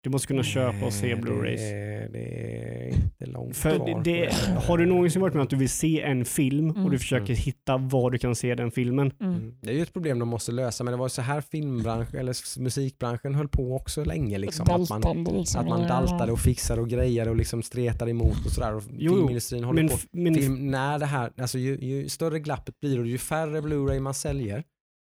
Du 0.04 0.10
måste 0.10 0.28
kunna 0.28 0.44
köpa 0.44 0.86
och 0.86 0.94
se 0.94 1.16
Blu-rays. 1.16 1.58
Det, 1.58 1.70
är- 1.72 2.10
det 2.10 2.20
är 2.20 2.94
inte 2.94 3.26
långt 3.26 3.58
För 3.58 3.76
kvar. 3.76 4.02
det, 4.04 4.12
det, 4.12 4.34
har 4.68 4.78
du 4.78 4.86
någonsin 4.86 5.22
varit 5.22 5.34
med 5.34 5.44
att 5.44 5.50
du 5.50 5.56
vill 5.56 5.70
se 5.70 6.02
en 6.02 6.26
film 6.26 6.70
och 6.70 6.78
Mm. 6.78 6.92
du 6.92 7.00
försöker 7.00 7.26
Mm. 7.34 7.36
hitta 7.36 7.78
var 7.78 8.12
du 8.12 8.18
kan 8.18 8.36
se 8.36 8.56
den 8.56 8.72
filmen? 8.72 9.12
Mm. 9.22 9.34
Mm. 9.34 9.56
Det 9.62 9.70
är 9.70 9.74
ju 9.76 9.82
ett 9.82 9.94
problem 9.94 10.20
de 10.20 10.28
måste 10.30 10.52
lösa, 10.52 10.84
men 10.84 10.92
det 10.92 10.98
var 10.98 11.08
så 11.08 11.22
här 11.22 11.42
filmbranschen, 11.42 12.20
eller 12.20 12.60
musikbranschen 12.62 13.36
höll 13.36 13.48
på 13.48 13.76
också 13.76 14.04
länge. 14.04 14.38
Liksom, 14.38 14.64
att 14.70 14.90
man, 14.90 15.24
liksom. 15.38 15.62
att 15.62 15.68
man 15.68 15.88
daltade 15.88 16.32
och 16.32 16.40
fixade 16.40 16.82
och 16.82 16.90
grejade 16.90 17.30
och 17.30 17.36
liksom 17.38 17.64
stretade 17.64 18.12
emot 18.12 18.46
och 18.46 18.52
sådär. 18.52 18.76
Och 18.76 18.84
Jo, 18.98 19.14
filmindustrin 19.16 19.64
håller 19.64 19.82
Men, 19.84 19.90
på 19.90 19.98
men 20.12 20.36
film, 20.36 20.72
när 20.72 21.00
det 21.00 21.06
här, 21.06 21.32
alltså 21.38 21.58
ju, 21.58 21.78
ju 21.78 22.10
större 22.10 22.40
glappet 22.40 22.80
blir 22.80 23.00
och 23.00 23.08
ju 23.08 23.18
färre 23.18 23.62
Blu-ray 23.62 24.00
man 24.00 24.14
säljer, 24.14 24.64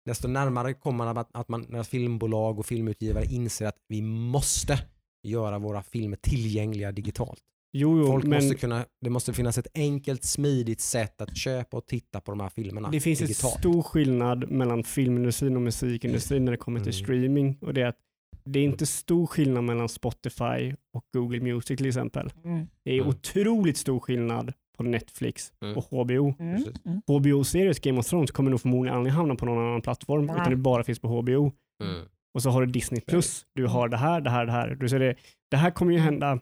desto 0.06 0.28
närmare 0.28 0.74
kommer 0.74 1.06
man 1.06 1.18
att, 1.18 1.30
att 1.34 1.50
man, 1.50 1.66
när 1.70 1.84
filmbolag 1.84 2.60
och 2.60 2.66
filmutgivare 2.66 3.26
inser 3.26 3.66
att 3.68 3.78
vi 3.88 4.02
måste 4.02 4.80
göra 5.28 5.60
våra 5.60 5.84
filmer 5.84 6.18
tillgängliga 6.18 6.92
digitalt. 6.92 7.40
jo, 7.74 8.00
jo, 8.00 8.08
Folk 8.08 8.26
men 8.26 8.44
måste 8.44 8.56
kunna, 8.60 8.86
det 9.02 9.10
måste 9.10 9.34
finnas 9.34 9.58
ett 9.58 9.68
enkelt, 9.76 10.24
smidigt 10.24 10.82
sätt 10.82 11.22
att 11.22 11.38
köpa 11.38 11.78
och 11.78 11.88
titta 11.88 12.22
på 12.22 12.32
de 12.32 12.40
här 12.40 12.50
filmerna 12.50 12.90
det 12.92 13.00
finns 13.00 13.22
en 13.22 13.28
stor 13.34 13.82
skillnad 13.84 14.52
mellan 14.52 14.84
filmindustrin 14.84 15.56
och 15.56 15.62
musikindustrin 15.62 16.46
när 16.46 16.52
det 16.52 16.58
kommer 16.58 16.80
till 16.80 16.94
Mm. 16.94 17.04
streaming. 17.06 17.58
Och 17.62 17.74
det 17.74 17.82
är 17.82 17.86
att 17.88 17.98
det 18.44 18.60
är 18.60 18.64
inte 18.64 18.86
stor 18.86 19.28
skillnad 19.28 19.64
mellan 19.64 19.90
Spotify 19.90 20.76
och 20.94 21.06
Google 21.14 21.40
Music 21.40 21.78
till 21.78 21.86
exempel. 21.88 22.34
Mm. 22.44 22.68
Det 22.84 22.92
är 22.92 22.96
Mm. 22.96 23.08
otroligt 23.10 23.78
stor 23.78 24.00
skillnad 24.00 24.54
på 24.78 24.84
Netflix 24.84 25.54
Mm. 25.62 25.78
och 25.78 25.84
HBO. 25.84 26.34
Mm. 26.40 26.64
Mm. 26.86 27.02
HBO-series 27.08 27.80
Game 27.84 28.00
of 28.00 28.06
Thrones 28.08 28.32
kommer 28.32 28.52
nog 28.52 28.62
förmodligen 28.62 28.98
aldrig 28.98 29.14
hamna 29.14 29.36
på 29.36 29.46
någon 29.46 29.58
annan 29.68 29.82
plattform 29.82 30.24
utan 30.30 30.50
det 30.50 30.56
bara 30.56 30.84
finns 30.84 31.00
på 31.00 31.08
HBO. 31.08 31.52
Mm. 31.84 32.06
Och 32.34 32.42
så 32.42 32.50
har 32.50 32.62
du 32.66 32.72
Disney 32.72 33.02
Plus, 33.02 33.46
du 33.56 33.68
har 33.68 33.90
det 33.90 33.98
här, 33.98 34.22
det 34.22 34.30
här, 34.30 34.46
det 34.46 34.52
här. 34.52 34.76
Du 34.80 34.90
ser 34.90 35.00
det, 35.00 35.16
det 35.52 35.58
här 35.58 35.72
kommer 35.72 35.92
ju 35.94 36.00
hända, 36.00 36.40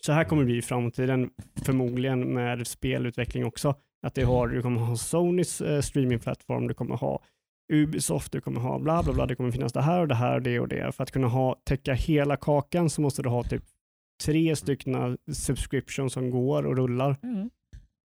så 0.00 0.12
här 0.12 0.24
kommer 0.24 0.42
det 0.42 0.46
bli 0.46 0.56
i 0.56 0.62
framtiden 0.62 1.30
förmodligen 1.64 2.34
med 2.34 2.66
spelutveckling 2.66 3.44
också. 3.44 3.74
Att 4.06 4.14
det 4.14 4.22
har, 4.22 4.48
du 4.48 4.62
kommer 4.62 4.80
ha 4.80 4.96
Sonys 4.96 5.60
eh, 5.60 5.80
streamingplattform, 5.80 6.68
du 6.68 6.74
kommer 6.74 6.96
ha 6.96 7.20
Ubisoft, 7.72 8.32
du 8.32 8.40
kommer 8.40 8.60
ha 8.60 8.78
bla 8.78 9.02
bla 9.02 9.12
bla, 9.12 9.26
det 9.26 9.34
kommer 9.34 9.50
finnas 9.50 9.72
det 9.72 9.82
här 9.82 10.00
och 10.00 10.08
det 10.08 10.14
här 10.14 10.34
och 10.34 10.42
det 10.42 10.60
och 10.60 10.68
det. 10.68 10.92
För 10.94 11.02
att 11.02 11.10
kunna 11.10 11.26
ha, 11.28 11.56
täcka 11.64 11.94
hela 11.94 12.36
kakan 12.36 12.90
så 12.90 13.00
måste 13.00 13.22
du 13.22 13.28
ha 13.28 13.42
typ 13.44 13.62
tre 14.24 14.56
stycken 14.56 15.18
subscriptions 15.32 16.12
som 16.12 16.30
går 16.30 16.66
och 16.66 16.76
rullar. 16.76 17.16
Mm. 17.22 17.50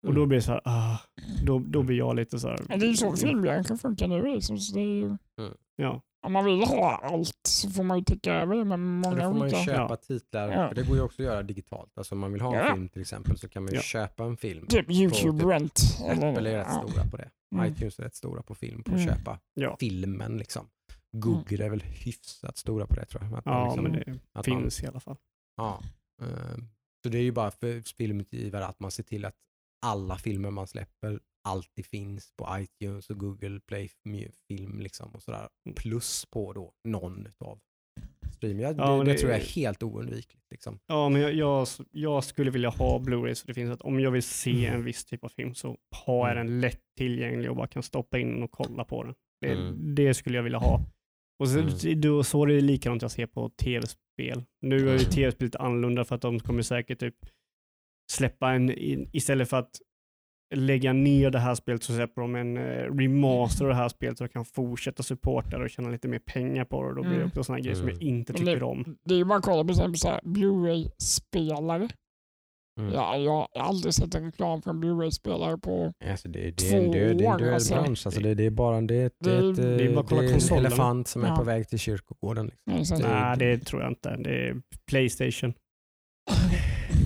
Och 0.07 0.13
då 0.13 0.25
blir 0.25 0.37
det 0.37 0.41
så 0.41 0.51
här, 0.51 0.61
ah, 0.65 0.97
då, 1.45 1.59
då 1.59 1.83
blir 1.83 1.97
jag 1.97 2.15
lite 2.15 2.39
så 2.39 2.47
här, 2.47 2.59
Men 2.69 2.79
det 2.79 2.85
är 2.85 2.89
ju 2.89 2.95
så 2.97 3.15
filmbranschen 3.15 3.77
funkar 3.77 4.07
nu. 4.07 4.21
Liksom. 4.33 4.57
Så 4.57 4.75
det 4.75 4.81
är 4.81 4.85
ju, 4.85 5.17
ja. 5.75 6.01
om 6.25 6.33
man 6.33 6.45
vill 6.45 6.63
ha 6.63 6.97
allt 7.03 7.39
så 7.47 7.69
får 7.69 7.83
man 7.83 7.97
ju 7.97 8.03
täcka 8.03 8.33
över 8.33 8.55
det 8.55 8.65
med 8.65 8.79
Ja, 8.79 9.09
då 9.09 9.09
många 9.09 9.21
får 9.21 9.39
man 9.39 9.49
ju 9.49 9.55
olika... 9.55 9.57
köpa 9.63 9.87
Ja. 9.89 9.95
titlar, 9.95 10.49
Ja. 10.51 10.67
för 10.67 10.75
det 10.75 10.87
går 10.87 10.95
ju 10.97 11.01
också 11.03 11.21
att 11.21 11.25
göra 11.25 11.43
digitalt. 11.43 11.97
Alltså 11.97 12.15
om 12.15 12.19
man 12.19 12.31
vill 12.33 12.41
ha 12.41 12.55
en 12.55 12.67
Ja. 12.67 12.73
film 12.73 12.89
till 12.89 13.01
exempel 13.01 13.37
så 13.37 13.49
kan 13.49 13.63
man 13.63 13.71
ju 13.71 13.75
Ja. 13.77 13.81
köpa 13.81 14.23
en 14.23 14.37
film. 14.37 14.67
Typ 14.67 14.89
YouTube 14.91 15.39
typ 15.39 15.47
Rent. 15.49 15.79
Apple 16.09 16.51
är 16.51 16.57
rätt 16.57 16.67
ja. 16.71 16.87
stora 16.87 17.05
på 17.05 17.17
det. 17.17 17.29
Mm. 17.55 17.65
iTunes 17.73 17.99
är 17.99 18.03
rätt 18.03 18.15
stora 18.15 18.41
på 18.43 18.55
film, 18.55 18.83
på 18.83 18.91
Mm. 18.91 19.01
att 19.09 19.17
köpa 19.17 19.39
Ja. 19.53 19.77
filmen 19.79 20.37
liksom. 20.37 20.65
Google 21.17 21.65
är 21.65 21.69
väl 21.69 21.81
hyfsat 21.81 22.57
stora 22.57 22.87
på 22.87 22.95
det 22.95 23.05
tror 23.05 23.23
jag. 23.23 23.33
Att 23.37 23.45
ja, 23.45 23.65
liksom, 23.65 23.83
men 23.83 23.91
det 23.93 24.19
att 24.33 24.47
man- 24.47 24.61
finns 24.61 24.83
i 24.83 24.87
alla 24.87 24.99
fall. 24.99 25.15
Ja. 25.59 25.81
eh, 26.21 26.57
Så 27.03 27.09
det 27.09 27.17
är 27.17 27.21
ju 27.23 27.31
bara 27.31 27.51
för 27.51 27.81
filmutgivare 27.97 28.65
att 28.65 28.79
man 28.79 28.91
ser 28.91 29.03
till 29.03 29.25
att 29.25 29.35
alla 29.85 30.17
filmer 30.17 30.51
man 30.51 30.67
släpper 30.67 31.19
alltid 31.47 31.85
finns 31.85 32.31
på 32.37 32.47
iTunes 32.59 33.09
och 33.09 33.17
Google 33.19 33.59
Play 33.59 33.89
Film 34.47 34.79
liksom 34.79 35.11
och 35.15 35.21
sådär. 35.21 35.49
Mm. 35.65 35.75
Plus 35.75 36.25
på 36.25 36.53
då 36.53 36.73
någon 36.87 37.27
av 37.39 37.59
streaming. 38.35 38.61
Ja, 38.63 38.73
Ja, 38.77 38.91
det, 38.97 39.03
det 39.03 39.11
det- 39.11 39.17
tror 39.17 39.31
jag 39.31 39.39
är 39.41 39.45
helt 39.45 39.83
oundvikligt. 39.83 40.45
Liksom. 40.51 40.79
Ja, 40.87 41.09
men 41.09 41.21
jag, 41.21 41.33
jag, 41.33 41.67
jag 41.91 42.23
skulle 42.23 42.51
vilja 42.51 42.69
ha 42.69 42.99
Blu-ray 42.99 43.33
så 43.33 43.47
det 43.47 43.53
finns 43.53 43.71
att 43.71 43.81
om 43.81 43.99
jag 43.99 44.11
vill 44.11 44.23
se 44.23 44.65
Mm. 44.65 44.73
en 44.79 44.83
viss 44.83 45.05
typ 45.05 45.23
av 45.23 45.29
film 45.29 45.55
så 45.55 45.77
har 46.05 46.27
jag 46.27 46.37
den 46.37 46.61
lätt 46.61 46.81
tillgänglig 46.97 47.49
och 47.49 47.55
bara 47.55 47.67
kan 47.67 47.83
stoppa 47.83 48.19
in 48.19 48.43
och 48.43 48.51
kolla 48.51 48.83
på 48.85 49.03
den. 49.03 49.15
Det, 49.41 49.51
Mm. 49.51 49.95
det 49.95 50.13
skulle 50.13 50.35
jag 50.37 50.43
vilja 50.43 50.59
ha. 50.59 50.81
Och 51.39 51.49
så, 51.49 51.59
Mm. 51.59 52.01
då, 52.01 52.23
så 52.23 52.43
är 52.43 52.47
det 52.47 52.61
likadant 52.61 53.01
jag 53.01 53.11
ser 53.11 53.25
på 53.27 53.49
tv-spel. 53.49 54.43
Nu 54.61 54.75
är 54.75 54.79
ju 54.81 54.89
Mm. 54.89 54.99
tv-spel 54.99 55.45
lite 55.45 55.57
annorlunda 55.57 56.05
för 56.05 56.15
att 56.15 56.21
de 56.21 56.39
kommer 56.39 56.61
säkert 56.61 56.99
typ 56.99 57.15
släppa 58.11 58.51
en, 58.51 58.71
istället 59.15 59.49
för 59.49 59.57
att 59.57 59.69
lägga 60.55 60.93
ner 60.93 61.29
det 61.31 61.39
här 61.39 61.55
spelet 61.55 61.83
så 61.83 61.93
släpper 61.93 62.21
de 62.21 62.35
en 62.35 62.57
eh, 62.57 62.95
remaster 62.97 63.65
av 63.65 63.69
det 63.69 63.75
här 63.75 63.89
spelet 63.89 64.17
så 64.17 64.23
de 64.23 64.29
kan 64.29 64.45
fortsätta 64.45 65.03
supporta 65.03 65.57
det 65.57 65.63
och 65.63 65.69
tjäna 65.69 65.89
lite 65.89 66.07
mer 66.07 66.19
pengar 66.19 66.65
på 66.65 66.83
det. 66.83 66.89
Och 66.89 66.95
då 66.95 67.01
blir 67.01 67.11
det 67.11 67.15
Mm. 67.17 67.27
också 67.27 67.43
sådana 67.43 67.59
grejer 67.61 67.75
som 67.75 67.87
jag 67.87 68.01
Mm. 68.01 68.07
inte 68.07 68.33
tycker 68.33 68.63
om. 68.63 68.97
Det 69.05 69.13
är 69.13 69.17
ju 69.17 69.25
bara 69.25 69.37
att 69.39 69.45
kolla 69.45 69.63
på 69.63 69.73
så 69.73 70.07
här 70.09 70.21
Blu-ray-spelare. 70.23 71.89
Mm. 72.79 72.93
Ja, 72.93 73.17
jag 73.17 73.31
har 73.31 73.47
aldrig 73.53 73.93
sett 73.93 74.15
en 74.15 74.25
reklam 74.25 74.61
för 74.61 74.69
en 74.69 74.79
Blu-ray-spelare 74.79 75.57
på... 75.57 75.93
Alltså 76.05 76.27
det, 76.27 76.51
det, 76.57 76.69
är 76.73 76.77
en 76.85 76.91
död, 76.91 77.17
det 77.17 77.25
är 77.25 77.31
en 77.31 77.37
död 77.37 77.53
alltså. 77.53 77.73
bransch. 77.73 78.01
Alltså 78.05 78.21
det, 78.21 78.33
det 78.33 78.45
är 78.45 78.49
bara 78.49 78.81
det, 78.81 78.95
är 78.95 79.05
ett- 79.05 79.13
det, 79.23 79.31
är 79.31 79.41
Det- 79.41 79.77
det 79.77 79.83
är 79.85 79.95
bara 79.95 80.05
kolla 80.05 80.21
det 80.21 80.27
är 80.27 80.51
en 80.53 80.57
elefant 80.65 81.07
som 81.07 81.23
är 81.23 81.27
Ja. 81.27 81.35
på 81.35 81.43
väg 81.43 81.67
till 81.69 81.79
kyrkogården. 81.79 82.51
Liksom. 82.71 82.97
Nej, 83.01 83.07
Det- 83.09 83.19
Nej, 83.19 83.37
det 83.57 83.65
tror 83.65 83.81
jag 83.81 83.91
inte. 83.91 84.15
Det 84.17 84.47
är 84.47 84.61
Playstation. 84.89 85.53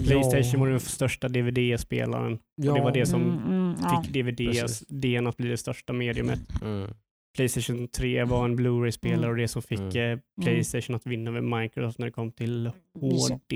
Playstation 0.07 0.59
var 0.61 0.67
den 0.69 0.79
största 0.79 1.27
DVD-spelaren. 1.29 2.39
Ja. 2.55 2.73
det 2.73 2.81
var 2.81 2.91
det 2.91 3.05
som 3.05 3.21
Mm, 3.21 3.43
mm, 3.47 3.75
ja. 3.81 4.01
fick 4.03 4.13
DVD-delen 4.13 5.27
att 5.27 5.37
bli 5.37 5.49
det 5.49 5.57
största 5.57 5.93
mediumet. 5.93 6.39
Mm. 6.61 6.89
Playstation 7.35 7.87
3 7.87 8.23
var 8.23 8.45
en 8.45 8.55
Blu-ray-spelare 8.55 9.17
Mm. 9.17 9.29
och 9.29 9.35
det 9.37 9.47
som 9.47 9.61
fick 9.61 9.79
Mm. 9.95 10.11
eh, 10.13 10.19
Playstation 10.43 10.95
att 10.95 11.05
vinna 11.05 11.31
över 11.31 11.61
Microsoft 11.61 11.99
när 11.99 12.05
det 12.05 12.11
kom 12.11 12.31
till. 12.31 12.71
HD 12.99 13.55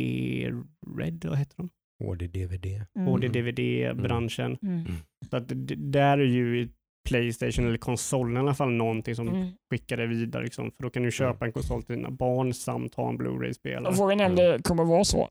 Red, 0.97 1.25
vad 1.25 1.37
heter 1.37 1.57
de? 1.57 1.69
HD-DVD. 1.99 2.65
Mm. 2.95 3.07
HD-DVD-branschen. 3.07 4.57
Mm. 4.61 4.85
Så 5.29 5.37
att 5.37 5.43
där 5.77 6.17
är 6.17 6.25
ju 6.25 6.69
Playstation 7.09 7.67
eller 7.67 7.77
konsolen 7.77 8.35
i 8.37 8.39
alla 8.39 8.53
fall 8.53 8.71
någonting 8.71 9.15
som 9.15 9.27
Mm. 9.27 9.47
skickar 9.71 9.97
det 9.97 10.07
vidare. 10.07 10.43
Liksom. 10.43 10.71
För 10.71 10.83
då 10.83 10.89
kan 10.89 11.03
du 11.03 11.11
köpa 11.11 11.45
en 11.45 11.51
konsol 11.51 11.83
till 11.83 11.95
dina 11.95 12.11
barn 12.11 12.53
samt 12.53 12.95
ha 12.95 13.09
en 13.09 13.17
Blu-ray-spelare. 13.17 13.87
Och 13.87 13.95
Frågan 13.97 14.19
är 14.19 14.25
om 14.29 14.35
det 14.35 14.59
kommer 14.63 14.83
vara 14.83 15.03
så 15.03 15.29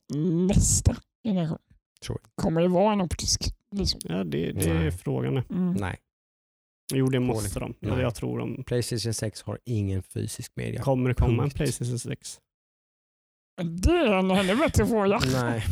nästa 0.48 0.96
generation. 1.24 1.58
Kommer 2.34 2.60
det 2.62 2.68
vara 2.68 2.92
en 2.92 3.00
optisk? 3.00 3.40
Liksom? 3.76 4.00
Ja, 4.04 4.24
det, 4.24 4.52
det 4.52 4.70
är 4.70 4.90
frågan. 4.90 5.36
Mm. 5.36 5.72
Nej. 5.72 5.96
Jo, 6.94 7.06
det 7.06 7.20
måste 7.20 7.60
de. 7.60 7.74
Nej. 7.80 8.00
jag 8.00 8.14
tror 8.14 8.38
de. 8.38 8.64
Playstation 8.64 9.14
6 9.14 9.42
har 9.42 9.58
ingen 9.64 10.02
fysisk 10.02 10.52
media. 10.56 10.82
Kommer 10.82 11.08
det 11.08 11.14
komma 11.14 11.42
en. 11.44 11.50
Playstation 11.50 11.98
6? 11.98 12.38
Det 13.62 13.90
är 13.90 14.12
en 14.18 14.30
ännu 14.30 14.56
bättre 14.56 14.86
fråga. 14.86 15.20
Nej. 15.32 15.64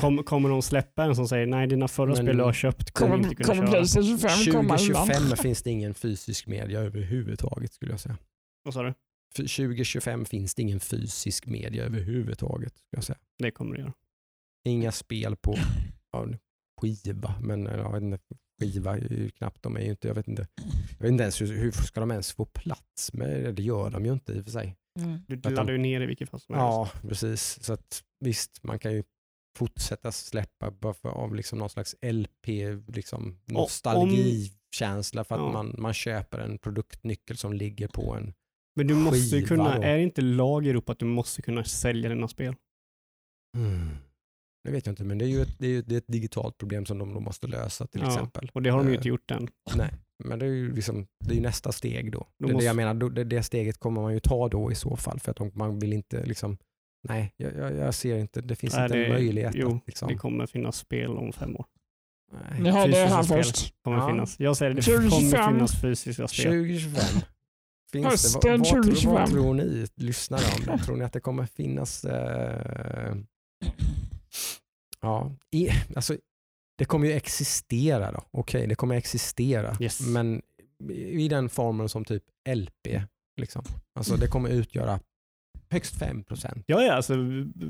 Kom, 0.00 0.24
kommer 0.24 0.48
de 0.48 0.62
släppa 0.62 1.04
en 1.04 1.16
som 1.16 1.28
säger 1.28 1.46
nej, 1.46 1.66
dina 1.66 1.88
förra 1.88 2.06
Men- 2.06 2.16
spel 2.16 2.36
du 2.36 2.42
har 2.42 2.52
köpt 2.52 2.90
kommer 2.90 3.16
inte 3.16 3.34
kunna 3.34 3.48
kommer 3.48 3.62
köra? 3.62 3.70
Playstation 3.70 4.18
5 4.18 4.30
komma 4.52 4.78
innan? 4.78 4.78
2025 4.78 5.36
finns 5.36 5.62
det 5.62 5.70
ingen 5.70 5.94
fysisk 5.94 6.46
media 6.46 6.80
överhuvudtaget 6.80 7.72
skulle 7.72 7.92
jag 7.92 8.00
säga. 8.00 8.16
Vad 8.62 8.74
sa 8.74 8.82
du? 8.82 8.94
För 9.34 9.42
2025 9.42 10.24
finns 10.24 10.54
det 10.54 10.62
ingen 10.62 10.80
fysisk 10.80 11.46
media 11.46 11.84
överhuvudtaget. 11.84 12.72
Skulle 12.78 12.96
jag 12.96 13.04
säga. 13.04 13.18
Det 13.38 13.50
kommer 13.50 13.74
det 13.74 13.80
göra. 13.80 13.92
Inga 14.64 14.92
spel 14.92 15.36
på 15.36 15.56
ja, 16.12 16.26
skiva, 16.80 17.34
men 17.40 17.64
ja, 17.64 17.76
jag 17.76 17.92
vet 17.92 18.02
inte, 18.02 18.18
skiva 18.60 18.96
är 18.96 19.12
ju 19.12 19.30
knappt, 19.30 19.62
de 19.62 19.76
är 19.76 19.80
ju 19.80 19.90
inte, 19.90 20.08
jag 20.08 20.14
vet 20.14 20.28
inte, 20.28 20.46
jag 20.98 21.02
vet 21.02 21.10
inte 21.10 21.22
ens 21.22 21.40
hur, 21.40 21.56
hur 21.56 21.70
ska 21.72 22.00
de 22.00 22.10
ens 22.10 22.32
få 22.32 22.44
plats 22.44 23.12
med 23.12 23.28
det? 23.28 23.52
Det 23.52 23.62
gör 23.62 23.90
de 23.90 24.04
ju 24.04 24.12
inte 24.12 24.32
i 24.32 24.40
och 24.40 24.44
för 24.44 24.50
sig. 24.52 24.76
Mm. 24.98 25.18
Du 25.28 25.36
laddar 25.50 25.72
ju 25.72 25.78
ner 25.78 26.00
i 26.00 26.06
vilket 26.06 26.30
fall 26.30 26.40
som 26.40 26.54
helst. 26.54 26.64
Ja, 26.64 26.90
precis. 27.08 27.64
Så 27.64 27.72
att, 27.72 28.02
visst, 28.20 28.62
man 28.62 28.78
kan 28.78 28.92
ju 28.92 29.02
fortsätta 29.58 30.12
släppa 30.12 30.70
bara 30.70 30.94
för, 30.94 31.08
av 31.08 31.34
liksom 31.34 31.58
någon 31.58 31.70
slags 31.70 31.94
LP, 32.02 32.46
liksom 32.88 33.38
nostalgikänsla 33.46 35.24
för 35.24 35.34
att 35.34 35.40
Ja. 35.40 35.52
man, 35.52 35.74
man 35.78 35.94
köper 35.94 36.38
en 36.38 36.58
produktnyckel 36.58 37.36
som 37.36 37.52
ligger 37.52 37.88
på 37.88 38.14
en 38.14 38.34
Men 38.76 38.86
du 38.86 38.94
måste 38.94 39.18
ju 39.18 39.30
skiva 39.42 39.46
kunna, 39.48 39.76
då. 39.76 39.82
är 39.82 39.96
det 39.96 40.02
inte 40.02 40.20
lag 40.22 40.66
i 40.66 40.70
Europa 40.70 40.92
att 40.92 40.98
du 40.98 41.04
måste 41.06 41.42
kunna 41.42 41.64
sälja 41.64 42.08
dina 42.08 42.28
spel? 42.28 42.54
Mm. 43.56 43.88
Det 44.64 44.70
vet 44.70 44.86
jag 44.86 44.92
inte, 44.92 45.04
men 45.04 45.18
det 45.18 45.24
är 45.24 45.28
ju 45.28 45.42
ett, 45.42 45.58
det 45.58 45.66
är 45.66 45.70
ju 45.70 45.82
det 45.82 45.94
är 45.94 45.98
ett 45.98 46.08
digitalt 46.08 46.58
problem 46.58 46.86
som 46.86 46.98
de 46.98 47.14
då 47.14 47.20
måste 47.20 47.46
lösa 47.46 47.86
till 47.86 48.00
Ja, 48.00 48.06
exempel. 48.12 48.50
Och 48.54 48.62
det 48.62 48.70
har 48.70 48.78
de 48.78 48.86
ju 48.86 48.92
Eh, 48.92 48.96
inte 48.96 49.08
gjort 49.08 49.30
än. 49.30 49.48
Nej, 49.76 49.94
men 50.24 50.38
det 50.38 50.46
är 50.46 50.50
ju 50.50 50.74
liksom, 50.74 51.06
det 51.24 51.36
är 51.36 51.40
nästa 51.40 51.72
steg 51.72 52.12
då. 52.12 52.18
Då 52.38 52.46
det, 52.46 52.52
måste- 52.52 52.66
jag 52.66 52.76
menar, 52.76 52.94
det, 53.10 53.24
det 53.24 53.42
steget 53.42 53.78
kommer 53.78 54.02
man 54.02 54.12
ju 54.14 54.20
ta 54.20 54.48
då 54.48 54.72
i 54.72 54.74
så 54.74 54.96
fall 54.96 55.20
för 55.20 55.30
att 55.32 55.54
man 55.54 55.78
vill 55.78 55.92
inte 55.92 56.24
liksom, 56.26 56.58
nej, 57.08 57.34
jag, 57.36 57.54
jag, 57.56 57.74
jag 57.76 57.94
ser 57.94 58.16
inte, 58.18 58.40
det 58.40 58.56
finns 58.56 58.74
Nej, 58.74 58.84
inte 58.84 58.96
det- 58.96 59.04
en 59.06 59.12
möjlighet 59.12 59.52
jo, 59.54 59.76
att 59.76 59.86
liksom, 59.86 60.08
Det 60.08 60.14
kommer 60.14 60.46
finnas 60.46 60.76
spel 60.76 61.10
om 61.10 61.32
fem 61.32 61.56
år. 61.56 61.66
nej. 62.32 62.60
Ni 62.62 62.70
hörde 62.70 62.92
det 62.92 63.06
här 63.06 63.22
först. 63.22 63.74
Kommer 63.84 63.98
Ja. 63.98 64.08
finnas. 64.08 64.40
Jag 64.40 64.56
säger 64.56 64.70
det, 64.74 64.80
det 64.80 64.82
2025. 64.82 65.30
kommer 65.40 65.52
finnas 65.52 65.80
fysiska 65.80 66.28
spel. 66.28 66.44
2025. 66.44 67.20
Finns 67.92 68.06
Hösten 68.06 68.40
det, 68.42 68.50
vad, 68.50 68.58
vad, 68.58 68.68
tror, 68.68 68.82
2025. 68.82 69.12
vad 69.14 69.30
tror 69.30 69.54
ni 69.54 69.86
lyssnare 69.94 70.42
om 70.58 70.64
det? 70.76 70.84
Tror 70.84 70.96
ni 70.96 71.04
att 71.04 71.12
det 71.12 71.20
kommer 71.20 71.46
finnas 71.46 72.04
eh, 72.04 73.16
Ja, 75.00 75.32
i, 75.50 75.68
alltså, 75.96 76.16
det 76.78 76.84
kommer 76.84 77.06
ju 77.06 77.12
existera 77.12 78.12
då. 78.12 78.22
Okej, 78.30 78.66
det 78.66 78.74
kommer 78.74 78.94
existera. 78.94 79.76
Yes. 79.80 80.00
Men 80.00 80.42
i 80.92 81.28
den 81.28 81.48
formen 81.48 81.88
som 81.88 82.04
typ 82.04 82.22
LP. 82.48 83.02
Liksom. 83.40 83.64
Alltså 83.98 84.16
det 84.16 84.26
kommer 84.26 84.48
utgöra 84.50 85.00
högst 85.70 85.94
5%. 86.00 86.62
Ja, 86.66 86.82
ja, 86.82 86.92
alltså, 86.92 87.14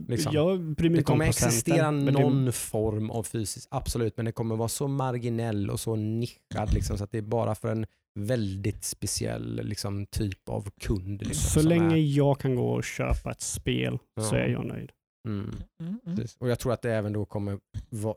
Liksom. 0.09 0.32
jag 0.34 0.61
bryr 0.74 0.90
mig 0.90 0.98
Det 0.98 1.05
kommer 1.05 1.24
existera 1.28 1.90
men 1.90 2.05
det- 2.07 2.12
någon 2.20 2.52
form 2.52 3.11
av 3.11 3.22
fysiskt, 3.22 3.68
absolut, 3.70 4.16
men 4.16 4.26
det 4.26 4.32
kommer 4.32 4.57
vara 4.57 4.68
så 4.68 4.88
marginell 4.88 5.70
och 5.70 5.80
så 5.80 5.96
nischad 5.96 6.72
liksom, 6.74 6.98
så 6.98 7.05
att 7.05 7.11
det 7.12 7.18
är 7.18 7.22
bara 7.22 7.55
för 7.55 7.68
en 7.68 7.86
väldigt 8.18 8.84
speciell 8.84 9.61
liksom, 9.64 10.07
typ 10.07 10.48
av 10.48 10.68
kund. 10.80 11.22
Liksom, 11.26 11.62
Så 11.62 11.68
länge 11.68 11.94
är, 11.96 12.16
jag 12.16 12.40
kan 12.40 12.55
gå 12.55 12.68
och 12.68 12.84
köpa 12.84 13.30
ett 13.30 13.40
spel 13.42 13.98
så 14.20 14.36
Ja. 14.36 14.40
är 14.40 14.48
jag 14.48 14.66
nöjd. 14.66 14.90
Mm, 15.24 15.62
Mm, 15.80 16.00
mm. 16.06 16.16
precis. 16.16 16.36
Och 16.36 16.48
jag 16.48 16.58
tror 16.58 16.72
att 16.72 16.82
det 16.82 16.94
även 16.94 17.12
då 17.12 17.24
kommer 17.24 17.60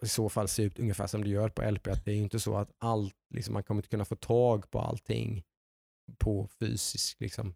i 0.02 0.08
så 0.08 0.30
fall 0.30 0.48
se 0.48 0.64
ut 0.64 0.80
ungefär 0.80 1.08
som 1.08 1.24
det 1.24 1.30
gör 1.30 1.50
på 1.50 1.72
LP. 1.72 1.88
Att 1.88 2.06
det 2.06 2.12
är 2.12 2.16
ju 2.16 2.22
inte 2.22 2.40
så 2.40 2.58
att 2.58 2.72
allt, 2.78 3.16
liksom, 3.34 3.54
man 3.54 3.64
kommer 3.64 3.80
inte 3.80 3.90
kunna 3.90 4.06
få 4.06 4.16
tag 4.16 4.72
på 4.72 4.80
allting 4.80 5.44
på 6.18 6.48
fysisk. 6.60 7.20
Liksom. 7.20 7.56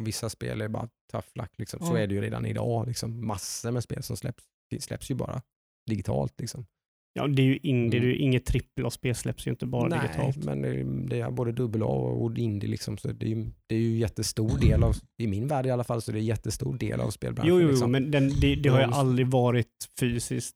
Vissa 0.00 0.30
spel 0.30 0.60
är 0.60 0.68
bara 0.68 0.88
tough 1.12 1.28
luck. 1.34 1.58
Liksom. 1.58 1.80
Så 1.80 1.94
är 1.96 2.06
det 2.06 2.14
ju 2.14 2.20
redan 2.20 2.46
idag. 2.46 2.86
Liksom. 2.86 3.26
Massor 3.26 3.70
med 3.70 3.82
spel 3.82 4.02
som 4.02 4.16
släpps, 4.16 4.44
släpps 4.80 5.10
ju 5.10 5.14
bara 5.14 5.42
digitalt. 5.86 6.40
Liksom. 6.40 6.66
Ja, 7.12 7.26
det 7.26 7.42
är 7.42 7.46
ju 7.46 7.56
indie, 7.56 7.80
Mm. 7.80 7.90
det 7.90 7.96
är 7.98 8.16
ju 8.16 8.16
inget 8.16 8.46
trippel 8.46 8.86
och 8.86 8.92
spel 8.92 9.14
släpps 9.14 9.46
ju 9.46 9.50
inte 9.50 9.66
bara 9.66 9.88
Nej, 9.88 10.00
digitalt. 10.02 10.44
men 10.44 10.62
det 11.06 11.20
är, 11.20 11.30
både 11.30 11.52
dubbel 11.52 11.82
A 11.82 11.86
och 11.86 12.38
indie. 12.38 12.70
Liksom, 12.70 12.98
så 12.98 13.08
det, 13.12 13.26
är, 13.26 13.30
ju- 13.30 13.46
det 13.66 13.74
är 13.74 13.78
ju 13.80 13.96
jättestor 13.98 14.58
del 14.60 14.84
av, 14.84 14.94
i 15.22 15.26
min 15.26 15.46
värld 15.48 15.66
i 15.66 15.70
alla 15.70 15.84
fall, 15.84 16.02
så 16.02 16.12
det 16.12 16.18
är 16.18 16.22
jättestor 16.22 16.78
del 16.78 17.00
av 17.00 17.10
spelbranschen. 17.10 17.48
Jo, 17.54 17.60
jo, 17.60 17.62
jo 17.62 17.68
liksom. 17.70 17.92
men 17.92 18.10
den, 18.10 18.28
det, 18.40 18.54
det 18.54 18.68
har 18.68 18.78
ju 18.80 18.84
aldrig 18.84 19.26
varit 19.26 19.88
fysiskt 20.00 20.54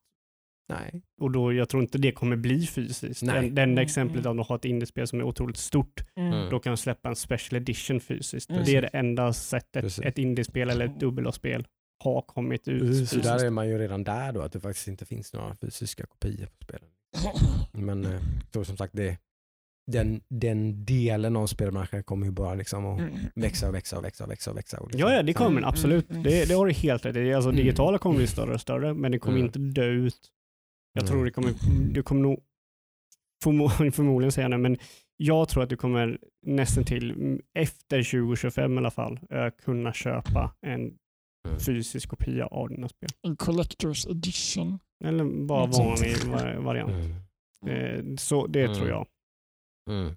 Nej. 0.73 1.03
och 1.21 1.31
då, 1.31 1.53
jag 1.53 1.69
tror 1.69 1.83
inte 1.83 1.99
det 1.99 2.13
kommer 2.13 2.37
bli 2.37 2.67
fysiskt. 2.67 3.23
Nej. 3.23 3.35
Den, 3.35 3.55
det 3.55 3.63
enda 3.63 3.73
Mm, 3.73 3.79
exemplet 3.85 4.21
mm. 4.21 4.31
om 4.31 4.37
du 4.37 4.43
har 4.49 4.57
ett 4.57 4.65
indiespel 4.65 5.07
som 5.07 5.19
är 5.21 5.25
otroligt 5.25 5.57
stort, 5.57 6.05
Mm. 6.17 6.51
då 6.51 6.59
kan 6.59 6.71
du 6.71 6.77
släppa 6.77 7.09
en 7.09 7.17
special 7.17 7.57
edition 7.63 8.01
fysiskt. 8.01 8.51
Mm. 8.51 8.63
Det 8.65 8.77
är 8.77 8.83
det 8.83 8.89
enda 8.89 9.33
sättet 9.33 9.83
Precis. 9.85 10.05
ett 10.05 10.19
indiespel 10.19 10.71
eller 10.71 10.85
ett 10.85 11.01
dubbel-A-spel 11.01 11.67
har 12.03 12.23
kommit 12.23 12.69
ut 12.69 13.09
Så 13.09 13.17
där 13.17 13.45
är 13.45 13.51
man 13.51 13.69
ju 13.69 13.79
redan 13.79 14.05
där 14.05 14.33
då, 14.33 14.41
att 14.41 14.53
det 14.53 14.61
faktiskt 14.61 14.89
inte 14.89 15.05
finns 15.05 15.33
några 15.33 15.55
fysiska 15.55 16.07
kopior 16.07 16.47
på 16.47 16.65
spelen. 16.65 16.89
Men 17.73 18.05
eh, 18.05 18.21
så 18.53 18.65
som 18.65 18.77
sagt, 18.77 18.97
det, 18.97 19.19
den, 19.87 20.21
den 20.29 20.85
delen 20.85 21.37
av 21.37 21.47
spelmarknaden 21.47 22.05
kommer 22.05 22.27
ju 22.27 22.33
bara 22.33 22.55
liksom 22.55 22.87
att 22.87 22.99
Mm. 23.01 23.15
växa 23.35 23.69
och 23.69 23.75
växa 23.75 23.99
och 23.99 24.05
växa 24.05 24.25
och 24.25 24.31
växa. 24.31 24.51
Och 24.51 24.57
växa 24.57 24.81
och 24.81 24.87
liksom. 24.89 25.09
Ja, 25.09 25.15
ja, 25.15 25.23
det 25.23 25.33
kommer 25.33 25.51
Mm, 25.59 25.65
absolut. 25.65 26.11
mm, 26.11 26.23
Det, 26.23 26.45
det 26.49 26.55
har 26.55 26.67
du 26.67 26.73
helt 26.73 27.07
rätt 27.07 27.17
i. 27.17 27.35
Alltså, 27.35 27.51
digitala 27.51 27.99
kommer 27.99 28.17
bli 28.17 28.27
större 28.27 28.55
och 28.55 28.61
större, 28.61 28.95
men 28.95 29.13
det 29.13 29.19
kommer 29.19 29.37
Mm. 29.39 29.47
inte 29.47 29.59
dö 29.59 29.87
ut. 29.87 30.19
Jag 30.95 31.07
tror 31.07 31.25
det 31.25 31.31
kommer, 31.31 31.55
du 31.93 32.03
kommer 32.03 32.23
nog 32.23 32.41
förmo- 33.45 33.91
förmodligen 33.91 34.33
säga 34.33 34.49
det, 34.49 34.59
men 34.59 34.77
jag 35.17 35.49
tror 35.49 35.63
att 35.63 35.69
du 35.71 35.77
kommer 35.77 36.19
nästan 36.47 36.85
till 36.85 37.41
efter 37.55 38.03
2025 38.03 38.75
i 38.75 38.79
alla 38.79 38.91
fall 38.91 39.21
kunna 39.65 39.93
köpa 39.93 40.55
en 40.67 40.93
Mm. 41.49 41.61
fysisk 41.61 42.09
kopia 42.09 42.47
av 42.47 42.69
dina 42.69 42.89
spel. 42.89 43.11
En 43.27 43.37
collector's 43.37 44.11
edition. 44.11 44.79
Eller 45.05 45.25
bara 45.47 45.67
vanlig 45.67 46.17
va- 46.25 46.61
variant. 46.61 46.91
Mm. 47.67 48.11
Eh, 48.11 48.17
så 48.17 48.47
det 48.47 48.63
Mm. 48.65 48.77
tror 48.77 48.89
jag. 48.89 49.07
Mm. 49.91 50.17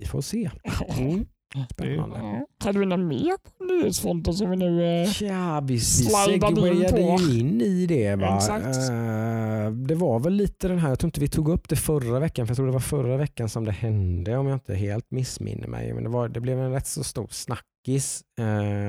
Vi 0.00 0.06
får 0.06 0.20
se. 0.20 0.50
Mm. 0.98 1.26
Spännande. 1.72 2.46
Hade 2.64 2.78
vi 2.78 2.86
något 2.86 3.00
mer 3.00 3.36
på 3.58 3.64
nyhetsfronten 3.64 4.34
som 4.34 4.50
vi 4.50 4.56
nu... 4.56 4.82
Eh, 5.02 5.22
Ja, 5.22 5.60
vi, 5.60 5.74
vi 5.74 5.80
Slidade 5.80 6.32
in 6.32 6.40
segwayade 6.66 6.88
på. 7.16 7.22
ju 7.22 7.38
in 7.40 7.60
i 7.60 7.86
det. 7.86 8.16
Va? 8.16 8.36
Exakt. 8.36 8.64
Eh, 8.66 9.70
det 9.70 9.94
var 9.94 10.18
väl 10.20 10.32
lite 10.32 10.68
den 10.68 10.78
här, 10.78 10.88
jag 10.88 10.98
tror 10.98 11.08
inte 11.08 11.20
vi 11.20 11.28
tog 11.28 11.48
upp 11.48 11.68
det 11.68 11.76
förra 11.76 12.18
veckan, 12.20 12.46
för 12.46 12.50
jag 12.50 12.56
tror 12.56 12.66
det 12.66 12.72
var 12.72 12.80
förra 12.80 13.16
veckan 13.16 13.48
som 13.48 13.64
det 13.64 13.72
hände 13.72 14.36
om 14.36 14.46
jag 14.46 14.56
inte 14.56 14.74
helt 14.74 15.10
missminner 15.10 15.68
mig. 15.68 15.94
Men 15.94 16.04
det, 16.04 16.10
var, 16.10 16.28
det 16.28 16.40
blev 16.40 16.58
en 16.58 16.72
rätt 16.72 16.86
så 16.86 17.04
stor 17.04 17.28
snackis 17.30 18.22
eh, 18.38 18.44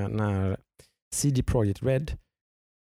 när 0.10 0.58
CD 1.14 1.44
Projekt 1.44 1.84
Red 1.84 2.12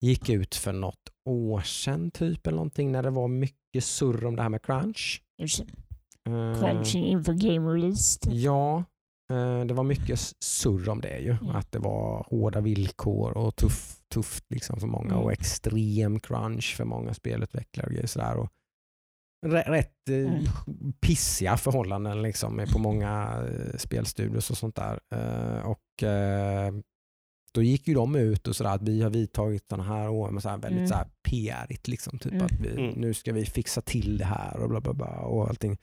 gick 0.02 0.30
ut 0.30 0.56
för 0.56 0.74
något 0.74 1.10
år 1.30 1.62
sedan 1.62 2.12
typ 2.12 2.48
eller 2.48 2.56
någonting 2.56 2.92
när 2.92 3.04
det 3.04 3.10
var 3.10 3.28
mycket 3.28 3.84
surr 3.84 4.26
om 4.26 4.36
det 4.36 4.42
här 4.42 4.50
med 4.50 4.62
crunch. 4.62 5.22
Eh, 6.30 6.60
crunching 6.60 7.06
inför 7.06 7.34
game 7.34 7.72
release. 7.74 8.20
Ja, 8.32 8.78
eh, 9.32 9.66
det 9.66 9.74
var 9.74 9.84
mycket 9.84 10.20
surr 10.46 10.90
om 10.90 11.02
det 11.02 11.18
ju. 11.20 11.32
Mm. 11.32 11.50
Att 11.56 11.72
det 11.72 11.80
var 11.80 12.26
hårda 12.30 12.62
villkor 12.62 13.38
och 13.38 13.56
tuff, 13.56 13.98
tufft 14.14 14.46
liksom 14.50 14.80
för 14.80 14.88
många 14.88 15.12
Mm. 15.14 15.24
och 15.24 15.32
extrem 15.32 16.20
crunch 16.20 16.76
för 16.78 16.86
många 16.86 17.14
spelutvecklare 17.14 18.02
och 18.04 18.10
sådär. 18.10 18.38
Och 18.38 18.50
rä- 19.48 19.70
rätt 19.72 20.10
eh, 20.10 20.16
Mm. 20.18 20.44
pissiga 21.02 21.58
förhållanden 21.58 22.22
liksom 22.22 22.66
på 22.74 22.80
många 22.80 23.44
spelstudios 23.78 24.50
och 24.52 24.58
sånt 24.58 24.76
där. 24.76 25.00
Och 25.66 26.04
då 27.56 27.64
gick 27.64 27.88
ju 27.88 27.94
de 27.94 28.16
ut 28.16 28.48
och 28.48 28.56
sådär 28.56 28.76
att 28.76 28.82
vi 28.82 29.02
har 29.02 29.10
vidtagit 29.10 29.66
sådana 29.70 29.84
här 29.84 30.10
år 30.10 30.30
med 30.32 30.44
så 30.44 30.50
här 30.50 30.58
väldigt 30.58 30.78
Mm. 30.78 30.88
så 30.88 30.96
här 30.96 31.08
PR-igt. 31.24 31.88
Liksom, 31.88 32.20
typ 32.20 32.32
Mm. 32.34 32.46
att 32.46 32.52
vi, 32.52 32.70
Mm. 32.70 32.90
nu 32.90 33.14
ska 33.14 33.34
vi 33.34 33.46
fixa 33.46 33.82
till 33.82 34.18
det 34.18 34.26
här 34.26 34.60
och 34.60 34.70
bla 34.70 34.82
bla 34.82 34.94
bla 34.94 35.08
och 35.20 35.48
allting. 35.50 35.78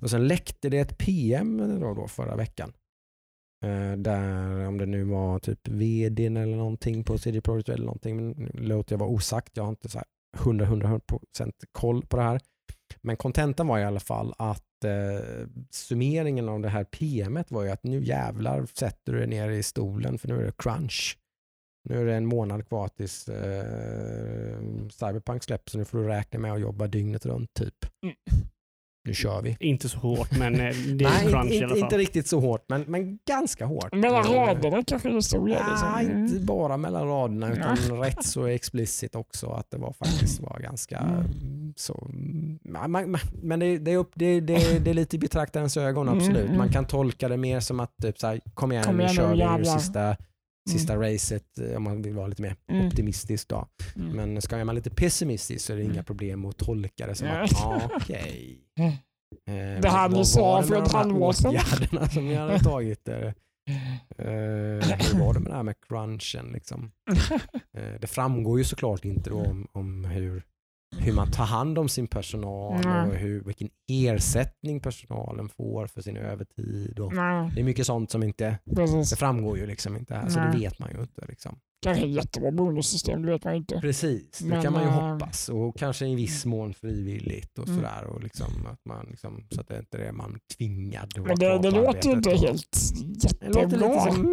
Och 0.00 0.10
sen 0.10 0.28
läckte 0.28 0.68
det 0.68 0.78
ett 0.78 0.98
PM 0.98 1.80
då, 1.80 1.94
då 1.94 2.08
förra 2.08 2.36
veckan. 2.36 2.72
Eh, 3.64 3.92
där 3.96 4.66
om 4.68 4.78
det 4.78 4.86
nu 4.86 5.04
var 5.04 5.38
typ 5.38 5.68
vdn 5.68 6.36
eller 6.36 6.56
någonting 6.56 7.04
på 7.04 7.18
CD 7.18 7.40
Projekt 7.40 7.68
eller 7.68 7.84
någonting, 7.84 8.16
men 8.16 8.30
nu 8.30 8.62
låter 8.62 8.92
jag 8.92 8.98
vara 8.98 9.10
osagt. 9.10 9.56
Jag 9.56 9.64
har 9.64 9.70
inte 9.70 9.88
så 9.88 9.98
här 9.98 10.06
100-100% 10.36 11.52
koll 11.72 12.02
på 12.06 12.16
det 12.16 12.22
här. 12.22 12.40
Men 13.02 13.16
kontentan 13.16 13.66
var 13.66 13.78
i 13.78 13.84
alla 13.84 14.00
fall 14.00 14.34
att 14.38 14.84
eh, 14.84 15.46
summeringen 15.70 16.48
av 16.48 16.60
det 16.60 16.68
här 16.68 16.84
PMet 16.84 17.50
var 17.50 17.62
ju 17.62 17.70
att 17.70 17.84
nu 17.84 18.04
jävlar 18.04 18.66
sätter 18.74 19.12
du 19.12 19.18
dig 19.18 19.28
ner 19.28 19.50
i 19.50 19.62
stolen 19.62 20.18
för 20.18 20.28
nu 20.28 20.40
är 20.40 20.44
det 20.44 20.56
crunch. 20.58 21.18
Nu 21.88 22.00
är 22.00 22.04
det 22.04 22.14
en 22.14 22.26
månad 22.26 22.68
kvar 22.68 22.88
tills 22.88 23.28
eh, 23.28 24.58
Cyberpunk 24.90 25.42
släpps 25.42 25.72
så 25.72 25.78
nu 25.78 25.84
får 25.84 25.98
du 25.98 26.08
räkna 26.08 26.38
med 26.38 26.52
att 26.52 26.60
jobba 26.60 26.86
dygnet 26.86 27.26
runt 27.26 27.54
typ. 27.54 27.74
Mm. 28.02 28.16
Nu 29.04 29.14
kör 29.14 29.42
vi. 29.42 29.56
Inte 29.60 29.88
så 29.88 29.98
hårt, 29.98 30.38
men 30.38 30.54
eh, 30.54 30.60
det 30.60 31.04
är 31.04 31.10
Nej, 31.10 31.26
crunch 31.28 31.44
inte, 31.44 31.54
i 31.54 31.58
alla 31.58 31.68
fall. 31.68 31.78
inte 31.78 31.98
riktigt 31.98 32.26
så 32.26 32.40
hårt, 32.40 32.64
men, 32.68 32.82
men 32.88 33.18
ganska 33.28 33.66
hårt. 33.66 33.92
Mellan 33.94 34.24
raderna 34.24 34.82
kanske 34.86 35.08
det 35.08 35.22
stod. 35.22 35.50
Ja, 35.50 35.66
liksom. 35.70 36.18
inte 36.18 36.40
bara 36.40 36.76
mellan 36.76 37.06
raderna 37.08 37.52
utan 37.52 37.76
Ja. 37.88 37.94
rätt 38.04 38.24
så 38.24 38.46
explicit 38.46 39.14
också 39.14 39.46
att 39.50 39.70
det 39.70 39.76
var 39.78 39.92
faktiskt 39.92 40.40
var 40.40 40.58
ganska 40.60 40.98
Mm. 40.98 41.72
så. 41.76 42.08
Man, 42.64 43.16
men 43.42 43.60
det, 43.60 43.78
det, 43.78 43.90
är 43.92 43.96
upp, 43.96 44.10
det, 44.14 44.40
det, 44.40 44.78
det 44.84 44.90
är 44.90 44.94
lite 44.94 45.16
i 45.16 45.18
betraktarens 45.18 45.76
ögon 45.76 46.08
Mm, 46.08 46.18
absolut. 46.18 46.44
mm. 46.46 46.58
Man 46.58 46.68
kan 46.72 46.84
tolka 46.86 47.28
det 47.28 47.36
mer 47.36 47.60
som 47.60 47.80
att 47.80 47.92
typ 48.02 48.18
så 48.18 48.26
här, 48.26 48.40
kom 48.54 48.72
igen 48.72 48.84
Kom 48.84 49.00
igen 49.00 49.10
nu, 49.10 49.16
kör 49.16 49.32
vi 49.54 49.58
nu 49.58 49.64
sista, 49.64 50.16
sista 50.70 50.96
racet 50.96 51.58
eh, 51.58 51.76
om 51.76 51.82
man 51.82 52.02
vill 52.02 52.14
vara 52.14 52.26
lite 52.26 52.42
mer 52.42 52.56
Mm. 52.70 52.86
optimistisk. 52.86 53.48
Då. 53.48 53.66
Mm. 53.96 54.08
Men 54.16 54.42
ska 54.42 54.64
man 54.64 54.74
lite 54.74 54.90
pessimistisk 54.90 55.66
så 55.66 55.72
är 55.72 55.76
det 55.76 55.82
inga 55.82 55.92
Mm. 55.92 56.04
problem 56.04 56.44
att 56.44 56.56
tolka 56.56 57.06
det 57.06 57.14
som 57.14 57.28
att 57.28 57.52
ja, 57.52 57.80
okej. 57.94 58.44
Mm. 58.48 58.58
Eh, 58.84 59.80
Det 59.82 59.88
ni 60.08 60.24
sa 60.24 60.62
för 60.62 60.82
ett 60.82 60.92
halvår 60.92 61.32
sedan? 61.32 61.50
Åtgärderna 61.56 62.08
som 62.08 62.26
ni 62.26 62.34
hade 62.34 62.58
tagit. 62.58 63.08
Eh, 63.08 63.32
Eh, 64.18 64.24
hur 64.98 65.18
var 65.20 65.34
det 65.34 65.40
med 65.40 65.50
det 65.52 65.56
här 65.56 65.62
med 65.62 65.74
crunchen? 65.88 66.52
Liksom? 66.52 66.90
Eh, 67.78 68.00
det 68.00 68.06
framgår 68.06 68.58
ju 68.58 68.64
såklart 68.64 69.04
inte 69.04 69.30
om, 69.30 69.68
om 69.72 70.04
hur, 70.04 70.42
hur 70.96 71.12
man 71.12 71.30
tar 71.30 71.44
hand 71.44 71.78
om 71.78 71.88
sin 71.88 72.06
personal 72.06 72.80
Nej. 72.84 73.08
och 73.08 73.14
hur, 73.14 73.44
vilken 73.44 73.68
ersättning 73.88 74.80
personalen 74.80 75.48
får 75.48 75.86
för 75.86 76.00
sin 76.02 76.16
övertid. 76.16 76.98
Och 76.98 77.12
det 77.54 77.60
är 77.60 77.64
mycket 77.64 77.86
sånt 77.86 78.10
som 78.10 78.22
inte 78.22 78.58
precis. 78.76 79.10
det 79.10 79.16
framgår 79.16 79.58
ju 79.58 79.66
liksom 79.66 79.96
inte 79.96 80.14
här, 80.14 80.28
så 80.28 80.38
det 80.40 80.58
vet 80.58 80.78
man 80.78 80.90
ju 80.94 81.00
inte. 81.00 81.26
Liksom. 81.28 81.58
Kanske 81.82 82.04
ett 82.04 82.10
jättebra 82.10 82.50
bonussystem, 82.50 83.22
det 83.22 83.32
vet 83.32 83.44
man 83.44 83.54
inte. 83.54 83.80
Precis, 83.80 84.38
det 84.38 84.46
Men, 84.48 84.62
kan 84.62 84.72
man 84.72 84.82
ju 84.82 84.88
äh, 84.88 84.94
hoppas 85.12 85.48
och 85.48 85.78
kanske 85.78 86.06
i 86.06 86.14
viss 86.14 86.46
mån 86.46 86.74
frivilligt 86.74 87.58
och 87.58 87.68
Mm. 87.68 87.80
sådär. 87.80 88.04
Och 88.04 88.22
liksom, 88.22 88.66
att 88.72 88.84
man 88.84 89.06
liksom, 89.10 89.46
så 89.50 89.60
att 89.60 89.68
det 89.68 89.78
inte 89.78 89.98
är 89.98 90.12
man 90.12 90.38
tvingad 90.56 91.12
Men 91.16 91.36
det, 91.38 91.58
det 91.58 91.70
låter 91.70 92.08
ju 92.08 92.14
inte 92.16 92.30
helt 92.30 92.78
Det 93.40 93.46
låter 93.48 93.60
jättebra. 93.60 94.04
lite 94.04 94.14
som... 94.14 94.26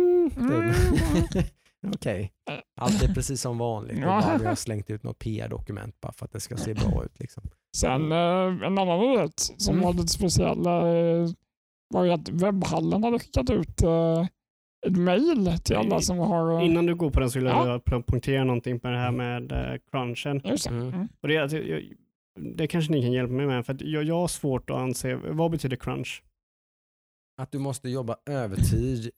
Mm, 1.86 1.90
Mm. 1.90 1.92
typ. 1.92 2.32
Okej, 2.50 2.62
allt 2.82 3.04
är 3.04 3.14
precis 3.14 3.42
som 3.42 3.58
vanligt. 3.58 3.98
Ja. 4.00 4.38
Vi 4.40 4.46
har 4.46 4.56
slängt 4.56 4.90
ut 4.90 5.04
något 5.04 5.20
PR-dokument 5.20 6.02
bara 6.02 6.12
för 6.14 6.26
att 6.26 6.32
det 6.32 6.40
ska 6.40 6.58
se 6.58 6.74
bra 6.74 7.04
ut. 7.06 7.20
Liksom. 7.20 7.44
Sen 7.78 8.12
eh, 8.12 8.18
en 8.68 8.78
annan 8.78 9.00
nyhet 9.00 9.40
som 9.58 9.74
Mm. 9.74 9.86
var 9.86 9.94
lite 9.94 10.08
speciell 10.08 10.66
eh, 10.66 11.30
var 11.90 12.04
ju 12.04 12.12
att 12.12 12.30
webbhallen 12.30 13.04
hade 13.04 13.20
skickat 13.20 13.50
ut 13.50 13.82
eh, 13.84 14.28
ett 14.88 14.98
mail 14.98 15.54
till 15.64 15.76
alla 15.76 16.02
som 16.02 16.18
har... 16.18 16.62
Innan 16.62 16.86
du 16.86 16.96
går 16.96 17.10
på 17.10 17.20
den 17.20 17.30
så 17.32 17.40
vill 17.40 17.48
Ja. 17.48 17.68
jag 17.68 17.82
ja. 17.92 18.02
punktera 18.08 18.44
någonting 18.44 18.80
på 18.80 18.88
det 18.88 18.98
här 18.98 19.12
med 19.12 19.52
crunchen. 19.92 20.42
Just 20.46 20.64
det. 20.70 20.76
Mm. 20.76 20.88
Mm. 20.94 21.08
Och 21.22 21.28
det, 21.28 21.34
jag, 21.34 21.54
jag, 21.54 21.84
det 22.56 22.68
kanske 22.68 22.92
ni 22.92 23.02
kan 23.02 23.12
hjälpa 23.12 23.34
mig 23.34 23.46
med, 23.46 23.66
för 23.66 23.74
att 23.74 23.82
jag, 23.82 24.04
jag 24.04 24.16
har 24.16 24.28
svårt 24.28 24.70
att 24.70 24.78
anse, 24.78 25.16
vad 25.16 25.52
betyder 25.52 25.76
crunch? 25.78 26.24
Att 27.42 27.52
du 27.52 27.60
måste 27.60 27.90
jobba 27.90 28.16
övertid 28.26 29.10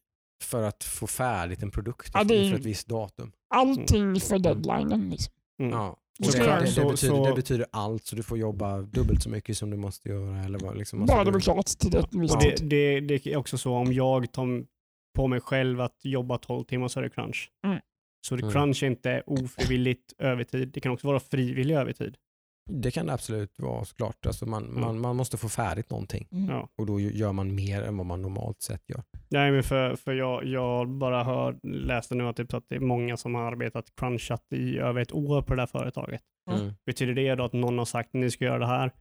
för 0.44 0.64
att 0.64 0.84
få 0.84 1.08
färdigt 1.08 1.64
en 1.64 1.72
produkt 1.72 2.12
Ja, 2.14 2.24
det 2.24 2.36
är- 2.46 2.50
för 2.50 2.58
ett 2.60 2.66
visst 2.66 2.88
datum. 2.88 3.32
Allting 3.50 4.20
för 4.20 4.40
deadlinen. 4.40 5.10
Liksom. 5.10 5.34
Mm. 5.62 5.72
Ja. 5.72 5.98
Det, 6.20 6.38
det, 6.40 6.60
det, 6.62 6.68
så- 6.68 6.90
betyder, 6.90 7.16
så- 7.16 7.26
det 7.26 7.34
betyder 7.36 7.66
allt, 7.72 8.06
så 8.06 8.16
du 8.16 8.24
får 8.24 8.38
jobba 8.38 8.82
dubbelt 8.82 9.24
så 9.24 9.30
mycket 9.30 9.58
som 9.58 9.70
du 9.70 9.78
måste 9.78 10.10
göra. 10.10 10.44
Eller 10.44 10.60
vad, 10.60 10.78
liksom, 10.78 11.06
Bara 11.06 11.24
det 11.24 11.32
blir 11.32 11.42
klart 11.42 11.66
till 11.66 11.92
det 11.92 12.02
tid. 12.58 12.70
det, 12.70 13.00
det 13.00 13.28
är 13.28 13.38
också 13.38 13.58
så 13.58 13.74
om 13.74 13.94
jag 13.94 14.32
tar 14.32 14.66
på 15.16 15.28
mig 15.28 15.42
själv 15.42 15.82
att 15.82 16.00
jobba 16.04 16.38
12 16.38 16.64
timmar 16.64 16.88
så 16.88 17.00
är 17.00 17.04
det 17.04 17.10
crunch. 17.10 17.52
Mm. 17.66 17.80
Så 18.28 18.36
det 18.36 18.42
Mm. 18.42 18.54
crunch 18.54 18.84
är 18.84 18.88
inte 18.88 19.24
ofrivilligt 19.26 20.14
övertid, 20.18 20.68
det 20.74 20.80
kan 20.80 20.92
också 20.92 21.08
vara 21.08 21.20
frivillig 21.20 21.76
övertid. 21.76 22.16
Det 22.68 22.92
kan 22.92 23.06
det 23.06 23.14
absolut 23.14 23.60
vara 23.60 23.86
såklart. 23.86 24.26
Alltså 24.26 24.46
man, 24.46 24.64
Mm. 24.66 24.82
man, 24.82 25.00
man 25.00 25.16
måste 25.16 25.38
få 25.38 25.50
färdigt 25.50 25.90
någonting 25.90 26.28
Mm. 26.32 26.62
Och 26.78 26.86
då 26.86 27.00
gör 27.00 27.32
man 27.34 27.56
mer 27.56 27.82
än 27.82 27.98
vad 27.98 28.06
man 28.06 28.22
normalt 28.22 28.62
sett 28.62 28.82
gör. 28.90 29.04
Nej, 29.30 29.52
men 29.52 29.64
för, 29.64 29.96
för 29.96 30.14
jag, 30.14 30.46
jag 30.46 30.90
bara 30.90 31.24
hör, 31.24 31.58
läste 31.64 32.16
nu 32.16 32.28
att, 32.28 32.36
typ, 32.38 32.54
att 32.54 32.64
det 32.70 32.76
är 32.76 32.80
många 32.80 33.18
som 33.18 33.36
har 33.36 33.44
arbetat 33.44 33.86
crunchat 33.96 34.44
i 34.54 34.78
över 34.78 35.02
ett 35.02 35.12
år 35.14 35.42
på 35.42 35.56
det 35.56 35.62
här 35.62 35.68
företaget. 35.68 36.22
Mm. 36.52 36.74
Betyder 36.86 37.14
det 37.14 37.36
då 37.36 37.44
att 37.44 37.54
någon 37.54 37.78
har 37.78 37.86
sagt 37.86 38.08
att 38.10 38.14
ni 38.14 38.32
ska 38.32 38.46
göra 38.46 38.60
det 38.60 38.68
här 38.68 38.92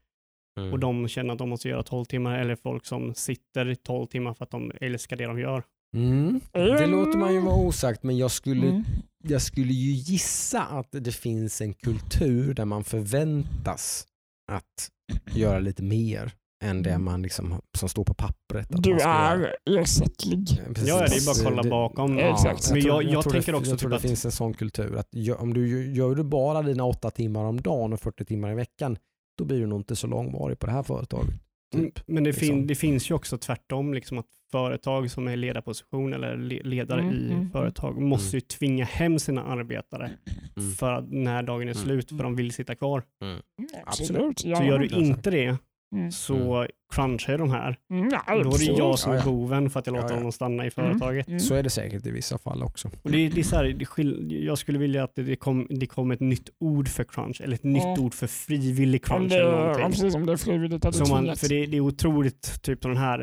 Mm. 0.60 0.72
och 0.72 0.78
de 0.78 1.08
känner 1.08 1.32
att 1.32 1.38
de 1.38 1.48
måste 1.48 1.68
göra 1.68 1.82
12 1.82 2.04
timmar 2.04 2.38
eller 2.38 2.56
folk 2.56 2.86
som 2.86 3.14
sitter 3.14 3.68
i 3.68 3.76
12 3.76 4.06
timmar 4.06 4.34
för 4.34 4.44
att 4.44 4.50
de 4.50 4.72
älskar 4.80 5.16
det 5.16 5.24
de 5.26 5.38
gör? 5.40 5.62
Mm. 5.96 6.40
Det 6.52 6.86
låter 6.86 7.18
man 7.18 7.34
ju 7.34 7.40
vara 7.40 7.56
osagt 7.56 8.02
men 8.02 8.18
jag 8.18 8.30
skulle, 8.30 8.66
Mm. 8.68 8.84
Jag 9.28 9.42
skulle 9.42 9.72
ju 9.72 9.90
gissa 9.92 10.62
att 10.62 10.88
det 10.90 11.12
finns 11.12 11.60
en 11.60 11.74
kultur 11.74 12.54
där 12.54 12.64
man 12.64 12.84
förväntas 12.84 14.06
att 14.52 14.90
göra 15.36 15.58
lite 15.58 15.82
mer 15.82 16.32
än 16.64 16.82
det 16.82 16.98
man 16.98 17.22
liksom, 17.22 17.60
som 17.78 17.88
står 17.88 18.04
på 18.04 18.14
pappret. 18.14 18.74
att 18.74 18.82
Du 18.82 18.98
är 19.00 19.56
ersättlig. 19.66 20.48
Ja, 20.86 20.98
det 20.98 21.04
är 21.16 21.26
bara 21.26 21.32
att 21.32 21.44
kolla 21.44 21.70
bakom. 21.70 22.18
Ja, 22.18 22.32
Exakt. 22.32 22.70
Men 22.72 22.80
jag, 22.80 23.00
tror- 23.00 23.12
jag, 23.12 23.22
tror 23.22 23.32
tänker 23.32 23.52
det, 23.52 23.58
också 23.58 23.70
jag 23.70 23.78
tror 23.78 23.88
typ 23.88 23.92
det 23.92 23.96
att 23.96 24.02
finns 24.02 24.24
en 24.24 24.32
sån 24.32 24.54
kultur 24.54 24.96
att 24.96 25.08
gör, 25.12 25.40
om 25.40 25.54
du 25.54 25.68
gör- 25.68 25.92
gör 25.94 26.14
du 26.14 26.22
bara 26.24 26.62
dina 26.62 26.84
åtta 26.84 27.10
timmar 27.10 27.44
om 27.44 27.60
dagen 27.60 27.92
och 27.92 28.00
40 28.00 28.24
timmar 28.24 28.52
i 28.52 28.54
veckan 28.54 28.98
då 29.38 29.44
blir 29.44 29.60
du 29.60 29.66
nog 29.66 29.80
inte 29.80 29.96
så 29.96 30.06
långvarig 30.06 30.58
på 30.58 30.66
det 30.66 30.72
här 30.72 30.82
företaget. 30.82 31.34
Mm, 31.74 31.86
Typ. 31.90 32.00
Men 32.06 32.24
det, 32.24 32.32
fin, 32.32 32.48
liksom. 32.48 32.66
det 32.66 32.74
finns 32.74 33.10
ju 33.10 33.14
också 33.14 33.38
tvärtom, 33.38 33.94
liksom 33.94 34.18
att 34.18 34.26
företag 34.56 35.10
som 35.10 35.28
är 35.28 35.36
ledarposition 35.36 36.12
eller 36.12 36.36
le, 36.36 36.60
ledare 36.64 37.00
Mm, 37.00 37.14
i 37.14 37.32
mm, 37.32 37.50
företag 37.50 38.00
måste 38.00 38.36
ju 38.36 38.40
tvinga 38.40 38.84
hem 38.84 39.18
sina 39.18 39.42
arbetare 39.44 40.10
Mm. 40.56 40.70
för 40.72 40.92
att 40.92 41.12
när 41.12 41.42
dagen 41.42 41.68
är 41.68 41.72
Mm. 41.72 41.84
slut, 41.84 42.08
för 42.08 42.22
de 42.22 42.36
vill 42.36 42.52
sitta 42.52 42.74
kvar. 42.74 43.02
Mm, 43.22 43.38
Absolut. 43.84 44.44
Ja. 44.44 44.56
Så 44.56 44.62
gör 44.64 44.78
du 44.78 44.86
inte 44.86 45.30
det, 45.30 45.56
Mm. 45.96 46.10
så 46.12 46.66
crunchar 46.94 47.38
de 47.38 47.50
här. 47.50 47.76
Mm, 47.90 48.08
ja, 48.12 48.22
Då 48.44 48.50
är 48.54 48.58
det 48.58 48.64
jag 48.64 48.98
som 48.98 49.12
Ja, 49.12 49.18
är 49.18 49.22
ja. 49.22 49.30
boven 49.32 49.70
för 49.70 49.80
att 49.80 49.86
jag 49.86 49.96
Ja, 49.96 50.00
låter 50.00 50.14
ja. 50.14 50.18
honom 50.18 50.32
stanna 50.32 50.66
i 50.66 50.70
Mm. 50.76 50.90
företaget. 50.98 51.28
Mm. 51.28 51.40
Så 51.40 51.54
är 51.54 51.62
det 51.62 51.70
säkert 51.70 52.06
i 52.06 52.10
vissa 52.10 52.38
fall 52.38 52.62
också. 52.62 52.90
Och 53.02 53.10
det, 53.10 53.18
är- 53.26 53.30
det 53.30 53.40
är 53.40 53.44
så 53.44 53.56
här, 53.56 53.64
det 53.64 54.34
jag 54.34 54.58
skulle 54.58 54.78
vilja 54.78 55.04
att 55.04 55.12
det, 55.14 55.36
kom, 55.36 55.66
det 55.70 55.86
kom 55.86 56.10
ett 56.10 56.20
nytt 56.20 56.48
ord 56.60 56.88
för 56.88 57.04
crunch, 57.04 57.40
eller 57.40 57.54
ett 57.54 57.64
nytt 57.64 57.82
Ja. 57.82 57.96
ord 58.00 58.14
för 58.14 58.26
frivillig 58.26 59.04
Om 59.10 59.16
crunch 59.18 59.30
det, 59.32 59.36
eller 59.38 59.78
ja, 59.80 59.86
precis, 59.88 60.14
om 60.14 60.26
det 60.26 60.32
är 60.32 60.36
frivilligt 60.36 60.84
att 60.84 60.92
det 60.92 60.98
Som 61.06 61.26
man, 61.26 61.36
för 61.36 61.48
det, 61.48 61.66
det 61.66 61.76
är 61.76 61.80
otroligt, 61.80 62.62
typ 62.62 62.82
den 62.82 62.96
här, 62.96 63.18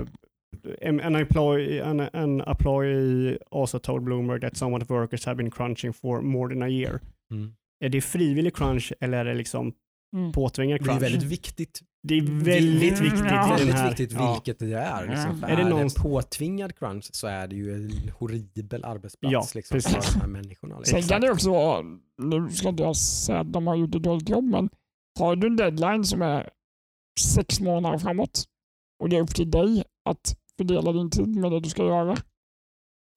uh, 0.00 0.06
an, 0.82 1.16
employee, 1.16 1.80
an, 1.84 2.00
an 2.00 2.40
employee 2.40 3.38
also 3.50 3.78
told 3.78 4.02
Bloomberg 4.02 4.40
that 4.40 4.56
some 4.56 4.76
of 4.76 4.86
the 4.86 4.92
workers 4.94 5.26
have 5.26 5.36
been 5.36 5.50
crunching 5.50 5.92
for 5.92 6.20
more 6.22 6.54
than 6.54 6.62
a 6.62 6.68
year. 6.68 7.00
Mm. 7.32 7.52
Är 7.84 7.88
det 7.88 8.00
frivillig 8.00 8.54
crunch 8.56 8.92
eller 9.00 9.18
är 9.18 9.24
det 9.24 9.34
liksom 9.34 9.72
Mm. 10.16 10.32
påtvingad 10.32 10.80
Det 10.80 10.82
är 10.82 10.84
crunch? 10.84 11.02
väldigt 11.02 11.22
viktigt. 11.22 11.80
Det 12.08 12.14
är 12.18 12.22
väldigt 12.44 12.98
Mm, 12.98 13.04
viktigt 13.10 13.30
ja. 13.30 13.54
väldigt 13.58 13.74
här. 13.74 13.88
viktigt 13.88 14.12
ja. 14.12 14.32
vilket 14.32 14.58
det 14.58 14.78
är. 14.78 15.06
Liksom. 15.06 15.30
Ja. 15.40 15.46
För 15.48 15.54
Är 15.54 15.56
det 15.56 15.68
någon- 15.68 15.90
påtvingad 15.90 16.78
crunch 16.78 17.08
så 17.12 17.26
är 17.26 17.46
det 17.48 17.56
ju 17.56 17.74
en 17.74 18.08
horribel 18.18 18.84
arbetsplats 18.84 19.32
Ja, 19.32 19.46
liksom, 19.54 19.74
precis. 19.74 19.92
för 20.06 20.12
de 20.14 20.20
här 20.20 20.26
människorna. 20.28 20.74
Sen 20.84 20.96
Liksom. 20.96 21.08
kan 21.14 21.20
det 21.20 21.30
också 21.30 21.50
vara, 21.50 21.82
nu 22.22 22.50
ska 22.50 22.68
inte 22.68 22.82
jag 22.82 22.96
säga 22.96 23.40
att 23.40 23.52
de 23.52 23.66
har 23.66 23.76
gjort 23.76 23.94
ett 23.94 24.02
dåligt 24.02 24.28
jobb, 24.28 24.44
men 24.44 24.68
har 25.18 25.36
du 25.36 25.46
en 25.46 25.56
deadline 25.56 26.04
som 26.04 26.22
är 26.22 26.50
sex 27.20 27.60
månader 27.60 27.98
framåt 27.98 28.44
och 29.02 29.08
det 29.08 29.16
är 29.16 29.20
upp 29.20 29.34
till 29.34 29.50
dig 29.50 29.84
att 30.04 30.36
fördela 30.60 30.92
din 30.92 31.10
tid 31.10 31.36
med 31.36 31.52
det 31.52 31.60
du 31.60 31.68
ska 31.68 31.84
göra, 31.84 32.16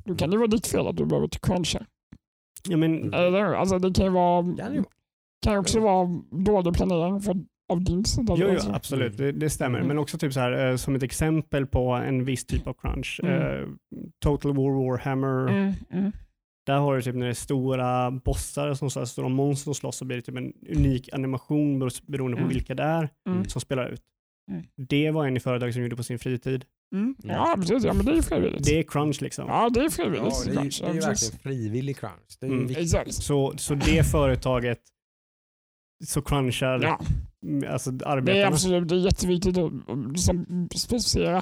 då 0.06 0.16
kan 0.16 0.30
det 0.30 0.38
vara 0.38 0.48
ditt 0.48 0.68
fel 0.68 0.88
att 0.88 0.98
du 0.98 1.06
behöver 1.06 1.28
cruncha. 1.28 1.86
Ja, 2.70 2.78
men. 2.78 3.14
Eller, 3.14 3.44
alltså 3.44 3.80
det 3.80 3.94
kan 3.96 4.06
ju 4.06 4.12
vara, 4.12 4.46
Ja, 4.58 4.70
det 4.70 4.78
är- 4.78 4.86
kan 5.46 5.58
också 5.58 5.80
vara 5.80 6.22
dålig 6.32 6.74
planering 6.74 7.20
för, 7.22 7.36
av 7.74 7.84
din 7.84 8.06
sida. 8.06 8.34
Jo, 8.38 8.46
jo 8.48 8.54
alltså. 8.54 8.72
absolut, 8.72 9.18
det, 9.18 9.32
det 9.32 9.50
stämmer. 9.50 9.78
Mm. 9.78 9.88
Men 9.88 9.98
också 9.98 10.18
typ 10.18 10.34
så 10.34 10.40
här, 10.40 10.70
eh, 10.70 10.76
som 10.76 10.96
ett 10.96 11.04
exempel 11.04 11.68
på 11.68 11.92
en 11.92 12.26
viss 12.26 12.46
typ 12.46 12.68
av 12.68 12.74
crunch. 12.74 13.20
Mm. 13.24 13.34
eh, 13.42 13.68
Total 14.24 14.54
War 14.56 14.72
Warhammer. 14.90 15.48
Mm, 15.50 15.74
mm. 15.92 16.12
Där 16.66 16.78
har 16.80 16.96
du 16.96 17.02
typ 17.02 17.16
när 17.16 17.26
det 17.26 17.32
är 17.32 17.34
stora 17.34 18.12
bossar, 18.12 18.74
som 18.74 18.90
så 18.90 19.00
här, 19.00 19.06
stora 19.06 19.30
monster 19.30 19.64
som 19.64 19.74
slåss 19.76 19.96
så 19.98 20.06
blir 20.06 20.18
det 20.18 20.22
typ 20.24 20.38
en 20.38 20.54
unik 20.78 21.14
animation 21.14 21.84
bero- 21.84 22.04
beroende 22.12 22.38
på 22.38 22.44
Mm. 22.44 22.54
vilka 22.54 22.76
det 22.76 22.84
är 22.84 23.10
Mm. 23.30 23.46
som 23.46 23.62
spelar 23.62 23.90
ut. 23.90 24.02
Mm. 24.52 24.64
Det 24.90 25.12
var 25.12 25.28
en 25.28 25.38
i 25.38 25.40
företaget 25.40 25.74
som 25.74 25.84
gjorde 25.84 25.96
på 25.96 26.04
sin 26.04 26.20
fritid. 26.20 26.66
Mm. 26.94 27.16
Ja, 27.24 27.54
precis. 27.58 27.84
Ja, 27.84 27.94
men 27.94 28.06
det 28.06 28.12
är 28.12 28.16
ju 28.16 28.22
frivilligt. 28.22 28.64
Det 28.66 28.80
är 28.80 28.84
crunch 28.84 29.22
liksom. 29.22 29.46
Ja, 29.48 29.70
det 29.70 29.80
är 29.80 29.84
Ja, 29.84 29.90
frivilligt. 29.90 30.46
det 30.46 30.52
är 30.52 30.64
ju, 30.64 30.70
det 30.70 30.86
är 30.86 30.94
ju 30.94 31.00
Ja, 31.00 31.08
verkligen 31.08 31.40
frivillig 31.44 31.98
crunch. 31.98 32.38
Det 32.40 32.46
är 32.46 32.50
ju 32.50 32.58
Mm. 32.58 32.76
Exakt. 32.78 33.14
Så, 33.14 33.54
så 33.58 33.76
det 33.76 34.04
företaget 34.12 34.80
så 36.06 36.22
crunchar 36.22 36.80
Ja, 36.84 37.00
mm, 37.46 37.72
alltså 37.74 37.92
det 37.92 38.06
är 38.06 38.10
arbetarna. 38.10 38.48
absolut 38.48 38.88
det 38.90 38.96
är 38.96 39.00
jätteviktigt 39.00 39.58
att 39.58 39.72
liksom 40.12 40.68
specificera. 40.76 41.42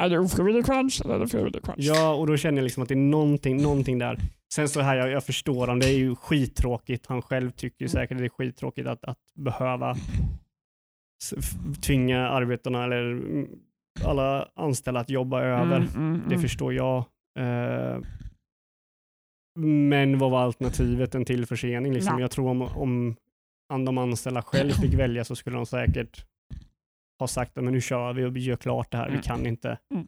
Är 0.00 0.08
det 0.08 0.18
ofrivillig 0.18 0.64
crunch 0.66 1.00
eller 1.04 1.14
är 1.14 1.18
det 1.18 1.28
frivillig 1.28 1.64
crunch? 1.64 1.78
Ja, 1.78 2.14
och 2.14 2.26
då 2.26 2.36
känner 2.36 2.58
jag 2.58 2.64
liksom 2.64 2.82
att 2.82 2.88
det 2.88 2.94
är 2.94 2.96
någonting, 2.96 3.62
någonting 3.62 3.98
där. 3.98 4.18
Sen 4.54 4.68
så 4.68 4.80
här, 4.80 4.96
jag, 4.96 5.10
jag 5.10 5.24
förstår 5.24 5.54
honom, 5.60 5.80
det 5.80 5.86
är 5.88 5.98
ju 5.98 6.16
skittråkigt. 6.16 7.06
Han 7.06 7.22
själv 7.22 7.50
tycker 7.50 7.84
ju 7.84 7.88
säkert 7.88 8.12
att 8.12 8.18
det 8.18 8.24
är 8.24 8.28
skittråkigt 8.28 8.88
att, 8.88 9.04
att 9.04 9.18
behöva 9.34 9.96
tvinga 11.82 12.28
arbetarna 12.28 12.84
eller 12.84 13.10
mm, 13.12 13.46
alla 14.04 14.48
anställda 14.54 15.00
att 15.00 15.10
jobba 15.10 15.42
över. 15.42 15.76
Mm, 15.76 15.88
mm, 15.96 16.20
Det 16.28 16.34
mm. 16.34 16.40
förstår 16.40 16.74
jag. 16.74 17.04
Eh, 17.38 17.98
men 19.58 20.18
vad 20.18 20.30
var 20.30 20.40
alternativet? 20.42 21.14
En 21.14 21.24
till 21.24 21.46
försening? 21.46 21.92
Liksom. 21.92 22.14
Ja. 22.14 22.20
Jag 22.20 22.30
tror 22.30 22.48
om, 22.50 23.16
om 23.72 23.84
de 23.84 23.98
anställda 23.98 24.42
själv 24.42 24.70
fick 24.70 24.94
välja 24.98 25.24
så 25.24 25.36
skulle 25.36 25.56
de 25.56 25.66
säkert 25.66 26.26
ha 27.20 27.26
sagt 27.28 27.58
att 27.58 27.64
men 27.64 27.72
nu 27.72 27.80
kör 27.80 28.12
vi 28.12 28.24
och 28.24 28.36
vi 28.36 28.40
gör 28.40 28.56
klart 28.56 28.90
det 28.90 28.96
här. 28.96 29.06
Vi 29.06 29.10
Mm. 29.12 29.22
kan 29.22 29.46
inte. 29.46 29.78
Mm. 29.94 30.06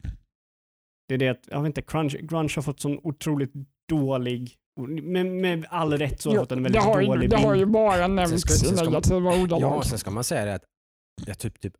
Det 1.07 1.13
är 1.13 1.17
det 1.17 1.29
att, 1.29 1.47
jag 1.51 1.61
vet 1.61 1.67
inte, 1.67 1.81
crunch, 1.81 2.15
grunge 2.21 2.53
har 2.55 2.61
fått 2.61 2.79
sån 2.79 2.99
otroligt 3.03 3.51
dålig, 3.89 4.55
med, 4.87 5.25
med 5.25 5.65
all 5.69 5.97
rätt 5.97 6.21
så 6.21 6.29
har 6.29 6.37
fått 6.37 6.51
en 6.51 6.57
det, 6.57 6.63
väldigt 6.63 6.83
har 6.83 7.01
ju, 7.01 7.07
dålig 7.07 7.29
det 7.29 7.37
har 7.37 7.53
ju 7.53 7.59
bild. 7.59 7.71
bara 7.71 8.07
nämnts 8.07 8.63
i 8.71 8.75
negativa 8.85 9.41
ordalag. 9.43 9.77
Ja, 9.77 9.81
sen 9.81 9.97
ska 9.99 10.11
man 10.11 10.23
säga 10.23 10.45
det 10.45 10.53
att 10.55 10.63
ja, 11.25 11.33
typ, 11.33 11.59
typ 11.59 11.73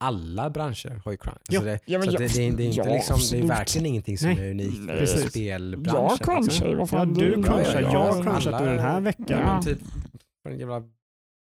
alla 0.00 0.50
branscher 0.50 1.00
har 1.04 1.12
ju 1.12 1.18
crunch. 1.18 1.38
Ja. 1.48 1.58
Alltså 1.58 1.64
det, 1.64 1.80
Ja, 1.84 2.02
så 2.02 2.06
ja, 2.10 2.18
det, 2.18 2.18
det, 2.18 2.46
är- 2.46 2.52
det, 2.52 2.62
är 2.62 2.66
inte 2.66 2.78
ja, 2.80 2.84
liksom, 2.94 3.18
det 3.30 3.38
är 3.44 3.48
verkligen 3.48 3.86
ingenting 3.86 4.18
som 4.18 4.28
Nej. 4.28 4.46
är 4.46 4.50
unikt 4.50 4.78
Nej. 4.78 4.86
för 4.86 4.98
Precis. 4.98 5.30
spelbranschen. 5.30 5.94
Jag 5.94 6.12
liksom. 6.12 6.34
crunchar 6.34 6.66
ju, 6.68 6.74
vad 6.76 6.88
Ja, 6.92 7.04
du 7.04 7.32
crunchar, 7.32 7.80
ja, 7.80 7.92
jag 7.92 8.00
har 8.00 8.16
ja, 8.16 8.22
crunchat 8.22 8.64
den 8.64 8.78
här 8.78 9.00
veckan. 9.00 9.26
Ja. 9.28 9.62
Typ, 9.62 9.78
för 10.42 10.50
en 10.50 10.58
jävla 10.58 10.82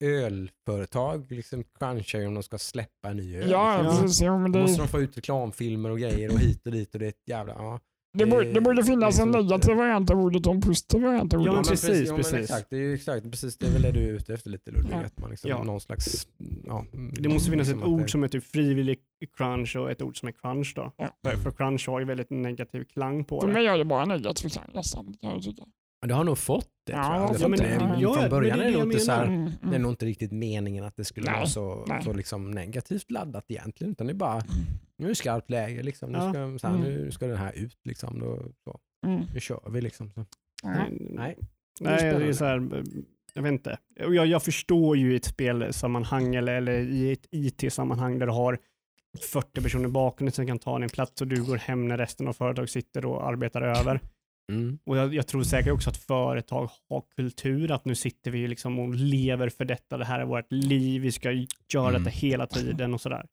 ölföretag 0.05 1.31
liksom 1.33 1.65
crunchar 1.79 2.19
ju 2.21 2.27
om 2.27 2.35
de 2.35 2.43
ska 2.43 2.59
släppa 2.59 3.09
en 3.09 3.17
ny 3.17 3.37
öl. 3.37 3.51
Ja, 3.51 3.83
liksom. 3.83 4.03
precis. 4.03 4.21
Då 4.21 4.39
det, 4.39 4.59
måste 4.59 4.83
de 4.83 4.89
få 4.89 5.01
ut 5.01 5.17
reklamfilmer 5.17 5.91
och 5.91 5.99
grejer 5.99 6.33
och 6.33 6.39
hit 6.39 6.67
och 6.67 6.73
dit 6.73 6.95
och 6.95 7.01
det 7.01 7.07
är 7.07 7.09
ett 7.09 7.29
jävla... 7.29 7.53
Ja. 7.53 7.81
Det, 8.15 8.27
borde, 8.27 8.53
det 8.53 8.61
borde 8.61 8.85
finnas 8.85 9.19
en 9.19 9.31
negativ 9.31 9.77
variant 9.77 10.11
av 10.11 10.19
ordet 10.21 10.47
och 10.47 10.55
en 10.55 10.61
positiv 10.61 11.03
variant 11.03 11.35
av 11.35 11.41
Ja, 11.41 11.43
ordet. 11.43 11.53
men 11.55 11.57
men 11.57 11.65
precis, 11.65 12.09
ja, 12.09 12.17
precis. 12.17 12.35
Exakt, 12.35 12.71
det 12.71 12.77
är 12.77 12.95
exakt, 12.95 13.31
precis 13.31 13.59
det 13.59 13.67
är 13.67 13.71
väl 13.73 13.83
det 13.83 13.93
du 13.93 14.01
är 14.09 14.13
ute 14.13 14.35
efter 14.35 14.51
lite 14.51 14.71
Ludvig. 14.71 14.93
Ja. 14.93 15.01
Att 15.01 15.19
man 15.19 15.31
liksom, 15.31 15.51
Ja. 15.51 15.63
någon 15.63 15.81
slags... 15.81 16.27
Ja, 16.67 16.85
Det 17.19 17.29
måste 17.29 17.51
finnas 17.51 17.69
ett 17.69 17.75
liksom 17.77 17.97
det- 17.97 18.03
ord 18.03 18.11
som 18.11 18.25
är 18.25 18.29
typ 18.29 18.45
frivillig 18.45 18.99
crunch 19.37 19.77
och 19.77 19.91
ett 19.91 20.03
ord 20.03 20.19
som 20.21 20.29
är 20.29 20.33
crunch 20.33 20.73
då. 20.77 20.93
Ja. 20.97 21.17
För, 21.25 21.37
för 21.37 21.51
crunch 21.51 21.89
har 21.89 22.01
ju 22.01 22.07
väldigt 22.07 22.31
negativ 22.31 22.85
klang 22.85 23.25
på 23.25 23.41
För 23.41 23.49
det. 23.49 23.55
mig 23.55 23.67
är 23.67 23.79
det 23.79 23.85
bara 23.85 24.05
negativ 24.05 24.49
klang 24.49 24.71
nästan. 24.75 25.17
Det 26.07 26.15
har 26.15 26.25
nog 26.25 26.39
fått 26.39 26.69
det 26.87 26.93
Ja, 26.93 27.03
tror 27.03 27.15
jag. 27.17 27.23
ja, 27.23 27.33
Det 27.33 27.43
har 27.43 27.49
men 27.49 27.59
det- 27.59 28.01
ja, 28.03 28.13
från 28.13 28.23
men 28.23 28.31
början 28.31 28.59
det 28.59 28.65
är 28.65 28.69
är 28.69 28.73
det 28.73 28.79
nog 28.79 28.87
inte 28.93 28.99
så 29.05 29.13
här, 29.13 29.25
Mm, 29.27 29.45
det 29.45 29.51
är 29.67 29.69
mm. 29.69 29.83
nog 29.83 29.93
inte 29.93 30.07
riktigt 30.07 30.33
meningen 30.33 30.85
att 30.85 30.97
det 30.97 31.05
skulle 31.05 31.27
Nej, 31.31 31.35
vara 31.39 31.47
så, 31.47 31.85
nej. 31.89 32.03
så 32.05 32.13
liksom 32.13 32.51
negativt 32.51 33.11
laddat 33.11 33.45
egentligen. 33.49 33.93
Utan 33.93 34.07
det 34.07 34.13
är 34.13 34.15
bara, 34.15 34.43
nu 34.99 35.05
är 35.05 35.09
det 35.09 35.15
skarpt 35.15 35.51
läge 35.51 35.83
liksom. 35.83 36.13
Nu 36.13 36.19
Ja. 36.19 36.31
ska, 36.33 36.59
så 36.59 36.67
här, 36.69 36.75
Mm. 36.75 36.89
nu 36.95 37.11
ska 37.11 37.27
den 37.27 37.37
här 37.37 37.53
ut 37.53 37.79
liksom. 37.85 38.19
Då, 38.21 38.43
så. 38.65 38.79
Mm. 39.07 39.23
Nu 39.35 39.41
kör 39.41 39.71
vi 39.71 39.81
liksom. 39.81 40.11
Så. 40.11 40.25
Nej. 40.65 40.89
Nej. 41.01 41.39
Det 41.81 41.87
är 41.87 41.91
Nej, 42.13 42.19
det 42.21 42.29
är 42.29 42.33
så 42.33 42.45
här, 42.45 42.85
jag 43.35 43.43
vet 43.43 43.53
inte. 43.53 43.79
Jag, 43.97 44.27
jag 44.27 44.43
förstår 44.43 44.97
ju 44.97 45.13
i 45.13 45.17
ett 45.17 45.25
spelsammanhang 45.25 46.35
eller, 46.35 46.55
eller 46.55 46.73
i 46.79 47.13
ett 47.13 47.27
IT-sammanhang 47.31 48.19
där 48.19 48.27
du 48.27 48.33
har 48.33 48.59
40 49.33 49.61
personer 49.63 49.89
bakom 49.89 50.25
dig 50.27 50.33
som 50.33 50.47
kan 50.47 50.59
ta 50.59 50.79
din 50.79 50.89
plats 50.89 51.21
och 51.21 51.27
du 51.29 51.45
går 51.45 51.57
hem 51.57 51.89
när 51.89 51.99
resten 51.99 52.29
av 52.29 52.33
företaget 52.33 52.71
sitter 52.71 53.07
och 53.07 53.29
arbetar 53.29 53.63
över. 53.63 54.01
Mm. 54.53 54.79
Och 54.87 54.97
jag, 54.97 55.15
jag 55.15 55.27
tror 55.27 55.43
säkert 55.43 55.73
också 55.73 55.91
att 55.91 55.97
företag 55.97 56.71
har 56.89 57.03
kultur, 57.17 57.71
att 57.71 57.85
nu 57.85 57.95
sitter 57.95 58.31
vi 58.31 58.49
liksom 58.49 58.79
och 58.79 58.95
lever 58.95 59.49
för 59.49 59.65
detta, 59.65 59.97
det 59.97 60.05
här 60.05 60.21
är 60.21 60.25
vårt 60.25 60.53
liv, 60.53 61.03
vi 61.03 61.13
ska 61.13 61.31
göra 61.73 61.89
Mm. 61.89 62.05
detta 62.05 62.11
hela 62.17 62.47
tiden 62.47 62.95
och 62.95 63.01
sådär. 63.01 63.27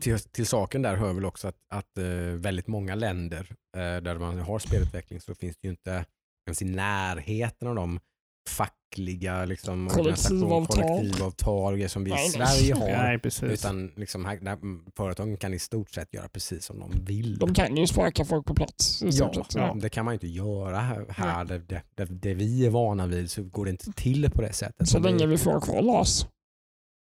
Till, 0.00 0.18
till 0.18 0.46
saken 0.46 0.82
där 0.82 0.96
hör 0.96 1.12
väl 1.12 1.24
också 1.24 1.48
att, 1.48 1.56
att 1.68 1.98
eh, 1.98 2.04
väldigt 2.36 2.66
många 2.66 2.94
länder 2.94 3.46
eh, 3.76 4.02
där 4.02 4.18
man 4.18 4.38
har 4.38 4.58
spelutveckling 4.58 5.20
så 5.20 5.34
finns 5.34 5.56
det 5.56 5.66
ju 5.68 5.70
inte 5.70 6.04
ens 6.46 6.62
i 6.62 6.64
närheten 6.64 7.68
av 7.68 7.74
de 7.74 8.00
fackliga 8.48 9.44
liksom, 9.44 9.88
Kollektivavtal. 9.88 11.88
som 11.88 12.04
vi 12.04 12.10
i. 12.10 12.28
Sverige 12.28 12.74
har. 12.74 12.86
Nej. 12.86 13.20
Utan 13.52 13.92
liksom, 13.96 14.24
här, 14.24 14.36
där, 14.40 14.52
mm, 14.52 14.84
företagen 14.96 15.36
kan 15.36 15.54
i 15.54 15.58
stort 15.58 15.90
sett 15.90 16.14
göra 16.14 16.28
precis 16.28 16.64
som 16.64 16.80
de 16.80 17.04
vill. 17.04 17.38
De 17.38 17.54
kan 17.54 17.76
ju 17.76 17.86
sparka 17.86 18.24
folk 18.24 18.46
på 18.46 18.54
plats. 18.54 19.02
Ja, 19.04 19.32
ja, 19.54 19.76
det 19.80 19.88
kan 19.88 20.04
man 20.04 20.12
ju 20.12 20.16
inte 20.16 20.28
göra 20.28 20.78
här, 20.78 21.06
här 21.08 21.44
där, 21.44 21.58
där, 21.58 21.82
där, 21.94 22.06
där 22.06 22.34
vi 22.34 22.66
är 22.66 22.70
vana 22.70 23.06
vid 23.06 23.30
så 23.30 23.42
går 23.42 23.64
det 23.64 23.70
inte 23.70 23.92
till 23.92 24.30
på 24.30 24.42
det 24.42 24.52
sättet. 24.52 24.88
Så 24.88 24.98
det- 24.98 25.10
länge 25.10 25.26
vi 25.26 25.38
får 25.38 25.60
kvar 25.60 25.82
LAS. 25.82 26.26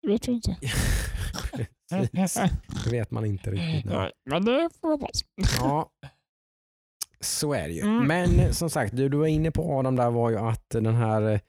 Det 0.02 0.08
vet 0.08 0.28
vi 0.28 0.32
inte. 0.32 0.56
Det 2.84 2.90
vet 2.90 3.10
man 3.10 3.24
inte 3.24 3.50
riktigt. 3.50 3.84
nu. 3.84 3.92
Nej, 3.96 4.10
men 4.30 4.44
det 4.44 4.68
får 4.80 4.88
vi 4.88 4.94
hoppas. 4.94 5.24
Ja, 5.58 5.90
så 7.20 7.52
är 7.52 7.68
det 7.68 7.74
ju. 7.74 7.80
Mm. 7.80 8.06
Men 8.06 8.54
som 8.54 8.70
sagt, 8.70 8.96
det 8.96 9.08
du 9.08 9.16
var 9.16 9.26
inne 9.26 9.50
på 9.50 9.78
Adam 9.78 9.96
där 9.96 10.10
var 10.10 10.30
ju 10.30 10.38
att 10.38 10.70
den 10.70 10.94
här 10.94 11.32
eh, 11.32 11.40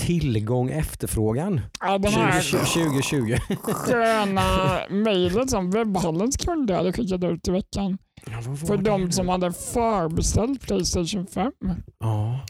tillgång 0.00 0.70
efterfrågan 0.70 1.60
Ja, 1.80 1.98
den 1.98 2.12
här 2.12 2.40
2020. 2.42 3.36
sköna 3.64 4.42
mejlet 4.90 5.50
som 5.50 5.70
webbhallens 5.70 6.36
kunder 6.36 6.74
hade 6.74 6.92
skickat 6.92 7.24
ut 7.24 7.48
i 7.48 7.50
veckan. 7.50 7.98
Ja, 8.26 8.56
För 8.66 8.76
de 8.76 9.12
som 9.12 9.28
hade 9.28 9.52
förbeställt 9.52 10.60
Playstation 10.60 11.26
5. 11.26 11.52
Ja. 11.98 12.40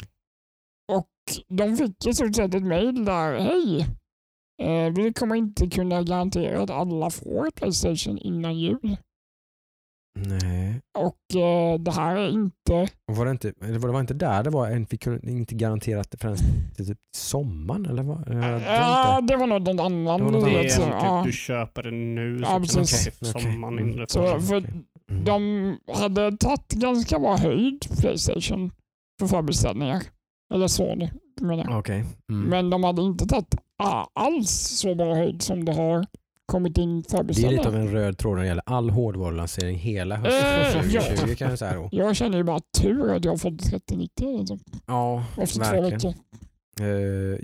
De 1.48 1.76
fick 1.76 2.06
i 2.06 2.14
stort 2.14 2.36
sett 2.36 2.55
ett 2.55 2.62
mejl 2.62 3.05
där. 3.05 3.39
Hej! 3.39 3.86
Eh, 4.62 4.93
vi 4.93 5.12
kommer 5.12 5.35
inte 5.36 5.70
kunna 5.70 6.02
garantera 6.02 6.62
att 6.62 6.70
alla 6.70 7.10
får 7.10 7.48
ett 7.48 7.55
Playstation 7.55 8.18
innan 8.18 8.59
jul. 8.59 8.97
Nej. 10.19 10.81
Och 10.99 11.41
eh, 11.41 11.78
det 11.78 11.91
här 11.91 12.16
är 12.16 12.28
inte... 12.31 12.89
Och 13.11 13.16
Var 13.16 13.24
det, 13.24 13.31
inte, 13.31 13.53
eller 13.62 13.78
var 13.78 13.89
det 13.89 13.93
var 13.93 14.01
inte 14.01 14.15
där 14.15 14.43
det 14.43 14.51
var 14.51 14.69
en 14.70 14.86
fick 14.86 15.03
kunde 15.03 15.31
inte 15.31 15.55
garanterat 15.55 16.11
det 16.11 16.19
förrän 16.19 16.36
till 16.77 16.86
typ 16.86 16.99
sommaren? 17.16 17.86
Eller 17.86 18.03
vad? 18.03 18.28
Ja, 18.66 19.20
det 19.20 19.36
var 19.36 19.47
något 19.47 19.69
annan. 19.81 20.19
Det 20.19 20.24
var 20.24 20.32
något 20.32 20.45
Det 20.45 20.70
så, 20.70 20.82
typ 20.82 20.91
ja. 20.93 21.23
du 21.27 21.32
köper 21.32 21.82
det 21.82 21.91
nu 21.91 22.39
så 22.39 22.45
Ja, 22.45 22.49
kan 22.51 22.62
precis. 22.62 23.09
Okej, 23.23 23.32
sommaren 23.43 23.74
okej. 23.74 23.93
innan. 23.93 24.07
Så 24.09 24.41
för 24.41 24.65
Mm. 25.11 25.24
de 25.24 25.77
hade 25.95 26.36
tagit 26.36 26.73
ganska 26.73 27.19
bra 27.19 27.36
höjd 27.36 27.86
Playstation 28.01 28.70
för 29.20 29.27
förbeställningar. 29.27 30.03
Eller 30.55 30.69
Sony 30.69 31.11
menar 31.41 31.65
jag. 31.65 31.78
Okej. 31.78 32.05
Mm. 32.32 32.49
Men 32.51 32.70
de 32.70 32.85
hade 32.85 33.03
inte 33.03 33.27
tagit 33.27 33.55
alls 34.15 34.51
så 34.51 34.95
bra 34.95 35.15
höjd 35.15 35.43
som 35.43 35.65
det 35.65 35.73
har 35.73 36.07
kommit 36.47 36.79
in 36.79 37.03
Det 37.03 37.16
är 37.19 37.51
lite 37.51 37.69
av 37.69 37.77
en 37.77 37.89
röd 37.91 38.19
tråd 38.19 38.35
när 38.35 38.43
det 38.43 38.49
gäller 38.49 38.65
all 38.66 38.91
hårdvarulansering 38.91 39.79
hela 39.79 40.16
hösten 40.16 40.91
ja. 40.91 41.01
2020 41.03 41.35
kan 41.35 41.51
jag 41.51 41.59
säga 41.59 41.75
då. 41.75 41.89
Jag 41.93 42.16
känner 42.16 42.39
ju 42.39 42.45
bara 42.45 42.61
tur 42.81 43.11
att 43.11 43.25
jag 43.25 43.33
har 43.33 43.37
fått 43.39 43.59
3090 43.65 44.39
liksom, 44.39 44.59
Ja, 44.87 45.25
efter 45.39 45.55
två 45.55 45.65
verkligen. 45.65 45.91
veckor. 45.91 46.15
Eh, 46.81 46.87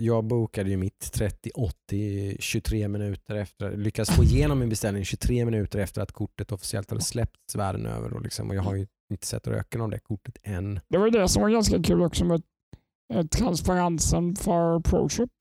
jag 0.05 0.23
bokade 0.23 0.69
ju 0.69 0.77
mitt 0.77 1.11
3080 1.13 2.35
23 2.39 2.87
minuter 2.87 3.35
efter, 3.35 3.77
lyckades 3.77 4.09
få 4.09 4.23
igenom 4.23 4.59
min 4.59 4.69
beställning 4.69 5.05
23 5.05 5.45
minuter 5.45 5.79
efter 5.79 6.01
att 6.01 6.11
kortet 6.11 6.51
officiellt 6.51 6.89
hade 6.89 7.01
släppts 7.01 7.55
världen 7.55 7.85
över. 7.85 8.13
Och, 8.13 8.21
liksom, 8.21 8.49
och 8.49 8.55
jag 8.55 8.61
har 8.61 8.75
ju 8.75 8.87
inte 9.11 9.27
sett 9.27 9.47
röken 9.47 9.81
av 9.81 9.89
det 9.89 9.99
kortet 9.99 10.37
än. 10.43 10.79
Det 10.89 10.97
var 10.97 11.09
det 11.09 11.27
som 11.27 11.41
var 11.41 11.49
ganska 11.49 11.83
kul 11.83 12.01
också 12.01 12.25
med 12.25 12.41
eh, 13.13 13.25
transparensen 13.25 14.35
för 14.35 14.79
ProShop. 14.79 15.31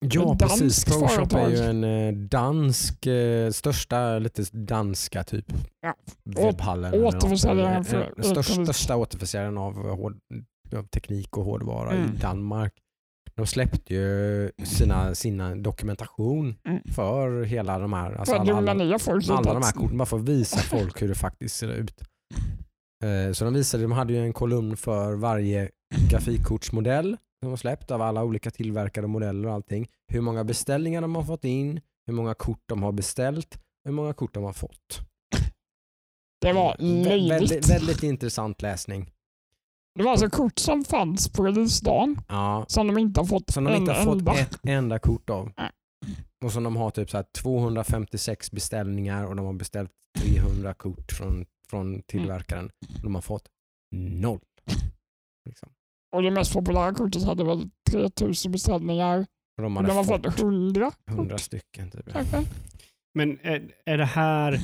Ja 0.00 0.36
precis, 0.38 0.84
danskt 0.84 0.88
ProShop 0.88 1.32
är 1.32 1.48
ju 1.48 1.56
en 1.56 1.84
eh, 1.84 2.12
dansk, 2.12 3.06
eh, 3.06 3.50
största 3.50 4.18
lite 4.18 4.42
danska 4.52 5.24
typ 5.24 5.44
Ja. 5.80 5.94
webbhallen. 6.24 7.04
återförsäljaren 7.04 7.76
Eh, 7.76 7.82
för 7.82 8.14
största, 8.22 8.64
största 8.64 8.96
återförsäljaren 8.96 9.58
av, 9.58 9.74
hård, 9.74 10.18
av 10.76 10.82
teknik 10.82 11.36
och 11.36 11.44
hårdvara 11.44 11.90
Mm. 11.92 12.14
i 12.14 12.18
Danmark. 12.18 12.72
De 13.34 13.46
släppte 13.46 13.94
ju 13.94 14.50
sina, 14.64 15.14
sina 15.14 15.54
dokumentation 15.54 16.56
Mm. 16.68 16.82
för 16.94 17.42
hela 17.42 17.78
de 17.78 17.92
här, 17.92 18.12
alltså 18.12 18.34
alla, 18.34 18.54
alla, 18.56 18.70
alla 18.70 19.54
de 19.54 19.62
här 19.62 19.72
korten, 19.72 19.98
bara 19.98 20.06
för 20.06 20.16
att 20.18 20.28
visa 20.28 20.58
folk 20.58 21.02
hur 21.02 21.08
det 21.08 21.14
faktiskt 21.14 21.56
ser 21.56 21.68
ut. 21.72 22.00
Så 23.32 23.44
de 23.44 23.54
visade, 23.54 23.82
de 23.82 23.92
hade 23.92 24.12
ju 24.12 24.18
en 24.18 24.32
kolumn 24.32 24.76
för 24.76 25.14
varje 25.14 25.70
grafikkortsmodell 26.10 27.16
som 27.42 27.50
var 27.50 27.56
släppt 27.56 27.90
av 27.90 28.02
alla 28.02 28.24
olika 28.24 28.50
tillverkade 28.50 29.06
modeller 29.06 29.48
och 29.48 29.54
allting. 29.54 29.88
Hur 30.08 30.20
många 30.20 30.44
beställningar 30.44 31.00
de 31.02 31.14
har 31.14 31.22
fått 31.22 31.44
in, 31.44 31.80
hur 32.06 32.14
många 32.14 32.34
kort 32.34 32.62
de 32.66 32.82
har 32.82 32.92
beställt, 32.92 33.58
hur 33.84 33.92
många 33.92 34.14
kort 34.14 34.34
de 34.34 34.44
har 34.44 34.52
fått. 34.52 35.00
Det 36.40 36.52
var 36.52 36.76
Vä- 36.76 37.04
löjligt. 37.04 37.30
väldigt, 37.32 37.70
väldigt 37.70 38.02
intressant 38.02 38.62
läsning. 38.62 39.12
Det 39.94 40.02
var 40.02 40.10
alltså 40.10 40.30
kort 40.30 40.58
som 40.58 40.84
fanns 40.84 41.28
på 41.28 41.42
releasedagen 41.46 42.20
Ja, 42.28 42.64
som 42.68 42.86
de 42.86 42.98
inte 42.98 43.20
har 43.20 43.26
fått 43.26 43.50
som 43.50 43.64
de 43.64 43.74
inte 43.74 43.92
har 43.92 44.04
fått 44.04 44.18
enda. 44.18 44.34
ett 44.34 44.58
enda 44.62 44.98
kort 44.98 45.30
av. 45.30 45.52
Nej. 45.58 45.70
Och 46.44 46.52
som 46.52 46.62
de 46.62 46.76
har 46.76 46.90
typ 46.90 47.10
så 47.10 47.16
här 47.16 47.26
256 47.42 48.50
beställningar 48.50 49.24
och 49.26 49.36
de 49.36 49.46
har 49.46 49.52
beställt 49.52 49.90
300 50.18 50.74
kort 50.74 51.12
från, 51.12 51.46
från 51.68 52.02
tillverkaren. 52.02 52.70
De 53.02 53.14
har 53.14 53.22
fått 53.22 53.48
noll. 53.94 54.40
Liksom. 55.48 55.68
Och 56.16 56.22
det 56.22 56.30
mest 56.30 56.52
populära 56.52 56.94
kortet 56.94 57.24
hade 57.24 57.44
väl 57.44 57.70
3000 57.90 58.52
beställningar. 58.52 59.26
Och 59.56 59.62
de 59.62 59.76
hade 59.76 59.88
de 59.88 59.96
har 59.96 60.04
fått 60.04 60.24
fått 60.24 60.38
100 60.38 60.92
100 61.08 61.34
kort 61.34 61.40
stycken. 61.40 61.90
Typ. 61.90 62.12
kanske. 62.12 62.44
Men 63.14 63.38
är, 63.42 63.72
är 63.84 63.98
det 63.98 64.04
här... 64.04 64.60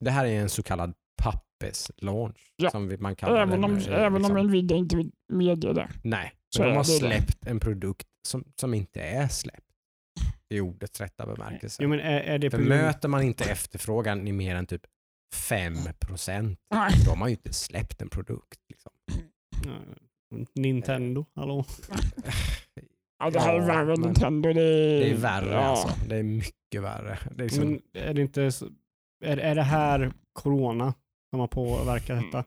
Det 0.00 0.10
här 0.10 0.26
är 0.26 0.40
en 0.40 0.48
så 0.48 0.62
kallad 0.62 0.94
papperslaunch. 1.22 2.52
Ja. 2.56 2.70
Som 2.70 2.96
man 3.00 3.16
kallar 3.16 3.42
Även 3.42 3.60
den, 3.60 3.64
om, 3.64 3.78
eh, 3.78 3.86
även 3.88 4.14
om 4.14 4.22
liksom. 4.22 4.46
Nvidia 4.46 4.76
inte 4.76 4.96
vill 4.96 5.10
medge 5.32 5.72
det. 5.72 5.88
Nej, 6.02 6.32
så 6.56 6.62
men 6.62 6.70
de 6.70 6.76
har 6.76 6.84
det 6.84 6.92
det. 6.92 6.98
släppt 6.98 7.46
en 7.46 7.60
produkt 7.60 8.06
som, 8.28 8.44
som 8.60 8.74
inte 8.74 9.00
är 9.00 9.28
släppt. 9.28 9.64
I 10.48 10.60
ordets 10.60 11.00
rätta 11.00 11.26
bemärkelse. 11.26 11.82
Jo, 11.82 11.88
men 11.88 12.00
är, 12.00 12.20
är 12.20 12.38
det 12.38 12.50
För 12.50 12.58
möter 12.58 13.08
man 13.08 13.22
inte 13.22 13.44
efterfrågan 13.44 14.28
i 14.28 14.32
mer 14.32 14.56
än 14.56 14.66
typ 14.66 14.82
5% 15.36 16.56
Nej. 16.70 16.92
då 17.04 17.10
har 17.10 17.16
man 17.16 17.28
ju 17.28 17.34
inte 17.34 17.52
släppt 17.52 18.02
en 18.02 18.08
produkt. 18.08 18.60
Liksom. 18.68 18.92
Nintendo, 20.54 21.24
hallå? 21.34 21.64
Ja, 23.18 23.30
det 23.30 23.40
här 23.40 23.54
är 23.54 23.66
värre 23.66 23.92
än 23.94 24.00
Nintendo. 24.00 24.52
Det 24.52 24.60
är, 24.62 25.00
Det 25.00 25.10
är 25.10 25.16
värre 25.16 25.50
ja. 25.52 25.58
alltså. 25.58 25.88
Det 26.08 26.16
är 26.16 26.22
mycket 26.22 26.82
värre. 26.82 27.18
Det 27.36 27.42
är, 27.42 27.48
liksom, 27.48 27.64
Men 27.70 27.80
är 27.92 28.14
det 28.14 28.22
inte... 28.22 28.52
så- 28.52 28.68
Är, 29.24 29.36
är 29.36 29.54
det 29.54 29.62
här 29.62 30.12
corona 30.32 30.94
som 31.30 31.40
har 31.40 31.46
påverkat 31.48 32.22
detta? 32.24 32.44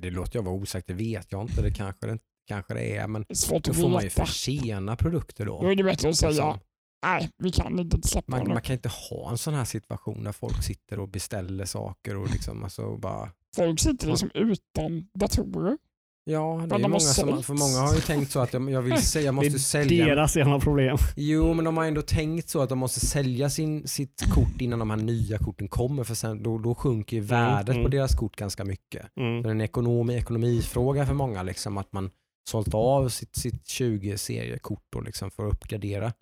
det 0.00 0.10
låter 0.10 0.38
jag 0.38 0.42
vara 0.42 0.54
osagt, 0.54 0.86
det 0.86 0.94
vet 0.94 1.32
jag 1.32 1.42
inte. 1.42 1.62
Det 1.62 1.70
kanske 1.72 2.06
det, 2.06 2.18
kanske 2.46 2.74
det 2.74 2.96
är. 2.96 3.08
Men 3.08 3.22
Det 3.22 3.32
är 3.32 3.34
svårt 3.34 3.64
då 3.64 3.70
att 3.70 3.76
får 3.76 3.88
man 3.88 4.02
ju 4.02 4.10
försena 4.10 4.96
produkter 4.96 5.46
då. 5.46 5.62
Då 5.62 5.68
är 5.68 5.76
det 5.76 5.84
bättre 5.84 6.08
att 6.08 6.16
säga 6.16 6.60
nej, 7.06 7.30
vi 7.38 7.52
kan 7.52 7.78
inte 7.78 8.08
släppa 8.08 8.36
Man, 8.36 8.48
man 8.48 8.62
kan 8.62 8.74
inte 8.74 8.88
ha 8.88 9.30
en 9.30 9.38
sån 9.38 9.54
här 9.54 9.64
situation 9.64 10.24
där 10.24 10.32
folk 10.32 10.62
sitter 10.64 11.00
och 11.00 11.08
beställer 11.08 11.64
saker 11.64 12.16
och 12.16 12.30
liksom 12.30 12.64
alltså 12.64 12.96
bara 12.96 13.30
Folk 13.56 13.80
sitter 13.80 14.06
liksom 14.08 14.30
utan 14.34 15.08
datorer. 15.14 15.78
Ja, 16.24 16.66
det 16.68 16.74
är 16.74 16.78
många 16.78 17.00
som, 17.00 17.42
för 17.42 17.54
många 17.54 17.78
har 17.78 17.94
ju 17.94 18.00
tänkt 18.00 18.30
så 18.30 18.40
att 18.40 18.52
jag, 18.52 18.70
jag, 18.70 18.82
vill, 18.82 18.92
sä- 18.96 19.20
jag 19.20 19.24
Det 19.24 19.32
måste 19.32 19.56
är 19.56 19.58
sälja. 19.58 20.06
deras 20.06 20.36
jävla 20.36 20.60
problem. 20.60 20.96
Jo, 21.16 21.54
men 21.54 21.64
de 21.64 21.76
har 21.76 21.84
ändå 21.84 22.02
tänkt 22.02 22.48
så 22.48 22.62
att 22.62 22.68
de 22.68 22.78
måste 22.78 23.00
sälja 23.00 23.50
sin, 23.50 23.88
sitt 23.88 24.22
kort 24.34 24.60
innan 24.60 24.78
de 24.78 24.90
här 24.90 24.96
nya 24.96 25.38
korten 25.38 25.68
kommer 25.68 26.04
för 26.04 26.14
sen, 26.14 26.42
då, 26.42 26.58
då 26.58 26.74
sjunker 26.74 27.16
ju 27.16 27.22
värdet 27.22 27.74
mm. 27.74 27.82
på 27.82 27.88
deras 27.88 28.14
kort 28.14 28.36
ganska 28.36 28.64
mycket. 28.64 29.16
Mm. 29.20 29.42
Det 29.42 29.48
är 29.48 29.50
en 29.50 29.60
ekonomi, 29.60 30.16
ekonomifråga 30.16 31.06
för 31.06 31.14
många 31.14 31.42
liksom 31.42 31.78
att 31.78 31.92
man 31.92 32.10
sålt 32.50 32.74
av 32.74 33.08
sitt, 33.08 33.36
sitt 33.36 33.64
20-seriekort 33.64 34.94
och 34.96 35.02
liksom 35.02 35.30
får 35.30 35.46
uppgradera. 35.46 36.12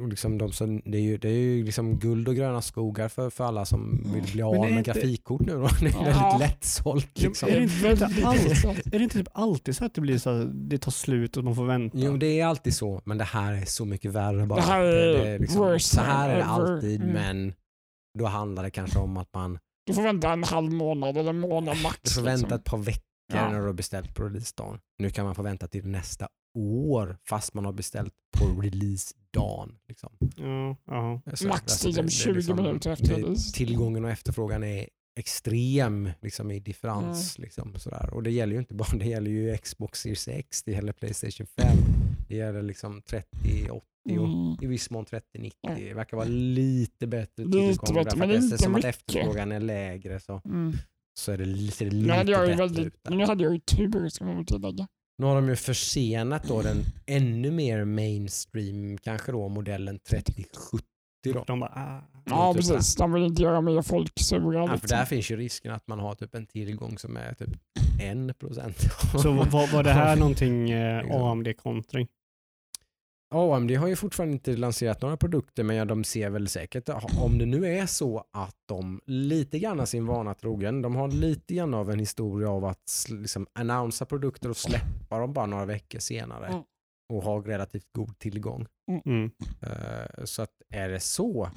Och 0.00 0.08
liksom 0.08 0.38
de 0.38 0.52
som, 0.52 0.82
det 0.84 0.98
är 0.98 1.02
ju, 1.02 1.16
det 1.18 1.28
är 1.28 1.32
ju 1.32 1.64
liksom 1.64 1.98
guld 1.98 2.28
och 2.28 2.34
gröna 2.36 2.62
skogar 2.62 3.08
för, 3.08 3.30
för 3.30 3.44
alla 3.44 3.64
som 3.64 4.10
vill 4.14 4.32
bli 4.32 4.42
av 4.42 4.54
är 4.54 4.58
med 4.60 4.70
inte- 4.78 4.92
grafikkort 4.92 5.40
nu. 5.40 5.52
Då. 5.52 5.68
Det 5.80 5.86
är 5.86 5.92
Ja. 5.92 6.02
väldigt 6.04 6.40
lättsålt. 6.48 7.20
Liksom. 7.20 7.48
Är 7.48 7.52
det 7.56 7.62
inte 7.62 7.82
Väldigt 7.82 8.24
alltid- 8.24 8.42
intressant. 8.42 8.78
Är 8.86 8.90
det 8.98 9.02
inte 9.04 9.18
typ 9.18 9.28
alltid 9.32 9.76
så 9.76 9.84
att 9.84 9.94
det 9.94 10.00
blir 10.00 10.18
så 10.18 10.30
att 10.30 10.48
det 10.70 10.78
tar 10.78 10.90
slut 10.92 11.36
och 11.36 11.44
man 11.44 11.54
får 11.56 11.64
vänta? 11.64 11.98
Jo, 11.98 12.16
det 12.16 12.40
är 12.40 12.46
alltid 12.46 12.74
så, 12.74 13.02
men 13.04 13.18
det 13.18 13.24
här 13.24 13.52
är 13.52 13.64
så 13.64 13.84
mycket 13.84 14.10
värre 14.10 14.46
bara. 14.46 14.56
Det 14.60 14.66
här 14.66 14.84
är 14.84 15.24
det 15.24 15.38
liksom, 15.38 15.60
worse 15.60 15.96
så 15.96 16.00
här 16.00 16.28
är 16.28 16.36
det 16.36 16.44
alltid, 16.44 17.02
Mm. 17.02 17.12
men 17.14 17.54
då 18.18 18.26
handlar 18.26 18.62
det 18.62 18.70
kanske 18.70 18.98
om 18.98 19.16
att 19.16 19.28
man 19.34 19.58
Du 19.86 19.94
får 19.94 20.02
vänta 20.02 20.32
en 20.32 20.44
halv 20.44 20.72
månad 20.72 21.16
eller 21.16 21.30
en 21.30 21.40
månad 21.40 21.76
max. 21.82 21.98
du 22.02 22.10
får 22.10 22.22
vänta 22.22 22.40
liksom. 22.46 22.58
ett 22.58 22.64
par 22.64 22.78
veckor 22.78 23.02
Ja. 23.34 23.50
när 23.50 23.60
du 23.60 23.66
har 23.66 23.72
beställt 23.72 24.14
på 24.14 24.22
releasedagen. 24.24 24.78
Nu 24.98 25.10
kan 25.10 25.24
man 25.24 25.34
få 25.34 25.42
vänta 25.42 25.66
till 25.68 25.86
nästa 25.86 26.28
år 26.54 27.18
fast 27.28 27.54
man 27.54 27.64
har 27.64 27.72
beställt 27.72 28.14
på 28.38 28.60
releasedagen. 28.60 29.78
Liksom. 29.88 30.12
Ja, 30.36 30.76
ja. 30.86 31.20
Så- 31.34 31.48
Max 31.48 31.62
alltså, 31.62 31.86
liksom 31.88 32.08
20 32.08 32.54
minuter 32.54 32.90
efter 32.90 33.14
release. 33.16 33.52
Tillgången 33.52 34.04
och 34.04 34.10
efterfrågan 34.10 34.64
är 34.64 34.86
extrem 35.18 36.10
liksom, 36.22 36.50
i 36.50 36.60
differens. 36.60 37.38
Mm. 37.38 37.44
Liksom, 37.44 37.74
sådär. 37.78 38.14
Och 38.14 38.22
det 38.22 38.30
gäller 38.30 38.52
ju 38.52 38.58
inte 38.58 38.74
bara 38.74 38.88
det 38.98 39.04
gäller 39.06 39.30
ju 39.30 39.56
Xbox 39.56 40.00
Series 40.00 40.28
X, 40.28 40.62
det 40.62 40.72
gäller 40.72 40.92
Playstation 40.92 41.46
5, 41.46 41.76
det 42.28 42.36
gäller 42.36 42.62
liksom 42.62 43.02
30, 43.02 43.28
80 43.70 44.18
och 44.18 44.26
Mm. 44.26 44.56
i 44.60 44.66
viss 44.66 44.90
mån 44.90 45.04
30-90. 45.04 45.52
Ja. 45.60 45.74
Det 45.78 45.94
verkar 45.94 46.16
vara 46.16 46.26
lite 46.28 47.06
bättre 47.06 47.44
Lite 47.44 47.58
tillgång. 47.58 47.94
bättre, 47.94 48.02
därför 48.04 48.18
men 48.18 48.30
att 48.30 48.36
eftersom 48.52 48.72
att 48.74 48.76
mycket. 48.78 48.88
efterfrågan 48.96 49.52
är 49.52 49.60
lägre 49.60 50.20
så, 50.20 50.40
Mm. 50.44 50.72
så 51.18 51.32
är 51.32 51.38
det, 51.38 51.70
ser 51.72 51.84
det 51.90 51.96
Nu 51.96 52.02
lite 52.02 52.14
hade 52.14 52.32
jag 52.32 52.40
bättre 52.40 52.56
väldigt, 52.56 52.86
ut. 52.86 52.94
Där. 53.04 53.14
nu 53.16 53.24
hade 53.26 53.44
jag 53.44 53.52
ju 53.52 53.58
tur 53.58 54.08
ska 54.08 54.24
man 54.24 54.36
väl 54.36 54.46
tillägga. 54.46 54.88
Nu 55.22 55.28
har 55.28 55.34
de 55.34 55.48
ju 55.48 55.56
försenat 55.56 56.44
då 56.44 56.62
den 56.62 56.84
ännu 57.06 57.50
mer 57.50 57.84
mainstream, 57.84 58.98
kanske 58.98 59.32
då 59.32 59.48
modellen 59.48 59.98
3070 59.98 60.86
då. 61.24 61.44
De 61.46 61.60
bara, 61.60 61.72
ah. 61.74 62.00
Ja 62.24 62.54
typ 62.54 62.68
precis, 62.68 62.94
de 62.94 63.12
vill 63.12 63.22
inte 63.22 63.42
göra 63.42 63.60
mer 63.60 63.82
folk 63.82 64.12
sura. 64.20 64.58
Ja, 64.58 64.78
för 64.78 64.88
där 64.88 65.04
finns 65.04 65.30
ju 65.30 65.36
risken 65.36 65.72
att 65.72 65.88
man 65.88 65.98
har 65.98 66.14
typ 66.14 66.34
en 66.34 66.46
tillgång 66.46 66.98
som 66.98 67.16
är 67.16 67.34
typ 67.34 67.50
1%. 68.00 69.18
Så 69.18 69.32
var, 69.50 69.72
var 69.72 69.82
det 69.82 69.92
här 69.92 70.16
någonting 70.16 70.70
eh, 70.70 71.02
Liksom. 71.02 71.22
AMD-kontring? 71.22 72.08
AMD 73.32 73.70
har 73.70 73.88
ju 73.88 73.96
fortfarande 73.96 74.32
inte 74.32 74.56
lanserat 74.56 75.02
några 75.02 75.16
produkter 75.16 75.62
men 75.64 75.76
ja, 75.76 75.84
de 75.84 76.04
ser 76.04 76.30
väl 76.30 76.48
säkert, 76.48 76.88
om 77.20 77.38
det 77.38 77.46
nu 77.46 77.66
är 77.66 77.86
så 77.86 78.24
att 78.32 78.56
de 78.68 79.00
lite 79.06 79.58
grann 79.58 79.86
sin 79.86 80.06
vana 80.06 80.34
trogen, 80.34 80.82
de 80.82 80.96
har 80.96 81.08
lite 81.08 81.54
grann 81.54 81.74
av 81.74 81.90
en 81.90 81.98
historia 81.98 82.50
av 82.50 82.64
att 82.64 83.06
liksom 83.08 83.46
annonsa 83.52 84.06
produkter 84.06 84.50
och 84.50 84.56
släppa 84.56 85.18
dem 85.18 85.32
bara 85.32 85.46
några 85.46 85.64
veckor 85.64 85.98
senare 85.98 86.46
Mm. 86.46 86.62
och 87.12 87.22
ha 87.22 87.38
relativt 87.46 87.92
god 87.92 88.18
tillgång. 88.18 88.66
Mm. 89.06 89.30
Eh, 89.62 90.24
Så 90.24 90.42
att 90.42 90.52
är 90.70 90.88
det 90.88 91.00
så 91.00 91.48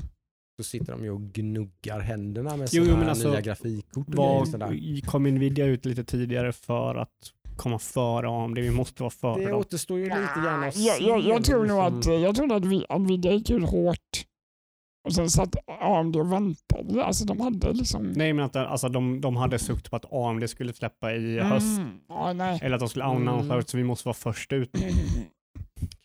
så 0.57 0.63
sitter 0.63 0.91
de 0.91 1.03
ju 1.03 1.09
och 1.11 1.21
gnuggar 1.21 1.99
händerna 1.99 2.57
med 2.57 2.69
sina 2.69 2.85
jo, 2.85 2.97
men 2.97 3.09
alltså, 3.09 3.29
nya 3.31 3.41
grafikkort 3.41 4.07
och 4.07 4.13
grejer 4.13 4.45
sådär. 4.45 4.67
Var, 4.67 5.01
kom 5.01 5.23
Nvidia 5.23 5.65
ut 5.65 5.85
lite 5.85 6.03
tidigare 6.03 6.51
för 6.53 6.95
att 6.95 7.09
komma 7.57 7.79
före 7.79 8.27
AMD? 8.29 8.57
Vi 8.57 8.71
måste 8.71 9.03
vara 9.03 9.09
före 9.11 9.43
Det 9.43 9.49
dem. 9.49 9.59
återstår 9.59 9.97
ju 9.99 10.03
lite 10.05 10.41
grann 10.43 10.63
att 10.63 10.77
jag, 10.77 11.01
jag, 11.01 11.21
jag 11.21 11.43
tror 11.45 11.65
nog 11.65 11.79
att, 11.79 12.05
jag 12.05 12.35
tror 12.35 12.53
att 12.53 12.65
vi, 12.65 12.85
Nvidia 12.99 13.31
gick 13.33 13.49
ut 13.49 13.69
hårt 13.69 14.25
och 15.07 15.13
sen 15.13 15.29
satt 15.29 15.55
AMD 15.81 16.15
och 16.15 16.31
väntade. 16.33 17.05
Alltså 17.05 17.25
de 17.25 17.41
hade 17.41 17.73
liksom... 17.73 18.11
Nej 18.15 18.33
men 18.33 18.45
att 18.45 18.55
alltså, 18.55 18.89
de, 18.89 19.21
de 19.21 19.35
hade 19.35 19.59
sukt 19.59 19.89
på 19.89 19.95
att 19.95 20.13
AMD 20.13 20.49
skulle 20.49 20.73
släppa 20.73 21.13
i 21.13 21.39
höst. 21.39 21.79
Mm. 22.09 22.37
Nej. 22.37 22.59
Eller 22.63 22.75
att 22.75 22.79
de 22.79 22.89
skulle 22.89 23.05
annonsera 23.05 23.53
Mm. 23.53 23.65
så 23.65 23.77
vi 23.77 23.83
måste 23.83 24.07
vara 24.07 24.13
först 24.13 24.53
ut. 24.53 24.69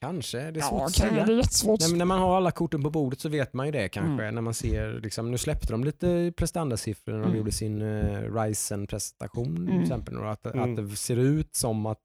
Kanske, 0.01 0.51
det 0.51 0.61
är 0.61 0.63
svårt 0.65 0.81
Ja, 0.81 0.87
att 0.87 0.95
säga. 0.95 1.27
det 1.27 1.33
är 1.33 1.37
jättesvårt. 1.37 1.81
Men 1.89 1.99
när 1.99 2.05
man 2.05 2.19
har 2.19 2.37
alla 2.37 2.51
korten 2.51 2.83
på 2.83 2.91
bordet 2.91 3.21
så 3.21 3.29
vet 3.29 3.53
man 3.53 3.67
ju 3.67 3.73
det 3.73 3.89
kanske. 3.89 4.23
Mm. 4.25 4.35
När 4.35 4.43
man 4.43 4.55
ser, 4.55 5.01
liksom, 5.01 5.31
nu 5.31 5.39
släppte 5.39 5.73
de 5.73 5.85
lite 5.85 6.33
prestandasiffror 6.37 7.13
när 7.13 7.19
de 7.21 7.25
Mm. 7.27 7.39
gjorde 7.39 7.53
sin 7.53 7.83
uh, 7.83 8.35
Ryzen-presentation 8.35 9.57
till 9.57 9.69
Mm. 9.69 9.83
exempel. 9.83 10.17
Och 10.19 10.31
att, 10.33 10.47
Mm. 10.47 10.71
att 10.71 10.77
det 10.91 10.97
ser 10.97 11.17
ut 11.17 11.57
som 11.57 11.87
att 11.87 11.99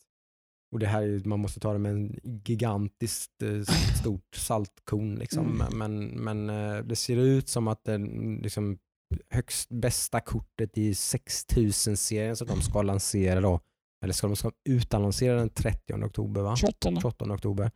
och 0.72 0.80
det 0.80 0.88
här 0.88 1.02
är, 1.04 1.22
man 1.26 1.40
måste 1.40 1.60
ta 1.60 1.74
det 1.74 1.80
med 1.80 1.92
en 1.92 2.20
gigantiskt 2.46 3.42
eh, 3.44 3.62
stort 4.02 4.36
saltkorn. 4.36 5.16
Liksom. 5.16 5.62
Mm. 5.62 5.78
Men, 5.78 6.08
men 6.08 6.50
eh, 6.50 6.84
det 6.84 6.96
ser 6.96 7.18
ut 7.18 7.50
som 7.50 7.68
att 7.68 7.84
det 7.84 7.98
liksom, 8.42 8.78
högst 9.30 9.70
bästa 9.70 10.20
kortet 10.20 10.78
i 10.78 10.94
6000-serien 10.94 12.36
som 12.36 12.48
de 12.48 12.62
ska 12.62 12.82
lansera 12.82 13.42
då, 13.42 13.60
eller 14.04 14.14
ska 14.14 14.28
de 14.28 14.36
ska 14.36 14.52
utannonsera 14.70 15.36
den 15.36 15.50
30 15.50 15.94
oktober 15.94 16.42
va? 16.42 16.56
28. 16.56 17.02
28 17.02 17.26
oktober. 17.34 17.72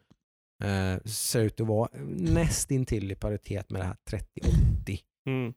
Eh, 0.63 1.03
ser 1.05 1.41
ut 1.43 1.61
att 1.61 1.67
vara 1.67 1.89
nästintill 2.17 3.11
i 3.11 3.15
paritet 3.15 3.69
med 3.69 3.81
det 3.81 3.85
här 3.85 3.97
3080. 4.09 4.99
Mm. 5.29 5.53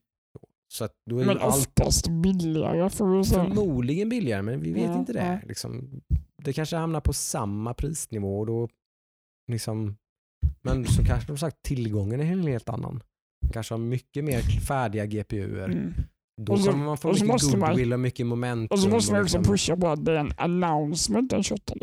Så 0.73 0.85
att 0.85 0.93
då 1.11 1.19
är 1.19 1.25
Men 1.25 1.37
ju 1.37 1.41
allt 1.43 1.55
oftast 1.81 2.09
billigare 2.09 2.91
får 2.91 3.17
vi 3.19 3.25
säga. 3.25 3.45
förmodligen 3.45 4.09
billigare, 4.09 4.43
men 4.43 4.61
vi 4.61 4.73
vet 4.73 4.85
Ja, 4.85 4.99
inte 4.99 5.13
det. 5.13 5.27
ja. 5.43 5.49
Liksom, 5.49 6.01
det 6.45 6.53
kanske 6.53 6.77
hamnar 6.77 7.01
på 7.01 7.13
samma 7.13 7.75
prisnivå 7.75 8.39
och 8.41 8.47
då 8.47 8.69
liksom, 9.53 9.97
men 10.63 10.85
så 10.87 11.05
kanske 11.05 11.27
de 11.33 11.39
sagt 11.39 11.63
tillgången 11.63 12.21
är 12.21 12.25
en 12.33 12.47
helt 12.47 12.69
annan. 12.69 13.03
De 13.47 13.53
kanske 13.53 13.75
har 13.75 13.79
mycket 13.79 14.25
mer 14.25 14.41
färdiga 14.41 15.07
GPUer. 15.07 15.69
Mm. 15.69 15.93
Då 16.41 16.53
Och 16.53 16.61
så- 16.61 16.71
kommer 16.71 16.85
man 16.85 16.97
få 16.99 17.09
så 17.09 17.13
mycket 17.25 17.27
måste 17.29 17.57
man- 17.57 17.71
goodwill 17.71 17.93
och 17.93 18.01
mycket 18.01 18.27
momentum. 18.27 18.69
Och 18.71 18.79
så 18.79 18.89
måste 18.89 19.13
man 19.13 19.23
också 19.23 19.39
liksom- 19.39 19.53
pusha 19.53 19.77
på 19.77 19.89
att 19.89 20.05
det 20.05 20.13
är 20.13 20.17
en 20.17 20.33
announcement 20.37 21.31
den 21.31 21.43
28. 21.43 21.75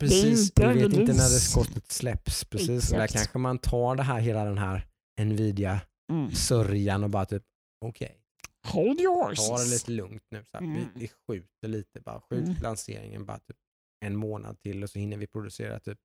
Precis, 0.00 0.40
inte 0.48 0.62
vi 0.68 0.74
vet 0.74 0.76
release. 0.82 1.00
inte 1.00 1.12
när 1.12 1.18
det 1.30 1.40
skottet 1.40 1.92
släpps. 1.92 2.44
Precis, 2.44 2.90
där 2.90 3.06
kanske 3.06 3.38
man 3.38 3.58
tar 3.58 3.96
det 3.96 4.02
här, 4.02 4.20
hela 4.20 4.44
den 4.44 4.58
här 4.58 4.86
Nvidia-sörjan 5.20 6.96
Mm. 6.96 7.04
och 7.04 7.10
bara 7.10 7.24
typ, 7.26 7.42
okej, 7.84 8.18
Hold 8.66 9.00
your 9.00 9.24
horses. 9.24 9.48
ta 9.48 9.56
det 9.58 9.70
lite 9.70 9.90
lugnt 9.90 10.22
nu. 10.30 10.44
Så 10.50 10.58
här, 10.58 10.64
Mm. 10.66 10.76
vi, 10.76 10.86
vi 11.00 11.08
skjuter 11.28 11.68
lite, 11.68 12.00
bara 12.00 12.20
skjut 12.20 12.44
Mm. 12.48 12.56
lanseringen 12.62 13.24
bara 13.24 13.38
typ 13.38 13.56
en 14.04 14.16
månad 14.16 14.60
till 14.60 14.82
och 14.82 14.90
så 14.90 14.98
hinner 14.98 15.16
vi 15.16 15.26
producera 15.26 15.78
typ 15.80 15.98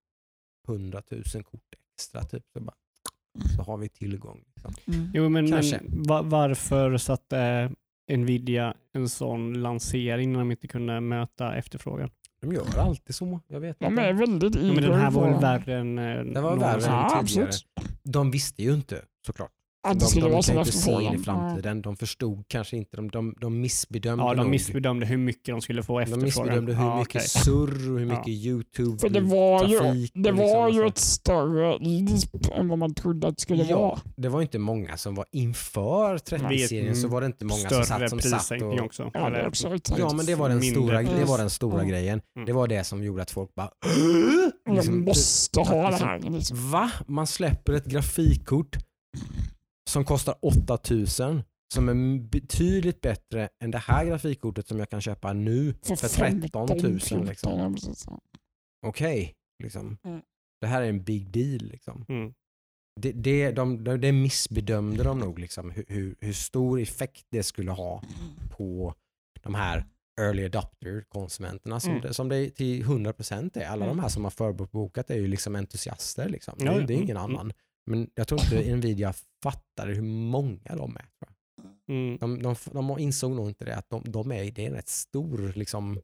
100 0.68 1.02
000 1.12 1.44
kort 1.44 1.62
extra. 2.00 2.24
Typ, 2.24 2.44
så, 2.54 2.60
bara, 2.60 2.76
så 3.56 3.62
har 3.64 3.78
vi 3.78 3.90
tillgång. 3.90 4.44
Liksom. 4.56 4.74
Mm. 4.88 5.12
Jo, 5.14 5.24
men, 5.24 5.32
men 5.34 5.52
Kanske. 5.52 5.82
va- 5.88 6.22
varför 6.22 6.98
satte 6.98 7.72
Nvidia 8.10 8.74
en 8.94 9.10
sån 9.10 9.62
lansering 9.62 10.32
när 10.34 10.40
de 10.40 10.52
inte 10.52 10.68
kunde 10.68 11.02
möta 11.02 11.56
efterfrågan? 11.56 12.10
De 12.42 12.52
gör 12.54 12.78
alltid 12.80 13.16
så. 13.16 13.40
Jag 13.48 13.60
vet 13.60 13.80
De 13.80 13.86
inte. 13.86 14.02
är 14.02 14.14
väldigt 14.14 14.56
Ja, 14.56 14.62
men 14.62 14.76
den 14.84 14.94
här 14.94 15.12
var 15.12 15.30
väl 15.32 15.42
värre 15.42 15.78
än... 15.78 15.98
eh, 16.00 16.24
Det 16.34 16.42
var 16.42 16.56
värre 16.56 16.74
än 16.74 16.80
tidigare. 16.82 17.20
absolut. 17.20 17.66
De 18.04 18.32
visste 18.32 18.64
ju 18.64 18.74
inte 18.74 19.02
såklart. 19.26 19.52
Att 19.88 19.94
De, 19.94 20.00
det 20.00 20.06
skulle 20.06 20.26
de 20.26 20.32
vara 20.32 20.42
ju 20.48 20.54
in 20.54 20.60
efterfrågan. 20.60 21.16
i 21.16 21.18
framtiden. 21.18 21.82
De 21.82 21.96
förstod 21.98 22.44
kanske 22.48 22.78
inte, 22.78 22.98
de, 22.98 23.10
de, 23.10 23.36
de 23.42 23.60
missbedömde 23.62 24.24
Ja, 24.24 24.34
de 24.34 24.42
nog. 24.42 24.50
missbedömde 24.50 25.06
hur 25.06 25.18
mycket 25.18 25.46
de 25.54 25.62
skulle 25.62 25.84
få 25.84 26.00
De 26.00 26.04
efterfrågan. 26.04 26.26
missbedömde 26.26 26.74
hur 26.74 26.84
ja, 26.84 27.00
mycket 27.00 27.16
okej. 27.16 27.28
surr 27.28 27.92
och 27.92 28.00
hur 28.00 28.06
Ja. 28.08 28.18
mycket 28.18 28.28
YouTube 28.28 28.98
För 29.00 29.10
det 29.10 29.20
var 29.22 29.66
ju, 29.68 29.78
trafik 29.80 30.12
det 30.16 30.32
och 30.32 30.38
var 30.38 30.68
liksom 30.68 30.76
ju 30.76 30.82
och 30.82 30.88
ett 30.88 30.98
större 30.98 31.78
lisp 31.80 32.36
än 32.54 32.68
vad 32.68 32.78
man 32.78 32.94
trodde 32.94 33.28
att 33.28 33.36
det 33.36 33.42
skulle 33.42 33.64
Ja, 33.64 33.80
vara. 33.80 34.00
det 34.16 34.30
var 34.30 34.42
inte 34.42 34.60
många 34.60 34.98
som 34.98 35.16
var 35.16 35.26
inför 35.32 36.18
30-serien 36.18 36.96
så 36.96 37.08
var 37.08 37.22
det 37.22 37.28
inte 37.28 37.46
många 37.46 37.60
som 37.60 37.70
Större 37.70 37.86
satt 37.86 38.10
som 38.10 38.20
satt 38.22 38.62
och... 38.62 38.80
också. 38.80 39.12
Ja, 39.14 39.30
det 39.30 39.38
är 39.38 39.66
Eller-. 39.66 40.00
Ja 40.00 40.14
men 40.14 40.26
det 40.26 40.36
var 40.36 40.50
den 40.50 40.60
Mindre 40.60 40.82
stora, 40.82 41.02
det 41.02 41.26
var 41.26 41.38
den 41.38 41.50
stora 41.50 41.74
Mm. 41.78 41.88
grejen. 41.90 42.22
Mm. 42.36 42.46
Det 42.46 42.54
var 42.54 42.68
det 42.68 42.84
som 42.84 43.04
gjorde 43.04 43.22
att 43.22 43.32
folk 43.32 43.56
bara 43.56 43.70
Jag 44.66 44.76
liksom, 44.76 45.06
måste 45.06 45.60
ha 45.60 45.84
det 45.84 45.90
liksom, 45.90 46.08
här. 46.08 46.20
Liksom. 46.20 46.72
Va? 46.72 46.92
Man 47.08 47.28
släpper 47.28 47.74
ett 47.74 47.86
grafikkort 47.86 48.78
som 49.88 50.06
kostar 50.06 50.36
8000 50.46 51.44
som 51.74 51.90
är 51.90 52.20
betydligt 52.20 53.02
bättre 53.02 53.50
än 53.64 53.72
det 53.72 53.78
här 53.78 54.06
grafikkortet 54.06 54.68
som 54.68 54.80
jag 54.80 54.90
kan 54.90 55.02
köpa 55.02 55.34
nu 55.34 55.74
för 55.84 55.96
13 56.40 56.68
000. 57.12 57.26
Liksom. 57.26 58.20
Okej, 58.88 59.34
liksom. 59.64 59.98
Mm. 60.04 60.22
det 60.62 60.68
här 60.68 60.82
är 60.82 60.90
en 60.90 61.04
big 61.04 61.30
deal. 61.32 61.62
Liksom. 61.72 62.06
Mm. 62.10 62.34
Det, 63.02 63.12
det, 63.12 63.52
de, 63.52 63.84
de, 63.84 64.02
det 64.02 64.12
missbedömde 64.12 65.04
de 65.04 65.20
nog, 65.20 65.40
liksom, 65.40 65.72
hur, 65.72 65.86
hur, 65.88 66.16
hur 66.20 66.34
stor 66.34 66.80
effekt 66.82 67.26
det 67.32 67.44
skulle 67.44 67.72
ha 67.72 68.04
på 68.50 68.94
de 69.42 69.56
här 69.56 69.86
early 70.22 70.46
adopter-konsumenterna 70.46 71.80
som, 71.80 71.90
Mm. 71.92 72.02
det, 72.02 72.14
som 72.14 72.30
det 72.30 72.50
till 72.50 72.84
100% 72.84 73.58
är. 73.58 73.66
Alla 73.68 73.86
Mm. 73.86 73.98
de 73.98 74.02
här 74.02 74.10
som 74.10 74.24
har 74.24 74.32
förbokat 74.32 75.10
är 75.10 75.16
ju 75.16 75.28
liksom 75.28 75.56
entusiaster. 75.56 76.30
Liksom. 76.30 76.54
Ja, 76.60 76.74
det, 76.74 76.86
det 76.86 76.94
är 76.94 76.98
ingen 76.98 77.18
Mm. 77.18 77.24
annan. 77.36 77.54
Men 77.88 78.10
jag 78.16 78.28
tror 78.28 78.42
inte 78.42 78.76
Nvidia 78.76 79.14
fattade 79.44 79.94
hur 79.94 80.02
många 80.02 80.76
de 80.76 80.96
är. 80.98 81.06
Mm. 81.90 82.18
De, 82.18 82.42
de, 82.42 82.56
de 82.72 83.00
insåg 83.00 83.32
nog 83.32 83.48
inte 83.48 83.66
det, 83.66 83.76
att 83.76 83.90
de, 83.90 84.04
de 84.06 84.32
är, 84.32 84.52
det 84.52 84.64
är 84.64 84.68
en 84.70 84.74
rätt 84.76 84.90
stor 84.90 85.52
liksom, 85.56 86.02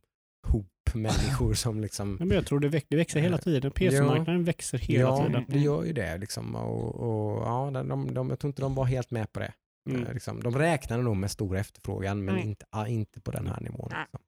hop 0.47 0.67
människor 0.93 1.53
som 1.53 1.81
liksom 1.81 2.17
Ja, 2.19 2.25
men 2.25 2.35
jag 2.35 2.45
tror 2.45 2.59
det, 2.59 2.67
väx, 2.69 2.85
det 2.89 2.95
växer 2.95 3.19
hela 3.19 3.37
tiden. 3.37 3.71
PC-marknaden 3.71 4.43
växer 4.43 4.77
hela 4.77 5.01
ja, 5.01 5.25
tiden. 5.25 5.45
det 5.47 5.59
gör 5.59 5.83
ju 5.83 5.93
det. 5.93 6.17
Liksom. 6.17 6.55
Och, 6.55 6.95
och, 6.95 7.41
ja, 7.41 7.71
de, 7.73 7.87
de, 7.89 8.13
de, 8.13 8.29
jag 8.29 8.39
tror 8.39 8.49
inte 8.49 8.61
de 8.61 8.75
var 8.75 8.85
helt 8.85 9.11
med 9.11 9.33
på 9.33 9.39
det. 9.39 9.53
Mm. 9.89 10.03
Eh, 10.03 10.13
Liksom. 10.13 10.43
De 10.43 10.57
räknade 10.57 11.03
nog 11.03 11.17
med 11.17 11.31
stor 11.31 11.57
efterfrågan 11.57 12.25
men 12.25 12.35
Mm. 12.35 12.47
inte, 12.49 12.65
ah, 12.69 12.87
inte 12.87 13.21
på 13.21 13.31
den 13.31 13.47
här 13.47 13.61
nivån. 13.61 13.87
Nej. 13.91 13.99
Liksom. 14.01 14.19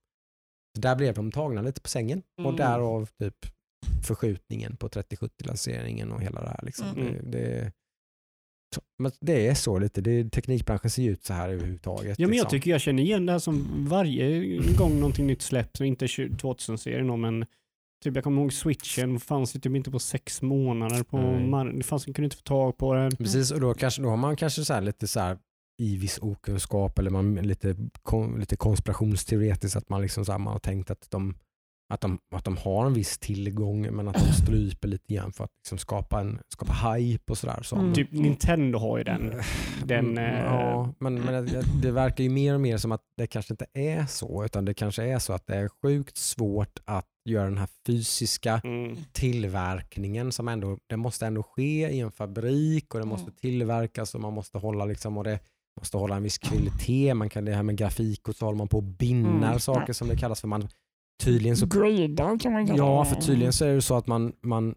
Så 0.75 0.81
där 0.81 0.95
blev 0.95 1.13
de 1.13 1.31
tagna 1.31 1.61
lite 1.61 1.81
på 1.81 1.89
sängen 1.89 2.21
och 2.37 2.43
Mm. 2.43 2.55
därav 2.55 3.05
typ 3.19 3.45
förskjutningen 4.07 4.77
på 4.77 4.87
3070-lanseringen 4.87 6.11
och 6.11 6.21
hela 6.21 6.41
det 6.41 6.49
här. 6.49 6.59
Liksom. 6.63 6.87
Mm. 6.87 7.31
Det, 7.31 7.31
det, 7.31 7.71
men 8.99 9.11
det 9.21 9.47
är 9.47 9.53
så 9.55 9.79
lite, 9.79 10.01
det, 10.01 10.29
teknikbranschen 10.29 10.89
ser 10.89 11.03
ju 11.03 11.11
ut 11.11 11.25
så 11.25 11.33
här 11.33 11.49
överhuvudtaget. 11.49 12.19
Ja, 12.19 12.27
men 12.27 12.37
jag 12.37 12.43
liksom. 12.43 12.49
tycker 12.49 12.71
jag 12.71 12.81
känner 12.81 13.03
igen 13.03 13.25
det 13.25 13.31
här 13.31 13.39
som 13.39 13.85
varje 13.89 14.57
gång 14.77 14.99
någonting 14.99 15.27
nytt 15.27 15.41
släpps, 15.41 15.81
inte 15.81 16.05
2000-serien 16.05 17.07
då, 17.07 17.17
men 17.17 17.45
typ 18.03 18.15
jag 18.15 18.23
kommer 18.23 18.41
ihåg 18.41 18.53
switchen 18.53 19.19
fanns 19.19 19.55
ju 19.55 19.59
typ 19.59 19.75
inte 19.75 19.91
på 19.91 19.99
sex 19.99 20.41
månader 20.41 21.03
på 21.03 21.17
Nej. 21.17 21.45
mar- 21.45 21.77
Det 21.77 21.83
fanns, 21.83 22.05
kunde 22.05 22.23
inte 22.23 22.35
få 22.35 22.41
tag 22.43 22.77
på 22.77 22.93
den. 22.93 23.11
Precis, 23.11 23.51
och 23.51 23.59
då, 23.61 23.73
kanske, 23.73 24.01
då 24.01 24.09
har 24.09 24.17
man 24.17 24.35
kanske 24.35 24.65
så 24.65 24.73
här 24.73 24.81
lite 24.81 25.07
så 25.07 25.19
här 25.19 25.37
i 25.81 25.97
viss 25.97 26.19
okunskap 26.21 26.99
eller 26.99 27.09
man 27.11 27.35
lite, 27.35 27.75
kon, 28.01 28.39
lite 28.39 28.55
konspirationsteoretiskt 28.55 29.75
att 29.75 29.89
man, 29.89 30.01
liksom 30.01 30.25
så 30.25 30.31
här, 30.31 30.39
man 30.39 30.53
har 30.53 30.59
tänkt 30.59 30.91
att 30.91 31.11
de, 31.11 31.35
att, 31.93 32.01
de, 32.01 32.19
att 32.35 32.45
de 32.45 32.57
har 32.57 32.85
en 32.85 32.93
viss 32.93 33.17
tillgång 33.17 33.95
men 33.95 34.07
att 34.07 34.13
de 34.15 34.33
stryper 34.43 34.87
lite 34.87 35.13
grann 35.13 35.31
för 35.33 35.43
att 35.43 35.49
liksom 35.63 35.77
skapa, 35.77 36.19
en, 36.19 36.39
skapa 36.53 36.73
hype 36.73 37.31
och 37.31 37.37
sådär. 37.37 37.59
Så. 37.63 37.75
Mm. 37.75 37.93
Typ 37.93 38.11
Nintendo 38.11 38.79
har 38.79 38.97
ju 38.97 39.03
den. 39.03 39.41
den 39.85 40.05
Mm, 40.17 40.17
eh, 40.17 40.39
ja, 40.45 40.89
men, 40.99 41.21
men 41.21 41.45
det, 41.45 41.63
det 41.81 41.91
verkar 41.91 42.23
ju 42.23 42.29
mer 42.29 42.53
och 42.53 42.61
mer 42.61 42.77
som 42.77 42.91
att 42.91 43.01
det 43.17 43.27
kanske 43.27 43.53
inte 43.53 43.65
är 43.73 44.05
så 44.05 44.45
utan 44.45 44.65
det 44.65 44.73
kanske 44.73 45.03
är 45.03 45.19
så 45.19 45.33
att 45.33 45.47
det 45.47 45.55
är 45.55 45.69
sjukt 45.81 46.17
svårt 46.17 46.79
att 46.85 47.05
göra 47.29 47.45
den 47.45 47.57
här 47.57 47.69
fysiska 47.87 48.61
Mm. 48.63 48.95
tillverkningen 49.11 50.31
som 50.31 50.47
ändå, 50.47 50.77
det 50.87 50.97
måste 50.97 51.25
ändå 51.25 51.43
ske 51.43 51.89
i 51.89 51.99
en 51.99 52.11
fabrik 52.11 52.93
och 52.93 52.99
det 52.99 53.05
måste 53.05 53.23
Mm. 53.23 53.35
tillverkas 53.41 54.15
och 54.15 54.21
man 54.21 54.33
måste 54.33 54.57
hålla 54.57 54.85
liksom 54.85 55.17
och 55.17 55.23
det 55.23 55.39
måste 55.81 55.97
hålla 55.97 56.15
en 56.15 56.23
viss 56.23 56.37
kvalitet. 56.37 57.13
Man 57.13 57.29
kan 57.29 57.45
det 57.45 57.53
här 57.53 57.63
med 57.63 57.77
grafik 57.77 58.27
och 58.29 58.35
så 58.35 58.45
håller 58.45 58.57
man 58.57 58.67
på 58.67 58.77
och 58.77 58.83
binnar 58.83 59.47
Mm. 59.47 59.59
saker 59.59 59.93
som 59.93 60.07
det 60.07 60.17
kallas 60.17 60.41
för. 60.41 60.47
Man, 60.47 60.67
tydligen 61.23 61.57
så, 61.57 61.65
Gradar 61.65 62.39
kan 62.39 62.53
man 62.53 62.67
kalla 62.67 62.77
ja, 62.77 63.05
för 63.05 63.21
tydligen 63.21 63.53
så 63.53 63.65
är 63.65 63.73
det 63.73 63.81
så 63.81 63.95
att 63.97 64.07
man, 64.07 64.33
man 64.41 64.75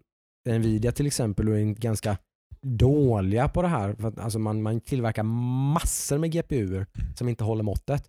Nvidia 0.49 0.91
till 0.91 1.07
exempel 1.07 1.47
är 1.47 1.73
ganska 1.73 2.17
dåliga 2.61 3.49
på 3.49 3.61
det 3.61 3.67
här. 3.67 3.93
För 3.93 4.07
att, 4.07 4.19
alltså 4.19 4.39
man, 4.39 4.61
man 4.61 4.81
tillverkar 4.81 5.23
massor 5.23 6.17
med 6.17 6.31
GPUer 6.31 6.85
som 7.15 7.29
inte 7.29 7.43
håller 7.43 7.63
måttet. 7.63 8.07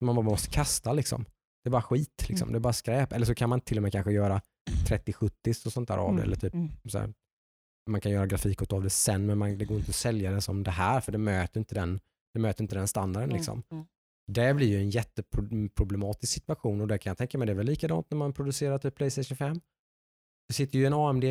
Man 0.00 0.14
bara 0.14 0.24
måste 0.24 0.50
kasta 0.50 0.92
liksom. 0.92 1.24
Det 1.64 1.68
är 1.68 1.70
bara 1.70 1.82
skit 1.82 2.24
liksom. 2.28 2.48
Mm. 2.48 2.52
Det 2.52 2.58
är 2.58 2.60
bara 2.60 2.72
skräp. 2.72 3.12
Eller 3.12 3.26
så 3.26 3.34
kan 3.34 3.48
man 3.48 3.60
till 3.60 3.76
och 3.76 3.82
med 3.82 3.92
kanske 3.92 4.12
göra 4.12 4.40
3070 4.88 5.50
och 5.66 5.72
sånt 5.72 5.88
där 5.88 5.96
av 5.96 6.16
det. 6.16 6.22
Eller 6.22 6.36
typ 6.36 6.54
Mm. 6.54 6.70
så 6.88 6.98
här, 6.98 7.12
man 7.90 8.00
kan 8.00 8.12
göra 8.12 8.26
grafik 8.26 8.72
av 8.72 8.82
det 8.82 8.90
sen 8.90 9.26
men 9.26 9.38
man, 9.38 9.58
det 9.58 9.64
går 9.64 9.76
inte 9.78 9.90
att 9.90 9.94
sälja 9.94 10.30
det 10.30 10.40
som 10.40 10.62
det 10.62 10.70
här 10.70 11.00
för 11.00 11.12
det 11.12 11.18
möter 11.18 11.60
inte 11.60 11.74
den, 11.74 12.00
det 12.34 12.40
möter 12.40 12.62
inte 12.62 12.74
den 12.74 12.88
standarden. 12.88 13.28
Liksom. 13.30 13.62
Mm. 14.28 14.46
Det 14.46 14.54
blir 14.54 14.66
ju 14.66 14.78
en 14.78 14.90
jätteproblematisk 14.90 16.32
situation 16.32 16.80
och 16.80 16.88
det 16.88 16.98
kan 16.98 17.10
jag 17.10 17.18
tänka 17.18 17.38
mig 17.38 17.46
det 17.46 17.52
är 17.52 17.56
väl 17.56 17.66
likadant 17.66 18.06
när 18.10 18.18
man 18.18 18.32
producerar 18.32 18.78
typ 18.78 18.94
Playstation 18.94 19.36
5. 19.36 19.60
Det 20.48 20.54
sitter 20.54 20.78
ju 20.78 20.86
en 20.86 20.94
AMD 20.94 21.24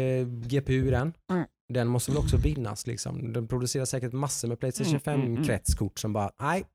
GPU 0.47 0.87
i 0.87 0.91
den. 0.91 1.13
Mm. 1.31 1.45
Den 1.73 1.87
måste 1.87 2.11
väl 2.11 2.19
också 2.19 2.37
bindas 2.37 2.87
liksom. 2.87 3.33
Den 3.33 3.47
producerar 3.47 3.85
säkert 3.85 4.13
massor 4.13 4.47
med 4.47 4.59
Playstation 4.59 4.91
Mm, 4.91 5.01
5 5.01 5.19
mm, 5.19 5.31
mm. 5.31 5.43
kretskort 5.43 5.99
som 5.99 6.13
bara, 6.13 6.31
nej, 6.39 6.65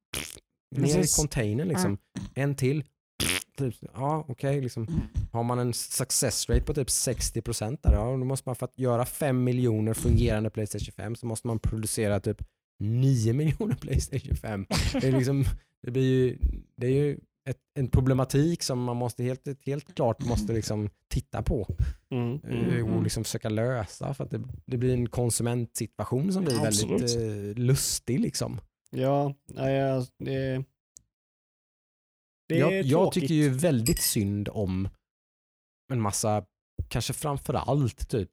ner 0.76 0.98
i 0.98 1.06
containern 1.16 1.68
liksom. 1.68 1.98
En 2.34 2.54
till. 2.54 2.84
Typ, 3.56 3.74
ja, 3.94 4.24
okej, 4.28 4.60
liksom. 4.60 4.82
Mm. 4.82 5.00
Har 5.32 5.42
man 5.42 5.58
en 5.58 5.74
success 5.74 6.48
rate 6.48 6.62
på 6.62 6.74
typ 6.74 6.88
60% 6.88 7.78
där, 7.82 7.92
ja, 7.92 8.04
då 8.04 8.24
måste 8.24 8.48
man 8.48 8.56
för 8.56 8.66
att 8.66 8.78
göra 8.78 9.04
5 9.04 9.44
miljoner 9.44 9.94
fungerande 9.94 10.50
Playstation 10.50 10.92
5 10.96 11.14
så 11.16 11.26
måste 11.26 11.46
man 11.46 11.58
producera 11.58 12.20
typ 12.20 12.42
9 12.78 13.32
miljoner 13.34 13.74
Playstation 13.74 14.36
5. 14.36 14.66
Det, 14.92 15.04
är 15.08 15.12
liksom, 15.12 15.44
det 15.82 15.90
blir 15.90 16.02
ju, 16.04 16.38
det 16.76 16.86
är 16.86 16.90
ju 16.90 17.18
ett, 17.48 17.58
en 17.74 17.88
problematik 17.88 18.62
som 18.62 18.82
man 18.84 18.96
måste 18.96 19.22
helt, 19.22 19.64
helt 19.66 19.94
klart 19.94 20.24
måste 20.24 20.52
liksom 20.52 20.90
titta 21.08 21.42
på 21.42 21.76
Mm. 22.10 22.40
eh, 22.44 22.74
Mm. 22.74 22.92
och 22.94 23.02
liksom 23.02 23.24
försöka 23.24 23.48
lösa 23.48 24.14
för 24.14 24.24
att 24.24 24.30
det, 24.30 24.42
det 24.66 24.76
blir 24.76 24.92
en 24.94 25.08
konsumentsituation 25.08 26.32
som 26.32 26.44
blir 26.44 26.66
Absolut. 26.66 27.00
väldigt 27.02 27.56
eh, 27.58 27.62
lustig. 27.64 28.20
Liksom. 28.20 28.60
Ja, 28.90 29.34
jag- 29.54 30.06
det, 30.18 30.64
det 32.48 32.54
är 32.54 32.60
jag, 32.60 32.72
jag 32.72 32.88
tråkigt. 32.88 33.22
tycker 33.22 33.34
ju 33.34 33.48
väldigt 33.48 34.00
synd 34.02 34.48
om 34.52 34.88
en 35.92 36.00
massa 36.00 36.44
kanske 36.88 37.12
framför 37.12 37.54
allt 37.54 38.08
typ 38.08 38.30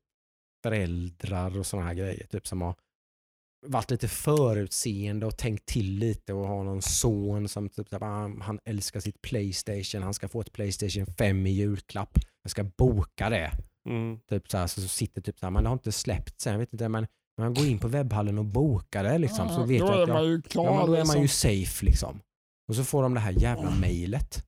föräldrar 0.64 1.58
och 1.60 1.66
sådana 1.66 1.88
här 1.88 1.94
grejer. 1.96 2.28
Typ 2.28 2.48
som 2.48 2.62
har 2.62 2.76
varit 3.62 3.92
lite 3.92 4.08
förutseende 4.08 5.26
och 5.26 5.38
tänkt 5.38 5.66
till 5.66 5.92
lite 6.00 6.34
och 6.34 6.48
har 6.48 6.64
någon 6.64 6.82
son 6.82 7.48
som 7.48 7.70
typ, 7.70 7.94
ah, 7.94 8.32
han 8.42 8.60
älskar 8.66 9.00
sitt 9.00 9.22
Playstation, 9.22 10.04
han 10.04 10.14
ska 10.14 10.28
få 10.28 10.42
ett 10.42 10.54
Playstation 10.54 11.06
5 11.06 11.48
i 11.48 11.50
julklapp. 11.50 12.20
Jag 12.44 12.52
ska 12.52 12.64
boka 12.64 13.30
det. 13.30 13.52
Mm. 13.90 14.20
Typ 14.30 14.52
så, 14.52 14.58
här, 14.58 14.68
så, 14.68 14.82
så 14.82 14.88
sitter 14.88 15.22
typ 15.22 15.40
så 15.40 15.46
här, 15.46 15.52
men 15.52 15.64
det 15.64 15.70
har 15.70 15.74
inte 15.74 15.92
släppts 15.92 16.48
än, 16.48 16.54
jag 16.54 16.60
vet 16.60 16.74
inte, 16.74 16.90
men 16.90 17.08
man 17.38 17.54
går 17.54 17.66
in 17.66 17.80
på 17.80 17.88
webbhallen 17.88 18.38
och 18.38 18.46
bokar 18.46 19.04
det 19.04 19.18
liksom, 19.18 19.50
så 19.50 19.64
vet 19.64 19.80
då 19.80 19.86
jag 19.86 19.98
är 19.98 20.02
att 20.02 20.08
jag, 20.08 20.16
man 20.16 20.26
ju 20.26 20.42
klar. 20.42 20.66
ja, 20.66 20.86
då 20.86 20.94
är 20.94 21.06
man 21.06 21.16
ju 21.16 21.22
liksom. 21.22 21.50
safe 21.50 21.86
liksom. 21.86 22.20
Och 22.68 22.76
så 22.76 22.84
får 22.84 23.04
de 23.04 23.14
det 23.14 23.20
här 23.20 23.32
jävla 23.32 23.70
mejlet. 23.70 24.46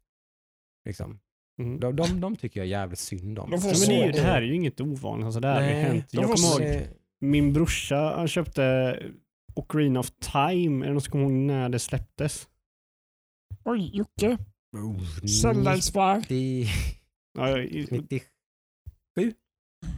Liksom. 0.86 1.20
Mm. 1.60 1.80
De, 1.80 1.96
de, 1.96 2.22
de 2.22 2.36
tycker 2.36 2.60
jag 2.60 2.66
är 2.66 2.70
jävligt 2.70 3.00
synd 3.00 3.40
om. 3.40 3.52
De 3.52 3.62
får 3.62 3.72
Ja, 3.72 3.78
men 3.80 3.90
det, 3.90 3.96
är 3.96 4.06
ju, 4.06 4.12
det 4.12 4.22
här 4.22 4.42
är 4.42 4.46
ju 4.46 4.56
inget 4.56 4.82
ovanligt. 4.82 5.26
Alltså, 5.26 5.40
det 5.40 5.48
här 5.48 5.62
har 5.62 5.70
hänt. 5.70 6.06
Jag 6.12 6.24
kommer 6.24 6.62
ihåg 6.62 6.88
min 7.22 7.54
brorsa, 7.54 7.96
han 8.16 8.28
köpte 8.28 8.98
Ocarina 9.56 10.00
of 10.00 10.12
Time. 10.12 10.86
Är 10.86 10.88
det 10.88 10.94
någon 10.94 11.02
som 11.02 11.12
kommer 11.12 11.24
ihåg 11.24 11.32
när 11.34 11.70
det 11.70 11.80
släpptes? 11.80 12.50
Oj, 13.64 13.90
Jocke. 13.98 14.38
Oh. 14.78 15.02
90, 16.22 16.68
Ja, 17.34 17.60
i- 17.60 17.88
90, 17.92 18.22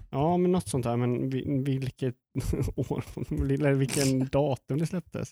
ja 0.09 0.37
men 0.37 0.51
något 0.51 0.67
sånt 0.67 0.85
här. 0.85 0.97
Men 0.97 1.29
vi- 1.29 1.63
vilket 1.63 2.15
år, 2.75 3.03
eller 3.51 3.73
vilken 3.73 4.25
datum 4.27 4.77
det 4.77 4.85
släpptes? 4.87 5.31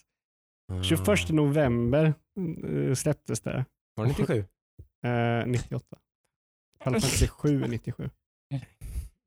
21 0.84 1.28
november 1.30 2.14
eh, 2.88 2.94
släpptes 2.94 3.40
det. 3.40 3.64
Var 3.94 4.04
det 4.04 4.10
97? 4.10 4.44
Eh, 5.04 5.46
98. 5.46 5.98
Final 6.84 7.00
Fantasy 7.00 7.26
7 7.28 7.66
97. 7.68 8.10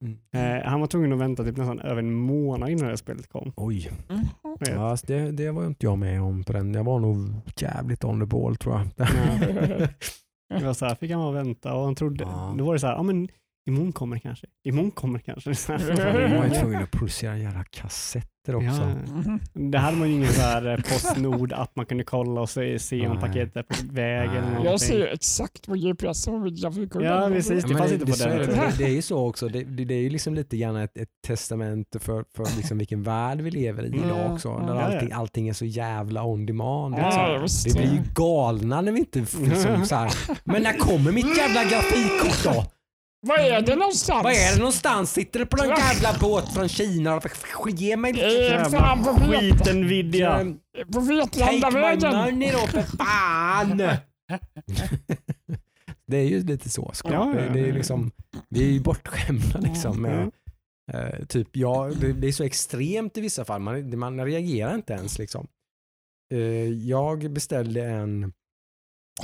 Mm. 0.06 0.58
Eh, 0.62 0.64
han 0.66 0.80
var 0.80 0.88
tvungen 0.88 1.14
att 1.14 1.20
vänta 1.20 1.44
typ 1.44 1.58
nästan 1.58 1.80
över 1.80 2.00
en 2.00 2.14
månad 2.14 2.70
innan 2.70 2.84
det 2.84 2.90
här 2.90 2.96
spelet 2.96 3.28
kom. 3.30 3.54
Oj, 3.56 3.92
Mm. 4.10 4.26
Ja, 4.60 4.90
alltså 4.90 5.06
det, 5.08 5.32
det 5.32 5.52
var 5.52 5.66
inte 5.66 5.86
jag 5.86 5.98
med 5.98 6.22
om 6.22 6.44
på 6.44 6.54
den. 6.54 6.74
Jag 6.74 6.84
var 6.84 7.00
nog 7.00 7.18
jävligt 7.58 8.04
on 8.04 8.20
the 8.20 8.26
ball 8.26 8.56
tror 8.56 8.76
jag. 8.76 9.08
Det 10.60 10.66
var 10.66 10.74
så 10.74 10.86
här, 10.86 10.96
fick 10.96 11.12
han 11.12 11.20
bara 11.22 11.32
vänta 11.32 11.74
och 11.74 11.84
han 11.86 11.96
trodde, 11.96 12.24
Ja. 12.24 12.56
då 12.58 12.66
var 12.66 12.74
det 12.74 12.80
så 12.80 12.88
här, 12.88 12.94
ja 12.96 13.04
men 13.04 13.28
imorgon 13.68 13.92
kommer 13.94 14.16
det 14.16 14.20
kanske. 14.20 14.48
Imorgon 14.64 14.92
kommer 14.92 15.20
det 15.20 15.24
kanske. 15.24 15.50
Man 16.30 16.38
var 16.38 16.46
ju 16.46 16.62
tvungen 16.62 16.84
att 16.84 16.92
producera 16.92 17.38
jävla 17.38 17.64
kassetter 17.64 18.56
också. 18.56 18.68
Ja. 18.68 19.40
Det 19.54 19.78
hade 19.78 19.98
man 19.98 20.08
ju 20.08 20.14
ingen 20.16 20.32
så 20.32 20.42
här 20.42 20.68
eh, 20.68 20.76
Postnord 20.76 21.54
att 21.54 21.76
man 21.76 21.86
kunde 21.86 22.04
kolla 22.04 22.42
och 22.42 22.50
se, 22.50 22.80
se 22.80 23.08
om 23.08 23.20
paketet 23.20 23.56
är 23.56 23.64
på 23.64 23.94
väg 23.94 24.30
eller 24.30 24.42
någonting. 24.42 24.66
Jag 24.66 24.80
ser 24.80 24.98
ju 24.98 25.08
exakt 25.08 25.68
på 25.68 25.76
GPS 25.76 26.28
och 26.28 26.46
vilka 26.46 26.72
fickor 26.72 27.04
Ja, 27.04 27.30
precis. 27.34 27.64
Det 27.64 27.76
fanns 27.78 27.90
det, 27.90 27.96
inte 27.96 28.06
det, 28.06 28.24
på 28.24 28.30
det, 28.30 28.46
det, 28.46 28.74
det 28.78 28.84
är 28.84 28.90
ju 28.90 29.02
så 29.02 29.28
också. 29.28 29.48
Det, 29.48 29.64
det, 29.64 29.86
det 29.86 29.94
är 29.94 30.02
ju 30.02 30.10
liksom 30.10 30.34
lite 30.34 30.58
grann 30.58 30.76
ett, 30.76 30.98
ett 30.98 31.10
testament 31.28 31.96
för, 32.00 32.26
för 32.36 32.58
liksom 32.58 32.78
vilken 32.78 33.04
värld 33.04 33.42
vi 33.42 33.52
lever 33.52 33.84
i 33.84 33.88
Mm. 33.88 34.06
idag 34.06 34.32
också. 34.34 34.50
Där 34.68 34.76
ja. 34.76 34.82
allting, 34.82 35.12
allting 35.12 35.50
är 35.50 35.54
så 35.54 35.66
jävla 35.66 36.24
on 36.24 36.46
demand. 36.46 36.96
Ja, 36.98 37.38
liksom. 37.42 37.72
Vi 37.74 37.80
blir 37.80 37.94
ju 37.94 38.02
galna 38.16 38.82
när 38.82 38.92
vi 38.92 39.00
inte 39.00 39.20
liksom, 39.20 39.86
så 39.86 39.96
här, 39.96 40.12
Men 40.44 40.64
när 40.64 40.78
kommer 40.78 41.12
mitt 41.12 41.38
jävla 41.38 41.64
grafikkort 41.64 42.44
då? 42.44 42.66
Var 43.26 43.38
är 43.38 43.62
det 43.62 43.76
någonstans? 43.76 44.24
Vad 44.24 44.34
är 44.34 44.52
det 44.54 44.58
någonstans? 44.58 45.14
Sitter 45.14 45.40
det 45.40 45.46
på 45.46 45.58
någon 45.58 45.68
jävla 45.68 46.14
båt 46.22 46.54
från 46.54 46.70
Kina? 46.70 47.22
Ge 47.68 47.98
mig 47.98 48.14
fan 48.72 49.04
på 49.04 49.12
Jävla 49.12 49.40
skiten 49.40 49.82
Nvidia. 49.82 50.56
på 50.94 51.02
Take 51.32 51.52
my 51.52 51.60
Vetlandavägen. 51.60 52.14
money 52.34 52.52
då 52.52 52.58
för 52.58 52.82
fan! 52.82 53.78
det 56.08 56.18
är 56.18 56.24
ju 56.24 56.44
lite 56.44 56.70
så. 56.70 56.92
Ska. 56.94 57.12
Ja, 57.14 57.34
ja, 57.36 57.42
det, 57.42 57.50
det 57.54 57.60
är 57.60 57.68
ja. 57.68 57.74
liksom, 57.74 58.12
vi 58.50 58.68
är 58.68 58.72
ju 58.72 58.80
bortskämda 58.80 59.60
liksom. 59.60 60.02
Med, 60.02 60.32
Ja. 60.92 61.00
eh, 61.00 61.26
typ, 61.26 61.48
ja, 61.52 61.92
det, 62.02 62.14
det 62.14 62.28
är 62.28 62.32
så 62.32 62.44
extremt 62.44 63.18
i 63.18 63.22
vissa 63.22 63.46
fall. 63.46 63.62
Man, 63.62 64.00
man 64.00 64.26
reagerar 64.26 64.76
inte 64.76 64.94
ens. 64.94 65.20
Liksom. 65.20 65.48
Eh, 66.34 66.40
jag 66.70 67.32
beställde 67.32 67.86
en, 67.86 68.34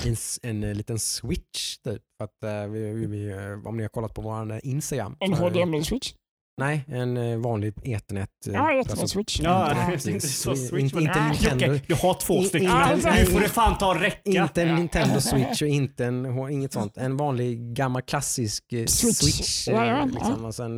en, 0.06 0.16
en, 0.44 0.64
eh, 0.64 0.76
liten 0.76 1.00
switch 1.00 1.78
typ. 1.78 2.02
För 2.18 2.26
att, 2.26 2.44
eh, 2.44 2.72
vi, 2.72 2.92
vi, 2.94 3.06
vi, 3.06 3.32
eh, 3.32 3.68
om 3.68 3.78
ni 3.78 3.84
har 3.84 3.90
kollat 3.90 4.14
på 4.14 4.22
vår 4.22 4.60
Instagram. 4.64 5.16
En 5.20 5.34
HDMI-switch. 5.34 6.14
Nej, 6.58 6.84
en 6.88 7.42
vanlig 7.42 7.74
ethernet. 7.84 8.30
Ja, 8.46 8.78
alltså, 8.78 8.94
ethernet-switch. 8.94 9.40
Ja, 9.44 9.68
Ja, 9.68 9.74
det 9.74 9.80
är 9.82 9.92
precis. 9.92 10.14
inte 10.14 10.28
så 10.28 10.56
switch. 10.56 10.94
Inte- 10.94 11.12
Ah, 11.20 11.28
Nintendo. 11.30 11.66
Jocke, 11.66 11.84
du 11.88 11.94
har 11.96 12.14
två 12.14 12.34
In- 12.38 12.46
stycken. 12.48 12.72
nu 13.16 13.26
får 13.26 13.40
det 13.40 13.50
fan 13.50 13.78
ta 13.78 13.88
och 13.96 14.02
räcka. 14.02 14.20
Inte 14.44 14.62
en 14.62 14.68
Ja. 14.68 14.76
Nintendo 14.76 15.22
Switch 15.22 15.62
och 15.62 15.68
inte 15.68 16.06
en, 16.06 16.50
inget 16.50 16.74
sånt. 16.74 16.98
En 16.98 17.18
vanlig 17.18 17.74
gammal 17.74 18.02
klassisk 18.02 18.66
Switch. 18.70 19.16
Switch. 19.18 19.68
Ja, 19.68 19.86
ja, 19.86 20.06
liksom, 20.06 20.46
och 20.46 20.56
sen 20.56 20.74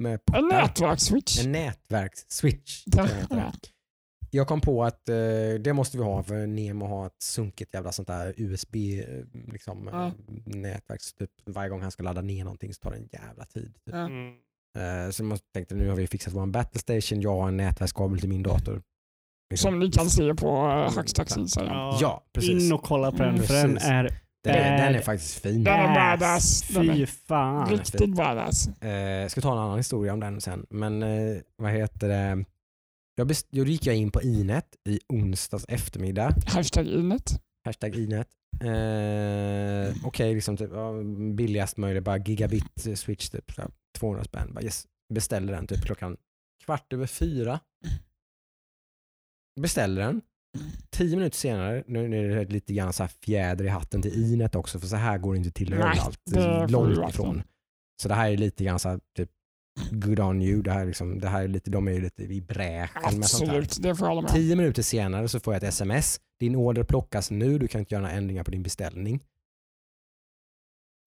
med 0.00 0.20
En 0.34 0.48
nätverksswitch. 0.48 1.38
En 1.44 1.52
nätverks-switch. 1.54 2.84
Jag 4.30 4.46
kom 4.48 4.60
på 4.60 4.84
att 4.84 5.08
eh, 5.08 5.14
det 5.60 5.72
måste 5.72 5.96
vi 5.98 6.04
ha 6.04 6.22
för 6.22 6.46
Nemo 6.46 6.86
har 6.86 7.06
ett 7.06 7.22
sunkigt 7.22 7.74
jävla 7.74 7.92
sånt 7.92 8.08
där 8.08 8.34
USB 8.36 8.76
eh, 8.76 9.04
liksom, 9.52 9.88
Ja. 9.92 10.06
eh, 10.06 10.12
nätverks. 10.44 11.12
Typ, 11.12 11.30
varje 11.46 11.68
gång 11.70 11.82
han 11.82 11.90
ska 11.90 12.02
ladda 12.02 12.20
ner 12.20 12.44
någonting 12.44 12.74
så 12.74 12.80
tar 12.80 12.90
det 12.90 12.96
en 12.96 13.08
jävla 13.12 13.44
tid. 13.44 13.74
Typ. 13.84 13.94
Ja. 13.94 13.98
Mm. 14.06 14.28
Eh, 14.78 15.10
så 15.10 15.24
jag 15.24 15.38
tänkte 15.54 15.74
nu 15.74 15.88
har 15.88 15.96
vi 15.96 16.06
fixat 16.06 16.32
vår 16.34 16.46
battlestation, 16.46 17.20
jag 17.20 17.36
har 17.40 17.48
en 17.48 17.56
nätverkskabel 17.56 18.20
till 18.20 18.28
min 18.28 18.42
dator. 18.42 18.82
Liksom. 19.50 19.70
Som 19.70 19.78
ni 19.78 19.90
kan 19.90 20.10
se 20.10 20.34
på 20.34 20.62
Hackstacks 20.96 21.36
Instagram. 21.36 21.72
Ja, 21.76 21.98
Ja, 22.00 22.24
precis. 22.32 22.64
In 22.64 22.72
och 22.72 22.82
kolla 22.82 23.10
på 23.12 23.18
den 23.22 23.34
Mm. 23.34 23.42
för 23.46 23.54
den 23.54 23.76
är 23.78 24.20
Den, 24.44 24.54
är, 24.54 24.84
den 24.84 24.94
är 24.94 25.00
faktiskt 25.00 25.38
fin. 25.42 25.64
Den 25.64 25.74
är 25.74 25.84
ass. 26.14 26.20
badass. 26.20 26.62
Fy 26.96 27.06
fan. 27.06 27.68
Riktigt 27.70 28.16
badass. 28.16 28.68
Eh, 28.80 28.90
jag 28.90 29.30
ska 29.30 29.40
ta 29.40 29.52
en 29.52 29.58
annan 29.58 29.76
historia 29.76 30.12
om 30.12 30.20
den 30.20 30.40
sen. 30.40 30.66
Men 30.70 31.02
eh, 31.02 31.36
vad 31.56 31.72
heter 31.72 32.08
det? 32.08 32.44
Jag 33.20 33.28
best- 33.28 33.46
då 33.50 33.64
gick 33.64 33.86
jag 33.86 33.96
in 33.96 34.10
på 34.10 34.22
Inet 34.22 34.76
i 34.88 35.00
onsdags 35.08 35.64
eftermiddag. 35.68 36.34
Hashtag 36.46 36.86
inet. 36.86 37.40
Hashtag 37.64 37.96
Inet. 37.96 38.28
Eh, 38.60 40.06
Okej, 40.06 40.34
liksom 40.34 40.56
typ, 40.56 40.70
ja, 40.72 40.92
billigast 41.36 41.76
möjligt, 41.76 42.04
bara 42.04 42.18
gigabit 42.18 42.86
switch, 42.94 43.28
typ, 43.28 43.52
så 43.52 43.62
här, 43.62 43.70
200 43.98 44.24
spänn. 44.24 44.54
Bara, 44.54 44.64
yes, 44.64 44.86
beställer 45.14 45.52
den 45.52 45.66
typ 45.66 45.84
klockan 45.84 46.16
kvart 46.64 46.92
över 46.92 47.06
fyra. 47.06 47.60
Beställer 49.60 50.02
den. 50.02 50.20
Tio 50.90 51.16
minuter 51.16 51.36
senare, 51.36 51.84
nu 51.86 52.08
nu 52.08 52.32
är 52.32 52.44
det 52.44 52.52
lite 52.52 52.74
grann 52.74 52.92
så 52.92 53.08
fjäder 53.08 53.64
i 53.64 53.68
hatten 53.68 54.02
till 54.02 54.32
Inet 54.32 54.54
också, 54.54 54.80
för 54.80 54.86
så 54.86 54.96
här 54.96 55.18
går 55.18 55.32
det 55.32 55.38
inte 55.38 55.50
till 55.50 55.72
överallt. 55.72 56.20
Långt 56.70 56.88
verkligen. 56.88 57.08
ifrån. 57.08 57.42
Så 58.02 58.08
det 58.08 58.14
här 58.14 58.30
är 58.30 58.36
lite 58.36 58.64
grann 58.64 58.78
så 58.78 58.88
här, 58.88 59.00
typ 59.16 59.30
good 59.90 60.20
on 60.20 60.42
you. 60.42 60.62
Det 60.62 60.70
här, 60.72 60.80
är 60.80 60.86
liksom, 60.86 61.18
det 61.18 61.28
här 61.28 61.42
är 61.42 61.48
lite, 61.48 61.70
de 61.70 61.88
är 61.88 61.92
ju 61.92 62.00
lite 62.00 62.22
i 62.22 62.40
bräschen 62.40 63.18
med 63.18 63.26
sånt 63.26 63.50
här. 63.50 63.58
Absolut, 63.58 63.82
det 63.82 63.94
får 63.96 64.06
jag 64.06 64.14
hålla 64.14 64.22
med. 64.22 64.30
Tio 64.34 64.56
minuter 64.56 64.82
senare 64.82 65.28
så 65.28 65.40
får 65.40 65.54
jag 65.54 65.62
ett 65.62 65.68
sms. 65.68 66.20
Din 66.40 66.56
order 66.56 66.84
plockas 66.84 67.30
nu, 67.30 67.58
du 67.58 67.68
kan 67.68 67.78
inte 67.80 67.94
göra 67.94 68.02
några 68.02 68.14
ändringar 68.14 68.44
på 68.44 68.50
din 68.50 68.62
beställning. 68.62 69.20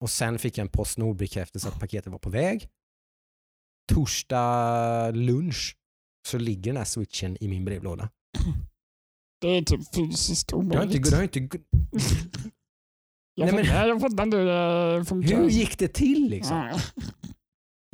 Och 0.00 0.10
sen 0.10 0.38
fick 0.38 0.58
jag 0.58 0.64
en 0.64 0.68
Postnord-bekräftelse 0.70 1.68
att 1.68 1.80
paketet 1.80 2.12
var 2.12 2.18
på 2.18 2.30
väg. 2.30 2.68
Torsdag 3.92 5.10
lunch 5.10 5.76
så 6.28 6.38
ligger 6.38 6.62
den 6.72 6.76
här 6.76 6.84
switchen 6.84 7.36
i 7.40 7.48
min 7.48 7.64
brevlåda. 7.64 8.08
Det 9.40 9.48
är 9.48 9.62
typ 9.62 9.94
fysiskt 9.94 10.50
Jag 10.50 10.58
har 10.58 10.64
inte, 10.64 10.76
omöjligt. 10.76 11.10
det 11.10 11.16
har 11.16 11.22
inte, 11.22 11.38
Jag 13.36 13.54
Nej, 13.54 13.54
men- 13.54 13.88
jag 13.88 14.00
fattar 14.00 14.24
inte 14.24 14.36
hur 14.36 14.46
det 14.98 15.04
funkar. 15.04 15.36
hur 15.36 15.48
gick 15.48 15.78
det 15.78 15.88
till 15.88 16.28
liksom? 16.30 16.70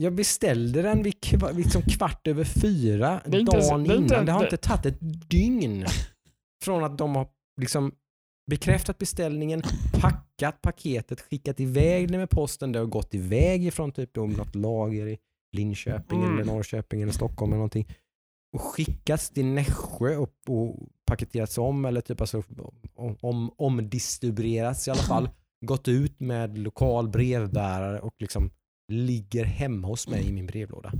Ja. 0.01 0.05
Jag 0.05 0.15
beställde 0.15 0.83
den 0.83 1.03
vid 1.03 1.21
kva, 1.23 1.51
liksom 1.51 1.83
kvart 1.83 2.27
över 2.27 2.45
fyra 2.45 3.09
dagen 3.27 3.31
det 3.31 3.37
är 3.37 3.97
inte- 3.97 4.15
innan. 4.15 4.27
Det 4.27 4.33
har 4.33 4.45
inte 4.45 4.57
tagit 4.57 4.87
ett 4.87 5.31
dygn 5.31 5.87
från 6.65 6.85
att 6.85 6.99
de 6.99 7.15
har 7.17 7.29
liksom 7.61 7.93
bekräftat 8.51 8.99
beställningen, 8.99 9.63
packat 10.01 10.63
paketet, 10.63 11.21
skickat 11.21 11.61
iväg 11.61 12.13
det 12.13 12.19
med 12.19 12.31
posten. 12.31 12.73
Det 12.73 12.79
har 12.79 12.87
gått 12.87 13.15
iväg 13.15 13.65
ifrån 13.67 13.93
typ 13.93 14.15
då 14.15 14.27
något 14.27 14.55
lager 14.55 15.07
i 15.07 15.19
Linköping 15.57 16.23
Mm. 16.23 16.35
eller 16.35 16.45
Norrköping 16.45 17.03
eller 17.03 17.13
Stockholm 17.13 17.53
eller 17.53 17.57
någonting 17.59 17.89
och 18.53 18.61
skickats 18.63 19.31
till 19.31 19.47
Nässjö 19.47 20.17
och, 20.17 20.35
och 20.49 20.89
paketerats 21.07 21.59
om 21.59 21.85
eller 21.85 22.01
typ 22.01 22.21
alltså 22.21 22.43
om, 22.95 23.17
om, 23.21 23.51
omdistribuerats 23.57 24.89
i 24.89 24.91
alla 24.91 25.03
fall. 25.03 25.29
Gått 25.67 25.89
ut 25.89 26.21
med 26.21 26.59
lokal 26.59 27.09
brevbärare 27.09 28.01
och 28.01 28.15
liksom 28.19 28.51
ligger 28.91 29.45
hemma 29.45 29.89
hos 29.89 30.09
mig 30.09 30.29
i 30.29 30.33
min 30.33 30.47
brevlåda. 30.47 30.93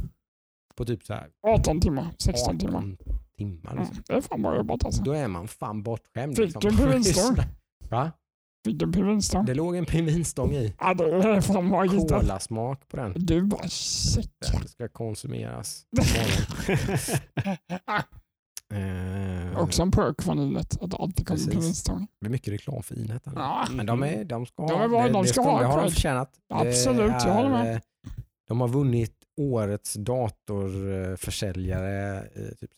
På 0.77 0.85
typ 0.85 1.05
så 1.05 1.15
här 1.15 1.29
18 1.47 1.81
timmar, 1.81 2.15
16 2.19 2.59
timmar. 2.59 2.79
18 2.79 2.97
timmar. 3.37 3.73
Ja, 3.77 3.81
Liksom. 3.81 4.03
det 4.07 4.13
är 4.15 4.21
fan 4.21 4.43
bra 4.43 4.57
jobbat 4.57 4.85
alltså. 4.85 5.03
Då 5.03 5.13
är 5.13 5.29
man 5.29 5.49
fan 5.49 5.83
bortskämd. 5.83 6.37
Fick 6.37 6.45
Liksom. 6.45 6.61
du 6.61 6.69
en 6.69 6.77
pingvinstång? 6.93 7.37
Va? 7.91 8.13
Fick 8.65 8.79
du 8.79 8.85
en 8.85 8.93
pingvinstång? 8.93 9.45
Det 9.45 9.55
låg 9.55 9.77
en 9.77 9.87
pingvinstång 9.87 10.53
i. 10.53 10.75
Ja, 10.79 10.95
det 10.95 11.05
är 11.05 11.41
fan 11.41 11.69
magiskt. 11.69 12.09
Kolasmak 12.11 12.89
på 12.89 12.97
den. 12.97 13.13
Du 13.17 13.43
bara 13.43 13.69
shit. 13.69 14.31
Den 14.53 14.69
ska 14.69 14.89
konsumeras. 14.89 15.87
Eh, 18.71 19.59
Också 19.63 19.83
en 19.83 19.91
perk 19.91 20.23
från 20.23 20.49
livet 20.49 20.83
att 20.83 21.01
alltid 21.01 21.27
kommer 21.27 21.41
en 21.41 21.47
Precis. 21.47 21.51
pingvinstång. 21.51 22.07
det 22.21 22.27
är 22.27 22.31
mycket 22.31 22.53
reklam 22.53 22.83
för 22.83 22.99
Inet. 22.99 23.23
Ja. 23.35 23.67
Men 23.71 23.87
de, 23.87 24.03
är, 24.03 24.25
de 24.25 24.47
ska 24.47 24.63
ha, 24.63 24.85
är 24.85 24.89
det, 25.07 25.13
de 25.13 25.25
ska 25.27 25.43
ha 25.43 25.61
det 25.61 25.67
har 25.67 25.83
de 25.83 25.91
förtjänat. 25.91 26.31
Absolut, 26.49 27.11
jag 27.11 27.35
håller 27.35 27.51
med. 27.51 27.67
är, 27.67 27.73
eh, 27.75 27.81
De 28.49 28.61
har 28.61 28.69
vunnit 28.69 29.15
årets 29.37 29.95
datorförsäljare 29.95 32.27
i 32.35 32.55
typ 32.61 32.71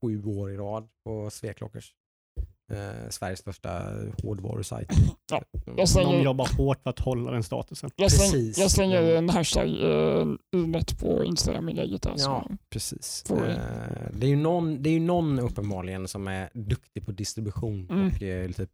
sju 0.00 0.24
år 0.24 0.50
i 0.50 0.56
rad 0.56 0.88
på 1.04 1.30
Sveklockers. 1.30 1.92
Eh, 2.72 3.08
Sveriges 3.10 3.38
största 3.38 3.82
hårdvarusajt. 4.22 4.88
Ja, 5.30 5.42
Mm. 5.66 5.78
jag 5.78 5.88
slänger- 5.88 6.12
De 6.18 6.22
jobbar 6.24 6.56
hårt 6.56 6.82
för 6.82 6.90
att 6.90 6.98
hålla 6.98 7.30
den 7.30 7.42
statusen. 7.42 7.90
Jag, 7.96 8.12
släng, 8.12 8.30
Precis. 8.32 8.58
jag 8.58 8.70
slänger 8.70 9.02
en 9.02 9.28
hashtag 9.28 9.68
eh, 9.68 10.26
inet 10.56 10.98
på 11.00 11.24
Instagram-inlägget. 11.24 12.06
Alltså. 12.06 12.28
Ja, 12.28 12.48
precis. 12.70 13.24
Eh, 13.30 13.36
det, 14.12 14.26
är 14.26 14.30
ju 14.30 14.36
någon, 14.36 14.82
det 14.82 14.90
är 14.90 14.94
ju 14.94 15.00
någon 15.00 15.38
uppenbarligen 15.38 16.08
som 16.08 16.28
är 16.28 16.50
duktig 16.54 17.06
på 17.06 17.12
distribution 17.12 17.88
Mm. 17.90 18.06
och 18.06 18.22
eh, 18.22 18.50
typ 18.50 18.70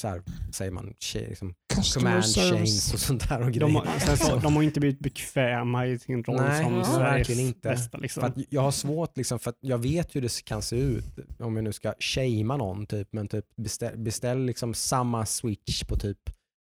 så 0.00 0.08
här, 0.08 0.22
säger 0.52 0.70
man, 0.70 0.94
liksom, 1.12 1.54
command 1.94 2.24
chains 2.24 2.92
och 2.94 3.00
sånt 3.00 3.28
där 3.28 3.38
och 3.40 3.46
De, 3.46 3.58
grejer. 3.58 3.74
har- 3.74 3.98
sen 3.98 4.16
så, 4.16 4.36
de 4.42 4.56
har 4.56 4.62
inte 4.62 4.80
blivit 4.80 4.98
bekväma 5.00 5.86
i 5.86 5.98
sin 5.98 6.24
roll 6.24 6.36
Nej, 6.36 6.64
som 6.64 6.74
ja, 6.74 6.84
Sveriges 6.84 6.98
verkligen 7.28 7.46
inte. 7.46 7.68
bästa. 7.68 7.98
Liksom. 7.98 8.20
För 8.20 8.28
att 8.28 8.36
jag 8.50 8.62
har 8.62 8.70
svårt, 8.70 9.16
liksom, 9.16 9.38
för 9.38 9.50
att 9.50 9.58
jag 9.60 9.78
vet 9.78 10.16
hur 10.16 10.20
det 10.22 10.44
kan 10.44 10.62
se 10.62 10.76
ut 10.76 11.04
om 11.38 11.56
jag 11.56 11.64
nu 11.64 11.72
ska 11.72 11.94
shamea 12.00 12.56
någon, 12.56 12.86
typ, 12.86 13.08
men 13.12 13.28
typ 13.28 13.44
beställ, 13.56 13.98
beställ 13.98 14.44
liksom 14.46 14.74
samma 14.74 15.26
switch 15.26 15.84
på 15.84 15.96
typ 15.96 16.18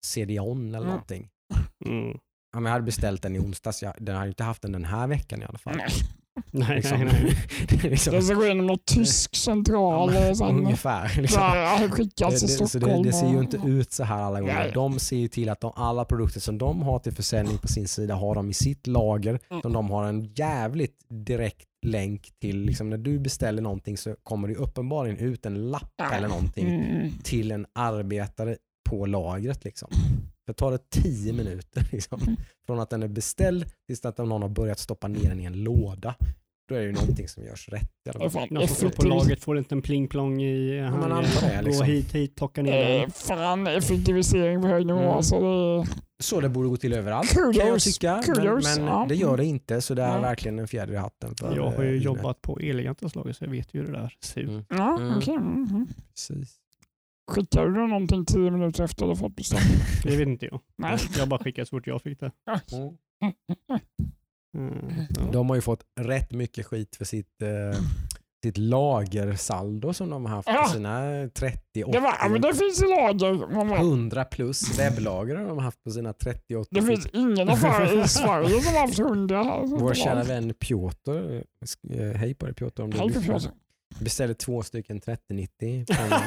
CD-ON 0.07 0.69
eller 0.69 0.79
Mm. 0.79 0.89
någonting. 0.91 1.29
Mm. 1.87 2.19
Ja, 2.55 2.61
jag 2.63 2.69
hade 2.69 2.85
beställt 2.85 3.23
den 3.23 3.37
i 3.37 3.39
onsdags, 3.39 3.83
jag, 3.83 3.95
den 4.01 4.17
har 4.17 4.27
inte 4.27 4.45
haft 4.45 4.63
den 4.63 4.73
den 4.73 4.85
här 4.85 5.07
veckan 5.07 5.43
i 5.43 5.45
alla 5.45 5.59
fall. 5.59 5.81
Nej. 6.51 6.77
Liksom. 6.77 6.99
nej, 7.01 7.09
nej. 7.23 7.37
Det 7.69 7.87
är 7.87 7.91
liksom, 7.91 8.15
Jag 8.15 8.25
ska 8.25 8.35
gå 8.35 8.45
igenom 8.45 8.67
någon 8.67 8.79
tysk 8.87 9.37
central 9.37 10.09
och 10.31 10.37
sen 10.37 10.49
ungefär. 10.49 11.21
Liksom. 11.21 11.43
ja, 11.43 11.79
Det, 11.83 11.91
skickas 11.91 12.41
till 12.41 12.49
Stockholm. 12.69 13.03
det, 13.03 13.09
det 13.09 13.13
ser 13.13 13.29
ju 13.29 13.39
inte 13.39 13.57
ut 13.67 13.93
så 13.93 14.05
här 14.05 14.23
alla 14.23 14.41
gånger. 14.41 14.55
Nej. 14.55 14.71
De 14.75 14.99
ser 14.99 15.17
ju 15.17 15.29
till 15.29 15.49
att 15.49 15.61
de, 15.61 15.73
alla 15.77 16.05
produkter 16.05 16.41
som 16.41 16.59
de 16.59 16.83
har 16.83 16.99
till 16.99 17.13
försäljning 17.13 17.59
på 17.59 17.69
sin 17.69 17.89
sida 17.89 18.15
har 18.15 18.35
de 18.35 18.51
i 18.51 18.55
sitt 18.55 18.87
lager. 18.87 19.39
Mm. 19.51 19.63
Som 19.63 19.73
de 19.73 19.91
har 19.91 20.05
en 20.05 20.33
jävligt 20.35 20.97
direkt 21.09 21.67
länk 21.87 22.29
till. 22.41 22.61
Liksom 22.61 22.91
när 22.91 22.99
du 22.99 23.19
beställer 23.19 23.63
någonting 23.63 23.97
så 23.97 24.17
kommer 24.23 24.49
det 24.49 24.55
uppenbarligen 24.55 25.19
ut 25.19 25.47
en 25.47 25.71
lapp 25.71 25.93
Ja. 25.97 26.13
eller 26.13 26.29
någonting 26.29 26.69
Mm. 26.75 27.11
till 27.23 27.51
en 27.53 27.67
arbetare 27.73 28.57
på 28.91 29.07
lagret. 29.07 29.65
Liksom. 29.65 29.89
Det 30.47 30.53
tar 30.53 30.71
det 30.73 30.91
tio 30.91 31.33
minuter 31.33 31.87
liksom. 31.93 32.21
Mm. 32.23 32.37
från 32.67 32.81
att 32.81 32.91
den 32.91 33.03
är 33.03 33.09
beställd 33.09 33.65
tills 33.87 34.05
att 34.05 34.19
någon 34.19 34.43
har 34.43 34.49
börjat 34.49 34.79
stoppa 34.79 35.09
ner 35.09 35.29
den 35.29 35.41
i 35.41 35.45
en 35.45 35.63
låda. 35.65 36.15
Då 36.69 36.75
är 36.75 36.81
det 36.81 36.87
ju 36.87 36.93
någonting 36.93 37.29
som 37.29 37.45
görs 37.45 37.69
rätt. 37.69 37.91
står 38.71 38.89
på 38.91 39.03
laget 39.03 39.41
får 39.45 39.59
inte 39.59 39.75
en 39.75 39.83
pling-plong 39.83 40.43
i 40.43 40.81
man 40.83 40.93
handen. 40.93 41.13
antar 41.13 41.49
det, 41.49 41.63
liksom. 41.63 41.87
Gå 41.87 41.93
hit, 41.93 42.13
hit, 42.15 42.37
plocka 42.37 42.63
ner 42.63 42.95
Eh, 42.95 43.01
den. 43.01 43.11
Fan 43.11 43.67
effektivisering 43.67 44.63
på 44.63 44.69
hög 44.69 44.87
nivå. 44.87 44.99
Mm. 44.99 45.11
Alltså 45.11 45.39
det. 45.41 45.87
Så 46.23 46.41
det 46.41 46.49
borde 46.49 46.69
gå 46.69 46.77
till 46.77 46.93
överallt 46.93 47.31
kan 47.33 47.43
jag 47.43 47.55
Kudos, 47.67 47.85
tycka. 47.85 48.15
Men, 48.27 48.37
kudos, 48.37 48.77
men 48.79 48.87
ja. 48.87 49.07
det 49.09 49.15
gör 49.15 49.37
det 49.37 49.45
inte 49.45 49.81
så 49.81 49.95
det 49.95 50.03
är 50.03 50.15
Ja. 50.15 50.21
verkligen 50.21 50.59
en 50.59 50.69
fjäder 50.69 50.93
i 50.95 50.97
hatten. 50.97 51.35
För, 51.37 51.57
Jag 51.57 51.71
har 51.71 51.83
eh, 51.85 51.89
ju 51.91 51.91
Inet. 51.93 52.05
jobbat 52.05 52.43
på 52.43 52.59
Elegantas 52.61 53.15
lager 53.15 53.33
så 53.33 53.45
jag 53.45 53.51
vet 53.51 53.75
ju 53.75 53.79
hur 53.81 53.87
det 53.87 53.93
där 53.93 54.15
ser 54.25 54.41
ut. 54.41 54.49
Mm. 54.49 54.65
Ja, 54.69 54.97
Mm. 54.99 55.13
mm, 55.23 55.67
mm. 55.71 55.87
Precis. 56.15 56.57
Skickar 57.31 57.67
du 57.67 57.87
någonting 57.87 58.25
tio 58.25 58.51
minuter 58.51 58.85
efter 58.85 59.07
du 59.07 59.17
fått 59.17 59.37
bestämt? 59.37 59.63
Det 60.03 60.17
vet 60.17 60.29
inte 60.29 60.47
jag. 60.47 60.61
Nej. 60.79 60.99
Jag 61.19 61.29
bara 61.29 61.41
skickade 61.45 61.67
så 61.67 61.71
fort 61.77 61.87
jag 61.87 62.03
fick 62.03 62.21
det. 62.21 62.31
Mm. 62.73 62.97
Mm. 64.59 65.07
De 65.33 65.49
har 65.49 65.57
ju 65.57 65.63
fått 65.63 65.83
rätt 66.01 66.33
mycket 66.33 66.67
skit 66.67 66.97
för 66.97 67.05
sitt, 67.05 67.43
eh, 67.43 67.81
sitt 68.45 68.59
lagersaldo 68.59 69.93
som 69.93 70.11
de 70.11 70.27
har 70.27 70.37
haft 70.37 70.49
Ja. 70.49 70.63
på 70.63 70.69
sina 70.69 71.01
30, 71.35 71.85
80, 71.85 71.93
Det, 71.93 72.01
var, 72.01 72.29
men 72.29 72.41
det 72.41 72.55
finns 72.55 72.81
lager. 72.81 73.55
Man 73.55 73.69
bara, 73.69 73.79
100 73.79 74.25
plus 74.25 74.79
webblager 74.79 75.37
har 75.37 75.47
de 75.47 75.59
haft 75.59 75.85
på 75.85 75.91
sina 75.91 76.13
30, 76.13 76.57
80. 76.57 76.69
Det 76.75 76.83
finns 76.83 77.07
ingen 77.13 77.49
affär 77.49 78.05
i 78.05 78.09
Sverige 78.09 78.61
som 78.61 78.75
har 78.75 78.81
haft 78.81 78.99
hundra. 78.99 79.43
här. 79.43 79.67
Vår 79.67 79.95
kära 79.95 80.23
vän 80.25 80.55
Piotr, 80.55 81.43
eh, 81.91 82.13
hej 82.17 82.35
på 82.35 82.47
dig 82.47 82.55
Piotr 82.55 82.83
om 82.83 82.91
du 82.91 82.99
Hej 82.99 83.13
på 83.13 83.19
lyssnar. 83.19 83.39
Piotr. 83.39 83.55
beställde 84.01 84.35
två 84.35 84.63
stycken 84.63 85.01
3090 85.01 85.85
från, 85.95 86.09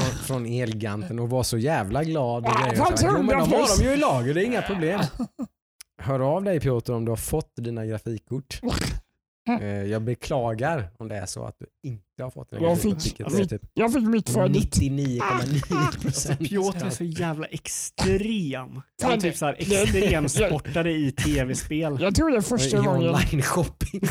från, 0.00 0.24
från, 0.24 0.46
Elganten 0.46 1.18
och 1.18 1.30
var 1.30 1.42
så 1.42 1.58
jävla 1.58 2.04
glad. 2.04 2.46
Och 2.46 2.52
grejer. 2.52 2.76
Så 2.96 3.04
jag, 3.04 3.16
jo 3.16 3.22
men 3.22 3.38
de 3.38 3.52
har 3.52 3.78
de 3.78 3.84
ju 3.84 3.90
i 3.90 3.96
lager, 3.96 4.34
det 4.34 4.42
är 4.42 4.44
inga 4.44 4.62
problem. 4.62 5.00
Hör 6.02 6.20
av 6.20 6.44
dig 6.44 6.60
Piotr 6.60 6.92
om 6.92 7.04
du 7.04 7.12
har 7.12 7.16
fått 7.16 7.52
dina 7.56 7.86
grafikkort. 7.86 8.60
Eh, 9.48 9.82
Jag 9.84 10.02
beklagar 10.02 10.90
om 10.98 11.08
det 11.08 11.16
är 11.16 11.26
så 11.26 11.44
att 11.44 11.56
du 11.58 11.66
inte 11.88 12.02
har 12.22 12.30
fått 12.30 12.50
dina 12.50 12.62
Jag 12.62 12.80
fick- 12.80 13.06
vilket 13.06 13.32
är 13.34 13.44
typ 13.44 13.62
Jag 13.74 13.92
fick 13.92 14.02
mitt 14.08 14.30
för 14.30 14.48
ditt. 14.48 14.76
99,9 14.76 15.20
Alltså, 15.22 16.00
procent. 16.00 16.38
Piotr 16.48 16.86
är 16.86 16.90
så 16.90 17.04
jävla 17.04 17.46
extrem. 17.46 18.82
Han 19.02 19.12
är 19.12 19.16
typ 19.20 19.42
extrem 19.58 20.28
sportare 20.28 20.92
i 20.92 21.12
tv-spel. 21.12 21.98
Jag 22.00 22.14
tror 22.14 22.30
det 22.30 22.36
är 22.36 22.40
första 22.40 22.76
I 22.76 22.80
gången. 22.80 23.08
online 23.14 23.42
shopping. 23.42 24.00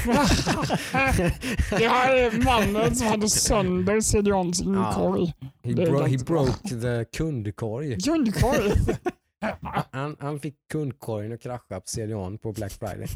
Det 1.70 1.88
här 1.88 2.16
är 2.16 2.44
mannen 2.44 2.96
som 2.96 3.08
hade 3.08 3.30
sönder 3.30 4.02
CDONs 4.02 4.62
inkorg. 4.62 5.34
He, 5.64 5.74
Det 5.74 5.84
är 5.84 5.92
bro 5.92 6.02
he 6.04 6.18
broke 6.18 6.70
the 6.70 7.06
kundkorg. 7.18 8.02
Kundkorg. 8.02 8.72
Han, 9.92 10.16
han 10.20 10.40
fick 10.40 10.56
kundkorgen 10.72 11.34
att 11.34 11.42
krascha 11.42 11.80
på 11.80 11.88
CDON 11.88 12.38
på 12.38 12.52
Black 12.54 12.72
Friday. 12.72 13.08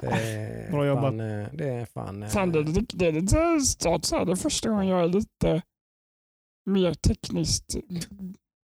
Det 0.00 0.06
är 0.12 0.70
Bra 0.70 0.86
jobbat. 0.86 1.02
Fan, 1.04 1.20
eh, 1.20 1.48
det 1.52 1.68
är 1.68 1.84
fan... 1.86 2.22
eh, 2.22 2.28
Fan, 2.28 2.52
det, 2.52 2.58
är 2.58 2.62
lite- 2.64 2.96
det 2.96 3.06
är 3.06 3.12
lite 3.12 3.60
start 3.60 4.04
så 4.04 4.16
här. 4.16 4.24
Det 4.24 4.32
är 4.32 4.36
första 4.36 4.68
gången 4.68 4.86
jag 4.86 5.00
är 5.04 5.08
lite 5.08 5.62
mer 6.70 6.94
tekniskt 6.94 7.76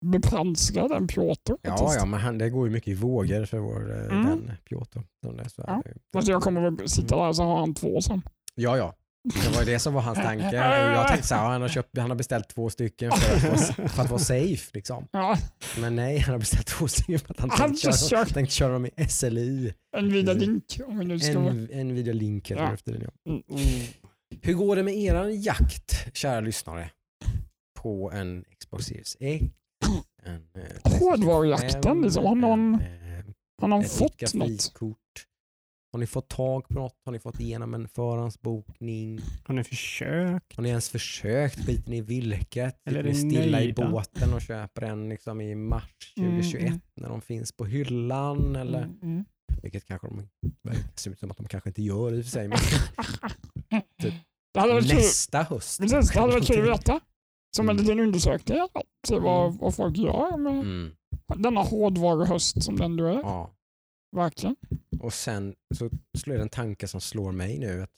bepranskad 0.05 0.91
än 0.91 1.07
Piotr. 1.07 1.53
Ja, 1.61 1.93
ja, 1.97 2.05
men 2.05 2.19
han, 2.19 2.37
det 2.37 2.49
går 2.49 2.67
ju 2.67 2.73
mycket 2.73 2.87
i 2.87 2.93
vågor 2.93 3.45
för 3.45 3.57
vår 3.59 3.91
eh, 3.91 4.05
Mm. 4.05 4.25
vän 4.25 4.51
Piotr. 4.69 4.99
Det, 5.21 5.49
så 5.49 5.63
Ja. 5.67 5.83
det. 6.11 6.27
Jag 6.31 6.41
kommer 6.41 6.61
väl 6.71 6.89
sitta 6.89 7.15
där 7.25 7.33
så 7.33 7.43
har 7.43 7.59
han 7.59 7.73
två 7.73 8.01
sen. 8.01 8.21
ja, 8.55 8.77
ja. 8.77 8.93
Det 9.23 9.49
var 9.57 9.65
det 9.65 9.79
som 9.79 9.93
var 9.93 10.01
hans 10.01 10.17
tanke. 10.17 10.55
Jag 10.55 11.07
tänkte 11.07 11.27
så 11.27 11.35
här, 11.35 11.49
han 11.49 11.61
har, 11.61 11.69
köpt, 11.69 11.97
han 11.97 12.09
har 12.09 12.15
beställt 12.17 12.49
två 12.49 12.69
stycken 12.69 13.11
för 13.11 13.35
att 13.35 13.43
vara, 13.43 13.87
för 13.89 14.01
att 14.03 14.09
vara 14.09 14.19
safe. 14.19 14.71
Liksom. 14.73 15.07
Ja, 15.11 15.37
Men 15.79 15.95
nej, 15.95 16.17
han 16.19 16.31
har 16.33 16.39
beställt 16.39 16.67
två 16.67 16.87
stycken 16.87 17.19
för 17.19 17.31
att 17.33 17.39
han 17.39 17.49
Han 17.49 17.59
tänkte 17.69 17.81
köra, 17.81 17.93
kör- 18.25 18.33
tänkte 18.33 18.55
köra 18.55 18.73
dem 18.73 18.85
i 18.85 18.91
SLI. 19.09 19.73
en 19.97 20.11
Vida 20.11 20.33
Link 20.33 20.63
om 20.87 20.99
vi 20.99 21.05
nu 21.05 21.19
ska. 21.19 21.31
En, 21.71 21.95
videolink 21.95 22.51
heter 22.51 22.63
Ja. 22.63 22.73
efter 22.73 22.91
den. 22.93 23.01
Ja. 23.23 23.31
Mm. 23.31 23.43
Hur 24.41 24.53
går 24.53 24.75
det 24.75 24.83
med 24.83 24.93
er 24.97 25.25
jakt, 25.27 26.07
kära 26.17 26.39
lyssnare, 26.39 26.89
på 27.79 28.11
en 28.11 28.43
Xbox 28.59 28.85
Series 28.85 29.17
X? 29.19 29.45
Eh, 30.25 30.91
Hårdvarujakten, 30.99 31.83
5, 31.83 32.03
liksom. 32.03 32.25
Har 32.25 32.35
någon- 32.35 32.73
eh, 32.75 32.81
Har 33.61 33.67
någon 33.67 33.83
fått 33.83 34.33
något? 34.33 34.73
Har 35.93 35.99
ni 35.99 36.07
fått 36.07 36.27
tag 36.29 36.67
på 36.67 36.73
något? 36.73 36.95
Har 37.05 37.11
ni 37.11 37.19
fått 37.19 37.39
igenom 37.39 37.73
en 37.73 37.87
förhandsbokning? 37.87 39.19
Har 39.45 39.53
ni 39.55 39.63
försökt? 39.63 40.55
Har 40.55 40.63
ni 40.63 40.69
ens 40.69 40.89
försökt? 40.89 41.65
Skiter 41.65 41.89
ni 41.89 41.97
i 41.97 42.01
vilket? 42.01 42.87
Eller 42.87 42.99
är 42.99 43.03
ni 43.03 43.15
stilla 43.15 43.43
i 43.61 43.65
nöjda? 43.65 43.89
båten 43.91 44.33
och 44.33 44.41
köper 44.41 44.81
en 44.81 45.09
liksom 45.09 45.41
i 45.41 45.55
mars 45.55 46.13
2021 46.17 46.67
Mm. 46.67 46.79
när 46.95 47.09
de 47.09 47.21
finns 47.21 47.51
på 47.51 47.65
hyllan? 47.65 48.55
Eller? 48.55 48.81
Mm, 48.83 48.99
mm. 49.03 49.25
Vilket 49.61 49.85
kanske 49.85 50.07
de 50.07 50.27
verkar 50.63 50.81
se 50.95 51.09
ut 51.09 51.19
som 51.19 51.31
att 51.31 51.37
de 51.37 51.47
kanske 51.47 51.69
inte 51.69 51.81
gör 51.83 52.13
i 52.13 52.21
och 52.21 52.25
för 52.25 52.31
sig. 52.31 52.47
Men 52.47 52.57
Det 54.53 54.59
hade 54.59 54.73
varit 54.73 54.87
kul. 54.87 54.95
nästa 54.95 55.43
höst. 55.43 55.79
Precis, 55.81 56.11
det 56.11 56.19
hade 56.19 56.33
varit 56.33 56.47
kul 56.47 56.71
att 56.71 56.79
veta. 56.79 56.99
Som 57.55 57.69
en 57.69 57.75
Mm. 57.75 57.83
liten 57.85 57.99
undersökning. 57.99 58.57
Se 59.07 59.19
vad, 59.19 59.45
Mm. 59.47 59.57
vad 59.61 59.75
folk 59.75 59.97
gör 59.97 60.37
med 60.37 60.53
Mm, 60.59 60.91
denna 61.37 61.61
hårdvaruhöst 61.61 62.63
som 62.63 62.75
den 62.75 62.95
du 62.97 63.07
är. 63.07 63.13
ja. 63.19 63.51
Verkligen. 64.11 64.55
Och 64.99 65.13
sen 65.13 65.55
så 65.75 65.89
slår 66.17 66.35
jag 66.35 66.43
en 66.43 66.49
tanke 66.49 66.87
som 66.87 67.01
slår 67.01 67.31
mig 67.31 67.59
nu. 67.59 67.81
Att 67.83 67.89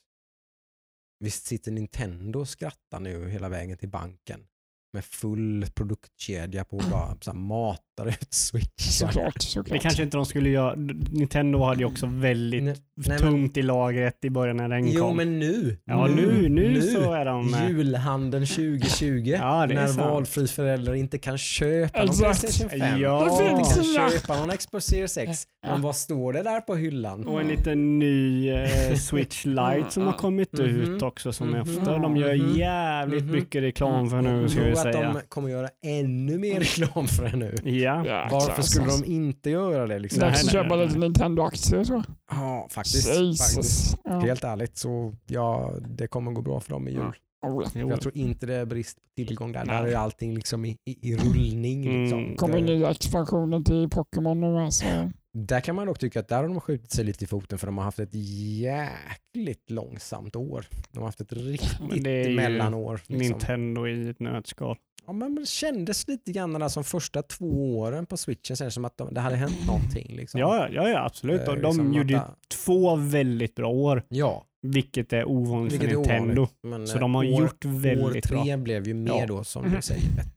visst 1.20 1.46
sitter 1.46 1.72
Nintendo 1.72 2.40
och 2.40 2.50
skrattar 2.50 3.00
nu 3.00 3.30
hela 3.30 3.50
vägen 3.50 3.78
till 3.78 3.90
banken 3.90 4.48
med 4.94 5.06
full 5.06 5.66
produktkedja 5.76 6.64
på 6.66 6.78
och 6.78 6.84
bara 6.92 7.16
så 7.22 7.32
här 7.32 7.38
matar 7.40 8.08
ut 8.08 8.34
Switch. 8.34 8.72
Såklart. 8.90 9.56
Det 9.70 9.80
kanske 9.80 10.04
inte 10.04 10.18
de 10.18 10.26
skulle 10.26 10.50
göra. 10.50 10.76
Nintendo 11.12 11.64
hade 11.64 11.80
ju 11.80 11.86
också 11.86 12.06
väldigt 12.06 12.64
Nej, 12.64 12.76
nej, 12.96 13.08
men- 13.10 13.18
tungt 13.20 13.58
i 13.58 13.62
lagret 13.62 14.26
i 14.26 14.30
början 14.30 14.58
när 14.58 14.70
den 14.70 14.88
Jo 14.88 15.02
kom. 15.04 15.18
men 15.18 15.40
nu. 15.40 15.78
ja, 15.86 16.08
nu, 16.08 16.50
nu, 16.50 16.82
så 16.82 17.14
är 17.14 17.26
de... 17.26 17.54
eh, 17.54 17.70
Julhandeln 17.70 18.46
2020 18.46 19.36
Ja, 19.40 19.66
när 19.66 19.88
sant. 19.88 20.00
valfri 20.00 20.48
förälder 20.48 20.94
inte 20.94 21.18
kan 21.18 21.38
köpa 21.38 22.00
någon. 22.06 22.16
Playstation 22.18 22.70
5. 22.70 23.02
Ja. 23.02 23.38
Finns 23.58 23.76
kan 23.76 24.10
köpa 24.12 24.38
någon 24.46 24.58
Xbox 24.58 24.86
Series 24.86 25.18
X. 25.18 25.44
Men 25.68 25.82
vad 25.82 25.96
står 25.96 26.34
det 26.34 26.44
där 26.44 26.62
på 26.62 26.76
hyllan? 26.76 27.28
Och 27.28 27.42
en 27.42 27.48
liten 27.48 28.00
ny 28.00 28.50
eh, 28.50 28.96
Switch 28.96 29.46
Lite 29.46 29.86
som 29.90 30.04
har 30.04 30.14
kommit 30.18 30.54
Mhm. 30.54 30.66
ut 30.66 31.02
också 31.02 31.34
som 31.34 31.48
Mhm. 31.50 31.62
efter. 31.62 32.00
De 32.00 32.18
gör 32.18 32.36
Mhm. 32.36 32.56
jävligt 32.58 33.24
Mhm. 33.24 33.32
mycket 33.32 33.64
reklam 33.64 34.10
för 34.10 34.22
nu 34.22 34.50
ska 34.50 34.64
vi 34.64 34.76
att 34.90 34.96
säga. 34.96 35.14
de 35.14 35.22
kommer 35.30 35.50
göra 35.50 35.70
ännu 35.86 36.38
mer 36.38 36.60
reklam 36.60 37.08
för 37.08 37.24
det 37.24 37.36
nu. 37.38 37.56
Ja. 37.64 38.06
Ja, 38.06 38.28
Varför 38.32 38.62
skulle 38.62 38.86
de 38.86 39.06
inte 39.06 39.50
göra 39.50 39.88
det? 39.88 40.00
Liksom? 40.00 40.20
Dags 40.20 40.44
att 40.44 40.52
köpa 40.52 40.76
lite. 40.76 40.98
Nintendo-aktier 41.00 41.86
jag. 41.90 42.04
Ja, 42.32 42.68
faktiskt. 42.72 43.08
faktiskt. 43.42 43.98
Ja. 44.04 44.20
Helt 44.20 44.44
ärligt 44.44 44.78
så 44.78 45.14
ja, 45.28 45.74
det 45.88 46.08
kommer 46.08 46.32
gå 46.32 46.42
bra 46.42 46.60
för 46.60 46.70
dem 46.70 46.88
i 46.88 46.92
jul. 46.92 47.02
Oh. 47.46 47.68
Jag 47.74 48.02
tror 48.02 48.18
inte 48.18 48.46
det 48.46 48.56
är 48.56 48.66
brist 48.66 48.98
på 48.98 49.02
tillgång 49.16 49.52
där. 49.52 49.66
Nej. 49.66 49.84
Där 49.84 49.92
är 49.92 49.96
allting 49.96 50.36
liksom 50.36 50.66
i, 50.66 50.78
i, 50.86 51.10
i 51.12 51.16
rullning. 51.18 51.86
Mm. 51.86 52.02
Liksom. 52.02 52.36
kommer 52.36 52.56
Det- 52.56 52.66
nya 52.66 52.92
expansionen 52.92 53.64
till 53.64 53.90
Pokémon 53.90 54.42
nu 54.42 54.58
alltså. 54.60 54.86
Där 55.34 55.60
kan 55.62 55.76
man 55.76 55.88
dock 55.88 56.00
tycka 56.00 56.20
att 56.20 56.28
där 56.28 56.38
har 56.38 56.44
de 56.48 56.62
skjutit 56.62 56.92
sig 56.92 57.06
lite 57.06 57.24
i 57.24 57.28
foten 57.28 57.58
för 57.60 57.68
de 57.68 57.78
har 57.78 57.86
haft 57.86 58.00
ett 58.00 58.14
jäkligt 58.14 59.70
långsamt 59.70 60.36
år. 60.36 60.66
De 60.92 61.00
har 61.00 61.06
haft 61.06 61.22
ett 61.22 61.34
riktigt 61.34 62.04
det 62.04 62.36
mellanår. 62.36 62.94
Liksom. 63.08 63.18
Nintendo 63.18 63.88
i 63.88 64.10
ett 64.10 64.20
nötskal. 64.20 64.78
Ja, 65.08 65.14
men 65.14 65.36
det 65.36 65.48
kändes 65.48 66.08
lite 66.08 66.32
grann 66.32 66.54
där 66.54 66.68
som 66.68 66.84
första 66.84 67.22
två 67.22 67.78
åren 67.80 68.06
på 68.06 68.18
switchen, 68.18 68.56
kändes 68.56 68.74
som 68.74 68.86
att 68.86 68.98
de, 68.98 69.14
det 69.14 69.20
hade 69.22 69.36
hänt 69.36 69.68
någonting. 69.68 70.16
Liksom. 70.16 70.40
Ja, 70.40 70.68
ja, 70.72 70.90
ja 70.90 71.06
absolut. 71.06 71.42
Eh, 71.42 71.48
Och 71.50 71.56
de 71.56 71.62
liksom 71.68 71.94
gjorde 71.94 72.20
att- 72.22 72.38
två 72.66 72.96
väldigt 72.96 73.56
bra 73.56 73.70
år, 73.70 74.04
Ja, 74.10 74.46
vilket 74.62 75.14
är 75.14 75.26
ovanligt 75.28 75.74
vilket 75.74 75.90
för 75.90 75.96
Nintendo. 75.98 76.48
ovanligt. 76.64 76.90
Så 76.90 76.96
eh, 76.96 77.02
de 77.02 77.16
har 77.16 77.24
år, 77.34 77.42
gjort 77.42 77.66
År 77.66 77.70
väldigt 77.80 78.24
tre 78.24 78.44
bra. 78.44 78.58
blev 78.58 78.88
ju 78.88 78.94
mer 78.94 79.12
Ja. 79.20 79.26
då, 79.26 79.44
som 79.44 79.72
du 79.72 79.82
säger, 79.82 80.02
ett 80.04 80.34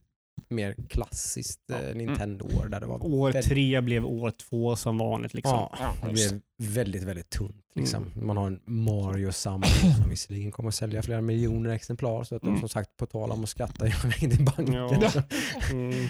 mer 0.51 0.74
klassiskt 0.89 1.70
eh, 1.70 1.94
Nintendo-år 1.97 2.68
där 2.68 2.81
det 2.81 2.86
var 2.86 3.06
År 3.06 3.32
väldigt, 3.32 3.51
tre 3.51 3.81
blev 3.81 4.05
år 4.06 4.31
två 4.31 4.77
som 4.77 4.98
vanligt. 4.98 5.35
Liksom. 5.35 5.52
ja, 5.52 5.73
Ja, 5.81 5.94
det 6.09 6.12
blev 6.12 6.40
väldigt, 6.62 7.02
väldigt 7.02 7.31
tunt. 7.31 7.62
Liksom. 7.74 8.02
Mm. 8.14 8.27
Man 8.27 8.36
har 8.36 8.47
en 8.47 8.60
Mario-samling 8.66 9.70
som 10.02 10.10
visserligen 10.10 10.51
kommer 10.52 10.68
att 10.68 10.74
sälja 10.74 11.02
flera 11.02 11.20
miljoner 11.20 11.70
exemplar, 11.70 12.24
så 12.24 12.36
att 12.36 12.43
de 12.43 12.48
Mm. 12.48 12.60
som 12.60 12.68
sagt, 12.68 12.97
på 12.97 13.06
tal 13.06 13.31
om 13.31 13.43
att 13.43 13.48
skratta 13.48 13.85
hela 13.85 13.98
vägen 14.14 14.31
till 14.31 14.44
banken. 14.44 14.74
Ja. 14.74 15.23
Mm. 15.73 16.09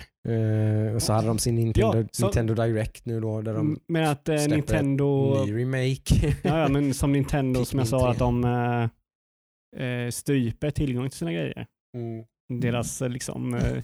Eh, 0.88 0.94
och 0.94 1.02
så 1.02 1.12
hade 1.12 1.26
de 1.26 1.38
sin 1.38 1.54
Nintendo, 1.54 1.98
Ja, 1.98 2.04
så- 2.12 2.24
Nintendo 2.24 2.54
Direct 2.54 3.06
nu 3.06 3.20
då, 3.20 3.42
där 3.42 3.54
de 3.54 3.80
Men 3.88 4.04
att 4.04 4.28
eh, 4.28 4.36
Nintendo... 4.48 5.34
ny 5.46 5.52
remake. 5.62 6.36
Ja, 6.42 6.58
ja, 6.60 6.68
men 6.68 6.94
som 6.94 7.12
Nintendo, 7.12 7.64
som 7.64 7.78
jag 7.78 7.88
sa, 7.88 8.00
3. 8.00 8.08
att 8.10 8.18
de 8.18 8.44
eh, 8.44 9.84
eh, 9.86 10.10
stryper 10.10 10.70
tillgång 10.70 11.08
till 11.10 11.18
sina 11.18 11.32
grejer. 11.32 11.66
Mm. 11.96 12.24
Deras 12.60 13.00
liksom 13.00 13.54
eh, 13.54 13.82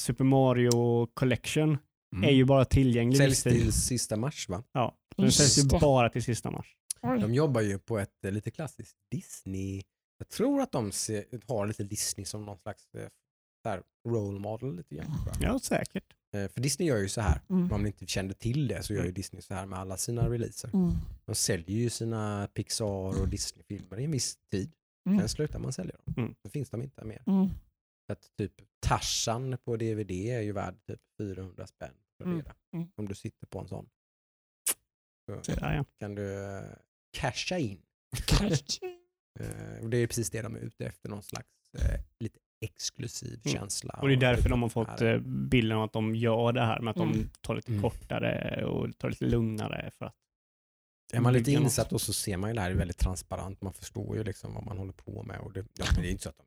Super 0.00 0.24
Mario 0.24 1.06
Collection 1.06 1.78
Mm. 2.12 2.28
är 2.28 2.32
ju 2.32 2.44
bara 2.44 2.64
tillgänglig 2.64 3.16
Säljs 3.18 3.42
till 3.42 3.72
sista 3.72 4.16
mars 4.16 4.48
va? 4.48 4.62
Ja, 4.72 4.94
den 5.16 5.32
säljs 5.32 5.58
ju 5.58 5.78
bara 5.80 6.08
till 6.10 6.22
sista 6.22 6.50
mars. 6.50 6.76
De 7.02 7.34
jobbar 7.34 7.60
ju 7.60 7.78
på 7.78 7.98
ett 7.98 8.24
eh, 8.24 8.32
lite 8.32 8.50
klassiskt 8.50 8.96
Disney. 9.10 9.82
Jag 10.18 10.28
tror 10.28 10.60
att 10.60 10.72
de 10.72 10.92
ser, 10.92 11.24
har 11.48 11.66
lite 11.66 11.84
Disney 11.84 12.24
som 12.24 12.44
någon 12.44 12.58
slags 12.58 12.94
eh, 12.94 13.08
så 13.62 13.68
här, 13.68 13.82
role 14.08 14.38
model. 14.38 14.76
Lite 14.76 14.94
grann. 14.94 15.06
Ja, 15.40 15.58
säkert. 15.58 16.04
Eh, 16.34 16.48
För 16.48 16.60
Disney 16.60 16.88
gör 16.88 16.98
ju 16.98 17.08
så 17.08 17.20
här. 17.20 17.40
Mm. 17.50 17.62
Om 17.62 17.68
man 17.68 17.86
inte 17.86 18.06
kände 18.06 18.34
till 18.34 18.68
det 18.68 18.82
så 18.82 18.94
gör 18.94 19.04
ju 19.04 19.12
Disney 19.12 19.42
så 19.42 19.54
här 19.54 19.66
med 19.66 19.78
alla 19.78 19.96
sina 19.96 20.30
releaser. 20.30 20.70
Mm. 20.74 20.92
De 21.24 21.34
säljer 21.34 21.76
ju 21.78 21.90
sina 21.90 22.48
Pixar 22.54 22.86
och 23.20 23.28
Disney-filmer 23.28 24.00
i 24.00 24.04
en 24.04 24.10
viss 24.10 24.38
tid. 24.50 24.72
Mm. 25.08 25.18
Sen 25.18 25.28
slutar 25.28 25.58
man 25.58 25.72
sälja 25.72 25.94
dem. 26.04 26.14
Mm. 26.16 26.34
Då 26.42 26.50
finns 26.50 26.70
de 26.70 26.82
inte 26.82 27.04
mer. 27.04 27.22
Mm. 27.26 27.48
Att 28.08 28.30
typ 28.38 28.52
Tarzan 28.80 29.58
på 29.64 29.76
DVD 29.76 30.10
är 30.10 30.40
ju 30.40 30.52
värd 30.52 30.74
typ 30.86 31.00
400 31.18 31.66
spänn 31.66 31.94
för 32.16 32.24
Mm. 32.24 32.44
Mm. 32.74 32.88
Om 32.96 33.08
du 33.08 33.14
sitter 33.14 33.46
på 33.46 33.58
en 33.58 33.68
sån. 33.68 33.88
Så 35.46 35.52
ja. 35.60 35.84
kan 35.98 36.14
du 36.14 36.44
eh, 36.56 36.62
casha 37.12 37.58
in. 37.58 37.82
Eh, 39.40 39.88
det 39.88 39.96
är 39.96 40.06
precis 40.06 40.30
det 40.30 40.42
de 40.42 40.56
är 40.56 40.60
ute 40.60 40.86
efter, 40.86 41.08
någon 41.08 41.22
slags 41.22 41.48
eh, 41.78 42.00
lite 42.20 42.38
exklusiv 42.60 43.40
Mm. 43.44 43.58
känsla. 43.58 43.98
Och 44.02 44.08
det 44.08 44.14
är 44.14 44.20
därför 44.20 44.48
de 44.48 44.62
har 44.62 44.68
fått 44.68 44.88
här- 45.00 45.18
bilden 45.48 45.76
av 45.78 45.82
att 45.84 45.92
de 45.92 46.14
gör 46.14 46.52
det 46.52 46.60
här 46.64 46.80
med 46.80 46.90
att 46.90 46.96
de 46.96 47.12
Mm. 47.12 47.28
tar 47.40 47.54
lite 47.56 47.70
Mm. 47.70 47.82
kortare 47.82 48.64
och 48.64 48.98
tar 48.98 49.10
lite 49.10 49.24
lugnare. 49.24 49.90
För 49.98 50.06
att 50.06 50.14
Är 51.12 51.20
man 51.20 51.32
lite 51.32 51.50
insatt 51.52 51.92
och 51.92 52.00
så 52.00 52.12
ser 52.12 52.36
man 52.36 52.50
ju 52.50 52.54
det 52.54 52.60
här 52.60 52.70
är 52.70 52.74
väldigt 52.74 52.98
transparent. 52.98 53.62
Man 53.62 53.72
förstår 53.72 54.16
ju 54.16 54.24
liksom 54.24 54.54
vad 54.54 54.64
man 54.64 54.78
håller 54.78 54.92
på 54.92 55.22
med. 55.22 55.40
Och 55.40 55.52
det, 55.52 55.66
ja, 55.74 55.84
det 55.96 56.08
är 56.08 56.10
inte 56.10 56.22
så 56.22 56.28
att 56.28 56.38
de, 56.38 56.44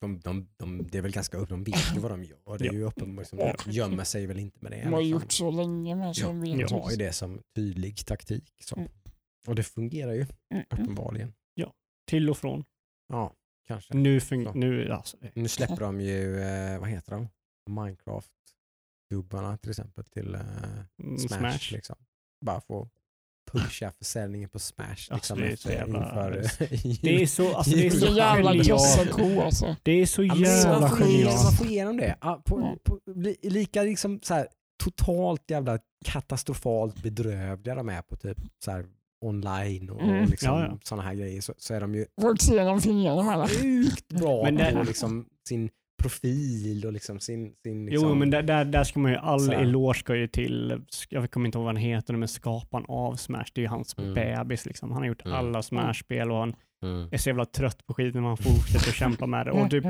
de, 0.00 0.20
de, 0.20 0.48
de, 0.56 0.86
det 0.90 0.98
är 0.98 1.02
väl 1.02 1.12
ganska 1.12 1.36
upp, 1.36 1.48
de 1.48 1.64
vet 1.64 1.96
ju 1.96 2.00
vad 2.00 2.10
de 2.10 2.24
gör. 2.24 2.58
Det 2.58 2.64
är 2.64 2.66
Ja. 2.66 2.72
ju 2.72 2.82
uppenbart, 2.84 3.22
liksom, 3.32 3.38
de 3.64 3.70
gömmer 3.72 4.04
sig 4.04 4.26
väl 4.26 4.38
inte 4.38 4.58
med 4.60 4.72
det. 4.72 4.82
De 4.84 4.92
har 4.92 5.00
gjort 5.00 5.32
så 5.32 5.50
länge 5.50 5.94
med 5.94 6.16
så 6.16 6.22
Ja, 6.22 6.26
de 6.28 6.40
De 6.44 6.56
vet. 6.56 6.70
har 6.70 6.90
ju 6.90 6.96
det 6.96 7.12
som 7.12 7.42
tydlig 7.54 8.06
taktik. 8.06 8.52
Så. 8.64 8.76
Mm. 8.76 8.88
Och 9.46 9.54
det 9.54 9.62
fungerar 9.62 10.12
ju 10.12 10.20
Mm, 10.20 10.30
mm. 10.50 10.66
uppenbarligen. 10.70 11.32
till 12.06 12.30
och 12.30 12.38
från. 12.38 12.64
Ja, 13.08 13.34
kanske. 13.66 13.96
Nu, 13.96 14.18
fun- 14.18 14.54
nu 14.54 14.92
alltså, 14.92 15.16
Nu 15.34 15.48
släpper 15.48 15.76
de 15.76 16.00
ju, 16.00 16.40
eh, 16.40 16.78
vad 16.80 16.88
heter 16.88 17.12
de? 17.12 17.28
Minecraft-gubbarna 17.70 19.56
till 19.56 19.70
exempel 19.70 20.04
till 20.04 20.34
eh, 20.34 20.40
Smash. 21.18 21.38
Smash. 21.38 21.72
Liksom. 21.72 21.96
Bara 22.44 22.60
få 22.60 22.88
pusha 23.52 23.92
försäljningen 23.98 24.48
på 24.48 24.58
Smash. 24.58 24.86
Alltså, 24.88 25.14
Liksom, 25.14 25.38
det 25.40 25.52
är 25.52 25.56
så 25.56 25.70
jävla- 25.70 25.98
inför, 25.98 26.30
Det 27.02 27.22
är 27.22 27.26
så, 27.26 27.54
alltså, 27.56 27.70
det 27.76 27.86
är 27.86 27.90
Det 27.90 27.96
så 27.96 28.06
jävla 28.06 28.50
genialt. 28.52 28.68
kassako 28.68 29.40
alltså. 29.40 29.76
Det 29.82 29.92
är 29.92 30.06
så 30.06 30.22
jävla 30.24 30.90
genialt. 30.90 31.56
får 31.58 31.66
igenom 31.66 31.96
det. 31.96 32.16
Ja, 32.20 32.42
på, 32.46 32.78
på, 32.84 32.98
li- 33.14 33.36
lika 33.42 33.82
liksom 33.82 34.20
så 34.22 34.34
här, 34.34 34.48
totalt 34.84 35.50
jävla 35.50 35.78
katastrofalt 36.04 37.02
bedrövliga 37.02 37.74
de 37.74 37.88
är 37.88 38.02
på 38.02 38.16
typ 38.16 38.38
så 38.64 38.70
här, 38.70 38.86
online 39.24 39.90
och, 39.90 40.00
Mm. 40.02 40.24
liksom, 40.30 40.48
Ja, 40.48 40.64
ja. 40.66 40.78
sådana 40.84 41.02
här 41.02 41.14
grejer 41.14 41.40
så, 41.40 41.54
så 41.58 41.74
är 41.74 41.80
de 41.80 41.94
ju 41.94 42.06
fingrarna 42.80 43.38
det. 43.38 43.48
sjukt 43.48 44.08
bra 44.08 44.50
det- 44.50 44.72
på 44.72 44.82
liksom, 44.82 45.26
sin 45.48 45.70
profil 46.02 46.86
och 46.86 46.92
liksom 46.92 47.20
sin... 47.20 47.54
sin 47.62 47.86
liksom, 47.86 48.08
Jo, 48.08 48.14
men 48.14 48.30
där, 48.30 48.42
där, 48.42 48.64
där 48.64 48.84
ska 48.84 49.00
man 49.00 49.10
ju, 49.12 49.16
all 49.18 49.40
Så 49.40 49.52
här. 49.52 49.60
eloge 49.62 49.98
ska 49.98 50.16
ju 50.16 50.26
till, 50.26 50.82
jag 51.08 51.30
kommer 51.30 51.46
inte 51.46 51.58
ihåg 51.58 51.64
vad 51.64 51.74
han 51.74 51.82
heter, 51.82 52.14
men 52.14 52.28
skaparen 52.28 52.84
av 52.88 53.14
Smash, 53.16 53.44
det 53.54 53.60
är 53.60 53.62
ju 53.62 53.68
hans 53.68 53.98
Mm. 53.98 54.14
bebis 54.14 54.66
liksom. 54.66 54.90
Han 54.92 55.02
har 55.02 55.08
gjort 55.08 55.24
Mm. 55.24 55.38
alla 55.38 55.62
Smash-spel 55.62 56.30
och 56.30 56.38
han 56.38 56.54
Mm. 56.82 57.08
är 57.12 57.18
så 57.18 57.28
jävla 57.28 57.44
trött 57.44 57.86
på 57.86 57.94
skiten 57.94 58.20
men 58.22 58.28
han 58.28 58.36
fortsätter 58.36 58.88
att 58.88 58.94
kämpa 58.94 59.26
med 59.26 59.46
det. 59.46 59.52
Och 59.52 59.70
typ 59.70 59.84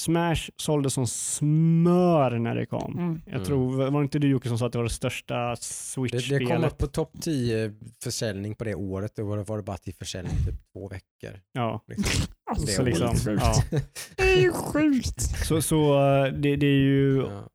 Smash 0.00 0.50
sålde 0.56 0.90
som 0.90 1.06
smör 1.06 2.38
när 2.38 2.54
det 2.54 2.66
kom. 2.66 2.98
Mm. 2.98 3.20
Jag 3.26 3.34
Mm. 3.34 3.44
tror, 3.44 3.90
var 3.90 4.00
det 4.00 4.04
inte 4.04 4.18
du 4.18 4.28
Jocke 4.28 4.48
som 4.48 4.58
sa 4.58 4.66
att 4.66 4.72
det 4.72 4.78
var 4.78 4.84
det 4.84 4.90
största 4.90 5.34
Det, 5.34 5.50
det 5.50 5.56
Switch-spelet? 5.62 6.48
kom 6.48 6.64
upp 6.64 6.78
på 6.78 6.86
topp 6.86 7.12
10 7.20 7.74
försäljning 8.02 8.54
på 8.54 8.64
det 8.64 8.74
året. 8.74 9.12
Då 9.16 9.24
var 9.24 9.36
det, 9.36 9.42
var 9.42 9.56
det 9.56 9.62
bara 9.62 9.76
till 9.76 9.94
försäljning 9.94 10.36
typ 10.46 10.72
två 10.72 10.88
veckor. 10.88 11.40
Ja, 11.52 11.84
Liksom. 11.88 12.26
Alltså, 12.60 12.66
Det 12.66 12.72
så 12.72 12.82
är 12.82 12.86
liksom, 12.86 13.16
sjukt. 13.16 13.42
ja. 13.72 13.78
Det 14.16 14.22
är 14.32 14.40
ju 14.42 14.52
sjukt. 14.52 15.20
Så, 15.46 15.62
så 15.62 15.94
eh, 15.94 16.32
det, 16.32 16.56
det 16.56 16.66
är 16.66 16.78
ju, 16.80 17.16
Ja. 17.30 17.48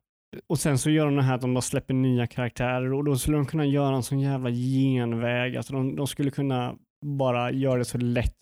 och 0.49 0.59
sen 0.59 0.77
så 0.77 0.89
gör 0.89 1.05
de 1.05 1.15
det 1.15 1.21
här 1.23 1.35
att 1.35 1.41
de 1.41 1.53
bara 1.53 1.61
släpper 1.61 1.93
nya 1.93 2.27
karaktärer 2.27 2.93
och 2.93 3.03
då 3.03 3.15
skulle 3.17 3.37
de 3.37 3.45
kunna 3.45 3.65
göra 3.65 3.95
en 3.95 4.03
sån 4.03 4.19
jävla 4.19 4.49
genväg. 4.49 5.57
Alltså 5.57 5.73
de, 5.73 5.95
de 5.95 6.07
skulle 6.07 6.31
kunna 6.31 6.75
bara 7.05 7.51
göra 7.51 7.77
det 7.77 7.85
så 7.85 7.97
lätt. 7.97 8.35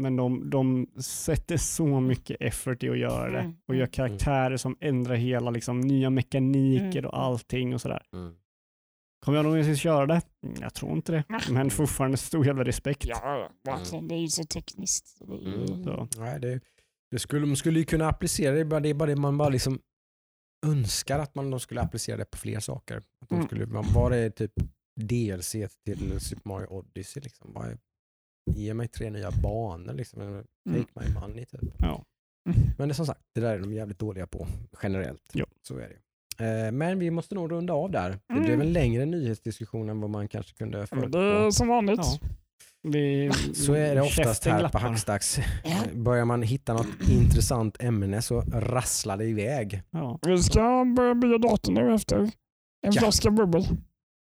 Men 0.00 0.16
de, 0.16 0.50
de 0.50 0.86
sätter 1.02 1.56
så 1.56 2.00
mycket 2.00 2.36
effort 2.40 2.82
i 2.82 2.88
att 2.90 2.98
göra 2.98 3.30
det 3.30 3.38
Mm, 3.38 3.54
och 3.68 3.74
gör 3.74 3.82
mm. 3.82 3.90
karaktärer 3.92 4.56
som 4.56 4.76
ändrar 4.80 5.14
hela, 5.14 5.50
liksom, 5.50 5.80
nya 5.80 6.10
mekaniker 6.10 6.98
Mm. 6.98 7.10
och 7.10 7.18
allting 7.22 7.74
och 7.74 7.80
sådär. 7.80 8.02
Mm. 8.12 8.32
Kommer 9.24 9.38
jag 9.38 9.44
någonsin 9.44 9.76
köra 9.76 10.06
det? 10.06 10.22
Mm, 10.46 10.56
Jag 10.60 10.74
tror 10.74 10.92
inte 10.92 11.12
det. 11.12 11.24
Men 11.50 11.70
fortfarande 11.70 12.16
stor 12.16 12.46
jävla 12.46 12.64
respekt. 12.64 13.04
Ja, 13.06 13.50
verkligen. 13.64 14.08
Det 14.08 14.14
är 14.14 14.18
ju 14.20 14.28
så 14.28 14.44
tekniskt. 14.44 15.20
Är. 15.20 15.46
Mm. 15.64 15.84
Så. 15.84 16.08
Nej, 16.18 16.40
det, 16.40 16.60
det 17.10 17.18
skulle, 17.18 17.46
man 17.46 17.56
skulle 17.56 17.78
ju 17.78 17.84
kunna 17.84 18.08
applicera 18.08 18.54
det, 18.54 18.64
bara- 18.64 18.80
det 18.80 18.88
är 18.88 18.94
bara 18.94 19.06
det 19.10 19.16
man 19.16 19.38
bara 19.38 19.48
liksom 19.48 19.80
önskar 20.66 21.18
att 21.18 21.34
man 21.34 21.50
de 21.50 21.60
skulle 21.60 21.80
applicera 21.80 22.16
det 22.16 22.24
på 22.24 22.38
fler 22.38 22.60
saker. 22.60 22.96
Att 23.20 23.28
de 23.28 23.34
Mm. 23.34 23.46
skulle, 23.46 23.66
man, 23.66 23.84
var 23.94 24.10
det 24.10 24.30
typ 24.30 24.52
DLC 25.00 25.52
till 25.84 26.20
Super 26.20 26.48
Mario 26.48 26.66
Odyssey? 26.66 27.22
Liksom, 27.22 27.52
bara, 27.52 27.66
ge 28.54 28.74
mig 28.74 28.88
tre 28.88 29.10
nya 29.10 29.30
banor, 29.30 29.92
liksom. 29.94 30.20
eller 30.20 30.44
take 30.72 31.08
my 31.08 31.14
money 31.20 31.44
typ. 31.46 31.60
Ja. 31.78 32.04
Men 32.78 32.88
det, 32.88 32.92
är 32.92 32.94
som 32.94 33.06
sagt, 33.06 33.20
det 33.34 33.40
där 33.40 33.54
är 33.54 33.58
de 33.60 33.72
jävligt 33.72 33.98
dåliga 33.98 34.26
på 34.26 34.46
generellt. 34.82 35.30
Ja. 35.32 35.46
Så 35.62 35.78
är 35.78 35.88
det. 35.88 35.96
Eh, 36.38 36.72
Men 36.72 36.98
vi 36.98 37.10
måste 37.10 37.34
nog 37.34 37.50
runda 37.52 37.72
av 37.72 37.90
där. 37.90 38.10
Det 38.10 38.18
Mm. 38.34 38.44
blev 38.44 38.60
en 38.60 38.72
längre 38.72 39.04
nyhetsdiskussion 39.06 39.88
än 39.88 40.00
vad 40.00 40.10
man 40.10 40.28
kanske 40.28 40.52
kunde 40.54 40.86
förutspå. 40.86 41.52
som 41.52 41.68
vanligt. 41.68 42.00
Ja. 42.02 42.18
Vi, 42.88 43.30
Så 43.54 43.72
är 43.74 43.94
det 43.94 44.00
oftast 44.02 44.44
här 44.44 44.68
på. 44.68 44.78
Hackstacks. 44.78 45.38
Ja. 45.64 45.76
Börjar 45.94 46.24
man 46.24 46.42
hitta 46.42 46.72
något 46.74 46.86
intressant 47.10 47.82
ämne 47.82 48.22
så 48.22 48.40
rasslar 48.40 49.16
det 49.16 49.24
iväg. 49.24 49.82
Ja. 49.90 50.18
Vi 50.26 50.42
ska 50.42 50.84
börja 50.96 51.14
bygga 51.14 51.38
dator 51.38 51.72
nu 51.72 51.94
efter 51.94 52.16
en 52.18 52.30
Ja. 52.80 52.92
flaska 52.92 53.30
bubbel. 53.30 53.66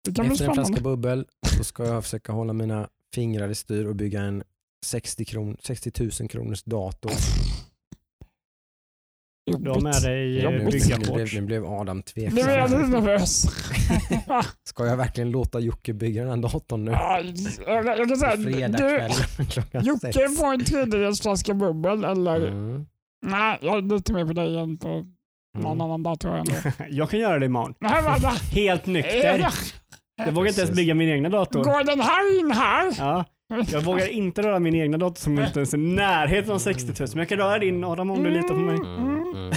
Det 0.06 0.14
kan 0.16 0.26
bli 0.26 0.34
Efter 0.34 0.46
en 0.46 0.54
spännande. 0.54 0.66
flaska 0.66 0.84
bubbel 0.84 1.26
så 1.58 1.64
ska 1.64 1.86
jag 1.86 2.04
försöka 2.04 2.32
hålla 2.32 2.54
mina 2.54 2.90
fingrar 3.16 3.50
i 3.50 3.56
styr 3.56 3.86
och 3.86 3.96
bygga 3.96 4.22
en 4.22 4.44
60, 4.86 5.26
kron, 5.26 5.58
60 5.60 5.92
000 6.20 6.30
kronors 6.30 6.64
dator. 6.64 7.12
Du 9.58 9.70
har 9.70 9.82
med 9.82 10.02
dig 10.04 10.44
Jobbigt. 10.44 10.90
Nu, 10.90 11.26
nu, 11.34 11.42
blev, 11.42 11.62
nu 11.62 11.68
Adam 11.68 11.98
Nu 11.98 12.04
tveksam. 12.04 12.50
är 12.50 12.58
jag 12.58 12.70
lite 12.72 12.84
nervös. 12.88 13.42
Ska 14.64 14.86
jag 14.86 14.98
verkligen 14.98 15.32
låta 15.32 15.60
Jocke 15.60 15.94
bygga 15.94 16.22
den 16.24 16.30
här 16.30 16.38
datorn 16.38 16.86
nu? 16.86 16.92
Ja, 16.92 17.22
jag, 17.68 18.08
kan 18.10 18.18
säga, 18.18 18.36
du, 18.36 18.50
Jocke 19.82 20.30
får 20.38 20.54
en 20.54 20.66
tredjedels 20.66 21.22
flaska 21.22 21.54
bubbel 21.54 22.04
eller 22.04 22.48
Mm. 22.48 22.86
nej, 23.26 23.58
jag 23.62 23.78
är 23.78 23.82
lite 23.82 24.14
mer 24.14 24.26
på 24.26 24.34
dig 24.34 24.60
än 24.60 24.78
på 24.78 24.88
någon 25.58 25.66
Mm. 25.66 25.82
annan 25.82 26.04
dator 26.04 26.36
ändå. 26.38 26.52
Jag 26.90 27.10
kan 27.10 27.20
göra 27.20 27.40
det 27.40 27.46
imorgon. 27.46 27.74
Helt 28.52 28.86
nykter. 28.86 29.48
Jag 30.26 30.32
vågar 30.32 30.48
inte 30.48 30.62
ens 30.62 30.76
bygga 30.76 30.94
min 30.96 31.10
egna 31.10 31.30
dator. 31.30 31.64
Går 31.64 31.84
den 31.84 32.00
här 32.00 32.40
in 32.40 32.52
här? 32.52 32.94
Ja, 32.98 33.26
Jag 33.72 33.82
vågar 33.82 34.08
inte 34.08 34.42
röra 34.42 34.60
min 34.60 34.76
egna 34.76 34.98
dator 34.98 35.16
som 35.22 35.40
inte 35.40 35.60
ens 35.60 35.74
är 35.74 35.78
i 35.78 35.82
närheten 35.82 36.52
av 36.52 36.60
60 36.60 36.86
000. 37.00 37.10
Men 37.10 37.18
jag 37.20 37.30
kan 37.30 37.38
röra 37.38 37.60
din 37.60 37.84
Adam 37.84 38.10
om 38.12 38.24
du 38.24 38.30
litar 38.30 38.48
på 38.48 38.56
mig. 38.60 38.76
Mm, 38.76 39.52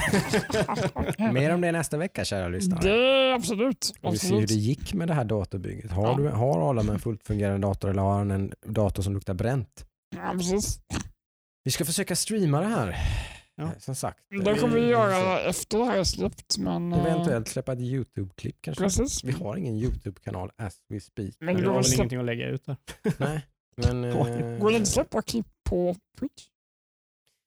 mm. 1.19 1.35
Mer 1.35 1.55
om 1.55 1.61
det 1.61 1.73
nästa 1.73 1.97
vecka 1.97 2.25
kära 2.25 2.49
lyssnare. 2.49 2.81
Det 2.89 3.35
absolut. 3.35 3.93
Vi 4.11 4.19
ser 4.19 4.35
hur 4.37 4.47
det 4.47 4.55
gick 4.55 4.95
med 4.95 5.09
det 5.09 5.15
här 5.15 5.25
datorbygget. 5.25 5.91
Har, 5.91 6.07
Ja. 6.09 6.17
du, 6.17 6.29
har 6.29 6.71
Adam 6.71 6.89
en 6.89 6.99
fullt 6.99 7.27
fungerande 7.27 7.67
dator 7.67 7.91
eller 7.91 8.03
har 8.03 8.13
han 8.19 8.31
en 8.31 8.53
dator 8.67 9.03
som 9.03 9.15
luktar 9.15 9.35
bränt? 9.35 9.87
Ja, 10.17 10.33
precis. 10.33 10.81
Vi 11.65 11.71
ska 11.71 11.85
försöka 11.85 12.17
streama 12.17 12.61
det 12.61 12.67
här. 12.67 12.97
Ja. 13.57 13.71
Som 13.79 13.95
sagt. 13.95 14.19
Det 14.45 14.55
kommer 14.55 14.75
vi 14.75 14.87
göra 14.87 15.41
efter 15.41 15.79
det 15.79 15.85
här 15.85 15.99
är 15.99 16.05
släppt. 16.05 16.59
Men, 16.59 16.93
eh, 16.93 17.05
Eventuellt 17.07 17.49
släppa 17.49 17.73
ett 17.73 17.81
YouTube-klipp 17.81 18.57
kanske. 18.61 18.85
Precis. 18.85 19.25
Vi 19.25 19.33
har 19.33 19.57
ingen 19.57 19.75
YouTube-kanal 19.75 20.51
as 20.59 20.75
we 20.89 21.01
speak. 21.01 21.35
Men 21.41 21.55
Men 21.55 21.65
går 21.65 21.73
har 21.73 21.83
väl 21.83 21.95
ingenting 21.95 22.19
att 22.19 22.25
lägga 22.25 22.49
ut 22.49 22.67
där? 22.67 22.77
Nej, 23.19 23.47
men... 23.77 24.05
eh, 24.05 24.59
går 24.59 24.71
det 24.71 24.77
inte 24.77 24.83
att 24.83 24.89
släppa 24.89 25.23
klipp 25.23 25.47
på 25.71 25.97
Twitch? 26.19 26.47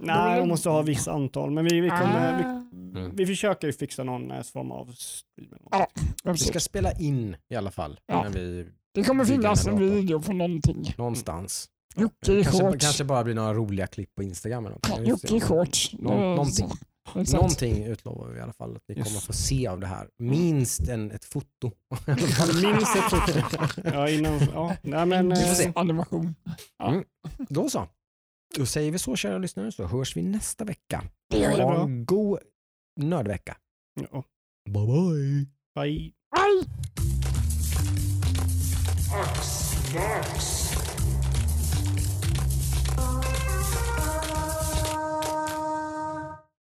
Nej, 0.04 0.40
man 0.40 0.48
måste 0.48 0.70
ha 0.70 0.82
visst 0.82 1.08
antal. 1.08 1.52
Men 1.52 1.66
vi, 1.66 1.80
vi, 1.80 1.90
kommer, 1.90 2.38
vi, 2.38 2.44
Ah, 2.44 3.10
vi 3.14 3.26
försöker 3.26 3.68
ju 3.68 3.74
fixa 3.74 4.04
någon 4.04 4.32
eh, 4.32 4.42
form 4.44 4.72
av 4.72 4.86
stream. 4.86 5.50
eller 5.52 5.64
något. 5.64 5.92
Ja. 6.24 6.32
Vi 6.32 6.38
ska 6.38 6.60
spela 6.60 6.92
in 6.92 7.36
i 7.50 7.56
alla 7.56 7.72
fall. 7.72 8.00
Ja. 8.06 8.24
När 8.24 8.30
vi, 8.30 8.68
Det 8.94 9.04
kommer 9.04 9.26
finnas 9.26 9.68
en 9.68 9.80
video 9.80 10.22
på 10.22 10.34
någonting. 10.34 10.94
någonstans. 10.98 11.70
Jocke 11.96 12.34
i 12.34 12.44
Kanske, 12.44 12.64
shorts. 12.64 12.86
kanske 12.86 13.04
bara 13.04 13.24
blir 13.24 13.34
några 13.36 13.54
roliga 13.54 13.88
klipp 13.88 14.16
på 14.16 14.24
Instagram. 14.24 14.66
Eller 14.66 14.76
något. 14.76 14.90
Ja. 14.90 15.00
Jocke 15.02 15.36
i 15.36 15.42
shorts. 15.42 15.94
Nå- 16.00 16.18
någonting. 16.20 16.70
Exakt. 17.08 17.32
Någonting 17.34 17.84
utlovar 17.86 18.28
vi 18.30 18.38
i 18.38 18.42
alla 18.42 18.54
fall 18.54 18.76
att 18.76 18.84
ni 18.88 18.98
Yes. 18.98 19.08
kommer 19.08 19.20
få 19.20 19.34
se 19.34 19.68
av 19.68 19.80
det 19.80 19.88
här. 19.88 20.10
Minst 20.20 20.88
en, 20.90 21.12
ett 21.12 21.26
foto. 21.26 21.72
Minst 22.64 22.96
ett 22.96 23.10
foto. 23.10 23.32
Ja, 23.84 24.10
innan, 24.10 24.40
ja. 24.54 24.76
Nej, 24.82 25.06
men, 25.06 25.30
Vi 25.30 25.36
får 25.36 25.54
se. 25.56 25.66
eh, 25.66 25.72
Animation. 25.76 26.36
Då 27.50 27.70
så. 27.70 27.88
Då 28.58 28.66
säger 28.66 28.92
vi 28.92 29.00
så 29.00 29.16
kära 29.16 29.38
lyssnare 29.38 29.72
så 29.72 29.86
hörs 29.88 30.18
vi 30.18 30.22
nästa 30.22 30.64
vecka. 30.66 31.04
Det 31.30 31.38
gör 31.38 31.60
Ha 31.62 31.84
en 31.84 32.06
god 32.06 32.40
nördvecka. 33.02 33.58
ja. 34.12 34.24
Bye 34.70 34.86
bye. 34.86 35.46
Bye. 35.76 36.12
Aj! 36.38 36.64
Xbox. 39.34 40.55